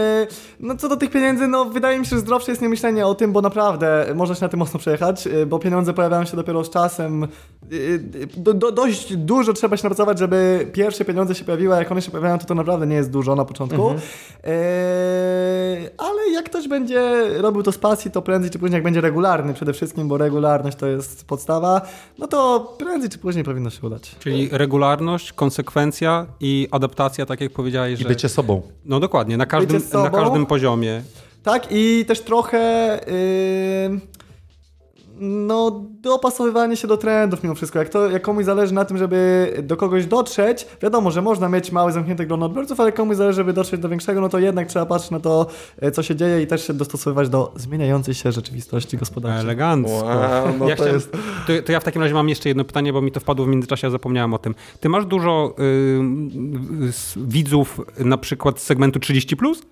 No 0.60 0.76
co 0.76 0.88
do 0.88 0.96
tych 0.96 1.10
pieniędzy, 1.10 1.48
no 1.48 1.64
wydaje 1.64 1.98
mi 1.98 2.06
się, 2.06 2.10
że 2.16 2.18
zdrowsze 2.18 2.52
jest 2.52 2.62
nie 2.62 2.68
myślenie 2.68 3.06
o 3.06 3.14
tym, 3.14 3.32
bo 3.32 3.42
naprawdę 3.42 4.06
można 4.14 4.34
się 4.34 4.42
na 4.44 4.48
tym 4.48 4.58
mocno 4.58 4.80
przejechać, 4.80 5.26
y, 5.26 5.46
bo 5.46 5.58
pieniądze 5.58 5.92
pojawiają 5.94 6.24
się 6.24 6.36
dopiero 6.36 6.64
z 6.64 6.70
czasem. 6.70 7.28
Do, 8.36 8.54
do, 8.54 8.72
dość 8.72 9.16
dużo 9.16 9.52
trzeba 9.52 9.76
się 9.76 9.82
napracować, 9.84 10.18
żeby 10.18 10.66
pierwsze 10.72 11.04
pieniądze 11.04 11.34
się 11.34 11.44
pojawiły, 11.44 11.74
a 11.74 11.78
jak 11.78 11.92
one 11.92 12.02
się 12.02 12.10
pojawiają, 12.10 12.38
to 12.38 12.46
to 12.46 12.54
naprawdę 12.54 12.86
nie 12.86 12.96
jest 12.96 13.10
dużo 13.10 13.34
na 13.34 13.44
początku. 13.44 13.82
Mhm. 13.90 14.00
Ale 15.98 16.30
jak 16.32 16.44
ktoś 16.44 16.68
będzie 16.68 17.28
robił 17.38 17.62
to 17.62 17.72
z 17.72 17.78
pasji, 17.78 18.10
to 18.10 18.22
prędzej 18.22 18.50
czy 18.50 18.58
później, 18.58 18.76
jak 18.76 18.84
będzie 18.84 19.00
regularny 19.00 19.54
przede 19.62 19.72
wszystkim, 19.72 20.08
bo 20.08 20.18
regularność 20.18 20.76
to 20.76 20.86
jest 20.86 21.24
podstawa, 21.24 21.82
no 22.18 22.26
to 22.26 22.60
prędzej 22.78 23.10
czy 23.10 23.18
później 23.18 23.44
powinno 23.44 23.70
się 23.70 23.86
udać. 23.86 24.16
Czyli 24.18 24.48
regularność, 24.52 25.32
konsekwencja 25.32 26.26
i 26.40 26.68
adaptacja, 26.70 27.26
tak 27.26 27.40
jak 27.40 27.52
powiedziałeś, 27.52 28.00
I 28.00 28.02
że... 28.02 28.08
bycie 28.08 28.28
sobą. 28.28 28.62
No 28.84 29.00
dokładnie, 29.00 29.36
na 29.36 29.46
każdym, 29.46 29.82
na 29.92 30.10
każdym 30.10 30.46
poziomie. 30.46 31.02
Tak, 31.42 31.66
i 31.70 32.04
też 32.08 32.20
trochę. 32.20 32.60
Yy, 33.90 34.00
no, 35.20 35.82
dopasowywanie 36.00 36.76
się 36.76 36.88
do 36.88 36.96
trendów 36.96 37.42
mimo 37.42 37.54
wszystko. 37.54 37.78
Jak, 37.78 37.88
to, 37.88 38.10
jak 38.10 38.22
komuś 38.22 38.44
zależy 38.44 38.74
na 38.74 38.84
tym, 38.84 38.98
żeby 38.98 39.52
do 39.62 39.76
kogoś 39.76 40.06
dotrzeć, 40.06 40.66
wiadomo, 40.82 41.10
że 41.10 41.22
można 41.22 41.48
mieć 41.48 41.72
małe, 41.72 41.92
zamknięte 41.92 42.26
grono 42.26 42.46
odbiorców, 42.46 42.80
ale 42.80 42.88
jak 42.88 42.94
komuś 42.94 43.16
zależy, 43.16 43.36
żeby 43.36 43.52
dotrzeć 43.52 43.80
do 43.80 43.88
większego, 43.88 44.20
no 44.20 44.28
to 44.28 44.38
jednak 44.38 44.68
trzeba 44.68 44.86
patrzeć 44.86 45.10
na 45.10 45.20
to, 45.20 45.46
e, 45.80 45.90
co 45.90 46.02
się 46.02 46.16
dzieje 46.16 46.42
i 46.42 46.46
też 46.46 46.66
się 46.66 46.74
dostosowywać 46.74 47.28
do 47.28 47.52
zmieniającej 47.56 48.14
się 48.14 48.32
rzeczywistości 48.32 48.96
gospodarczej. 48.96 49.40
Elegancko. 49.40 49.92
Wow, 49.92 50.58
no 50.58 50.68
ja 50.68 50.76
to 50.76 50.82
chciałem- 50.82 50.94
jest- 50.94 51.12
to, 51.46 51.52
to 51.66 51.72
ja 51.72 51.80
w 51.80 51.84
takim 51.84 52.02
razie 52.02 52.14
mam 52.14 52.28
jeszcze 52.28 52.48
jedno 52.48 52.64
pytanie, 52.64 52.92
bo 52.92 53.02
mi 53.02 53.12
to 53.12 53.20
wpadło 53.20 53.46
w 53.46 53.48
międzyczasie, 53.48 53.86
a 53.86 53.90
zapomniałem 53.90 54.34
o 54.34 54.38
tym. 54.38 54.54
Ty 54.80 54.88
masz 54.88 55.06
dużo 55.06 55.54
y, 55.58 55.62
y, 55.62 56.92
widzów 57.16 57.80
na 57.98 58.18
przykład 58.18 58.60
z 58.60 58.62
segmentu 58.62 58.98
30+, 58.98 59.36
plus? 59.36 59.62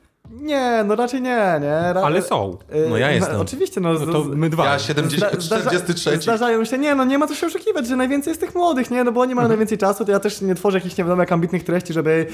Nie, 0.41 0.85
no 0.87 0.97
raczej 0.97 1.23
nie, 1.23 1.59
nie. 1.61 1.93
Ra- 1.93 2.03
ale 2.05 2.23
są. 2.23 2.57
e, 2.71 2.89
No 2.91 2.97
ja 2.97 3.11
jestem. 3.11 3.41
Oczywiście, 3.41 3.81
no. 3.81 3.93
No 3.93 4.13
to 4.13 4.25
my 4.25 4.51
dwa. 4.51 4.65
Ja 4.65 4.79
70, 4.79 5.33
Zda- 5.33 5.41
zdarza- 5.41 5.71
43. 5.71 6.17
Zdarzają 6.23 6.65
się, 6.65 6.79
nie 6.79 6.95
no, 6.95 7.05
nie 7.05 7.19
ma 7.19 7.27
co 7.27 7.35
się 7.35 7.47
oszukiwać, 7.47 7.87
że 7.87 7.97
najwięcej 7.97 8.31
jest 8.31 8.41
tych 8.41 8.55
młodych, 8.55 8.91
nie, 8.91 9.05
no 9.05 9.13
bo 9.13 9.21
oni 9.21 9.35
mają 9.35 9.49
najwięcej 9.49 9.79
czasu, 9.79 10.05
to 10.05 10.13
ja 10.13 10.21
też 10.21 10.41
nie 10.41 10.55
tworzę 10.55 10.79
jakichś 10.79 10.97
nie 10.97 11.05
wiadomo 11.05 11.23
jak 11.23 11.33
ambitnych 11.33 11.65
treści, 11.65 11.93
żeby 11.93 12.27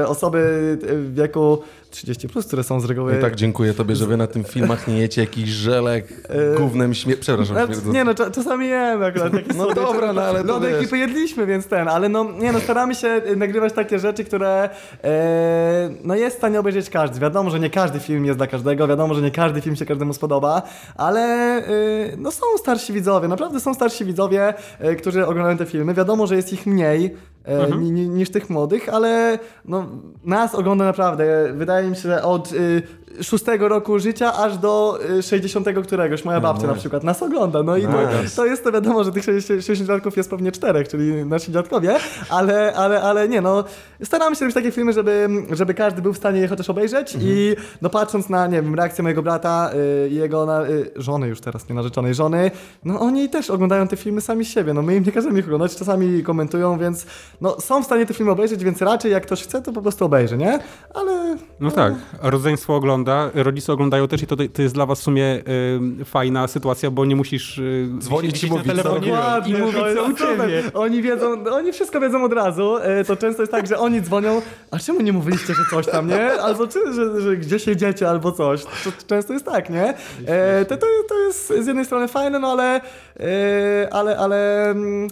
e, 0.00 0.08
osoby 0.08 0.38
w 0.82 1.14
wieku 1.14 1.58
30+, 1.94 2.28
plus, 2.28 2.46
które 2.46 2.64
są 2.64 2.80
z 2.80 2.84
reguły... 2.84 3.18
I 3.18 3.20
tak 3.20 3.34
dziękuję 3.34 3.74
tobie, 3.74 3.96
że 3.96 4.06
wy 4.06 4.16
na 4.16 4.26
tym 4.26 4.44
filmach 4.44 4.88
nie 4.88 4.98
jecie 4.98 5.20
jakiś 5.20 5.48
żelek 5.48 6.08
E, 6.28 6.58
gównem 6.58 6.94
śmie... 6.94 7.16
Przepraszam, 7.16 7.56
śmierdzący. 7.56 7.90
nie 7.90 8.04
no, 8.04 8.12
cza- 8.12 8.30
czasami 8.30 8.66
jemy 8.68 9.06
akurat. 9.06 9.32
No 9.56 9.64
słodkie- 9.64 9.74
dobra, 9.74 10.12
no 10.12 10.22
ale 10.22 10.40
to 10.40 10.46
Lody 10.46 10.76
ekipy 10.76 10.98
jedliśmy, 10.98 11.46
więc 11.46 11.66
ten, 11.66 11.88
ale 11.88 12.08
no, 12.08 12.26
nie 12.38 12.52
no, 12.52 12.60
staramy 12.60 12.94
się 12.94 13.22
nagrywać 13.36 13.72
takie 13.72 13.98
rzeczy, 13.98 14.24
które 14.24 14.70
e, 15.04 15.90
no 16.04 16.14
jest 16.14 16.36
w 16.36 16.38
stanie 16.38 16.60
obejrzeć 16.60 16.90
każdy. 16.90 17.20
Wiadomo, 17.20 17.50
że 17.50 17.60
nie 17.60 17.70
każdy 17.70 18.00
film 18.00 18.24
jest 18.24 18.38
dla 18.38 18.46
każdego, 18.46 18.88
wiadomo, 18.88 19.14
że 19.14 19.22
nie 19.22 19.30
każdy 19.30 19.60
film 19.60 19.76
się 19.76 19.86
każdemu 19.86 20.14
spodoba, 20.14 20.62
ale 20.96 21.20
e, 21.58 21.62
no 22.16 22.30
są 22.30 22.46
starsi 22.58 22.92
widzowie, 22.92 23.28
naprawdę 23.28 23.60
są 23.60 23.74
starsi 23.74 24.04
widzowie, 24.04 24.54
e, 24.78 24.94
którzy 24.94 25.26
oglądają 25.26 25.56
te 25.56 25.66
filmy. 25.66 25.94
Wiadomo, 25.94 26.26
że 26.26 26.36
jest 26.36 26.52
ich 26.52 26.66
mniej 26.66 27.14
e, 27.44 27.76
ni, 27.76 28.08
niż 28.08 28.30
tych 28.30 28.50
młodych, 28.50 28.88
ale 28.88 29.38
no, 29.64 29.86
nas 30.24 30.54
ogląda 30.54 30.84
naprawdę, 30.84 31.52
wydaje 31.52 31.90
mi 31.90 31.96
się, 31.96 32.02
że 32.02 32.22
od 32.22 32.52
y, 33.20 33.24
szóstego 33.24 33.68
roku 33.68 33.98
życia 33.98 34.34
aż 34.34 34.58
do 34.58 34.98
y, 35.18 35.22
60 35.22 35.66
któregoś. 35.84 36.24
Moja 36.24 36.40
babcia 36.40 36.66
na 36.66 36.74
przykład 36.74 37.04
nas 37.04 37.22
ogląda. 37.22 37.62
No 37.62 37.76
i 37.76 37.82
to, 37.82 38.22
Nice. 38.22 38.36
to 38.36 38.46
jest 38.46 38.64
to 38.64 38.72
wiadomo, 38.72 39.04
że 39.04 39.12
tych 39.12 39.24
60 39.24 39.64
60 39.64 40.16
jest 40.16 40.30
pewnie 40.30 40.52
czterech, 40.52 40.88
czyli 40.88 41.24
nasi 41.26 41.52
dziadkowie, 41.52 41.96
ale, 42.30 42.74
ale, 42.76 43.02
ale 43.02 43.28
nie 43.28 43.40
no. 43.40 43.64
Staramy 44.04 44.36
się 44.36 44.40
robić 44.40 44.54
takie 44.54 44.72
filmy, 44.72 44.92
żeby, 44.92 45.28
żeby 45.50 45.74
każdy 45.74 46.02
był 46.02 46.12
w 46.12 46.16
stanie 46.16 46.40
je 46.40 46.48
chociaż 46.48 46.70
obejrzeć 46.70 47.16
i 47.20 47.56
no 47.82 47.90
patrząc 47.90 48.28
na, 48.28 48.46
nie 48.46 48.62
wiem, 48.62 48.74
reakcję 48.74 49.02
mojego 49.02 49.22
brata 49.22 49.70
y, 50.04 50.08
i 50.08 50.14
jego 50.14 50.46
na, 50.46 50.66
y, 50.66 50.90
żony 50.96 51.28
już 51.28 51.40
teraz, 51.40 51.68
nie 51.68 51.74
narzeczonej 51.74 52.14
żony, 52.14 52.50
no 52.84 53.00
oni 53.00 53.28
też 53.28 53.50
oglądają 53.50 53.88
te 53.88 53.96
filmy 53.96 54.20
sami 54.20 54.44
siebie. 54.44 54.74
No 54.74 54.82
my 54.82 54.96
im 54.96 55.04
nie 55.04 55.12
każemy 55.12 55.38
ich 55.38 55.44
oglądać, 55.44 55.76
czasami 55.76 56.22
komentują, 56.22 56.78
więc 56.78 57.06
no 57.40 57.60
są 57.60 57.82
w 57.82 57.84
stanie 57.86 58.06
te 58.06 58.14
filmy 58.14 58.32
obejrzeć, 58.32 58.64
więc 58.64 58.82
raczej 58.82 59.12
jak 59.12 59.22
ktoś 59.26 59.42
chce, 59.42 59.62
to 59.62 59.72
po 59.72 59.82
prostu 59.82 60.04
obejrzy, 60.04 60.36
nie? 60.36 60.58
Ale 60.94 61.36
No 61.60 61.70
tak, 61.70 61.94
rodzeństwo 62.22 62.76
ogląda, 62.76 63.03
rodzice 63.34 63.72
oglądają 63.72 64.08
też 64.08 64.22
i 64.22 64.26
to, 64.26 64.36
to 64.36 64.62
jest 64.62 64.74
dla 64.74 64.86
was 64.86 65.00
w 65.00 65.02
sumie 65.02 65.42
y, 66.00 66.04
fajna 66.04 66.48
sytuacja, 66.48 66.90
bo 66.90 67.04
nie 67.04 67.16
musisz 67.16 67.58
y, 67.58 67.88
Dzwonić 67.98 68.44
i 68.44 68.46
mówić, 68.50 68.66
telefonie 68.66 69.12
i 69.46 69.54
mówić 69.54 69.80
co 69.96 70.04
u 70.04 70.12
ciebie. 70.12 70.62
Oni 70.74 71.02
wiedzą, 71.02 71.44
oni 71.52 71.72
wszystko 71.72 72.00
wiedzą 72.00 72.24
od 72.24 72.32
razu. 72.32 72.76
E, 72.76 73.04
To 73.04 73.16
często 73.16 73.42
jest 73.42 73.52
tak, 73.52 73.66
że 73.66 73.78
oni 73.78 74.02
dzwonią, 74.02 74.42
a 74.70 74.78
czemu 74.78 75.00
nie 75.00 75.12
mówiliście, 75.12 75.54
że 75.54 75.62
coś 75.70 75.86
tam, 75.86 76.08
nie? 76.08 76.32
Albo 76.32 76.66
czy, 76.66 76.92
że, 76.92 77.20
że 77.20 77.36
gdzie 77.36 77.58
siedziecie, 77.58 78.08
albo 78.10 78.32
coś. 78.32 78.64
To 78.64 78.90
często 79.06 79.32
jest 79.32 79.44
tak, 79.44 79.70
nie? 79.70 79.94
E, 80.26 80.64
To, 80.64 80.76
to, 80.76 80.86
to 81.08 81.18
jest 81.18 81.48
z 81.48 81.66
jednej 81.66 81.84
strony 81.84 82.08
fajne, 82.08 82.38
no 82.38 82.48
ale, 82.52 82.80
e, 83.20 83.88
ale, 83.92 84.18
ale 84.18 84.70
mm, 84.70 85.08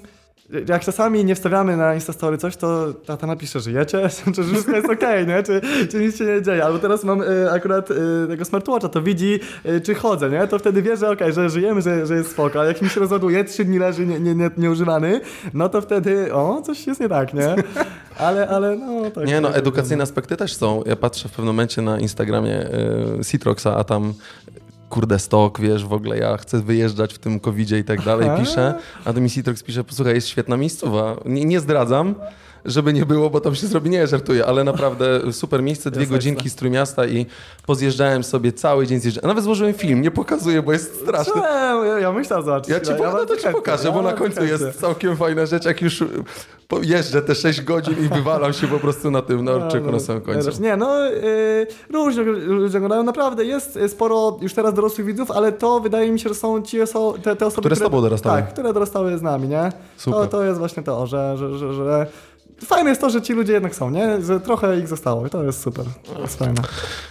jak 0.68 0.84
czasami 0.84 1.24
nie 1.24 1.34
wstawiamy 1.34 1.76
na 1.76 1.94
Instastory 1.94 2.38
coś, 2.38 2.56
to 2.56 2.92
tata 3.06 3.26
napisze, 3.26 3.60
żyjecie, 3.60 4.08
czy 4.34 4.34
że 4.42 4.44
wszystko 4.44 4.72
jest 4.72 4.90
okej, 4.90 5.26
nie? 5.26 5.42
Czy, 5.42 5.60
czy 5.90 6.00
nic 6.00 6.18
się 6.18 6.24
nie 6.24 6.42
dzieje. 6.42 6.64
Albo 6.64 6.78
teraz 6.78 7.04
mam 7.04 7.22
e, 7.22 7.52
akurat 7.52 7.90
e, 7.90 7.94
tego 8.28 8.44
smartwatcha, 8.44 8.88
to 8.88 9.02
widzi, 9.02 9.40
e, 9.64 9.80
czy 9.80 9.94
chodzę, 9.94 10.30
nie? 10.30 10.46
To 10.46 10.58
wtedy 10.58 10.82
wie, 10.82 10.96
że 10.96 11.10
okej, 11.10 11.32
że 11.32 11.50
żyjemy, 11.50 11.82
że, 11.82 12.06
że 12.06 12.14
jest 12.14 12.30
spoko. 12.30 12.60
A 12.60 12.64
jak 12.64 12.82
mi 12.82 12.88
się 12.88 13.00
rozładuje, 13.00 13.44
trzy 13.44 13.64
dni 13.64 13.78
leży 13.78 14.06
nie, 14.06 14.20
nie, 14.20 14.34
nie, 14.34 14.50
nieużywany, 14.56 15.20
no 15.54 15.68
to 15.68 15.80
wtedy, 15.80 16.34
o, 16.34 16.62
coś 16.62 16.86
jest 16.86 17.00
nie 17.00 17.08
tak, 17.08 17.34
nie? 17.34 17.54
Ale, 18.18 18.48
ale 18.48 18.76
no 18.76 19.10
tak. 19.10 19.26
Nie 19.26 19.40
no, 19.40 19.48
tak, 19.48 19.58
edukacyjne 19.58 20.02
aspekty 20.02 20.36
też 20.36 20.56
są. 20.56 20.82
Ja 20.86 20.96
patrzę 20.96 21.28
w 21.28 21.32
pewnym 21.32 21.46
momencie 21.46 21.82
na 21.82 22.00
Instagramie 22.00 22.66
y, 23.20 23.24
Citroxa, 23.24 23.66
a 23.76 23.84
tam 23.84 24.14
kurde 24.93 25.19
stok, 25.19 25.60
wiesz, 25.60 25.86
w 25.86 25.93
ogóle 25.93 26.19
ja 26.19 26.36
chcę 26.36 26.62
wyjeżdżać 26.62 27.14
w 27.14 27.19
tym 27.19 27.40
covidzie 27.40 27.78
i 27.78 27.85
tak 27.85 28.02
dalej, 28.02 28.31
piszę, 28.39 28.74
a 29.05 29.12
to 29.12 29.20
mi 29.20 29.31
Citrox 29.31 29.62
pisze, 29.62 29.85
posłuchaj, 29.85 30.14
jest 30.14 30.28
świetna 30.28 30.56
miejscowa. 30.56 31.16
Nie, 31.24 31.44
nie 31.44 31.60
zdradzam, 31.60 32.14
żeby 32.64 32.93
nie 32.93 33.06
było, 33.06 33.30
bo 33.30 33.40
tam 33.40 33.55
się 33.55 33.66
zrobi, 33.66 33.90
nie, 33.90 34.06
żartuję, 34.06 34.47
ale 34.47 34.64
naprawdę 34.64 35.32
super 35.32 35.62
miejsce, 35.62 35.90
dwie 35.90 36.01
Jest 36.01 36.12
godzinki 36.12 36.51
z 36.51 36.55
Trójmiasta 36.55 37.06
i 37.06 37.26
pozjeżdżałem 37.66 38.24
sobie 38.24 38.52
cały 38.52 38.86
dzień 38.86 39.01
zjeżdżałem. 39.01 39.28
Nawet 39.28 39.44
złożyłem 39.44 39.74
film, 39.74 40.02
nie 40.02 40.10
pokazuję, 40.10 40.62
bo 40.62 40.72
jest 40.72 41.01
straszny. 41.02 41.32
Czemu? 41.32 41.84
Ja, 41.84 41.98
ja 41.98 42.12
myślę, 42.12 42.43
zobacz. 42.43 42.68
Ja 42.68 42.80
ci 42.80 42.90
no 42.90 42.98
bardzo 42.98 43.26
to 43.26 43.36
ci 43.36 43.43
chętnie, 43.43 43.52
pokażę, 43.60 43.89
ja 43.89 43.94
bo 43.94 44.02
na 44.02 44.12
końcu 44.12 44.40
chętnie. 44.40 44.66
jest 44.66 44.80
całkiem 44.80 45.16
fajna 45.16 45.47
rzecz, 45.47 45.64
jak 45.64 45.82
już 45.82 46.05
jeżdżę 46.82 47.22
te 47.22 47.34
6 47.34 47.62
godzin 47.62 47.94
i 48.05 48.09
wywalam 48.09 48.52
się 48.52 48.66
po 48.66 48.78
prostu 48.78 49.10
na 49.10 49.22
tym 49.22 49.44
Norczyku 49.44 49.93
na 49.93 50.01
samym 50.01 50.22
końcu. 50.22 50.62
Nie, 50.62 50.76
no 50.76 51.05
yy, 51.05 51.66
różnie 51.90 52.22
ludzie 52.22 52.78
oglądają, 52.78 53.02
naprawdę 53.02 53.44
jest 53.44 53.78
sporo 53.89 54.39
już 54.40 54.55
teraz 54.55 54.74
dorosłych 54.74 55.06
widzów, 55.06 55.30
ale 55.30 55.52
to 55.52 55.80
wydaje 55.80 56.12
mi 56.12 56.20
się, 56.20 56.28
że 56.28 56.34
są 56.34 56.62
ci 56.62 56.80
oso- 56.80 57.18
te, 57.22 57.36
te 57.36 57.47
osoby, 57.47 57.60
Które 57.60 57.76
z 57.76 57.78
tobą 57.78 58.01
dorastały. 58.01 58.43
Tak, 58.43 58.52
które 58.52 58.72
dorastały 58.72 59.18
z 59.18 59.22
nami, 59.22 59.48
nie? 59.48 59.72
Super. 59.97 60.20
To, 60.20 60.26
to 60.26 60.44
jest 60.44 60.59
właśnie 60.59 60.82
to, 60.82 61.06
że, 61.06 61.36
że, 61.36 61.59
że, 61.59 61.74
że 61.74 62.06
fajne 62.66 62.90
jest 62.90 63.01
to, 63.01 63.10
że 63.10 63.22
ci 63.22 63.32
ludzie 63.32 63.52
jednak 63.52 63.74
są, 63.74 63.90
nie? 63.90 64.22
Że 64.22 64.40
trochę 64.40 64.78
ich 64.78 64.89
zostało 64.89 65.26
i 65.26 65.30
to 65.30 65.44
jest 65.44 65.60
super. 65.60 65.84
To 66.14 66.20
jest 66.20 66.39
fajne. 66.39 66.62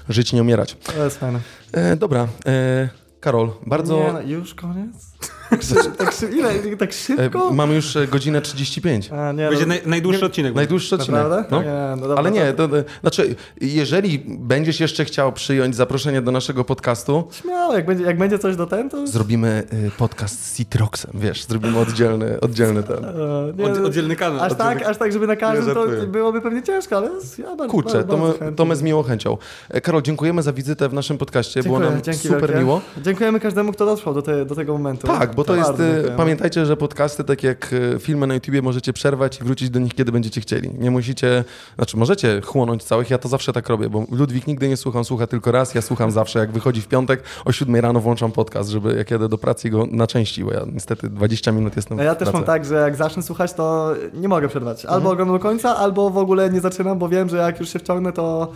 Żyć, 0.09 0.33
nie 0.33 0.41
umierać. 0.41 0.77
To 0.95 1.03
jest 1.03 1.17
fajne. 1.17 1.39
E, 1.71 1.95
dobra, 1.95 2.27
e, 2.45 2.89
Karol, 3.19 3.51
bardzo... 3.65 3.97
Nie, 3.97 4.13
no, 4.13 4.21
już 4.21 4.55
koniec? 4.55 5.10
Tak, 5.97 6.13
szy- 6.13 6.29
ile? 6.29 6.49
tak 6.77 6.89
E, 6.89 6.93
szybko? 6.93 7.53
Mamy 7.53 7.75
już 7.75 7.95
e, 7.95 8.07
godzinę 8.07 8.41
35. 8.41 9.09
A, 9.11 9.31
nie, 9.31 9.49
Będzie 9.49 9.65
no, 9.65 9.67
naj, 9.67 9.81
najdłuższy 9.85 10.25
odcinek. 10.25 10.55
Najdłuższy 10.55 10.95
odcinek. 10.95 11.21
Naprawdę? 11.23 11.45
No. 11.51 11.63
Nie, 11.63 12.01
no 12.01 12.07
dobra, 12.07 12.15
Ale 12.17 12.31
nie, 12.31 12.53
to- 12.53 12.67
to, 12.67 12.83
to, 12.83 12.89
znaczy, 13.01 13.35
jeżeli 13.61 14.19
będziesz 14.27 14.79
jeszcze 14.79 15.05
chciał 15.05 15.33
przyjąć 15.33 15.75
zaproszenie 15.75 16.21
do 16.21 16.31
naszego 16.31 16.63
podcastu, 16.63 17.27
Śmiało, 17.31 17.73
jak 17.73 17.85
będzie, 17.85 18.03
jak 18.03 18.17
będzie 18.17 18.39
coś 18.39 18.55
do 18.55 18.65
ten, 18.67 18.89
to... 18.89 19.07
zrobimy 19.07 19.63
y, 19.87 19.91
podcast 19.97 20.45
z 20.45 20.57
Citroxem, 20.57 21.11
wiesz, 21.13 21.45
zrobimy 21.45 21.79
oddzielny, 21.79 22.39
oddzielny 22.39 22.83
ten. 22.83 23.05
E, 23.05 23.09
nie, 23.57 23.65
Od, 23.65 23.79
no, 23.79 23.85
oddzielny 23.85 24.15
kanał. 24.15 24.43
aż, 24.43 24.53
tak, 24.53 24.81
aż 24.85 24.97
tak, 24.97 25.11
żeby 25.13 25.27
na 25.27 25.35
każdym 25.35 25.67
Nie 25.67 25.73
to 25.73 25.87
byłoby 26.07 26.41
pewnie 26.41 26.63
ciężko, 26.63 26.97
ale 26.97 27.09
ja 27.37 27.55
bardzo, 27.55 27.71
Kurczę, 27.71 28.03
bardzo, 28.03 28.33
to 28.33 28.45
my, 28.45 28.51
to 28.51 28.65
my 28.65 28.75
z 28.75 28.81
miłą 28.81 29.03
chęcią. 29.03 29.37
E, 29.69 29.81
Karol, 29.81 30.01
dziękujemy 30.01 30.41
za 30.41 30.53
wizytę 30.53 30.89
w 30.89 30.93
naszym 30.93 31.17
podcaście, 31.17 31.63
było 31.63 31.77
Dziękuję, 31.77 31.95
nam 31.95 32.03
dzięki 32.03 32.27
super 32.27 32.41
wielkie. 32.41 32.57
miło. 32.59 32.81
Dziękujemy 32.97 33.39
każdemu, 33.39 33.71
kto 33.71 33.85
dotrwał 33.85 34.13
do, 34.13 34.21
te, 34.21 34.45
do 34.45 34.55
tego 34.55 34.73
momentu. 34.73 35.07
Tak, 35.19 35.35
bo 35.35 35.43
to 35.43 35.55
jest, 35.55 35.69
bardzo 35.69 35.83
y, 35.83 36.11
pamiętajcie, 36.17 36.65
że 36.65 36.77
podcasty, 36.77 37.23
tak 37.23 37.43
jak 37.43 37.73
y, 37.73 37.97
filmy 37.99 38.27
na 38.27 38.33
YouTubie, 38.33 38.61
możecie 38.61 38.93
przerwać 38.93 39.41
i 39.41 39.43
wrócić 39.43 39.69
do 39.69 39.79
nich, 39.79 39.93
kiedy 39.95 40.11
będziecie 40.11 40.41
chcieli. 40.41 40.69
Nie 40.79 40.91
musicie, 40.91 41.43
znaczy 41.75 41.97
możecie 41.97 42.41
chłonąć 42.41 42.83
całych, 42.83 43.09
ja 43.09 43.17
to 43.17 43.29
zawsze 43.29 43.53
tak 43.53 43.69
robię, 43.69 43.89
bo 43.89 44.05
Ludwik 44.11 44.47
nigdy 44.47 44.67
nie 44.67 44.77
słucham, 44.77 45.05
słucha 45.05 45.27
tylko 45.27 45.51
raz, 45.51 45.75
ja 45.75 45.81
słucham 45.81 46.11
zawsze, 46.21 46.39
jak 46.39 46.51
wychodzi 46.51 46.81
w 46.81 46.87
piątek, 46.87 47.23
o 47.45 47.51
7 47.51 47.75
rano 47.75 47.99
włączam 47.99 48.31
podcast, 48.31 48.69
żeby 48.69 48.95
jak 48.95 49.11
jadę 49.11 49.29
do 49.29 49.37
pracy 49.37 49.69
go 49.69 49.85
na 49.91 50.07
części, 50.07 50.43
bo 50.43 50.51
ja 50.53 50.61
niestety 50.73 51.09
20 51.09 51.51
minut 51.51 51.75
jestem 51.75 51.97
ja 51.97 52.03
w 52.15 52.17
też 52.17 52.25
pracy. 52.25 52.33
mam 52.33 52.43
tak, 52.43 52.65
że 52.65 52.75
jak 52.75 52.95
zacznę 52.95 53.23
słuchać, 53.23 53.53
to 53.53 53.93
nie 54.13 54.27
mogę 54.27 54.47
przerwać. 54.47 54.85
Albo 54.85 54.95
Mhm. 54.95 55.13
oglądam 55.13 55.35
do 55.35 55.39
końca, 55.43 55.75
albo 55.77 56.09
w 56.09 56.17
ogóle 56.17 56.49
nie 56.49 56.61
zaczynam, 56.61 56.99
bo 56.99 57.09
wiem, 57.09 57.29
że 57.29 57.37
jak 57.37 57.59
już 57.59 57.69
się 57.69 57.79
wciągnę, 57.79 58.11
to... 58.13 58.51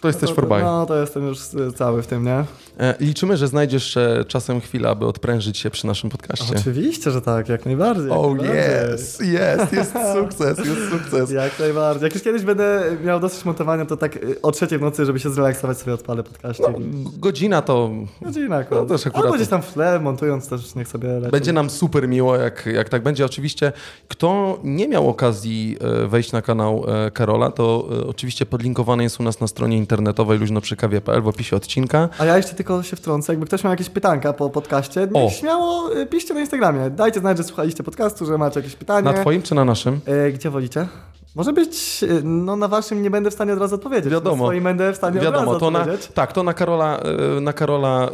To 0.00 0.08
jesteś 0.08 0.28
to, 0.30 0.34
for 0.34 0.48
buy. 0.48 0.62
No, 0.62 0.86
to 0.86 0.96
jestem 1.00 1.26
już 1.26 1.38
y, 1.54 1.72
cały 1.72 2.02
w 2.02 2.06
tym, 2.06 2.24
nie? 2.24 2.44
E, 2.80 2.94
Liczymy, 3.00 3.36
że 3.36 3.48
znajdziesz 3.48 3.96
e, 3.96 4.24
czasem 4.28 4.60
chwilę, 4.60 4.88
aby 4.88 5.06
odprężyć 5.06 5.58
się 5.58 5.70
przy 5.70 5.86
naszym 5.86 6.10
podcaście. 6.10 6.54
Oczywiście, 6.56 7.10
że 7.10 7.22
tak, 7.22 7.48
jak 7.48 7.66
najbardziej. 7.66 8.10
Oh 8.10 8.34
yes, 8.42 9.20
jest, 9.20 9.72
jest 9.72 9.92
sukces, 10.16 10.58
jest 10.58 10.90
sukces. 10.90 11.30
Jak 11.30 11.58
najbardziej. 11.58 12.04
Jak 12.04 12.14
już 12.14 12.22
kiedyś 12.22 12.42
będę 12.42 12.82
miał 13.04 13.20
dosyć 13.20 13.44
montowania, 13.44 13.86
to 13.86 13.96
tak 13.96 14.16
y, 14.16 14.42
o 14.42 14.52
trzeciej 14.52 14.78
w 14.78 14.82
nocy, 14.82 15.04
żeby 15.06 15.20
się 15.20 15.30
zrelaksować, 15.30 15.78
sobie 15.78 15.94
odpalę 15.94 16.22
podcaście. 16.22 16.62
No, 16.62 16.78
godzina 17.18 17.62
to 17.62 17.90
Godzina 18.22 18.56
akurat. 18.56 18.82
No, 18.88 18.96
też 18.96 19.06
akurat- 19.06 19.24
Albo 19.24 19.36
gdzieś 19.36 19.48
tam 19.48 19.62
w 19.62 19.72
tle, 19.72 20.00
montując 20.00 20.48
też, 20.48 20.74
niech 20.74 20.88
sobie 20.88 21.08
leci. 21.08 21.32
Będzie 21.32 21.52
nam 21.52 21.70
super 21.70 22.08
miło, 22.08 22.36
jak, 22.36 22.66
jak 22.66 22.88
tak 22.88 23.02
będzie. 23.02 23.24
Oczywiście, 23.24 23.72
kto 24.08 24.58
nie 24.64 24.88
miał 24.88 25.08
okazji 25.08 25.76
e, 26.04 26.06
wejść 26.06 26.32
na 26.32 26.42
kanał 26.42 26.84
Karola, 27.14 27.50
to 27.50 27.88
oczywiście 28.08 28.46
podlinkowany 28.46 29.02
jest 29.02 29.20
u 29.20 29.22
nas 29.22 29.40
na 29.40 29.46
stronie 29.46 29.76
internetowej 29.76 30.38
luźnoprzykawie.pl 30.38 31.22
w 31.22 31.28
opisie 31.28 31.56
odcinka. 31.56 32.08
A 32.18 32.24
ja 32.24 32.36
jeszcze 32.36 32.54
tylko 32.54 32.69
się 32.82 32.96
wtrącę, 32.96 33.32
jakby 33.32 33.46
ktoś 33.46 33.64
miał 33.64 33.70
jakieś 33.72 33.90
pytanka 33.90 34.32
po 34.32 34.50
podcaście, 34.50 35.08
niech 35.10 35.24
O. 35.24 35.30
śmiało 35.30 35.96
y, 35.96 36.06
piszcie 36.06 36.34
na 36.34 36.40
Instagramie. 36.40 36.90
Dajcie 36.90 37.20
znać, 37.20 37.36
że 37.36 37.44
słuchaliście 37.44 37.82
podcastu, 37.82 38.26
że 38.26 38.38
macie 38.38 38.60
jakieś 38.60 38.76
pytanie. 38.76 39.04
Na 39.04 39.12
twoim 39.12 39.42
czy 39.42 39.54
na 39.54 39.64
naszym? 39.64 40.00
E, 40.06 40.32
gdzie 40.32 40.50
wolicie? 40.50 40.86
Może 41.34 41.52
być, 41.52 42.02
y, 42.02 42.22
no 42.24 42.56
na 42.56 42.68
waszym 42.68 43.02
nie 43.02 43.10
będę 43.10 43.30
w 43.30 43.34
stanie 43.34 43.52
od 43.52 43.58
razu 43.58 43.74
odpowiedzieć. 43.74 44.12
Wiadomo. 44.12 44.36
Na 44.36 44.42
swoim 44.42 44.64
będę 44.64 44.92
w 44.92 44.96
stanie 44.96 45.18
od 45.18 45.24
Wiadomo, 45.24 45.46
razu 45.46 45.60
to 45.60 45.70
na, 45.70 45.86
tak, 46.14 46.32
to 46.32 46.42
na 46.42 46.54
Karola, 46.54 46.98
e, 47.36 47.40
na 47.40 47.52
Karola, 47.52 48.08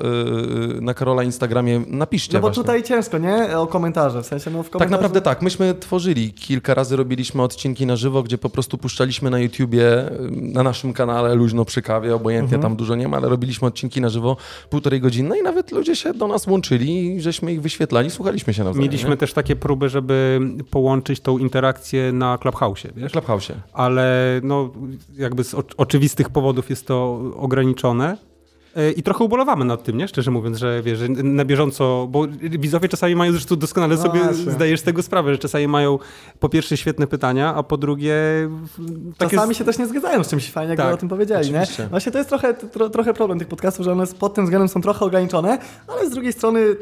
e, 0.76 0.80
na 0.80 0.94
Karola 0.94 1.22
Instagramie 1.22 1.82
napiszcie 1.88 2.34
No 2.34 2.40
bo 2.40 2.46
właśnie. 2.46 2.62
tutaj 2.62 2.82
ciężko, 2.82 3.18
nie? 3.18 3.58
O 3.58 3.66
komentarze, 3.66 4.22
w 4.22 4.26
sensie 4.26 4.50
no 4.50 4.62
w 4.62 4.66
Tak 4.66 4.72
komentarzu... 4.72 4.92
naprawdę 4.92 5.20
tak. 5.20 5.42
Myśmy 5.42 5.74
tworzyli 5.74 6.32
kilka 6.32 6.74
razy, 6.74 6.96
robiliśmy 6.96 7.42
odcinki 7.42 7.86
na 7.86 7.96
żywo, 7.96 8.22
gdzie 8.22 8.38
po 8.38 8.50
prostu 8.50 8.78
puszczaliśmy 8.78 9.30
na 9.30 9.38
YouTubie, 9.38 10.10
na 10.30 10.62
naszym 10.62 10.92
kanale, 10.92 11.34
luźno 11.34 11.64
przy 11.64 11.82
kawie, 11.82 12.14
obojętnie 12.14 12.58
tam 12.58 12.76
dużo 12.76 12.94
nie 12.94 13.08
ma, 13.08 13.16
ale 13.16 13.28
robiliśmy 13.28 13.68
odcinki 13.68 14.00
na 14.00 14.08
żywo 14.08 14.36
półtorej 14.70 15.00
godziny 15.00 15.28
no 15.28 15.34
i 15.34 15.42
nawet 15.42 15.72
ludzie 15.72 15.96
się 15.96 16.14
do 16.14 16.28
nas 16.28 16.46
łączyli 16.46 17.16
i 17.16 17.20
żeśmy 17.20 17.52
ich 17.52 17.62
wyświetlali, 17.62 18.10
słuchaliśmy 18.10 18.54
się 18.54 18.64
nawzajem. 18.64 18.82
Mieliśmy 18.90 19.10
nie? 19.10 19.16
też 19.16 19.32
takie 19.32 19.56
próby, 19.56 19.88
żeby 19.88 20.40
połączyć 20.70 21.20
tą 21.20 21.38
interakcję 21.38 22.12
na 22.12 22.38
Clubhouse, 22.38 22.82
w 22.94 22.94
wiesz? 22.94 23.05
Clubhouse. 23.12 23.52
Ale 23.72 24.40
no, 24.44 24.70
jakby 25.16 25.44
z 25.44 25.54
oc- 25.54 25.74
oczywistych 25.76 26.30
powodów 26.30 26.70
jest 26.70 26.86
to 26.86 27.20
ograniczone. 27.36 28.16
E, 28.76 28.90
I 28.90 29.02
trochę 29.02 29.24
ubolewamy 29.24 29.64
nad 29.64 29.82
tym, 29.84 29.96
nie? 29.96 30.08
Szczerze 30.08 30.30
mówiąc, 30.30 30.58
że 30.58 30.82
wiesz, 30.82 30.98
że 30.98 31.08
na 31.08 31.44
bieżąco, 31.44 32.06
bo 32.10 32.26
widzowie 32.42 32.88
czasami 32.88 33.16
mają, 33.16 33.32
zresztą 33.32 33.56
doskonale 33.56 33.96
No 33.96 34.02
sobie 34.02 34.20
właśnie. 34.20 34.52
zdajesz 34.52 34.80
z 34.80 34.82
tego 34.82 35.02
sprawę, 35.02 35.32
że 35.32 35.38
czasami 35.38 35.68
mają 35.68 35.98
po 36.40 36.48
pierwsze 36.48 36.76
świetne 36.76 37.06
pytania, 37.06 37.54
a 37.54 37.62
po 37.62 37.76
drugie 37.76 38.14
takie... 39.18 39.36
Czasami 39.36 39.54
się 39.54 39.64
też 39.64 39.78
nie 39.78 39.86
zgadzają 39.86 40.24
z 40.24 40.28
czymś 40.28 40.50
fajnie, 40.50 40.68
jakby 40.70 40.82
Tak, 40.84 40.94
o 40.94 40.96
tym 40.96 41.08
powiedzieli, 41.08 41.50
nie? 41.50 41.60
oczywiście. 41.60 41.86
Właśnie 41.90 42.12
to 42.12 42.18
jest 42.18 42.28
trochę, 42.30 42.54
tro, 42.54 42.90
trochę 42.90 43.14
problem 43.14 43.38
tych 43.38 43.48
podcastów, 43.48 43.84
że 43.84 43.92
one 43.92 44.06
pod 44.06 44.34
tym 44.34 44.44
względem 44.44 44.68
są 44.68 44.80
trochę 44.82 45.04
ograniczone, 45.04 45.58
ale 45.88 46.06
z 46.06 46.10
drugiej 46.10 46.32
strony 46.32 46.76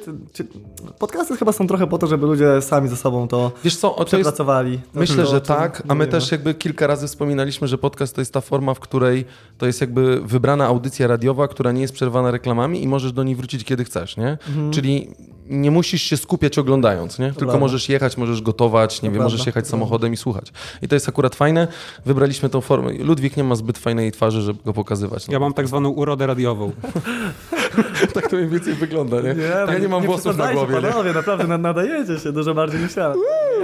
podcasty 0.99 1.37
chyba 1.37 1.53
są 1.53 1.67
trochę 1.67 1.87
po 1.87 1.99
to, 1.99 2.07
żeby 2.07 2.27
ludzie 2.27 2.63
sami 2.63 2.89
ze 2.89 2.97
sobą 2.97 3.29
to 3.29 3.53
Wiesz 3.65 3.77
co, 3.77 3.97
o, 3.97 3.97
to 3.97 4.03
jest, 4.03 4.11
przepracowali. 4.11 4.79
To 4.93 5.01
Myślę, 5.01 5.25
to, 5.25 5.31
że 5.31 5.41
tak, 5.41 5.83
a 5.89 5.95
my 5.95 6.07
też 6.07 6.33
jakby 6.33 6.55
kilka 6.55 6.87
razy 6.87 7.07
wspominaliśmy, 7.07 7.69
że 7.69 7.79
podcast 7.79 8.15
to 8.15 8.21
jest 8.21 8.33
ta 8.33 8.41
forma, 8.41 8.75
w 8.75 8.81
której 8.81 9.25
to 9.59 9.67
jest 9.67 9.81
jakby 9.81 10.21
wybrana 10.21 10.67
audycja 10.67 11.07
radiowa, 11.07 11.49
która 11.49 11.73
nie 11.73 11.84
jest 11.85 11.95
przerwana 11.95 12.31
reklamami 12.31 12.83
i 12.83 12.89
możesz 12.89 13.13
do 13.13 13.23
niej 13.23 13.37
wrócić 13.37 13.65
kiedy 13.65 13.85
chcesz, 13.85 14.17
nie? 14.17 14.39
Czyli 14.71 15.09
nie 15.47 15.71
musisz 15.71 16.03
się 16.03 16.17
skupiać 16.17 16.59
oglądając, 16.59 17.19
nie? 17.19 17.27
Tylko 17.27 17.39
prawda. 17.39 17.59
możesz 17.61 17.89
jechać, 17.89 18.17
możesz 18.17 18.43
gotować, 18.43 19.03
nie 19.03 19.11
wiem, 19.11 19.23
możesz 19.23 19.47
jechać 19.47 19.69
samochodem 19.69 20.13
i 20.13 20.17
słuchać. 20.17 20.53
I 20.83 20.89
to 20.89 20.97
jest 20.97 21.09
akurat 21.09 21.35
fajne. 21.35 21.69
Wybraliśmy 22.07 22.49
tą 22.49 22.61
formę. 22.61 22.93
Ludwik 22.93 23.37
nie 23.37 23.45
ma 23.45 23.55
zbyt 23.55 23.79
fajnej 23.79 24.13
twarzy, 24.13 24.43
żeby 24.43 24.59
go 24.65 24.73
pokazywać. 24.73 25.29
No. 25.29 25.33
Ja 25.33 25.41
mam 25.41 25.55
tak 25.55 25.69
zwaną 25.69 25.89
urodę 25.89 26.27
radiową. 26.27 26.73
tak 28.15 28.29
to 28.31 28.37
mniej 28.37 28.49
więcej 28.49 28.75
wygląda, 28.75 29.21
nie? 29.21 29.35
ja 29.73 29.79
nie 29.79 29.89
mam 29.89 30.03
włosów 30.03 30.37
na 30.37 30.53
głowie, 30.53 30.75
nie? 30.75 30.81
Panowie, 30.83 31.13
naprawdę 31.13 31.47
nad- 31.47 31.61
nadajecie 31.61 32.19
się 32.19 32.33
dużo 32.33 32.55
bardziej 32.55 32.81
niż 32.81 32.97
ja. 32.97 33.15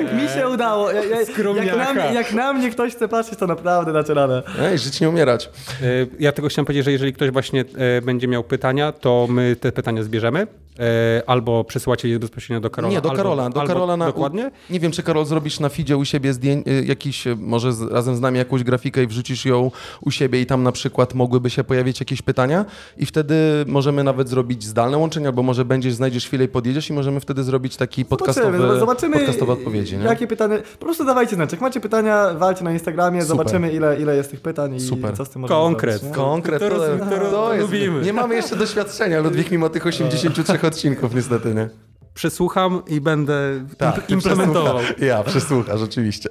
Jak 0.03 0.13
mi 0.15 0.29
się 0.29 0.49
udało, 0.49 0.91
ja, 0.93 1.05
ja, 1.05 1.17
jak, 1.21 1.77
na 1.77 1.93
mnie, 1.95 2.15
jak 2.15 2.33
na 2.33 2.53
mnie 2.53 2.71
ktoś 2.71 2.95
chce 2.95 3.09
patrzeć, 3.09 3.39
to 3.39 3.47
naprawdę 3.47 3.93
dacie 3.93 4.15
radę. 4.15 4.43
Ej, 4.61 4.79
żyć 4.79 5.01
nie 5.01 5.09
umierać. 5.09 5.51
E, 5.83 5.87
Ja 6.19 6.33
tylko 6.33 6.49
chciałem 6.49 6.67
powiedzieć, 6.67 6.85
że 6.85 6.93
jeżeli 6.93 7.13
ktoś 7.13 7.31
właśnie 7.31 7.65
e, 7.99 8.03
będzie 8.03 8.29
miał 8.29 8.45
pytania, 8.45 8.93
to 8.93 9.27
my 9.31 9.57
te 9.61 9.73
pytania 9.73 10.03
zbierzemy. 10.03 10.47
E, 10.79 11.23
Albo 11.27 11.65
przesyłacie 11.65 12.09
je 12.09 12.19
bezpośrednio 12.19 12.61
do 12.61 12.71
Karola. 12.71 12.95
Nie, 12.95 13.01
do 13.01 13.11
albo, 13.11 13.23
Karola. 13.23 13.51
Do 13.51 13.61
albo 13.61 13.73
Karola 13.73 13.97
na, 13.97 14.07
Dokładnie. 14.07 14.51
Nie 14.71 14.81
wiem, 14.81 14.93
czy 14.93 15.03
Karol 15.03 15.25
zrobisz 15.25 15.61
na 15.61 15.69
feedzie 15.69 15.97
u 15.97 16.05
siebie 16.05 16.33
zdjęć, 16.33 16.69
y, 16.69 16.85
jakiś, 16.85 17.27
y, 17.27 17.37
może 17.37 17.73
z, 17.73 17.83
razem 17.83 18.17
z 18.17 18.21
nami 18.21 18.39
jakąś 18.39 18.65
grafikę 18.65 19.03
i 19.03 19.07
wrzucisz 19.07 19.45
ją 19.45 19.71
u 20.01 20.11
siebie 20.11 20.41
i 20.41 20.47
tam 20.47 20.63
na 20.63 20.73
przykład 20.73 21.15
mogłyby 21.15 21.51
się 21.51 21.65
pojawić 21.65 22.01
jakieś 22.01 22.23
pytania 22.23 22.65
i 22.97 23.07
wtedy 23.07 23.35
możemy 23.67 24.05
nawet 24.05 24.29
zrobić 24.29 24.65
zdalne 24.65 24.99
łączenie, 24.99 25.27
albo 25.27 25.43
może 25.43 25.65
będziesz, 25.65 25.95
znajdziesz 25.95 26.27
chwilę 26.27 26.45
i 26.45 26.49
podjedziesz 26.49 26.91
i 26.91 26.93
możemy 26.93 27.21
wtedy 27.21 27.43
zrobić 27.45 27.77
taki 27.77 28.05
podcastowy, 28.05 28.59
Zobaczymy, 28.59 28.81
zobaczymy 28.81 29.17
podcastowe 29.17 29.53
odpowiedzi. 29.53 29.97
Nie? 29.97 30.05
jakie 30.05 30.27
pytania. 30.27 30.57
Po 30.79 30.85
prostu 30.85 31.05
dawajcie 31.05 31.35
znać. 31.37 31.53
Jak 31.53 31.61
macie 31.61 31.81
pytania, 31.81 32.35
walcie 32.35 32.65
na 32.65 32.73
Instagramie, 32.73 33.23
Super. 33.23 33.37
zobaczymy 33.37 33.73
ile, 33.73 34.01
ile 34.01 34.17
jest 34.17 34.31
tych 34.31 34.41
pytań 34.41 34.75
i 34.75 34.81
Super. 34.81 35.17
co 35.17 35.25
z 35.25 35.31
tym 35.31 35.43
możemy 35.43 35.61
Konkret. 35.61 36.01
zrobić. 36.01 36.17
Konkret, 36.17 36.59
To 36.59 36.69
to, 36.69 36.77
to, 36.77 37.31
to 37.31 37.55
jest, 37.55 37.63
lubimy. 37.63 38.03
Nie 38.03 38.13
mamy 38.13 38.35
jeszcze 38.35 38.57
doświadczenia, 38.57 39.21
Ludwik, 39.21 39.51
mimo 39.51 39.69
tych 39.69 39.87
83 39.87 40.59
odcinków 40.67 41.15
niestety, 41.15 41.55
nie? 41.55 41.69
Przesłucham 42.15 42.83
i 42.89 43.01
będę 43.01 43.65
Tak, 43.79 44.11
implementował. 44.11 44.79
przesłucha- 44.79 45.05
Ja, 45.05 45.23
przesłuchasz, 45.23 45.81
rzeczywiście. 45.81 46.29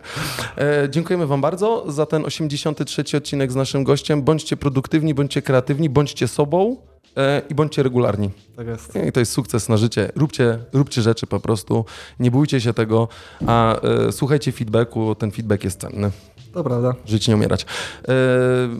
E, 0.57 0.87
dziękujemy 0.89 1.27
Wam 1.27 1.41
bardzo 1.41 1.91
za 1.91 2.05
ten 2.05 2.25
83 2.25 3.17
odcinek 3.17 3.51
z 3.51 3.55
naszym 3.55 3.83
gościem. 3.83 4.21
Bądźcie 4.21 4.57
produktywni, 4.57 5.13
bądźcie 5.13 5.41
kreatywni, 5.41 5.89
bądźcie 5.89 6.27
sobą 6.27 6.77
e, 7.17 7.41
i 7.49 7.55
bądźcie 7.55 7.83
regularni. 7.83 8.29
Tak 8.55 8.67
jest. 8.67 8.93
I 9.07 9.11
to 9.11 9.19
jest 9.19 9.31
sukces 9.31 9.69
na 9.69 9.77
życie. 9.77 10.11
Róbcie, 10.15 10.59
róbcie 10.73 11.01
rzeczy 11.01 11.27
po 11.27 11.39
prostu, 11.39 11.85
nie 12.19 12.31
bójcie 12.31 12.61
się 12.61 12.73
tego, 12.73 13.07
a 13.47 13.81
e, 13.81 14.11
słuchajcie 14.11 14.51
feedbacku, 14.51 15.15
ten 15.15 15.31
feedback 15.31 15.63
jest 15.63 15.81
cenny. 15.81 16.11
To 16.53 16.63
prawda. 16.63 16.93
Żyć 17.05 17.27
nie 17.27 17.35
umierać. 17.35 17.61
E, 17.63 17.65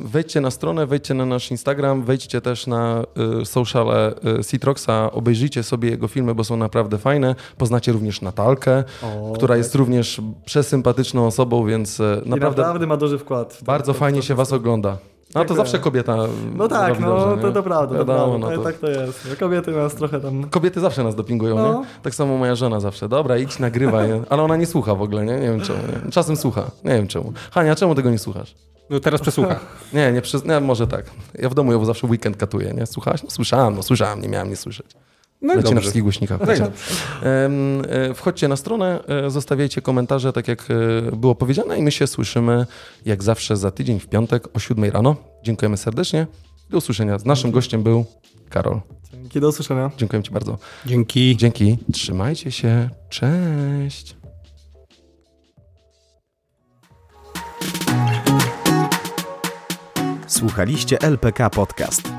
wejdźcie 0.05 0.41
na 0.41 0.51
stronę, 0.51 0.85
wejdźcie 0.87 1.13
na 1.13 1.25
nasz 1.25 1.51
Instagram, 1.51 2.03
wejdźcie 2.03 2.41
też 2.41 2.67
na 2.67 3.03
e, 3.41 3.45
sociale 3.45 4.13
e, 4.39 4.43
Citroxa, 4.43 5.11
obejrzyjcie 5.11 5.63
sobie 5.63 5.89
jego 5.89 6.07
filmy, 6.07 6.35
bo 6.35 6.43
są 6.43 6.57
naprawdę 6.57 6.97
fajne. 6.97 7.35
Poznacie 7.57 7.91
również 7.91 8.21
Natalkę, 8.21 8.83
O, 9.03 9.31
która 9.35 9.47
tak. 9.53 9.57
jest 9.57 9.75
również 9.75 10.21
przesympatyczną 10.45 11.27
osobą, 11.27 11.65
więc 11.65 11.99
e, 11.99 12.21
I 12.25 12.29
naprawdę, 12.29 12.61
naprawdę 12.61 12.87
ma 12.87 12.97
duży 12.97 13.17
wkład. 13.17 13.59
to- 13.59 13.65
bardzo 13.65 13.93
to- 13.93 13.99
fajnie 13.99 14.19
to- 14.19 14.25
się 14.25 14.35
was 14.35 14.53
ogląda. 14.53 14.97
No 15.35 15.45
to 15.45 15.56
zawsze 15.56 15.80
kobieta 15.80 16.15
No 16.56 16.68
tak, 16.68 16.89
robi 16.89 17.01
no 17.01 17.10
dobrze, 17.19 17.41
to, 17.41 17.51
to 17.51 17.64
prawda. 17.64 17.93
To 17.93 18.06
Wiadomo, 18.06 18.39
prawda. 18.39 18.57
no 18.57 18.57
to... 18.57 18.64
Tak 18.64 18.77
to 18.77 18.89
jest. 18.89 19.35
Kobiety 19.39 19.72
nas 19.72 19.95
trochę 19.95 20.19
tam... 20.19 20.49
Kobiety 20.49 20.80
zawsze 20.80 21.03
nas 21.03 21.15
dopingują, 21.15 21.56
No. 21.56 21.80
nie? 21.80 21.85
Tak 22.03 22.15
samo 22.15 22.38
moja 22.38 22.56
żona 22.56 22.80
zawsze. 22.80 23.10
Dobra, 23.10 23.38
idź, 23.38 23.60
nagrywaj. 23.60 24.10
Ale 24.30 24.43
ona 24.43 24.56
nie 24.56 24.65
słucha 24.65 24.95
w 24.95 25.01
ogóle, 25.01 25.26
nie? 25.26 25.34
Nie 25.34 25.47
wiem 25.47 25.61
czemu. 25.61 25.80
Nie? 26.06 26.11
Czasem 26.11 26.35
słucha. 26.38 26.72
Nie 26.84 26.91
wiem 26.91 27.07
czemu. 27.07 27.34
Hania, 27.51 27.76
czemu 27.76 27.95
tego 27.95 28.10
nie 28.10 28.19
słuchasz? 28.19 28.56
No 28.89 28.99
teraz 28.99 29.22
przesłucha. 29.22 29.60
Nie, 29.93 30.11
nie, 30.11 30.22
przyz... 30.22 30.45
nie 30.45 30.60
może 30.60 30.88
tak. 30.88 31.06
Ja 31.39 31.49
w 31.49 31.53
domu 31.53 31.72
ją 31.72 31.85
zawsze 31.85 32.07
w 32.07 32.10
weekend 32.10 32.38
katuję, 32.38 32.73
nie? 32.73 32.85
Słuchałaś? 32.85 33.23
No 33.23 33.30
słyszałam, 33.30 33.76
no 33.76 33.84
słyszałam, 33.84 34.22
nie 34.22 34.30
miałam 34.30 34.49
nie 34.49 34.56
słyszeć. 34.56 34.88
No 35.41 35.53
i 35.53 35.57
Leci 35.57 35.73
na 35.73 35.81
wszystkich 35.81 36.03
głośnikach. 36.03 36.39
No 36.41 36.67
e, 37.23 38.13
Wchodźcie 38.13 38.47
na 38.47 38.55
stronę, 38.55 39.03
e, 39.07 39.29
zostawiajcie 39.29 39.81
komentarze, 39.81 40.33
tak 40.33 40.47
jak 40.47 40.67
e, 40.71 41.15
było 41.15 41.35
powiedziane 41.35 41.77
i 41.77 41.81
my 41.81 41.91
się 41.91 42.07
słyszymy 42.07 42.65
jak 43.05 43.23
zawsze 43.23 43.57
za 43.57 43.71
tydzień 43.71 43.99
w 43.99 44.07
piątek 44.07 44.47
o 44.53 44.59
7 44.59 44.91
rano. 44.91 45.15
Dziękujemy 45.43 45.77
serdecznie 45.77 46.27
Do 46.69 46.77
usłyszenia. 46.77 47.19
Z 47.19 47.25
naszym 47.25 47.51
gościem 47.51 47.83
był 47.83 48.05
Karol. 48.49 48.79
Dzięki, 49.13 49.39
do 49.39 49.49
usłyszenia. 49.49 49.91
Dziękuję 49.97 50.23
Ci 50.23 50.31
bardzo. 50.31 50.57
Dzięki. 50.85 51.37
Dzięki. 51.37 51.77
Trzymajcie 51.93 52.51
się. 52.51 52.89
Cześć. 53.09 54.15
Słuchaliście 60.27 61.01
LPK 61.01 61.49
Podcast. 61.49 62.18